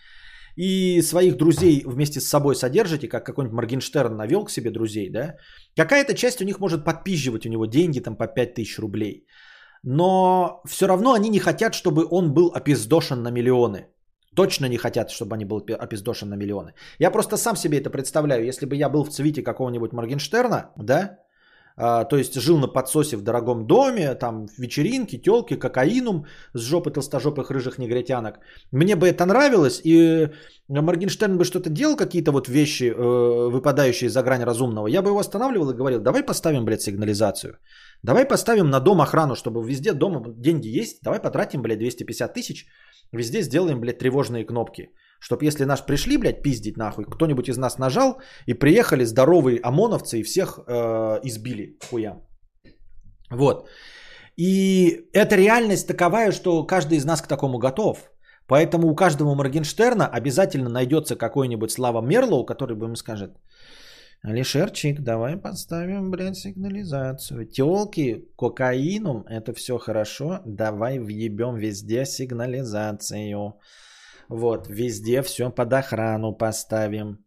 и 0.55 1.01
своих 1.01 1.35
друзей 1.37 1.83
вместе 1.85 2.19
с 2.19 2.29
собой 2.29 2.55
содержите, 2.55 3.07
как 3.07 3.25
какой-нибудь 3.25 3.55
Моргенштерн 3.55 4.15
навел 4.15 4.45
к 4.45 4.51
себе 4.51 4.71
друзей, 4.71 5.09
да, 5.09 5.35
какая-то 5.75 6.13
часть 6.13 6.41
у 6.41 6.45
них 6.45 6.59
может 6.59 6.85
подпизживать 6.85 7.45
у 7.45 7.49
него 7.49 7.65
деньги 7.65 7.99
там 7.99 8.15
по 8.15 8.27
5000 8.27 8.79
рублей. 8.79 9.27
Но 9.83 10.61
все 10.65 10.87
равно 10.87 11.13
они 11.13 11.29
не 11.29 11.39
хотят, 11.39 11.73
чтобы 11.73 12.07
он 12.09 12.33
был 12.33 12.51
опиздошен 12.55 13.21
на 13.21 13.31
миллионы. 13.31 13.87
Точно 14.35 14.65
не 14.65 14.77
хотят, 14.77 15.11
чтобы 15.11 15.35
они 15.35 15.45
был 15.45 15.59
опиздошен 15.59 16.29
на 16.29 16.35
миллионы. 16.35 16.73
Я 16.99 17.11
просто 17.11 17.37
сам 17.37 17.55
себе 17.55 17.77
это 17.79 17.89
представляю. 17.89 18.45
Если 18.45 18.65
бы 18.65 18.75
я 18.75 18.89
был 18.89 19.03
в 19.03 19.09
цвете 19.09 19.43
какого-нибудь 19.43 19.93
Моргенштерна, 19.93 20.71
да, 20.77 21.19
а, 21.77 22.05
то 22.05 22.17
есть 22.17 22.39
жил 22.39 22.57
на 22.57 22.67
подсосе 22.67 23.17
в 23.17 23.21
дорогом 23.21 23.67
доме, 23.67 24.15
там 24.15 24.47
вечеринки, 24.57 25.17
телки, 25.17 25.55
кокаинум 25.55 26.25
с 26.53 26.61
жопы 26.61 26.91
толстожопых 26.91 27.51
рыжих 27.51 27.77
негритянок. 27.77 28.39
Мне 28.71 28.95
бы 28.95 29.07
это 29.07 29.25
нравилось, 29.25 29.81
и 29.83 30.29
Моргенштерн 30.69 31.37
бы 31.37 31.43
что-то 31.43 31.69
делал, 31.69 31.97
какие-то 31.97 32.31
вот 32.31 32.47
вещи, 32.47 32.85
э, 32.85 33.49
выпадающие 33.49 34.09
за 34.09 34.23
грань 34.23 34.43
разумного. 34.43 34.87
Я 34.87 35.01
бы 35.01 35.09
его 35.09 35.19
останавливал 35.19 35.71
и 35.71 35.75
говорил, 35.75 35.99
давай 35.99 36.23
поставим, 36.23 36.65
блядь, 36.65 36.81
сигнализацию. 36.81 37.57
Давай 38.03 38.25
поставим 38.25 38.69
на 38.69 38.79
дом 38.79 39.01
охрану, 39.01 39.35
чтобы 39.35 39.61
везде 39.63 39.93
дома 39.93 40.23
деньги 40.37 40.67
есть. 40.67 41.03
Давай 41.03 41.19
потратим, 41.19 41.61
блядь, 41.61 41.79
250 41.79 42.33
тысяч. 42.33 42.67
Везде 43.11 43.41
сделаем, 43.41 43.79
блядь, 43.79 43.99
тревожные 43.99 44.45
кнопки. 44.45 44.89
Чтоб 45.19 45.43
если 45.43 45.65
наш 45.65 45.85
пришли, 45.85 46.17
блядь, 46.17 46.43
пиздить 46.43 46.77
нахуй, 46.77 47.05
кто-нибудь 47.05 47.49
из 47.49 47.57
нас 47.57 47.77
нажал 47.77 48.21
и 48.45 48.53
приехали 48.53 49.05
здоровые 49.05 49.59
ОМОНовцы 49.63 50.19
и 50.19 50.23
всех 50.23 50.59
э, 50.67 51.19
избили 51.23 51.77
хуям. 51.89 52.21
Вот. 53.31 53.67
И 54.37 55.09
эта 55.13 55.35
реальность 55.35 55.87
таковая, 55.87 56.31
что 56.31 56.65
каждый 56.65 56.97
из 56.97 57.05
нас 57.05 57.21
к 57.21 57.27
такому 57.27 57.57
готов. 57.57 58.11
Поэтому 58.47 58.89
у 58.89 58.95
каждого 58.95 59.33
Моргенштерна 59.35 60.07
обязательно 60.07 60.69
найдется 60.69 61.15
какой-нибудь 61.15 61.71
Слава 61.71 62.01
Мерлоу, 62.01 62.45
который 62.45 62.75
бы 62.75 62.85
ему 62.85 62.95
скажет, 62.95 63.31
Алишерчик, 64.21 65.01
давай 65.01 65.37
поставим, 65.37 66.11
блядь, 66.11 66.37
сигнализацию. 66.37 67.45
Телки, 67.45 68.25
кокаинум, 68.37 69.23
это 69.29 69.53
все 69.53 69.77
хорошо, 69.77 70.41
давай 70.45 70.99
въебем 70.99 71.55
везде 71.57 72.05
сигнализацию. 72.05 73.53
Вот, 74.29 74.67
везде 74.67 75.21
все 75.21 75.51
под 75.51 75.73
охрану 75.73 76.37
поставим. 76.37 77.25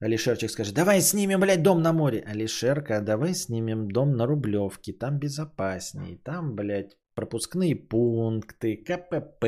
Алишерчик 0.00 0.50
скажет, 0.50 0.74
давай 0.74 1.00
снимем, 1.00 1.40
блядь, 1.40 1.62
дом 1.62 1.82
на 1.82 1.92
море. 1.92 2.22
Алишерка, 2.26 3.00
давай 3.00 3.34
снимем 3.34 3.88
дом 3.88 4.12
на 4.16 4.26
Рублевке, 4.26 4.92
там 4.92 5.18
безопасней. 5.18 6.20
Там, 6.24 6.54
блядь, 6.54 6.96
пропускные 7.14 7.76
пункты, 7.76 8.76
КПП, 8.76 9.44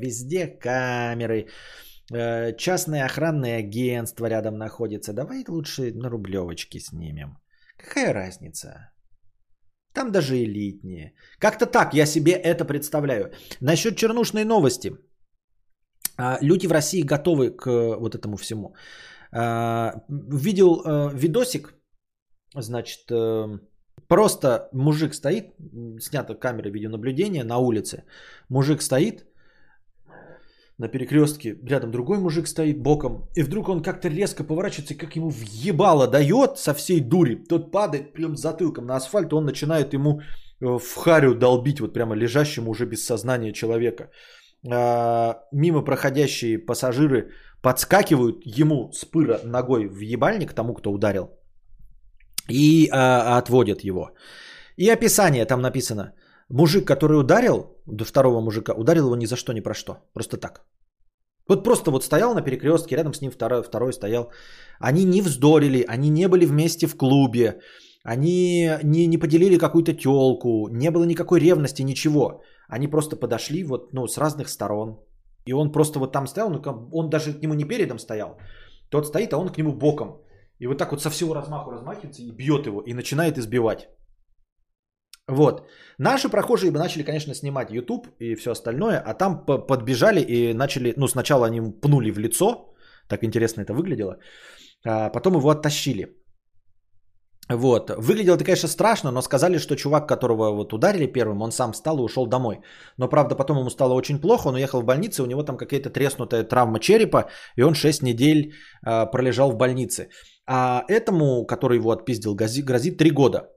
везде 0.00 0.46
камеры, 0.46 1.46
э, 2.12 2.56
частное 2.56 3.04
охранное 3.04 3.58
агентство 3.58 4.26
рядом 4.26 4.58
находится. 4.58 5.12
Давай 5.12 5.44
лучше 5.48 5.92
на 5.94 6.10
Рублевочке 6.10 6.80
снимем. 6.80 7.38
Какая 7.78 8.12
разница? 8.12 8.90
Там 9.94 10.10
даже 10.10 10.34
элитнее. 10.34 11.14
Как-то 11.38 11.66
так 11.66 11.94
я 11.94 12.06
себе 12.06 12.32
это 12.32 12.64
представляю. 12.64 13.32
Насчет 13.60 13.96
чернушной 13.96 14.44
новости– 14.44 14.92
а, 15.13 15.13
люди 16.18 16.66
в 16.66 16.72
России 16.72 17.02
готовы 17.02 17.50
к 17.50 17.66
э, 17.66 17.96
вот 17.98 18.14
этому 18.14 18.36
всему. 18.36 18.74
А, 19.32 19.94
видел 20.08 20.82
э, 20.84 21.10
видосик, 21.14 21.74
значит, 22.54 23.10
э, 23.10 23.58
просто 24.06 24.68
мужик 24.72 25.14
стоит, 25.14 25.54
снята 26.00 26.34
камера 26.34 26.70
видеонаблюдения 26.70 27.44
на 27.44 27.58
улице, 27.58 28.04
мужик 28.48 28.82
стоит 28.82 29.26
на 30.78 30.88
перекрестке, 30.88 31.56
рядом 31.66 31.90
другой 31.90 32.18
мужик 32.18 32.46
стоит 32.46 32.82
боком, 32.82 33.28
и 33.36 33.42
вдруг 33.42 33.68
он 33.68 33.82
как-то 33.82 34.08
резко 34.08 34.44
поворачивается, 34.44 34.94
как 34.94 35.16
ему 35.16 35.30
въебало 35.30 36.06
дает 36.06 36.58
со 36.58 36.74
всей 36.74 37.00
дури, 37.00 37.44
тот 37.48 37.72
падает 37.72 38.12
прям 38.12 38.36
затылком 38.36 38.86
на 38.86 38.96
асфальт, 38.96 39.32
он 39.32 39.44
начинает 39.44 39.94
ему 39.94 40.20
в 40.60 40.94
харю 40.94 41.34
долбить, 41.34 41.80
вот 41.80 41.92
прямо 41.92 42.14
лежащему 42.14 42.70
уже 42.70 42.86
без 42.86 43.04
сознания 43.04 43.52
человека. 43.52 44.10
А, 44.70 45.42
мимо 45.52 45.82
проходящие 45.82 46.58
пассажиры 46.58 47.30
подскакивают 47.62 48.42
ему 48.44 48.92
с 48.92 49.04
пыра 49.04 49.40
ногой 49.44 49.86
в 49.88 50.00
ебальник 50.00 50.52
тому, 50.52 50.74
кто 50.74 50.90
ударил, 50.90 51.28
и 52.48 52.88
а, 52.92 53.38
отводят 53.38 53.84
его. 53.84 54.10
И 54.76 54.88
описание 54.88 55.44
там 55.44 55.60
написано. 55.60 56.12
Мужик, 56.50 56.86
который 56.86 57.18
ударил, 57.18 57.78
до 57.86 58.04
второго 58.04 58.40
мужика, 58.40 58.72
ударил 58.74 59.06
его 59.06 59.16
ни 59.16 59.26
за 59.26 59.36
что, 59.36 59.52
ни 59.52 59.60
про 59.60 59.74
что. 59.74 59.96
Просто 60.12 60.36
так. 60.36 60.66
Вот 61.48 61.64
просто 61.64 61.90
вот 61.90 62.04
стоял 62.04 62.34
на 62.34 62.42
перекрестке, 62.42 62.96
рядом 62.96 63.14
с 63.14 63.20
ним 63.20 63.30
второй, 63.30 63.62
второй 63.62 63.92
стоял. 63.92 64.30
Они 64.78 65.04
не 65.04 65.22
вздорили, 65.22 65.84
они 65.88 66.10
не 66.10 66.28
были 66.28 66.46
вместе 66.46 66.86
в 66.86 66.96
клубе, 66.96 67.60
они 68.02 68.70
не, 68.82 69.06
не 69.06 69.18
поделили 69.18 69.58
какую-то 69.58 69.92
телку, 69.92 70.68
не 70.68 70.90
было 70.90 71.04
никакой 71.04 71.40
ревности, 71.40 71.82
ничего. 71.82 72.42
Они 72.68 72.88
просто 72.88 73.16
подошли 73.16 73.64
вот, 73.64 73.92
ну, 73.92 74.06
с 74.06 74.18
разных 74.18 74.48
сторон. 74.48 74.98
И 75.46 75.52
он 75.52 75.72
просто 75.72 75.98
вот 75.98 76.12
там 76.12 76.26
стоял, 76.26 76.50
ну, 76.50 76.88
он 76.92 77.10
даже 77.10 77.32
к 77.32 77.42
нему 77.42 77.54
не 77.54 77.64
передом 77.64 77.98
стоял. 77.98 78.38
Тот 78.90 79.06
стоит, 79.06 79.32
а 79.32 79.38
он 79.38 79.48
к 79.48 79.58
нему 79.58 79.72
боком. 79.72 80.22
И 80.58 80.66
вот 80.66 80.78
так 80.78 80.90
вот 80.92 81.02
со 81.02 81.10
всего 81.10 81.34
размаху 81.34 81.70
размахивается 81.70 82.22
и 82.22 82.30
бьет 82.30 82.66
его, 82.66 82.80
и 82.80 82.94
начинает 82.94 83.38
избивать. 83.38 83.88
Вот. 85.28 85.66
Наши 85.98 86.28
прохожие 86.28 86.70
бы 86.70 86.78
начали, 86.78 87.02
конечно, 87.02 87.34
снимать 87.34 87.70
YouTube 87.70 88.06
и 88.18 88.34
все 88.34 88.50
остальное, 88.50 88.98
а 88.98 89.14
там 89.14 89.44
подбежали 89.44 90.20
и 90.20 90.54
начали, 90.54 90.94
ну, 90.96 91.08
сначала 91.08 91.46
они 91.46 91.60
пнули 91.80 92.10
в 92.10 92.18
лицо, 92.18 92.74
так 93.08 93.24
интересно 93.24 93.62
это 93.62 93.72
выглядело, 93.72 94.18
а 94.86 95.10
потом 95.10 95.34
его 95.34 95.50
оттащили. 95.50 96.23
Вот. 97.48 97.90
Выглядело 97.90 98.36
это, 98.36 98.44
конечно, 98.44 98.68
страшно, 98.68 99.10
но 99.10 99.22
сказали, 99.22 99.58
что 99.58 99.76
чувак, 99.76 100.08
которого 100.08 100.50
вот 100.50 100.72
ударили 100.72 101.06
первым, 101.06 101.42
он 101.42 101.52
сам 101.52 101.72
встал 101.72 101.98
и 101.98 102.02
ушел 102.02 102.26
домой. 102.26 102.60
Но, 102.96 103.08
правда, 103.08 103.34
потом 103.34 103.58
ему 103.58 103.70
стало 103.70 103.94
очень 103.94 104.18
плохо, 104.18 104.48
он 104.48 104.54
уехал 104.54 104.80
в 104.80 104.84
больницу, 104.84 105.22
у 105.22 105.26
него 105.26 105.42
там 105.42 105.56
какая-то 105.56 105.90
треснутая 105.90 106.44
травма 106.44 106.80
черепа, 106.80 107.28
и 107.56 107.62
он 107.62 107.74
6 107.74 108.02
недель 108.02 108.54
э, 108.86 109.06
пролежал 109.12 109.50
в 109.50 109.56
больнице. 109.56 110.08
А 110.46 110.84
этому, 110.88 111.44
который 111.44 111.76
его 111.76 111.90
отпиздил, 111.90 112.34
грозит, 112.34 112.64
грозит 112.64 112.96
3 112.96 113.10
года. 113.10 113.50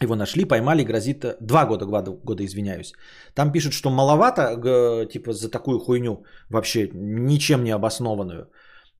Его 0.00 0.14
нашли, 0.14 0.44
поймали, 0.44 0.82
грозит 0.82 1.24
2 1.40 1.66
года, 1.66 1.84
года, 1.84 2.10
года, 2.10 2.44
извиняюсь. 2.44 2.92
Там 3.34 3.52
пишут, 3.52 3.72
что 3.72 3.90
маловато, 3.90 4.56
типа, 5.12 5.32
за 5.32 5.50
такую 5.50 5.78
хуйню, 5.78 6.22
вообще 6.48 6.88
ничем 6.94 7.64
не 7.64 7.70
обоснованную. 7.70 8.46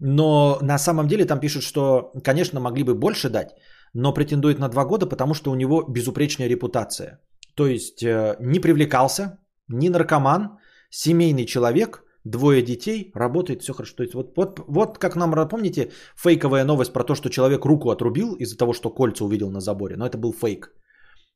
Но 0.00 0.58
на 0.62 0.78
самом 0.78 1.06
деле 1.08 1.24
там 1.24 1.40
пишут, 1.40 1.62
что, 1.62 2.12
конечно, 2.22 2.60
могли 2.60 2.84
бы 2.84 2.94
больше 2.94 3.30
дать, 3.30 3.50
но 3.98 4.14
претендует 4.14 4.58
на 4.58 4.68
2 4.68 4.84
года, 4.84 5.06
потому 5.06 5.34
что 5.34 5.50
у 5.50 5.56
него 5.56 5.82
безупречная 5.88 6.48
репутация. 6.48 7.18
То 7.54 7.66
есть 7.66 8.02
э, 8.02 8.36
не 8.40 8.60
привлекался, 8.60 9.38
не 9.68 9.88
наркоман, 9.90 10.58
семейный 10.90 11.46
человек, 11.46 12.04
двое 12.24 12.62
детей, 12.62 13.10
работает, 13.14 13.62
все 13.62 13.72
хорошо. 13.72 13.96
То 13.96 14.02
есть 14.02 14.14
вот, 14.14 14.36
вот, 14.36 14.60
вот 14.68 14.98
как 14.98 15.16
нам, 15.16 15.48
помните, 15.48 15.90
фейковая 16.16 16.64
новость 16.64 16.92
про 16.92 17.04
то, 17.04 17.14
что 17.14 17.28
человек 17.28 17.64
руку 17.64 17.90
отрубил 17.90 18.36
из-за 18.38 18.56
того, 18.56 18.72
что 18.72 18.90
кольца 18.90 19.24
увидел 19.24 19.50
на 19.50 19.60
заборе, 19.60 19.96
но 19.96 20.06
это 20.06 20.16
был 20.16 20.32
фейк. 20.32 20.70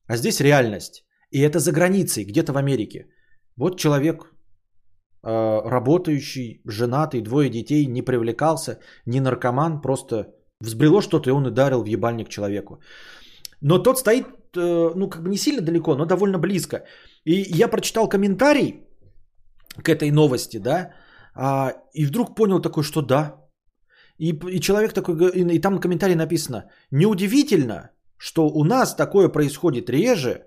А 0.07 0.17
здесь 0.17 0.39
реальность. 0.39 1.03
И 1.31 1.41
это 1.41 1.59
за 1.59 1.71
границей, 1.71 2.23
где-то 2.23 2.53
в 2.53 2.57
Америке. 2.57 3.07
Вот 3.57 3.77
человек, 3.77 4.23
э, 4.23 5.69
работающий, 5.69 6.61
женатый, 6.65 7.21
двое 7.21 7.49
детей, 7.49 7.87
не 7.87 8.01
привлекался, 8.01 8.79
не 9.05 9.19
наркоман, 9.19 9.81
просто 9.81 10.27
взбрело 10.63 11.01
что-то, 11.01 11.29
и 11.29 11.33
он 11.33 11.45
ударил 11.45 11.83
в 11.83 11.87
ебальник 11.87 12.29
человеку. 12.29 12.79
Но 13.61 13.79
тот 13.79 13.99
стоит, 13.99 14.25
э, 14.57 14.93
ну, 14.95 15.09
как 15.09 15.23
бы 15.23 15.29
не 15.29 15.37
сильно 15.37 15.61
далеко, 15.61 15.95
но 15.95 16.05
довольно 16.05 16.39
близко. 16.39 16.83
И 17.25 17.33
я 17.63 17.67
прочитал 17.67 18.09
комментарий 18.09 18.81
к 19.83 19.89
этой 19.89 20.11
новости, 20.11 20.59
да, 20.59 20.93
а, 21.35 21.73
и 21.93 22.05
вдруг 22.05 22.35
понял 22.35 22.61
такой, 22.61 22.83
что 22.83 23.01
да. 23.01 23.35
И, 24.19 24.29
и 24.29 24.59
человек 24.59 24.93
такой, 24.93 25.15
и 25.31 25.61
там 25.61 25.77
в 25.77 25.81
комментарии 25.81 26.15
написано, 26.15 26.69
неудивительно, 26.91 27.89
что 28.17 28.47
у 28.47 28.63
нас 28.63 28.95
такое 28.95 29.29
происходит 29.29 29.89
реже, 29.89 30.45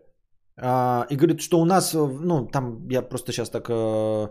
а, 0.59 1.06
и 1.10 1.16
говорит, 1.16 1.40
что 1.40 1.60
у 1.60 1.64
нас, 1.64 1.94
э, 1.94 1.98
ну, 1.98 2.47
там 2.47 2.88
я 2.88 3.02
просто 3.02 3.32
сейчас 3.32 3.51
так 3.51 3.66
э, 3.68 4.28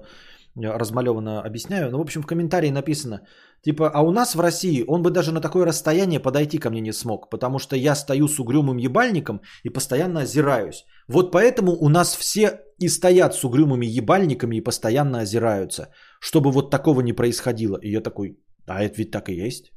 размалеванно 0.56 1.42
объясняю, 1.42 1.92
но, 1.92 1.98
в 1.98 2.02
общем, 2.02 2.22
в 2.22 2.28
комментарии 2.28 2.72
написано, 2.72 3.22
типа, 3.62 3.92
а 3.94 4.02
у 4.02 4.12
нас 4.12 4.36
в 4.36 4.40
России 4.40 4.84
он 4.88 5.02
бы 5.02 5.12
даже 5.12 5.32
на 5.32 5.42
такое 5.42 5.66
расстояние 5.66 6.20
подойти 6.20 6.58
ко 6.58 6.70
мне 6.70 6.82
не 6.82 6.94
смог, 6.94 7.30
потому 7.30 7.60
что 7.60 7.76
я 7.76 7.96
стою 7.96 8.28
с 8.28 8.40
угрюмым 8.40 8.78
ебальником 8.78 9.42
и 9.64 9.70
постоянно 9.70 10.22
озираюсь. 10.22 10.86
Вот 11.08 11.32
поэтому 11.32 11.72
у 11.72 11.90
нас 11.90 12.16
все 12.16 12.60
и 12.80 12.90
стоят 12.90 13.34
с 13.34 13.44
угрюмыми 13.44 13.86
ебальниками 13.86 14.58
и 14.58 14.64
постоянно 14.64 15.20
озираются, 15.20 15.90
чтобы 16.22 16.52
вот 16.52 16.72
такого 16.72 17.02
не 17.02 17.14
происходило. 17.14 17.78
И 17.82 17.92
я 17.92 18.02
такой, 18.02 18.38
а 18.68 18.84
это 18.84 18.98
ведь 18.98 19.12
так 19.12 19.30
и 19.30 19.46
есть. 19.46 19.72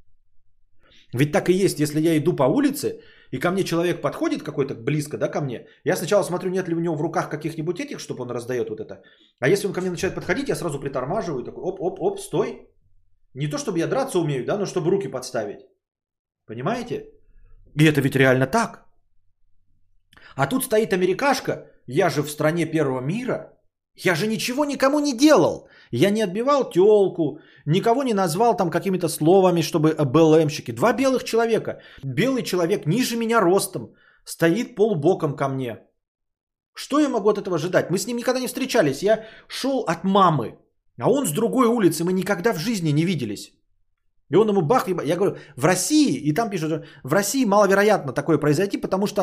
Ведь 1.12 1.32
так 1.32 1.48
и 1.48 1.64
есть, 1.64 1.80
если 1.80 2.00
я 2.00 2.16
иду 2.16 2.36
по 2.36 2.44
улице, 2.44 3.00
и 3.30 3.38
ко 3.38 3.50
мне 3.50 3.64
человек 3.64 4.00
подходит 4.00 4.42
какой-то 4.42 4.74
близко, 4.74 5.18
да, 5.18 5.28
ко 5.28 5.40
мне, 5.40 5.66
я 5.84 5.96
сначала 5.96 6.22
смотрю, 6.22 6.50
нет 6.50 6.68
ли 6.68 6.74
у 6.74 6.80
него 6.80 6.96
в 6.96 7.02
руках 7.02 7.28
каких-нибудь 7.28 7.80
этих, 7.80 8.00
чтобы 8.00 8.22
он 8.22 8.30
раздает 8.30 8.68
вот 8.70 8.80
это. 8.80 9.02
А 9.40 9.48
если 9.48 9.66
он 9.66 9.72
ко 9.72 9.80
мне 9.80 9.90
начинает 9.90 10.14
подходить, 10.14 10.48
я 10.48 10.56
сразу 10.56 10.80
притормаживаю, 10.80 11.44
такой, 11.44 11.62
оп-оп-оп, 11.62 12.20
стой. 12.20 12.68
Не 13.34 13.46
то, 13.46 13.58
чтобы 13.58 13.78
я 13.78 13.86
драться 13.86 14.18
умею, 14.18 14.44
да, 14.44 14.56
но 14.58 14.66
чтобы 14.66 14.90
руки 14.90 15.08
подставить. 15.08 15.60
Понимаете? 16.46 17.10
И 17.74 17.84
это 17.84 18.00
ведь 18.00 18.16
реально 18.16 18.46
так. 18.46 18.86
А 20.34 20.46
тут 20.46 20.64
стоит 20.64 20.92
америкашка, 20.92 21.66
я 21.86 22.10
же 22.10 22.22
в 22.22 22.30
стране 22.30 22.66
первого 22.66 23.00
мира, 23.00 23.57
я 24.04 24.14
же 24.14 24.26
ничего 24.26 24.64
никому 24.64 25.00
не 25.00 25.16
делал. 25.16 25.68
Я 25.90 26.10
не 26.10 26.22
отбивал 26.22 26.70
телку, 26.70 27.40
никого 27.66 28.02
не 28.02 28.14
назвал 28.14 28.56
там 28.56 28.70
какими-то 28.70 29.08
словами, 29.08 29.62
чтобы 29.62 29.94
БЛМщики. 29.94 30.72
Два 30.72 30.92
белых 30.92 31.24
человека. 31.24 31.80
Белый 32.04 32.42
человек 32.42 32.86
ниже 32.86 33.16
меня 33.16 33.40
ростом, 33.40 33.94
стоит 34.24 34.74
полубоком 34.74 35.36
ко 35.36 35.48
мне. 35.48 35.78
Что 36.74 37.00
я 37.00 37.08
могу 37.08 37.28
от 37.28 37.38
этого 37.38 37.56
ожидать? 37.56 37.90
Мы 37.90 37.98
с 37.98 38.06
ним 38.06 38.16
никогда 38.16 38.40
не 38.40 38.46
встречались. 38.46 39.02
Я 39.02 39.24
шел 39.48 39.84
от 39.88 40.04
мамы, 40.04 40.58
а 41.00 41.10
он 41.10 41.26
с 41.26 41.32
другой 41.32 41.66
улицы. 41.66 42.04
Мы 42.04 42.12
никогда 42.12 42.52
в 42.52 42.58
жизни 42.58 42.90
не 42.90 43.04
виделись. 43.04 43.52
И 44.30 44.36
он 44.36 44.48
ему 44.48 44.60
бах, 44.60 44.86
я 44.88 45.16
говорю, 45.16 45.36
в 45.56 45.64
России, 45.64 46.16
и 46.16 46.34
там 46.34 46.50
пишут, 46.50 46.84
в 47.02 47.12
России 47.12 47.44
маловероятно 47.46 48.12
такое 48.12 48.38
произойти, 48.38 48.76
потому 48.76 49.06
что, 49.06 49.22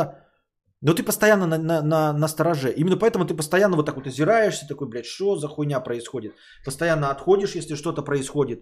ну 0.85 0.93
ты 0.93 1.03
постоянно 1.03 1.47
на, 1.47 1.57
на, 1.57 1.81
на, 1.81 2.13
на 2.13 2.27
стороже. 2.27 2.71
Именно 2.77 2.97
поэтому 2.97 3.25
ты 3.25 3.33
постоянно 3.33 3.75
вот 3.75 3.85
так 3.85 3.95
вот 3.95 4.07
озираешься, 4.07 4.67
такой, 4.67 4.87
блядь, 4.87 5.07
что 5.07 5.35
за 5.35 5.47
хуйня 5.47 5.79
происходит. 5.79 6.33
Постоянно 6.63 7.09
отходишь, 7.09 7.55
если 7.55 7.75
что-то 7.75 8.03
происходит, 8.03 8.59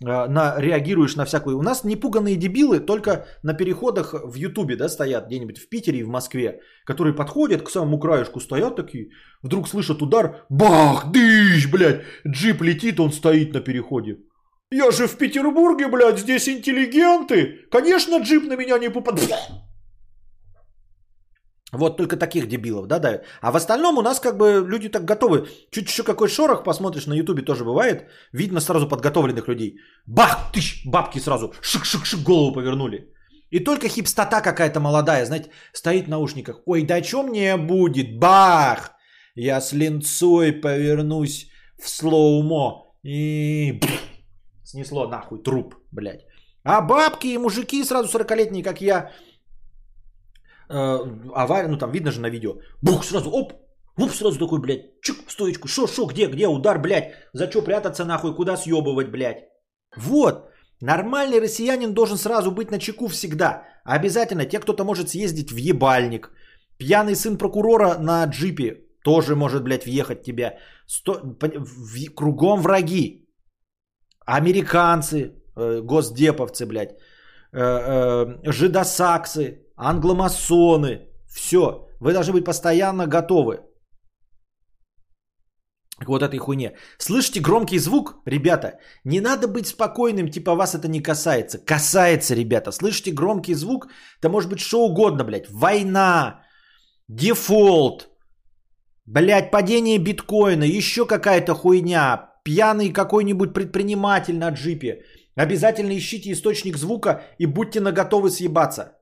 э, 0.00 0.28
на, 0.28 0.54
реагируешь 0.58 1.16
на 1.16 1.24
всякую. 1.24 1.58
У 1.58 1.62
нас 1.62 1.82
непуганные 1.82 2.36
дебилы 2.36 2.78
только 2.78 3.26
на 3.42 3.54
переходах 3.54 4.14
в 4.14 4.36
Ютубе, 4.36 4.76
да, 4.76 4.88
стоят 4.88 5.26
где-нибудь 5.26 5.58
в 5.58 5.68
Питере 5.68 5.98
и 5.98 6.04
в 6.04 6.08
Москве, 6.08 6.60
которые 6.86 7.12
подходят 7.12 7.62
к 7.62 7.70
самому 7.70 7.98
краешку, 7.98 8.38
стоят 8.38 8.76
такие, 8.76 9.08
вдруг 9.42 9.68
слышат 9.68 10.00
удар, 10.00 10.46
бах, 10.48 11.10
дыщ, 11.10 11.68
блядь, 11.72 12.02
джип 12.24 12.62
летит, 12.62 13.00
он 13.00 13.10
стоит 13.10 13.52
на 13.52 13.60
переходе. 13.60 14.18
Я 14.70 14.92
же 14.92 15.08
в 15.08 15.16
Петербурге, 15.16 15.88
блядь, 15.88 16.20
здесь 16.20 16.48
интеллигенты. 16.48 17.66
Конечно, 17.72 18.18
джип 18.18 18.44
на 18.44 18.54
меня 18.54 18.78
не 18.78 18.90
попадет. 18.90 19.34
Вот 21.72 21.96
только 21.96 22.16
таких 22.16 22.48
дебилов, 22.48 22.86
да, 22.86 22.98
да. 22.98 23.20
А 23.42 23.52
в 23.52 23.56
остальном 23.56 23.98
у 23.98 24.02
нас 24.02 24.20
как 24.20 24.38
бы 24.38 24.64
люди 24.66 24.88
так 24.88 25.04
готовы. 25.04 25.48
Чуть 25.70 25.88
еще 25.88 26.02
какой 26.02 26.28
шорох 26.28 26.64
посмотришь 26.64 27.06
на 27.06 27.14
ютубе 27.14 27.42
тоже 27.42 27.64
бывает. 27.64 28.08
Видно 28.32 28.60
сразу 28.60 28.88
подготовленных 28.88 29.48
людей. 29.48 29.78
Бах, 30.06 30.50
тыщ, 30.52 30.86
бабки 30.86 31.18
сразу. 31.20 31.52
Шик-шик-шик 31.62 32.24
голову 32.24 32.52
повернули. 32.54 33.12
И 33.50 33.60
только 33.60 33.88
хипстота 33.88 34.40
какая-то 34.40 34.80
молодая, 34.80 35.26
знаете, 35.26 35.50
стоит 35.72 36.06
в 36.06 36.08
наушниках. 36.08 36.60
Ой, 36.66 36.82
да 36.82 37.02
что 37.02 37.22
мне 37.22 37.56
будет? 37.56 38.18
Бах! 38.18 38.92
Я 39.34 39.60
с 39.60 39.72
линцой 39.72 40.52
повернусь 40.52 41.50
в 41.82 41.88
слоумо. 41.88 42.94
И 43.04 43.80
снесло 44.64 45.06
нахуй 45.06 45.42
труп, 45.42 45.74
блядь. 45.92 46.26
А 46.64 46.80
бабки 46.80 47.28
и 47.28 47.38
мужики 47.38 47.84
сразу 47.84 48.18
40-летние, 48.18 48.62
как 48.62 48.80
я, 48.80 49.10
авария, 50.68 51.68
ну 51.68 51.78
там 51.78 51.92
видно 51.92 52.10
же 52.10 52.20
на 52.20 52.30
видео, 52.30 52.58
бух, 52.82 53.04
сразу, 53.04 53.30
оп, 53.30 53.52
оп, 53.96 54.10
сразу 54.10 54.38
такой, 54.38 54.60
блядь, 54.60 55.00
чик, 55.02 55.26
в 55.26 55.32
стоечку, 55.32 55.68
шо, 55.68 55.86
шо, 55.86 56.06
где, 56.06 56.26
где, 56.26 56.46
удар, 56.46 56.78
блядь, 56.80 57.12
за 57.32 57.50
что 57.50 57.62
прятаться 57.62 58.04
нахуй, 58.04 58.34
куда 58.34 58.56
съебывать, 58.56 59.10
блядь. 59.10 59.44
Вот, 59.96 60.50
нормальный 60.80 61.40
россиянин 61.40 61.94
должен 61.94 62.16
сразу 62.16 62.50
быть 62.50 62.70
на 62.70 62.78
чеку 62.78 63.08
всегда. 63.08 63.62
Обязательно, 63.84 64.44
те, 64.44 64.60
кто-то 64.60 64.84
может 64.84 65.08
съездить 65.08 65.50
в 65.50 65.56
ебальник, 65.56 66.30
пьяный 66.78 67.14
сын 67.14 67.38
прокурора 67.38 67.98
на 67.98 68.24
джипе 68.26 68.84
тоже 69.04 69.34
может, 69.34 69.62
блядь, 69.62 69.86
въехать 69.86 70.22
тебя. 70.22 70.58
Сто... 70.86 71.20
в- 71.22 72.14
Кругом 72.14 72.60
враги. 72.60 73.24
Американцы, 74.26 75.32
э, 75.56 75.80
госдеповцы, 75.80 76.66
блядь, 76.66 76.90
э, 77.52 77.58
э, 77.58 78.52
жидосаксы, 78.52 79.62
англомасоны. 79.78 81.08
Все. 81.28 81.86
Вы 82.00 82.12
должны 82.12 82.32
быть 82.32 82.44
постоянно 82.44 83.06
готовы 83.06 83.60
к 86.04 86.08
вот 86.08 86.22
этой 86.22 86.38
хуйне. 86.38 86.76
Слышите 86.98 87.40
громкий 87.40 87.78
звук, 87.78 88.22
ребята? 88.26 88.78
Не 89.04 89.20
надо 89.20 89.48
быть 89.48 89.66
спокойным, 89.66 90.30
типа 90.30 90.54
вас 90.54 90.74
это 90.74 90.88
не 90.88 91.02
касается. 91.02 91.58
Касается, 91.58 92.34
ребята. 92.34 92.72
Слышите 92.72 93.10
громкий 93.10 93.54
звук? 93.54 93.88
Это 94.20 94.28
может 94.28 94.50
быть 94.50 94.60
что 94.60 94.84
угодно, 94.84 95.24
блядь. 95.24 95.50
Война, 95.50 96.42
дефолт, 97.08 98.08
блядь, 99.06 99.50
падение 99.50 99.98
биткоина, 99.98 100.64
еще 100.64 101.04
какая-то 101.06 101.54
хуйня, 101.54 102.30
пьяный 102.44 102.92
какой-нибудь 102.92 103.52
предприниматель 103.52 104.38
на 104.38 104.50
джипе. 104.50 105.04
Обязательно 105.36 105.96
ищите 105.96 106.32
источник 106.32 106.76
звука 106.76 107.22
и 107.38 107.46
будьте 107.46 107.80
наготовы 107.80 108.30
съебаться. 108.30 108.97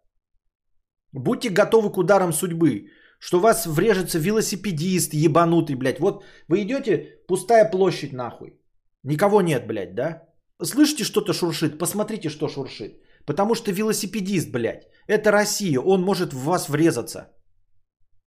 Будьте 1.16 1.48
готовы 1.48 1.90
к 1.90 1.97
ударам 1.97 2.32
судьбы. 2.32 2.90
Что 3.18 3.40
вас 3.40 3.66
врежется 3.66 4.18
велосипедист 4.18 5.14
ебанутый, 5.14 5.74
блядь. 5.76 5.98
Вот 5.98 6.24
вы 6.48 6.62
идете, 6.62 7.24
пустая 7.26 7.70
площадь 7.70 8.12
нахуй. 8.12 8.60
Никого 9.02 9.40
нет, 9.40 9.66
блядь, 9.66 9.94
да? 9.94 10.22
Слышите, 10.62 11.05
что-то 11.05 11.32
шуршит? 11.32 11.78
Посмотрите, 11.78 12.28
что 12.28 12.48
шуршит. 12.48 13.01
Потому 13.24 13.55
что 13.55 13.72
велосипедист, 13.72 14.51
блядь, 14.51 14.82
это 15.09 15.30
Россия. 15.30 15.80
Он 15.80 16.02
может 16.02 16.34
в 16.34 16.44
вас 16.44 16.68
врезаться. 16.68 17.32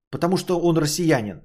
Потому 0.10 0.38
что 0.38 0.60
он 0.60 0.78
россиянин. 0.78 1.44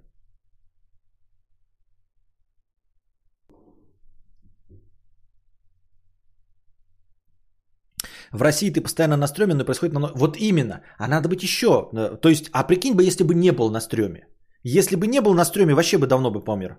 В 8.35 8.43
России 8.43 8.71
ты 8.71 8.81
постоянно 8.81 9.17
на 9.17 9.27
стреме, 9.27 9.55
но 9.55 9.65
происходит 9.65 9.95
намного... 9.95 10.19
Вот 10.19 10.37
именно. 10.37 10.83
А 10.99 11.07
надо 11.07 11.29
быть 11.29 11.43
еще. 11.43 11.69
Э, 11.69 12.21
то 12.21 12.29
есть, 12.29 12.51
а 12.53 12.65
прикинь 12.65 12.95
бы, 12.95 13.05
если 13.05 13.25
бы 13.25 13.35
не 13.35 13.53
был 13.53 13.71
на 13.71 13.81
стреме. 13.81 14.27
Если 14.65 14.97
бы 14.97 15.07
не 15.07 15.21
был 15.21 15.35
на 15.35 15.45
стреме, 15.45 15.75
вообще 15.75 15.99
бы 15.99 16.07
давно 16.07 16.31
бы 16.31 16.45
помер. 16.45 16.79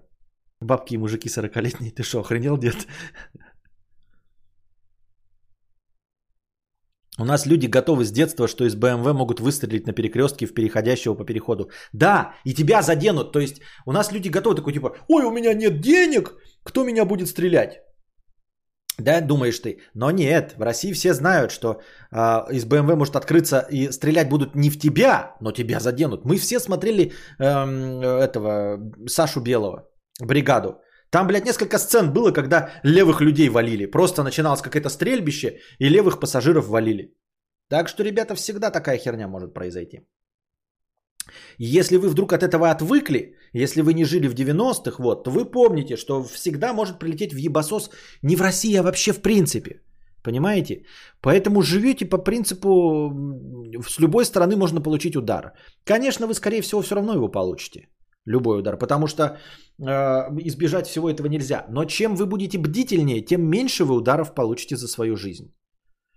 Бабки 0.59 0.95
и 0.95 0.97
мужики 0.97 1.29
40-летние. 1.29 1.91
Ты 1.91 2.03
что, 2.03 2.19
охренел, 2.19 2.57
дед? 2.57 2.87
У 7.17 7.23
нас 7.23 7.45
люди 7.45 7.67
готовы 7.67 8.03
с 8.03 8.11
детства, 8.11 8.47
что 8.47 8.65
из 8.65 8.75
БМВ 8.75 9.13
могут 9.13 9.39
выстрелить 9.39 9.87
на 9.87 9.93
перекрестке 9.93 10.45
в 10.45 10.53
переходящего 10.53 11.15
по 11.15 11.23
переходу. 11.23 11.69
Да, 11.93 12.33
и 12.43 12.53
тебя 12.53 12.81
заденут. 12.81 13.31
То 13.31 13.39
есть 13.39 13.61
у 13.85 13.93
нас 13.93 14.11
люди 14.11 14.27
готовы 14.27 14.55
такой 14.55 14.73
типа, 14.73 14.97
ой, 15.07 15.23
у 15.23 15.31
меня 15.31 15.53
нет 15.53 15.79
денег, 15.79 16.35
кто 16.63 16.83
меня 16.83 17.05
будет 17.05 17.29
стрелять? 17.29 17.84
Да, 18.97 19.21
думаешь 19.21 19.59
ты. 19.59 19.79
Но 19.93 20.11
нет, 20.11 20.55
в 20.57 20.61
России 20.61 20.93
все 20.93 21.13
знают, 21.13 21.51
что 21.51 21.81
э, 22.11 22.17
из 22.51 22.65
БМВ 22.65 22.95
может 22.95 23.15
открыться 23.15 23.67
и 23.69 23.91
стрелять 23.91 24.29
будут 24.29 24.55
не 24.55 24.69
в 24.69 24.79
тебя, 24.79 25.35
но 25.41 25.51
тебя 25.51 25.79
заденут. 25.79 26.25
Мы 26.25 26.37
все 26.37 26.59
смотрели 26.59 27.11
э, 27.39 28.23
этого 28.23 28.79
Сашу 29.07 29.41
Белого, 29.41 29.89
бригаду. 30.21 30.81
Там, 31.09 31.27
блядь, 31.27 31.45
несколько 31.45 31.77
сцен 31.77 32.13
было, 32.13 32.31
когда 32.31 32.69
левых 32.83 33.21
людей 33.21 33.49
валили. 33.49 33.85
Просто 33.85 34.23
начиналось 34.23 34.61
какое-то 34.61 34.89
стрельбище, 34.89 35.59
и 35.79 35.89
левых 35.89 36.19
пассажиров 36.19 36.67
валили. 36.67 37.13
Так 37.69 37.89
что, 37.89 38.03
ребята, 38.03 38.35
всегда 38.35 38.71
такая 38.71 38.97
херня 38.97 39.27
может 39.27 39.53
произойти. 39.53 40.07
Если 41.57 41.97
вы 41.97 42.09
вдруг 42.09 42.33
от 42.33 42.43
этого 42.43 42.69
отвыкли, 42.69 43.35
если 43.53 43.81
вы 43.81 43.93
не 43.93 44.05
жили 44.05 44.27
в 44.27 44.35
90-х, 44.35 45.03
вот, 45.03 45.23
то 45.23 45.31
вы 45.31 45.45
помните, 45.45 45.97
что 45.97 46.23
всегда 46.23 46.73
может 46.73 46.99
прилететь 46.99 47.33
в 47.33 47.37
ебасос 47.37 47.89
не 48.21 48.35
в 48.35 48.41
России, 48.41 48.75
а 48.75 48.83
вообще 48.83 49.13
в 49.13 49.21
принципе. 49.21 49.81
Понимаете? 50.23 50.85
Поэтому 51.21 51.61
живете 51.61 52.05
по 52.05 52.17
принципу, 52.17 52.69
с 53.87 53.99
любой 53.99 54.25
стороны 54.25 54.55
можно 54.55 54.81
получить 54.81 55.15
удар. 55.15 55.53
Конечно, 55.83 56.27
вы, 56.27 56.33
скорее 56.33 56.61
всего, 56.61 56.81
все 56.81 56.95
равно 56.95 57.13
его 57.13 57.31
получите. 57.31 57.87
Любой 58.25 58.59
удар. 58.59 58.77
Потому 58.77 59.07
что 59.07 59.23
э, 59.23 59.33
избежать 60.47 60.87
всего 60.87 61.09
этого 61.09 61.27
нельзя. 61.27 61.65
Но 61.69 61.85
чем 61.85 62.15
вы 62.15 62.25
будете 62.25 62.57
бдительнее, 62.57 63.21
тем 63.21 63.47
меньше 63.49 63.85
вы 63.85 63.95
ударов 63.95 64.33
получите 64.33 64.75
за 64.75 64.87
свою 64.87 65.15
жизнь. 65.15 65.53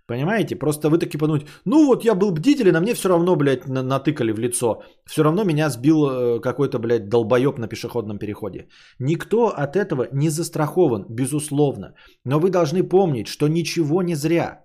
Понимаете? 0.09 0.55
Просто 0.55 0.89
вы 0.89 0.97
таки 0.97 1.17
подумать, 1.17 1.45
ну 1.65 1.85
вот 1.85 2.03
я 2.03 2.15
был 2.15 2.31
бдителен, 2.31 2.75
а 2.75 2.81
мне 2.81 2.95
все 2.95 3.09
равно, 3.09 3.35
блядь, 3.35 3.67
натыкали 3.67 4.31
в 4.31 4.39
лицо. 4.39 4.81
Все 5.05 5.23
равно 5.23 5.43
меня 5.43 5.69
сбил 5.69 5.97
э, 5.97 6.39
какой-то, 6.41 6.79
блядь, 6.79 7.09
долбоеб 7.09 7.59
на 7.59 7.67
пешеходном 7.67 8.17
переходе. 8.17 8.67
Никто 8.99 9.49
от 9.49 9.75
этого 9.75 10.07
не 10.11 10.29
застрахован, 10.29 11.05
безусловно. 11.09 11.93
Но 12.25 12.39
вы 12.39 12.49
должны 12.49 12.81
помнить, 12.89 13.27
что 13.27 13.47
ничего 13.47 14.01
не 14.01 14.15
зря. 14.15 14.63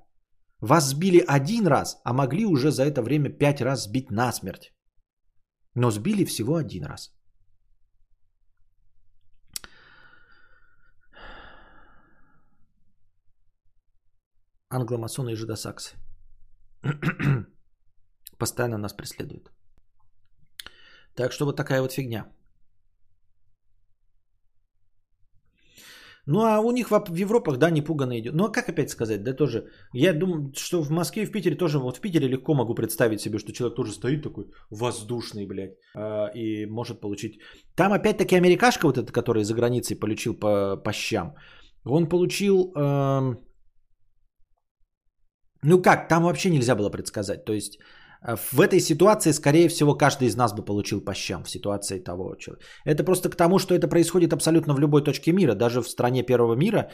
Вас 0.61 0.89
сбили 0.89 1.23
один 1.29 1.67
раз, 1.67 2.01
а 2.05 2.15
могли 2.15 2.47
уже 2.47 2.71
за 2.71 2.85
это 2.85 3.03
время 3.03 3.29
пять 3.29 3.61
раз 3.61 3.85
сбить 3.85 4.11
насмерть. 4.11 4.73
Но 5.75 5.91
сбили 5.91 6.25
всего 6.25 6.55
один 6.55 6.85
раз. 6.85 7.14
Англомасоны 14.77 15.33
и 15.33 15.37
жидосаксы. 15.37 15.97
Постоянно 18.39 18.79
нас 18.79 18.93
преследуют. 18.93 19.51
Так 21.15 21.33
что 21.33 21.45
вот 21.45 21.57
такая 21.57 21.81
вот 21.81 21.93
фигня. 21.93 22.27
Ну 26.27 26.41
а 26.41 26.61
у 26.61 26.73
них 26.73 26.91
в, 26.91 27.15
Европах, 27.15 27.59
да, 27.59 27.71
не 27.71 27.83
пуганно 27.83 28.19
идет. 28.19 28.35
Ну 28.35 28.45
а 28.45 28.53
как 28.53 28.69
опять 28.69 28.91
сказать, 28.91 29.23
да 29.23 29.35
тоже. 29.35 29.69
Я 29.93 30.13
думаю, 30.13 30.53
что 30.57 30.83
в 30.83 30.91
Москве 30.91 31.23
и 31.23 31.27
в 31.27 31.33
Питере 31.33 31.57
тоже, 31.57 31.79
вот 31.79 31.97
в 31.97 32.01
Питере 32.01 32.29
легко 32.29 32.55
могу 32.55 32.75
представить 32.75 33.21
себе, 33.21 33.39
что 33.39 33.53
человек 33.53 33.77
тоже 33.77 33.93
стоит 33.93 34.23
такой 34.23 34.47
воздушный, 34.71 35.47
блядь, 35.47 35.77
э, 35.95 36.33
и 36.35 36.67
может 36.67 37.01
получить. 37.01 37.41
Там 37.77 37.93
опять-таки 37.93 38.37
америкашка 38.37 38.87
вот 38.87 38.97
эта, 38.97 39.13
которая 39.13 39.45
за 39.45 39.55
границей 39.55 39.97
получил 39.97 40.35
по, 40.35 40.77
по 40.77 40.93
щам, 40.93 41.35
он 41.85 42.09
получил... 42.09 42.73
Э, 42.75 43.37
ну 45.65 45.83
как, 45.83 46.09
там 46.09 46.23
вообще 46.23 46.51
нельзя 46.51 46.75
было 46.75 46.91
предсказать. 46.91 47.45
То 47.45 47.53
есть 47.53 47.79
э, 48.23 48.37
в 48.53 48.61
этой 48.61 48.81
ситуации, 48.81 49.33
скорее 49.33 49.69
всего, 49.69 49.95
каждый 49.95 50.29
из 50.29 50.37
нас 50.37 50.53
бы 50.53 50.65
получил 50.65 51.01
по 51.01 51.15
щам 51.15 51.45
в 51.45 51.51
ситуации 51.51 51.99
того 51.99 52.37
человека. 52.37 52.65
Это 52.85 53.05
просто 53.05 53.31
к 53.31 53.37
тому, 53.37 53.59
что 53.59 53.75
это 53.75 53.89
происходит 53.89 54.33
абсолютно 54.33 54.75
в 54.75 54.81
любой 54.81 55.03
точке 55.03 55.33
мира, 55.33 55.55
даже 55.55 55.83
в 55.83 55.89
стране 55.89 56.23
первого 56.23 56.55
мира 56.55 56.91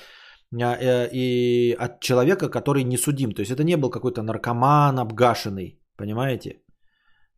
а, 0.53 0.77
э, 0.81 1.09
и 1.13 1.77
от 1.79 2.01
человека, 2.01 2.49
который 2.49 2.85
не 2.85 2.97
судим. 2.97 3.33
То 3.33 3.41
есть 3.41 3.51
это 3.51 3.65
не 3.65 3.77
был 3.77 3.91
какой-то 3.91 4.23
наркоман 4.23 4.99
обгашенный, 4.99 5.81
понимаете? 5.97 6.63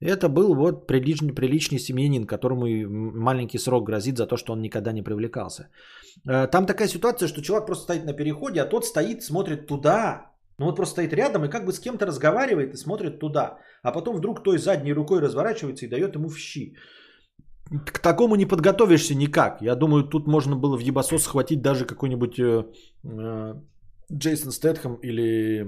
Это 0.00 0.28
был 0.28 0.54
вот 0.54 0.86
приличный, 0.86 1.32
приличный 1.32 1.78
семьянин, 1.78 2.26
которому 2.26 2.66
маленький 3.20 3.58
срок 3.58 3.86
грозит 3.86 4.16
за 4.16 4.26
то, 4.26 4.36
что 4.36 4.52
он 4.52 4.60
никогда 4.60 4.92
не 4.92 5.02
привлекался. 5.02 5.68
Э, 6.28 6.46
там 6.46 6.66
такая 6.66 6.88
ситуация, 6.88 7.28
что 7.28 7.42
человек 7.42 7.66
просто 7.66 7.84
стоит 7.84 8.04
на 8.04 8.12
переходе, 8.12 8.60
а 8.60 8.66
тот 8.66 8.84
стоит, 8.84 9.22
смотрит 9.22 9.66
туда, 9.66 10.31
ну 10.62 10.68
вот 10.68 10.76
просто 10.76 10.92
стоит 10.92 11.12
рядом 11.12 11.44
и 11.44 11.50
как 11.50 11.64
бы 11.64 11.72
с 11.72 11.80
кем-то 11.80 12.06
разговаривает 12.06 12.74
и 12.74 12.76
смотрит 12.76 13.18
туда. 13.18 13.58
А 13.82 13.92
потом 13.92 14.16
вдруг 14.16 14.42
той 14.42 14.58
задней 14.58 14.94
рукой 14.94 15.20
разворачивается 15.20 15.86
и 15.86 15.88
дает 15.88 16.14
ему 16.14 16.28
в 16.28 16.38
щи. 16.38 16.76
К 17.86 17.98
такому 17.98 18.36
не 18.36 18.46
подготовишься 18.46 19.14
никак. 19.14 19.60
Я 19.62 19.74
думаю, 19.74 20.08
тут 20.08 20.26
можно 20.26 20.56
было 20.56 20.76
в 20.76 20.80
ебасос 20.80 21.22
схватить 21.22 21.62
даже 21.62 21.84
какой-нибудь 21.84 22.38
э, 22.38 22.64
э, 23.04 23.54
Джейсон 24.12 24.52
Стэтхэм 24.52 24.98
или 25.02 25.66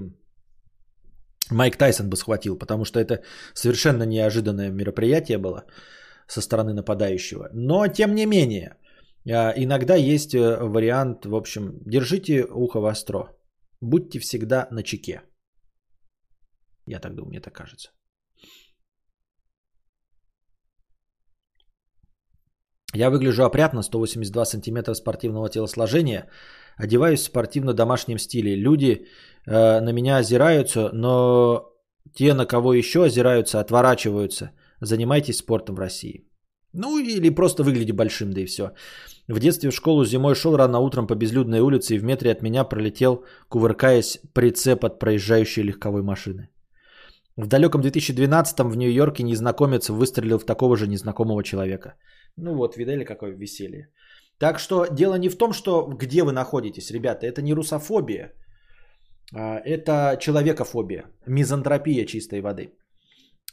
Майк 1.51 1.77
Тайсон 1.77 2.09
бы 2.09 2.15
схватил, 2.15 2.57
потому 2.57 2.85
что 2.85 2.99
это 2.99 3.21
совершенно 3.53 4.03
неожиданное 4.03 4.71
мероприятие 4.71 5.37
было 5.37 5.65
со 6.27 6.41
стороны 6.41 6.73
нападающего. 6.73 7.49
Но 7.53 7.87
тем 7.87 8.15
не 8.15 8.25
менее, 8.25 8.77
э, 9.25 9.53
иногда 9.57 9.95
есть 9.95 10.33
э, 10.35 10.57
вариант, 10.61 11.25
в 11.25 11.35
общем, 11.35 11.79
держите 11.85 12.45
ухо 12.45 12.79
востро. 12.79 13.34
Будьте 13.85 14.19
всегда 14.19 14.67
на 14.71 14.83
чеке. 14.83 15.21
Я 16.87 16.99
так 16.99 17.13
думаю, 17.15 17.29
мне 17.29 17.39
так 17.39 17.53
кажется. 17.53 17.89
Я 22.95 23.09
выгляжу 23.09 23.43
опрятно, 23.43 23.83
182 23.83 24.45
сантиметра 24.45 24.95
спортивного 24.95 25.49
телосложения, 25.49 26.29
одеваюсь 26.77 27.19
в 27.19 27.25
спортивно-домашнем 27.25 28.17
стиле. 28.17 28.55
Люди 28.55 29.07
э, 29.45 29.81
на 29.81 29.91
меня 29.91 30.17
озираются, 30.17 30.89
но 30.93 31.71
те, 32.13 32.33
на 32.33 32.45
кого 32.45 32.73
еще 32.73 33.05
озираются, 33.05 33.59
отворачиваются. 33.59 34.51
Занимайтесь 34.81 35.37
спортом 35.37 35.75
в 35.75 35.79
России. 35.79 36.24
Ну 36.77 36.99
или 36.99 37.29
просто 37.29 37.63
выгляди 37.63 37.93
большим, 37.93 38.33
да 38.33 38.41
и 38.41 38.45
все. 38.45 38.71
В 39.27 39.39
детстве 39.39 39.69
в 39.69 39.75
школу 39.75 40.05
зимой 40.05 40.35
шел 40.35 40.57
рано 40.57 40.79
утром 40.79 41.07
по 41.07 41.15
безлюдной 41.15 41.61
улице 41.61 41.95
и 41.95 41.99
в 41.99 42.03
метре 42.03 42.31
от 42.31 42.41
меня 42.41 42.63
пролетел, 42.63 43.23
кувыркаясь, 43.49 44.19
прицеп 44.33 44.83
от 44.85 44.99
проезжающей 44.99 45.63
легковой 45.63 46.03
машины. 46.03 46.49
В 47.37 47.47
далеком 47.47 47.81
2012-м 47.81 48.69
в 48.69 48.77
Нью-Йорке 48.77 49.23
незнакомец 49.23 49.89
выстрелил 49.89 50.37
в 50.37 50.45
такого 50.45 50.77
же 50.77 50.87
незнакомого 50.87 51.43
человека. 51.43 51.95
Ну 52.37 52.55
вот, 52.55 52.77
видали, 52.77 53.05
какое 53.05 53.31
веселье. 53.31 53.89
Так 54.37 54.59
что 54.59 54.85
дело 54.85 55.15
не 55.15 55.29
в 55.29 55.37
том, 55.37 55.53
что 55.53 55.87
где 55.99 56.23
вы 56.23 56.31
находитесь, 56.31 56.91
ребята. 56.91 57.25
Это 57.25 57.41
не 57.41 57.53
русофобия. 57.53 58.33
А, 59.33 59.59
это 59.65 60.17
человекофобия. 60.19 61.05
Мизантропия 61.25 62.05
чистой 62.05 62.41
воды. 62.41 62.73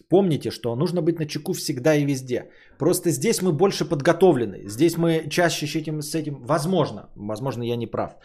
Помните, 0.09 0.51
что 0.51 0.77
нужно 0.77 1.03
быть 1.03 1.19
на 1.19 1.27
чеку 1.27 1.53
всегда 1.53 1.95
и 1.95 2.05
везде. 2.05 2.51
Просто 2.79 3.11
здесь 3.11 3.43
мы 3.43 3.53
больше 3.53 3.85
подготовлены. 3.85 4.69
Здесь 4.69 4.97
мы 4.97 5.29
чаще 5.31 5.67
с 5.67 5.77
этим, 5.77 6.03
с 6.03 6.15
этим 6.15 6.37
возможно, 6.43 7.11
возможно, 7.17 7.63
я 7.63 7.77
не 7.77 7.87
прав. 7.87 8.17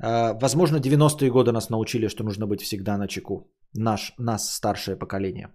А, 0.00 0.34
возможно, 0.34 0.80
90-е 0.80 1.30
годы 1.30 1.52
нас 1.52 1.70
научили, 1.70 2.08
что 2.08 2.24
нужно 2.24 2.46
быть 2.46 2.62
всегда 2.62 2.96
на 2.98 3.08
чеку. 3.08 3.50
Наш, 3.74 4.14
нас, 4.18 4.54
старшее 4.54 4.96
поколение. 4.96 5.48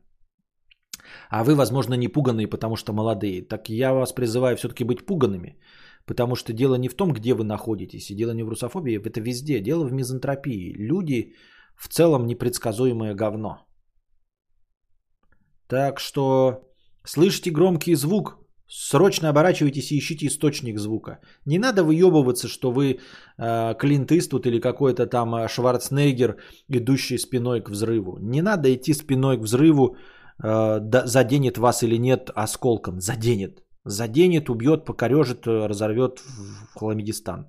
А 1.30 1.44
вы, 1.44 1.56
возможно, 1.56 1.96
не 1.96 2.08
пуганные, 2.08 2.48
потому 2.48 2.76
что 2.76 2.94
молодые. 2.94 3.42
Так 3.42 3.70
я 3.70 3.94
вас 3.94 4.14
призываю 4.14 4.56
все-таки 4.58 4.84
быть 4.84 5.06
пуганными. 5.06 5.60
Потому 6.06 6.36
что 6.36 6.54
дело 6.54 6.76
не 6.76 6.90
в 6.90 6.96
том, 6.96 7.14
где 7.14 7.34
вы 7.34 7.44
находитесь, 7.44 8.10
и 8.10 8.16
дело 8.16 8.32
не 8.32 8.44
в 8.44 8.50
русофобии, 8.50 8.98
это 8.98 9.22
везде. 9.22 9.62
Дело 9.62 9.86
в 9.86 9.94
мизантропии. 9.94 10.74
Люди 10.78 11.34
в 11.76 11.88
целом 11.88 12.26
непредсказуемое 12.26 13.14
говно. 13.14 13.69
Так 15.70 16.00
что 16.00 16.64
слышите 17.06 17.52
громкий 17.52 17.96
звук, 17.96 18.38
срочно 18.68 19.30
оборачивайтесь 19.30 19.92
и 19.92 19.98
ищите 19.98 20.26
источник 20.26 20.80
звука. 20.80 21.20
Не 21.46 21.60
надо 21.60 21.84
выебываться, 21.84 22.48
что 22.48 22.72
вы 22.72 23.00
э, 23.38 23.76
Клинт 23.78 24.12
Иствуд 24.12 24.48
или 24.48 24.60
какой-то 24.60 25.06
там 25.06 25.36
э, 25.36 25.48
Шварценеггер, 25.48 26.38
идущий 26.70 27.20
спиной 27.20 27.62
к 27.62 27.70
взрыву. 27.70 28.18
Не 28.20 28.42
надо 28.42 28.74
идти 28.74 28.94
спиной 28.94 29.38
к 29.38 29.42
взрыву, 29.42 29.96
э, 30.44 30.80
да, 30.80 31.06
заденет 31.06 31.58
вас 31.58 31.84
или 31.84 32.00
нет 32.00 32.32
осколком. 32.36 33.00
Заденет. 33.00 33.64
Заденет, 33.86 34.50
убьет, 34.50 34.86
покорежит, 34.86 35.46
э, 35.46 35.68
разорвет 35.68 36.20
в 36.20 36.80
Хламидистан. 36.80 37.46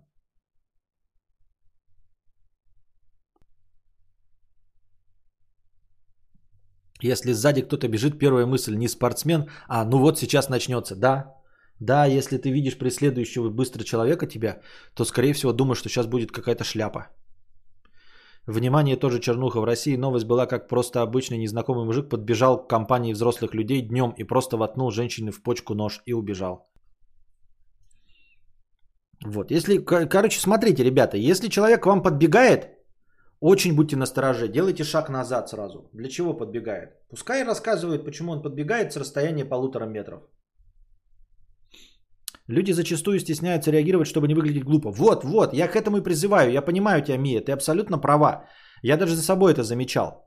Если 7.03 7.33
сзади 7.33 7.63
кто-то 7.63 7.89
бежит, 7.89 8.19
первая 8.19 8.47
мысль 8.47 8.77
не 8.77 8.89
спортсмен, 8.89 9.49
а 9.69 9.85
ну 9.85 9.99
вот 9.99 10.19
сейчас 10.19 10.49
начнется. 10.49 10.97
Да, 10.97 11.35
да, 11.81 12.05
если 12.07 12.37
ты 12.39 12.51
видишь 12.51 12.79
преследующего 12.79 13.51
быстро 13.51 13.85
человека 13.85 14.27
тебя, 14.27 14.61
то 14.95 15.05
скорее 15.05 15.33
всего 15.33 15.53
думаешь, 15.53 15.79
что 15.79 15.89
сейчас 15.89 16.07
будет 16.07 16.31
какая-то 16.31 16.65
шляпа. 16.65 17.09
Внимание, 18.47 18.97
тоже 18.97 19.21
чернуха. 19.21 19.61
В 19.61 19.65
России 19.65 19.97
новость 19.97 20.27
была, 20.27 20.47
как 20.47 20.69
просто 20.69 21.03
обычный 21.03 21.39
незнакомый 21.39 21.85
мужик 21.85 22.09
подбежал 22.09 22.59
к 22.59 22.69
компании 22.69 23.13
взрослых 23.13 23.55
людей 23.55 23.83
днем 23.83 24.15
и 24.19 24.25
просто 24.25 24.57
воткнул 24.57 24.91
женщине 24.91 25.31
в 25.31 25.43
почку 25.43 25.75
нож 25.75 26.03
и 26.07 26.13
убежал. 26.13 26.71
Вот, 29.25 29.51
если, 29.51 29.79
кор- 29.79 30.09
короче, 30.09 30.41
смотрите, 30.41 30.83
ребята, 30.83 31.17
если 31.17 31.49
человек 31.49 31.83
к 31.83 31.87
вам 31.87 32.03
подбегает, 32.03 32.80
очень 33.41 33.75
будьте 33.75 33.97
настороже, 33.97 34.49
делайте 34.49 34.85
шаг 34.85 35.09
назад 35.09 35.49
сразу. 35.49 35.89
Для 35.93 36.09
чего 36.09 36.35
подбегает? 36.35 36.91
Пускай 37.09 37.45
рассказывает, 37.45 38.05
почему 38.05 38.33
он 38.33 38.43
подбегает 38.43 38.93
с 38.93 38.97
расстояния 38.97 39.45
полутора 39.45 39.87
метров. 39.87 40.21
Люди 42.49 42.73
зачастую 42.73 43.19
стесняются 43.21 43.71
реагировать, 43.71 44.09
чтобы 44.09 44.29
не 44.29 44.35
выглядеть 44.35 44.65
глупо. 44.65 44.91
Вот, 44.91 45.25
вот, 45.25 45.55
я 45.55 45.69
к 45.69 45.77
этому 45.77 45.99
и 45.99 46.03
призываю. 46.03 46.53
Я 46.53 46.63
понимаю 46.63 47.03
тебя, 47.03 47.17
Мия, 47.17 47.41
ты 47.41 47.53
абсолютно 47.53 47.99
права. 47.99 48.45
Я 48.83 48.97
даже 48.97 49.15
за 49.15 49.23
собой 49.23 49.53
это 49.53 49.63
замечал. 49.63 50.27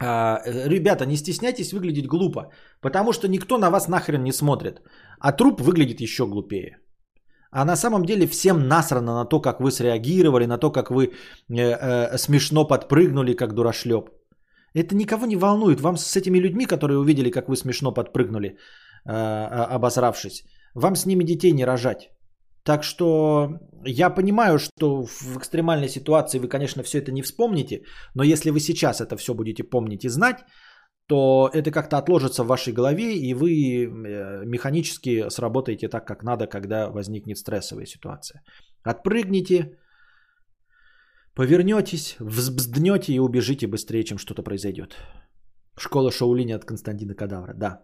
А, 0.00 0.40
ребята, 0.46 1.04
не 1.06 1.16
стесняйтесь 1.16 1.72
выглядеть 1.72 2.06
глупо, 2.06 2.52
потому 2.80 3.12
что 3.12 3.28
никто 3.28 3.58
на 3.58 3.70
вас 3.70 3.88
нахрен 3.88 4.22
не 4.22 4.32
смотрит. 4.32 4.80
А 5.20 5.32
труп 5.32 5.60
выглядит 5.60 6.00
еще 6.00 6.26
глупее. 6.26 6.78
А 7.50 7.64
на 7.64 7.76
самом 7.76 8.04
деле 8.04 8.26
всем 8.26 8.68
насрано 8.68 9.14
на 9.14 9.24
то, 9.24 9.40
как 9.40 9.60
вы 9.60 9.70
среагировали, 9.70 10.46
на 10.46 10.58
то, 10.58 10.70
как 10.70 10.90
вы 10.90 11.04
э, 11.04 11.54
э, 11.56 12.18
смешно 12.18 12.66
подпрыгнули, 12.66 13.34
как 13.34 13.54
дурашлеп. 13.54 14.10
Это 14.74 14.94
никого 14.94 15.26
не 15.26 15.36
волнует. 15.36 15.80
Вам 15.80 15.96
с 15.96 16.16
этими 16.16 16.38
людьми, 16.38 16.66
которые 16.66 16.98
увидели, 16.98 17.30
как 17.30 17.48
вы 17.48 17.56
смешно 17.56 17.92
подпрыгнули, 17.92 18.48
э, 18.48 19.12
э, 19.12 19.76
обосравшись, 19.76 20.44
вам 20.74 20.96
с 20.96 21.06
ними 21.06 21.24
детей 21.24 21.52
не 21.52 21.64
рожать. 21.64 22.10
Так 22.62 22.82
что 22.82 23.48
я 23.86 24.10
понимаю, 24.10 24.58
что 24.58 25.04
в 25.04 25.38
экстремальной 25.38 25.88
ситуации 25.88 26.40
вы, 26.40 26.48
конечно, 26.48 26.82
все 26.82 26.98
это 26.98 27.12
не 27.12 27.22
вспомните, 27.22 27.82
но 28.14 28.24
если 28.24 28.50
вы 28.50 28.60
сейчас 28.60 29.00
это 29.00 29.16
все 29.16 29.34
будете 29.34 29.62
помнить 29.62 30.04
и 30.04 30.08
знать, 30.08 30.44
то 31.08 31.48
это 31.52 31.70
как-то 31.70 31.98
отложится 31.98 32.42
в 32.42 32.48
вашей 32.48 32.72
голове, 32.72 33.16
и 33.16 33.34
вы 33.34 33.50
э, 33.50 34.44
механически 34.44 35.28
сработаете 35.30 35.88
так, 35.88 36.06
как 36.06 36.22
надо, 36.22 36.46
когда 36.46 36.90
возникнет 36.90 37.38
стрессовая 37.38 37.86
ситуация. 37.86 38.42
Отпрыгните, 38.82 39.78
повернетесь, 41.34 42.16
взбзднете 42.18 43.12
и 43.12 43.20
убежите 43.20 43.66
быстрее, 43.66 44.04
чем 44.04 44.18
что-то 44.18 44.42
произойдет. 44.42 44.96
Школа 45.78 46.10
Шаулини 46.10 46.52
от 46.52 46.64
Константина 46.64 47.14
Кадавра, 47.14 47.54
да. 47.54 47.82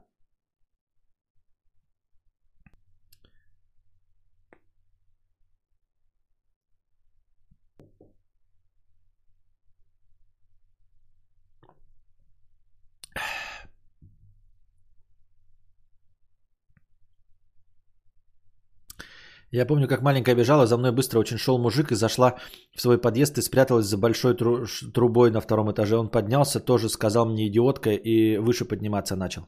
Я 19.53 19.67
помню, 19.67 19.87
как 19.87 20.03
маленькая 20.03 20.35
бежала, 20.35 20.67
за 20.67 20.77
мной 20.79 20.93
быстро 20.93 21.21
очень 21.21 21.39
шел 21.39 21.59
мужик 21.59 21.93
и 21.93 21.95
зашла 21.95 22.37
в 22.75 22.81
свой 22.81 22.99
подъезд 22.99 23.39
и 23.39 23.43
спряталась 23.43 23.87
за 23.87 23.99
большой 23.99 24.35
тру- 24.35 24.67
трубой 24.95 25.31
на 25.31 25.41
втором 25.41 25.71
этаже. 25.71 25.97
Он 25.97 26.11
поднялся, 26.11 26.59
тоже 26.59 26.89
сказал 26.89 27.27
мне 27.27 27.47
идиотка 27.49 27.91
и 27.91 28.39
выше 28.39 28.65
подниматься 28.65 29.15
начал. 29.15 29.43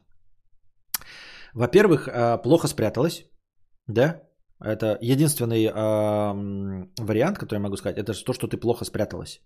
Во-первых, 1.55 2.07
а, 2.07 2.37
плохо 2.37 2.67
спряталась, 2.67 3.25
да? 3.87 4.21
Это 4.63 4.97
единственный 5.01 5.71
ам, 5.73 6.91
вариант, 6.99 7.37
который 7.37 7.57
я 7.57 7.63
могу 7.63 7.77
сказать, 7.77 7.97
это 7.97 8.13
то, 8.13 8.33
что 8.33 8.47
ты 8.47 8.57
плохо 8.57 8.85
спряталась. 8.85 9.41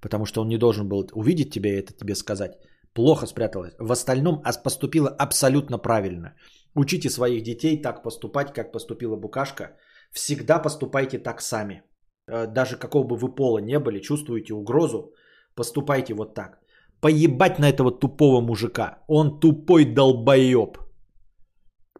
Потому 0.00 0.24
что 0.24 0.40
он 0.40 0.48
не 0.48 0.58
должен 0.58 0.88
был 0.88 1.10
увидеть 1.14 1.50
тебя 1.50 1.70
и 1.70 1.80
это 1.80 1.92
тебе 1.92 2.14
сказать. 2.14 2.52
Плохо 2.94 3.26
спряталась. 3.26 3.74
В 3.78 3.90
остальном 3.90 4.42
поступила 4.62 5.08
абсолютно 5.08 5.78
правильно. 5.78 6.34
Учите 6.74 7.10
своих 7.10 7.42
детей 7.42 7.82
так 7.82 8.02
поступать, 8.02 8.52
как 8.52 8.72
поступила 8.72 9.16
Букашка. 9.16 9.76
Всегда 10.16 10.62
поступайте 10.62 11.18
так 11.18 11.40
сами. 11.42 11.82
Э, 12.28 12.46
Даже 12.46 12.76
какого 12.78 13.04
бы 13.04 13.16
вы 13.16 13.34
пола 13.34 13.58
не 13.58 13.78
были, 13.78 14.00
чувствуете 14.00 14.54
угрозу, 14.54 15.12
поступайте 15.54 16.14
вот 16.14 16.34
так. 16.34 16.58
Поебать 17.00 17.58
на 17.58 17.68
этого 17.68 17.90
тупого 17.90 18.40
мужика. 18.40 18.98
Он 19.08 19.40
тупой 19.40 19.84
долбоеб. 19.84 20.78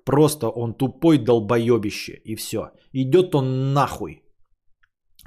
Просто 0.05 0.49
он 0.49 0.75
тупой 0.75 1.19
долбоебище. 1.19 2.21
И 2.25 2.37
все. 2.37 2.71
Идет 2.93 3.35
он 3.35 3.75
нахуй. 3.75 4.23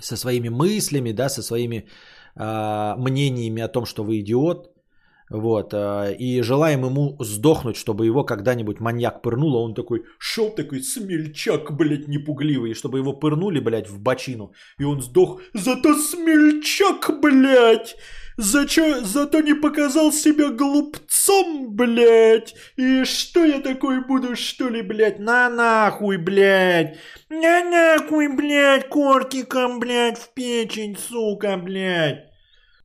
Со 0.01 0.17
своими 0.17 0.49
мыслями, 0.49 1.11
да, 1.11 1.29
со 1.29 1.43
своими 1.43 1.87
а, 2.35 2.95
мнениями 2.97 3.61
о 3.61 3.67
том, 3.67 3.85
что 3.85 4.03
вы 4.03 4.19
идиот. 4.19 4.68
Вот. 5.29 5.73
а, 5.73 6.11
и 6.11 6.41
желаем 6.41 6.85
ему 6.85 7.15
сдохнуть, 7.19 7.77
чтобы 7.77 8.05
его 8.05 8.23
когда-нибудь 8.23 8.79
маньяк 8.79 9.21
пырнул, 9.21 9.55
а 9.55 9.61
он 9.61 9.75
такой, 9.75 10.03
шел 10.17 10.49
такой 10.49 10.81
смельчак, 10.81 11.71
блядь, 11.75 12.07
непугливый, 12.07 12.71
и 12.71 12.73
чтобы 12.73 12.97
его 12.97 13.13
пырнули, 13.13 13.59
блядь, 13.59 13.89
в 13.89 13.99
бочину, 13.99 14.53
и 14.79 14.83
он 14.83 15.01
сдох. 15.01 15.41
Зато 15.53 15.95
смельчак, 15.95 17.19
блядь! 17.21 17.95
Зачо, 18.41 19.01
зато 19.01 19.41
не 19.41 19.53
показал 19.53 20.13
себя 20.13 20.49
глупцом, 20.49 21.75
блядь! 21.75 22.55
И 22.77 23.03
что 23.03 23.43
я 23.43 23.59
такой 23.59 24.01
буду, 24.05 24.37
что 24.37 24.69
ли, 24.69 24.81
блядь? 24.81 25.19
На 25.19 25.49
нахуй, 25.49 26.15
блядь! 26.15 26.97
На 27.29 27.63
нахуй, 27.63 28.29
блядь, 28.29 28.87
кортиком, 28.87 29.79
блядь, 29.79 30.17
в 30.17 30.33
печень, 30.33 30.97
сука, 30.97 31.57
блядь! 31.57 32.29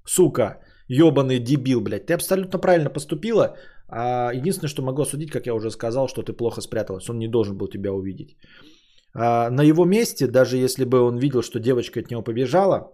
Сука, 0.04 0.58
ебаный 0.88 1.38
дебил, 1.38 1.80
блядь. 1.80 2.06
Ты 2.06 2.14
абсолютно 2.14 2.58
правильно 2.58 2.90
поступила. 2.90 3.56
А 3.88 4.32
единственное, 4.32 4.68
что 4.68 4.82
могу 4.82 5.02
осудить, 5.02 5.30
как 5.30 5.46
я 5.46 5.54
уже 5.54 5.70
сказал, 5.70 6.08
что 6.08 6.22
ты 6.22 6.32
плохо 6.32 6.60
спряталась. 6.60 7.08
Он 7.08 7.18
не 7.18 7.28
должен 7.28 7.56
был 7.56 7.68
тебя 7.68 7.92
увидеть. 7.92 8.36
А 9.16 9.50
на 9.50 9.62
его 9.62 9.84
месте, 9.84 10.26
даже 10.26 10.56
если 10.56 10.84
бы 10.84 11.00
он 11.00 11.18
видел, 11.18 11.42
что 11.42 11.60
девочка 11.60 12.00
от 12.00 12.10
него 12.10 12.22
побежала 12.22 12.90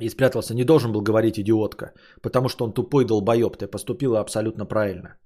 и 0.00 0.08
спрятался, 0.08 0.54
не 0.54 0.64
должен 0.64 0.92
был 0.92 1.02
говорить 1.02 1.38
идиотка. 1.38 1.92
Потому 2.22 2.48
что 2.48 2.64
он 2.64 2.72
тупой 2.72 3.04
долбоеб. 3.04 3.56
Ты 3.56 3.66
поступила 3.66 4.20
абсолютно 4.20 4.66
правильно. 4.66 5.16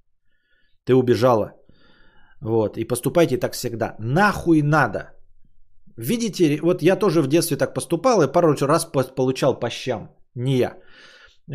Ты 0.85 0.95
убежала. 0.95 1.53
Вот. 2.41 2.77
И 2.77 2.85
поступайте 2.85 3.37
так 3.39 3.53
всегда. 3.53 3.97
Нахуй 3.99 4.63
надо. 4.63 5.13
Видите, 5.97 6.59
вот 6.63 6.83
я 6.83 6.97
тоже 6.97 7.23
в 7.23 7.29
детстве 7.29 7.57
так 7.57 7.75
поступал 7.75 8.23
и 8.23 8.33
пару 8.33 8.55
раз 8.67 8.85
по- 8.85 9.15
получал 9.15 9.61
по 9.61 9.71
щам. 9.71 10.09
Не 10.35 10.57
я. 10.57 10.77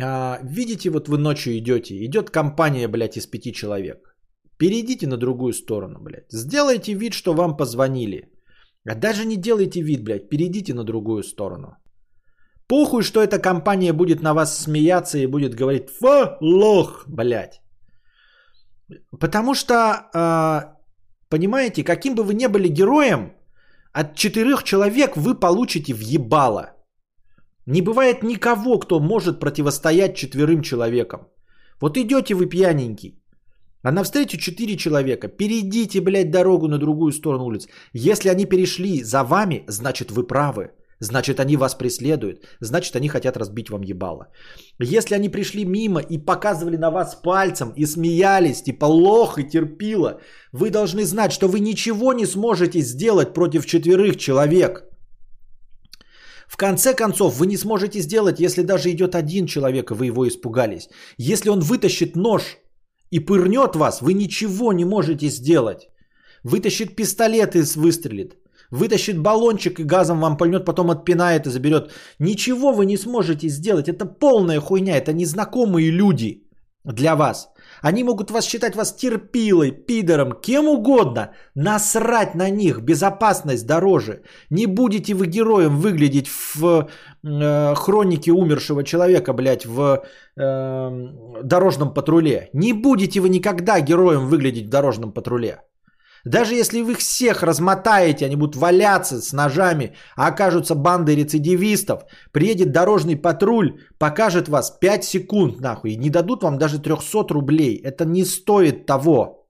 А, 0.02 0.38
видите, 0.42 0.90
вот 0.90 1.08
вы 1.08 1.18
ночью 1.18 1.56
идете, 1.58 2.04
идет 2.04 2.30
компания, 2.30 2.88
блядь, 2.88 3.16
из 3.16 3.26
пяти 3.26 3.52
человек. 3.52 4.14
Перейдите 4.58 5.06
на 5.06 5.16
другую 5.16 5.52
сторону, 5.52 5.98
блядь. 6.00 6.30
Сделайте 6.30 6.94
вид, 6.94 7.12
что 7.12 7.34
вам 7.34 7.56
позвонили. 7.56 8.30
А 8.88 8.94
даже 8.94 9.24
не 9.24 9.36
делайте 9.36 9.82
вид, 9.82 10.04
блядь, 10.04 10.28
перейдите 10.28 10.74
на 10.74 10.84
другую 10.84 11.22
сторону. 11.22 11.76
Похуй, 12.68 13.02
что 13.02 13.20
эта 13.20 13.38
компания 13.38 13.92
будет 13.92 14.22
на 14.22 14.34
вас 14.34 14.58
смеяться 14.58 15.18
и 15.18 15.26
будет 15.26 15.54
говорить 15.54 15.90
«Фа, 15.90 16.36
лох, 16.40 17.04
блядь». 17.06 17.60
Потому 19.20 19.54
что, 19.54 19.74
а, 20.14 20.76
понимаете, 21.28 21.84
каким 21.84 22.14
бы 22.14 22.22
вы 22.22 22.34
ни 22.34 22.46
были 22.46 22.68
героем, 22.68 23.32
от 23.92 24.14
четырех 24.14 24.62
человек 24.62 25.16
вы 25.16 25.34
получите 25.34 25.94
в 25.94 26.00
ебало. 26.00 26.75
Не 27.66 27.82
бывает 27.82 28.22
никого, 28.22 28.78
кто 28.78 29.00
может 29.00 29.40
противостоять 29.40 30.16
четверым 30.16 30.62
человекам. 30.62 31.20
Вот 31.80 31.96
идете 31.96 32.34
вы 32.34 32.46
пьяненький, 32.46 33.20
а 33.82 33.92
навстречу 33.92 34.38
четыре 34.38 34.76
человека. 34.76 35.28
Перейдите, 35.28 36.00
блядь, 36.00 36.30
дорогу 36.30 36.68
на 36.68 36.78
другую 36.78 37.12
сторону 37.12 37.44
улицы. 37.44 37.68
Если 37.92 38.28
они 38.28 38.46
перешли 38.46 39.02
за 39.02 39.24
вами, 39.24 39.64
значит 39.68 40.10
вы 40.10 40.26
правы. 40.26 40.70
Значит, 41.00 41.40
они 41.40 41.56
вас 41.56 41.74
преследуют. 41.74 42.46
Значит, 42.60 42.96
они 42.96 43.08
хотят 43.08 43.36
разбить 43.36 43.68
вам 43.68 43.82
ебало. 43.82 44.28
Если 44.78 45.14
они 45.14 45.28
пришли 45.28 45.64
мимо 45.64 46.00
и 46.00 46.18
показывали 46.18 46.76
на 46.76 46.90
вас 46.90 47.14
пальцем, 47.16 47.72
и 47.76 47.84
смеялись, 47.84 48.62
типа 48.62 48.86
лох 48.86 49.38
и 49.38 49.44
терпила, 49.44 50.20
вы 50.52 50.70
должны 50.70 51.04
знать, 51.04 51.32
что 51.32 51.48
вы 51.48 51.60
ничего 51.60 52.14
не 52.14 52.26
сможете 52.26 52.80
сделать 52.80 53.34
против 53.34 53.66
четверых 53.66 54.16
человек. 54.16 54.85
В 56.46 56.56
конце 56.56 56.94
концов, 56.94 57.38
вы 57.38 57.46
не 57.46 57.56
сможете 57.56 58.00
сделать, 58.00 58.40
если 58.40 58.62
даже 58.62 58.90
идет 58.90 59.14
один 59.14 59.46
человек, 59.46 59.90
и 59.90 59.94
вы 59.94 60.06
его 60.06 60.26
испугались. 60.26 60.88
Если 61.18 61.50
он 61.50 61.60
вытащит 61.60 62.16
нож 62.16 62.58
и 63.10 63.20
пырнет 63.20 63.76
вас, 63.76 64.02
вы 64.02 64.14
ничего 64.14 64.72
не 64.72 64.84
можете 64.84 65.28
сделать. 65.28 65.88
Вытащит 66.44 66.96
пистолет 66.96 67.56
и 67.56 67.62
выстрелит. 67.76 68.36
Вытащит 68.70 69.18
баллончик 69.18 69.80
и 69.80 69.84
газом 69.84 70.20
вам 70.20 70.36
пальнет, 70.36 70.64
потом 70.64 70.90
отпинает 70.90 71.46
и 71.46 71.50
заберет. 71.50 71.92
Ничего 72.18 72.72
вы 72.72 72.86
не 72.86 72.96
сможете 72.96 73.48
сделать. 73.48 73.88
Это 73.88 74.06
полная 74.06 74.60
хуйня. 74.60 74.96
Это 74.96 75.12
незнакомые 75.12 75.90
люди 75.90 76.44
для 76.84 77.14
вас. 77.14 77.48
Они 77.86 78.04
могут 78.04 78.30
вас 78.30 78.44
считать 78.44 78.74
вас 78.74 78.96
терпилой, 78.96 79.70
пидором, 79.70 80.32
кем 80.40 80.66
угодно. 80.66 81.30
Насрать 81.54 82.34
на 82.34 82.50
них, 82.50 82.80
безопасность 82.80 83.66
дороже. 83.66 84.22
Не 84.50 84.66
будете 84.66 85.14
вы 85.14 85.28
героем 85.28 85.76
выглядеть 85.76 86.26
в 86.28 86.88
э, 87.24 87.74
хронике 87.76 88.32
умершего 88.32 88.82
человека, 88.82 89.32
блядь, 89.32 89.66
в 89.66 90.02
э, 90.36 90.90
дорожном 91.44 91.94
патруле. 91.94 92.50
Не 92.52 92.72
будете 92.72 93.20
вы 93.20 93.28
никогда 93.28 93.80
героем 93.80 94.26
выглядеть 94.26 94.66
в 94.66 94.70
дорожном 94.70 95.12
патруле. 95.12 95.60
Даже 96.26 96.54
если 96.54 96.82
вы 96.82 96.92
их 96.92 96.98
всех 96.98 97.44
размотаете, 97.44 98.26
они 98.26 98.36
будут 98.36 98.56
валяться 98.56 99.20
с 99.20 99.32
ножами, 99.32 99.94
а 100.16 100.26
окажутся 100.26 100.74
бандой 100.74 101.14
рецидивистов, 101.14 102.02
приедет 102.32 102.72
дорожный 102.72 103.16
патруль, 103.16 103.80
покажет 103.98 104.48
вас 104.48 104.72
5 104.80 105.04
секунд 105.04 105.60
нахуй, 105.60 105.92
и 105.92 105.96
не 105.96 106.10
дадут 106.10 106.42
вам 106.42 106.58
даже 106.58 106.80
300 106.80 107.32
рублей. 107.32 107.80
Это 107.84 108.04
не 108.04 108.24
стоит 108.24 108.86
того. 108.86 109.46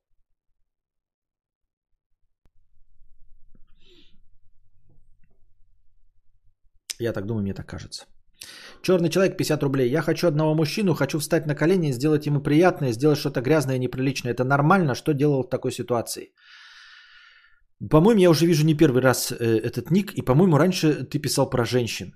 Я 7.00 7.12
так 7.12 7.24
думаю, 7.24 7.42
мне 7.42 7.54
так 7.54 7.66
кажется. 7.66 8.04
Черный 8.82 9.08
человек 9.08 9.36
50 9.36 9.62
рублей. 9.62 9.90
Я 9.90 10.02
хочу 10.02 10.28
одного 10.28 10.54
мужчину, 10.54 10.94
хочу 10.94 11.18
встать 11.18 11.46
на 11.46 11.54
колени 11.54 11.92
сделать 11.92 12.26
ему 12.26 12.40
приятное, 12.40 12.92
сделать 12.92 13.18
что-то 13.18 13.40
грязное 13.40 13.76
и 13.76 13.78
неприличное. 13.78 14.32
Это 14.32 14.44
нормально? 14.44 14.94
Что 14.94 15.12
делал 15.12 15.42
в 15.42 15.48
такой 15.48 15.72
ситуации? 15.72 16.32
По-моему, 17.90 18.20
я 18.20 18.30
уже 18.30 18.46
вижу 18.46 18.64
не 18.64 18.74
первый 18.74 19.02
раз 19.02 19.32
э, 19.32 19.36
этот 19.36 19.90
ник, 19.90 20.12
и, 20.14 20.22
по-моему, 20.22 20.56
раньше 20.58 21.04
ты 21.04 21.18
писал 21.18 21.50
про 21.50 21.64
женщин. 21.64 22.14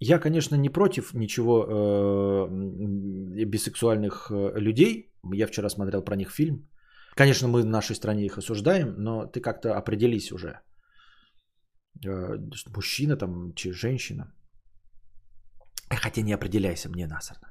Я, 0.00 0.18
конечно, 0.18 0.56
не 0.56 0.68
против 0.68 1.14
ничего 1.14 1.64
э, 1.64 2.48
бисексуальных 3.44 4.30
э, 4.30 4.60
людей. 4.60 5.12
Я 5.32 5.46
вчера 5.46 5.68
смотрел 5.68 6.04
про 6.04 6.16
них 6.16 6.30
фильм. 6.30 6.68
Конечно, 7.16 7.48
мы 7.48 7.62
в 7.62 7.66
нашей 7.66 7.96
стране 7.96 8.24
их 8.24 8.38
осуждаем, 8.38 8.94
но 8.98 9.26
ты 9.26 9.40
как-то 9.40 9.76
определись 9.76 10.32
уже. 10.32 10.60
Э, 12.06 12.38
мужчина 12.76 13.16
там, 13.16 13.54
чи 13.54 13.72
женщина. 13.72 14.32
Э, 15.90 15.96
хотя 15.96 16.22
не 16.22 16.34
определяйся, 16.34 16.88
мне 16.88 17.06
насорно. 17.06 17.48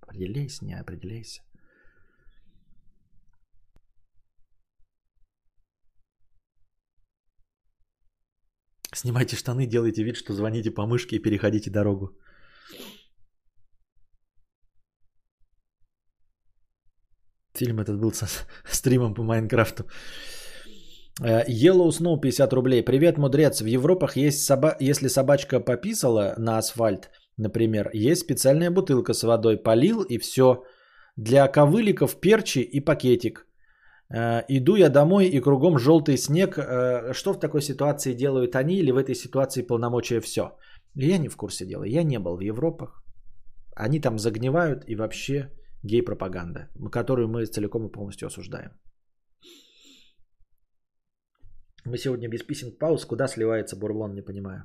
Определяйся, 0.00 0.64
не 0.64 0.80
определяйся. 0.80 1.42
Снимайте 9.00 9.36
штаны, 9.36 9.66
делайте 9.66 10.02
вид, 10.02 10.16
что 10.16 10.32
звоните 10.32 10.72
по 10.72 10.86
мышке 10.86 11.16
и 11.16 11.22
переходите 11.22 11.70
дорогу. 11.70 12.18
Фильм 17.54 17.78
этот 17.78 18.00
был 18.00 18.12
со 18.12 18.26
стримом 18.68 19.14
по 19.14 19.22
Майнкрафту. 19.22 19.84
Э, 21.22 21.44
Yellow 21.48 21.90
Snow 21.90 22.20
50 22.20 22.52
рублей. 22.52 22.84
Привет, 22.84 23.18
мудрец. 23.18 23.60
В 23.60 23.66
Европах 23.66 24.16
есть 24.16 24.44
соба... 24.44 24.76
если 24.80 25.08
собачка 25.08 25.60
пописала 25.60 26.34
на 26.36 26.58
асфальт, 26.58 27.10
например, 27.36 27.90
есть 27.94 28.22
специальная 28.22 28.72
бутылка 28.72 29.14
с 29.14 29.22
водой. 29.22 29.62
Полил 29.62 30.02
и 30.02 30.18
все. 30.18 30.64
Для 31.16 31.46
ковыликов 31.46 32.20
перчи 32.20 32.62
и 32.62 32.80
пакетик. 32.80 33.47
Э, 34.14 34.42
иду 34.48 34.76
я 34.76 34.88
домой 34.88 35.26
и 35.26 35.40
кругом 35.40 35.78
желтый 35.78 36.16
снег. 36.16 36.58
Э, 36.58 37.12
что 37.12 37.32
в 37.32 37.38
такой 37.40 37.62
ситуации 37.62 38.14
делают 38.14 38.56
они 38.56 38.76
или 38.76 38.90
в 38.90 38.96
этой 38.96 39.14
ситуации 39.14 39.62
полномочия 39.62 40.20
все? 40.20 40.56
Я 40.94 41.18
не 41.18 41.28
в 41.28 41.36
курсе 41.36 41.66
дела. 41.66 41.84
Я 41.84 42.02
не 42.02 42.18
был 42.18 42.36
в 42.36 42.40
Европах. 42.40 43.02
Они 43.76 44.00
там 44.00 44.18
загнивают 44.18 44.84
и 44.88 44.96
вообще 44.96 45.50
гей-пропаганда, 45.84 46.68
которую 46.90 47.28
мы 47.28 47.46
целиком 47.46 47.86
и 47.86 47.92
полностью 47.92 48.26
осуждаем. 48.26 48.70
Мы 51.84 51.96
сегодня 51.96 52.28
без 52.28 52.42
писем 52.42 52.72
пауз. 52.78 53.04
Куда 53.04 53.28
сливается 53.28 53.76
бурлон, 53.76 54.14
не 54.14 54.22
понимаю. 54.22 54.64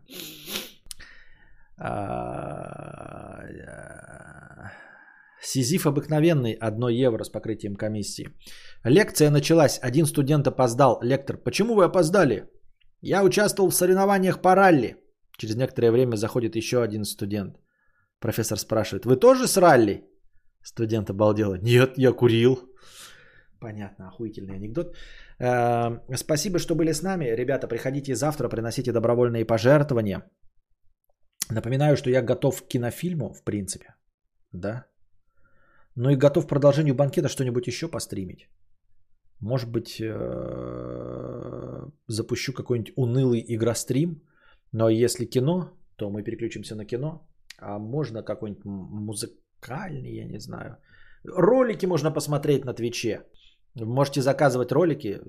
Сизиф 5.46 5.86
обыкновенный, 5.86 6.54
1 6.54 6.88
евро 7.06 7.24
с 7.24 7.30
покрытием 7.30 7.76
комиссии. 7.76 8.30
Лекция 8.86 9.30
началась, 9.30 9.80
один 9.82 10.06
студент 10.06 10.48
опоздал. 10.48 11.00
Лектор, 11.02 11.38
почему 11.38 11.76
вы 11.76 11.84
опоздали? 11.84 12.46
Я 13.02 13.24
участвовал 13.24 13.70
в 13.70 13.76
соревнованиях 13.76 14.42
по 14.42 14.56
ралли. 14.56 14.96
Через 15.38 15.56
некоторое 15.56 15.92
время 15.92 16.16
заходит 16.16 16.56
еще 16.56 16.82
один 16.82 17.04
студент. 17.04 17.58
Профессор 18.20 18.58
спрашивает, 18.58 19.06
вы 19.06 19.18
тоже 19.18 19.48
с 19.48 19.58
ралли? 19.58 20.06
Студент 20.64 21.10
обалдел. 21.10 21.56
Нет, 21.56 21.98
я 21.98 22.14
курил. 22.14 22.60
Понятно, 23.60 24.08
охуительный 24.08 24.56
анекдот. 24.56 24.96
Э, 25.40 26.00
спасибо, 26.16 26.60
что 26.60 26.76
были 26.76 26.94
с 26.94 27.02
нами. 27.02 27.36
Ребята, 27.36 27.68
приходите 27.68 28.16
завтра, 28.16 28.48
приносите 28.48 28.94
добровольные 28.94 29.46
пожертвования. 29.46 30.24
Напоминаю, 31.52 31.98
что 31.98 32.10
я 32.10 32.22
готов 32.22 32.64
к 32.64 32.68
кинофильму, 32.68 33.34
в 33.34 33.44
принципе. 33.44 33.88
Да. 34.54 34.86
Ну 35.96 36.10
и 36.10 36.16
готов 36.16 36.46
к 36.46 36.50
продолжению 36.50 36.96
банкета 36.96 37.30
что-нибудь 37.30 37.68
еще 37.68 37.88
постримить. 37.88 38.50
Может 39.40 39.70
быть, 39.72 40.00
э, 40.00 41.90
запущу 42.08 42.54
какой-нибудь 42.54 42.94
унылый 42.96 43.44
игрострим. 43.48 44.22
Но 44.72 44.90
если 44.90 45.26
кино, 45.26 45.70
то 45.98 46.10
мы 46.10 46.24
переключимся 46.24 46.76
на 46.76 46.86
кино. 46.86 47.28
А 47.60 47.78
можно 47.78 48.24
какой-нибудь 48.24 48.66
музыкальный, 48.66 50.16
я 50.16 50.26
не 50.26 50.40
знаю. 50.40 50.78
Ролики 51.26 51.86
можно 51.86 52.12
посмотреть 52.12 52.66
на 52.66 52.74
Твиче. 52.74 53.22
Можете 53.76 54.22
заказывать 54.22 54.72
ролики. 54.72 55.22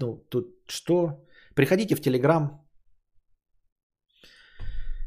Ну, 0.00 0.16
тут 0.28 0.46
что? 0.68 1.24
Приходите 1.54 1.94
в 1.94 2.00
Телеграм. 2.00 2.60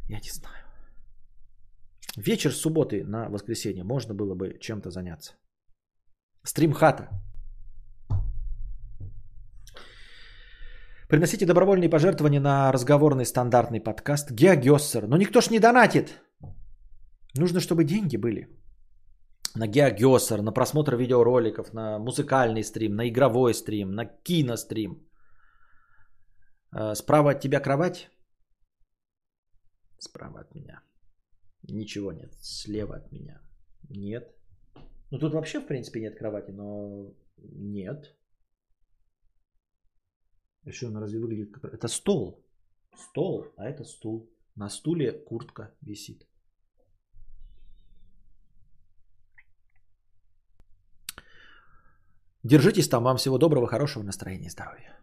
Я 0.10 0.20
не 0.20 0.30
знаю. 0.30 0.59
Вечер 2.18 2.52
субботы 2.52 3.04
на 3.04 3.30
воскресенье 3.30 3.84
можно 3.84 4.14
было 4.14 4.36
бы 4.36 4.58
чем-то 4.60 4.90
заняться. 4.90 5.34
Стрим 6.44 6.74
хата. 6.74 7.10
Приносите 11.10 11.46
добровольные 11.46 11.90
пожертвования 11.90 12.40
на 12.40 12.72
разговорный 12.72 13.26
стандартный 13.26 13.80
подкаст 13.80 14.32
Геогессер. 14.32 15.08
Но 15.08 15.18
никто 15.18 15.42
ж 15.42 15.50
не 15.50 15.60
донатит. 15.60 16.22
Нужно, 17.38 17.60
чтобы 17.60 17.84
деньги 17.84 18.18
были. 18.18 18.48
На 19.56 19.68
Геогессер, 19.68 20.42
на 20.42 20.52
просмотр 20.52 20.96
видеороликов, 20.96 21.74
на 21.74 22.00
музыкальный 22.00 22.64
стрим, 22.64 22.96
на 22.96 23.10
игровой 23.10 23.54
стрим, 23.54 23.92
на 23.92 24.06
кинострим. 24.06 25.10
Э, 26.76 26.96
справа 26.96 27.32
от 27.32 27.42
тебя 27.42 27.60
кровать? 27.60 28.10
Справа 30.00 30.42
от 30.42 30.56
меня. 30.56 30.82
Ничего 31.64 32.12
нет. 32.12 32.34
Слева 32.42 32.96
от 32.96 33.12
меня. 33.12 33.42
Нет. 33.90 34.36
Ну 35.12 35.20
тут 35.20 35.34
вообще 35.34 35.60
в 35.60 35.68
принципе 35.68 36.02
нет 36.02 36.18
кровати, 36.18 36.52
но 36.52 37.14
нет. 37.38 38.16
Еще 40.66 40.88
она 40.88 41.00
разве 41.00 41.20
выглядит 41.20 41.52
как... 41.52 41.74
Это 41.74 41.88
стол. 41.88 42.46
Стол, 42.96 43.48
а 43.58 43.68
это 43.68 43.84
стул. 43.84 44.30
На 44.56 44.70
стуле 44.70 45.12
куртка 45.12 45.74
висит. 45.82 46.28
Держитесь 52.44 52.90
там. 52.90 53.04
Вам 53.04 53.18
всего 53.18 53.38
доброго, 53.38 53.68
хорошего 53.68 54.04
настроения, 54.04 54.50
здоровья. 54.50 55.00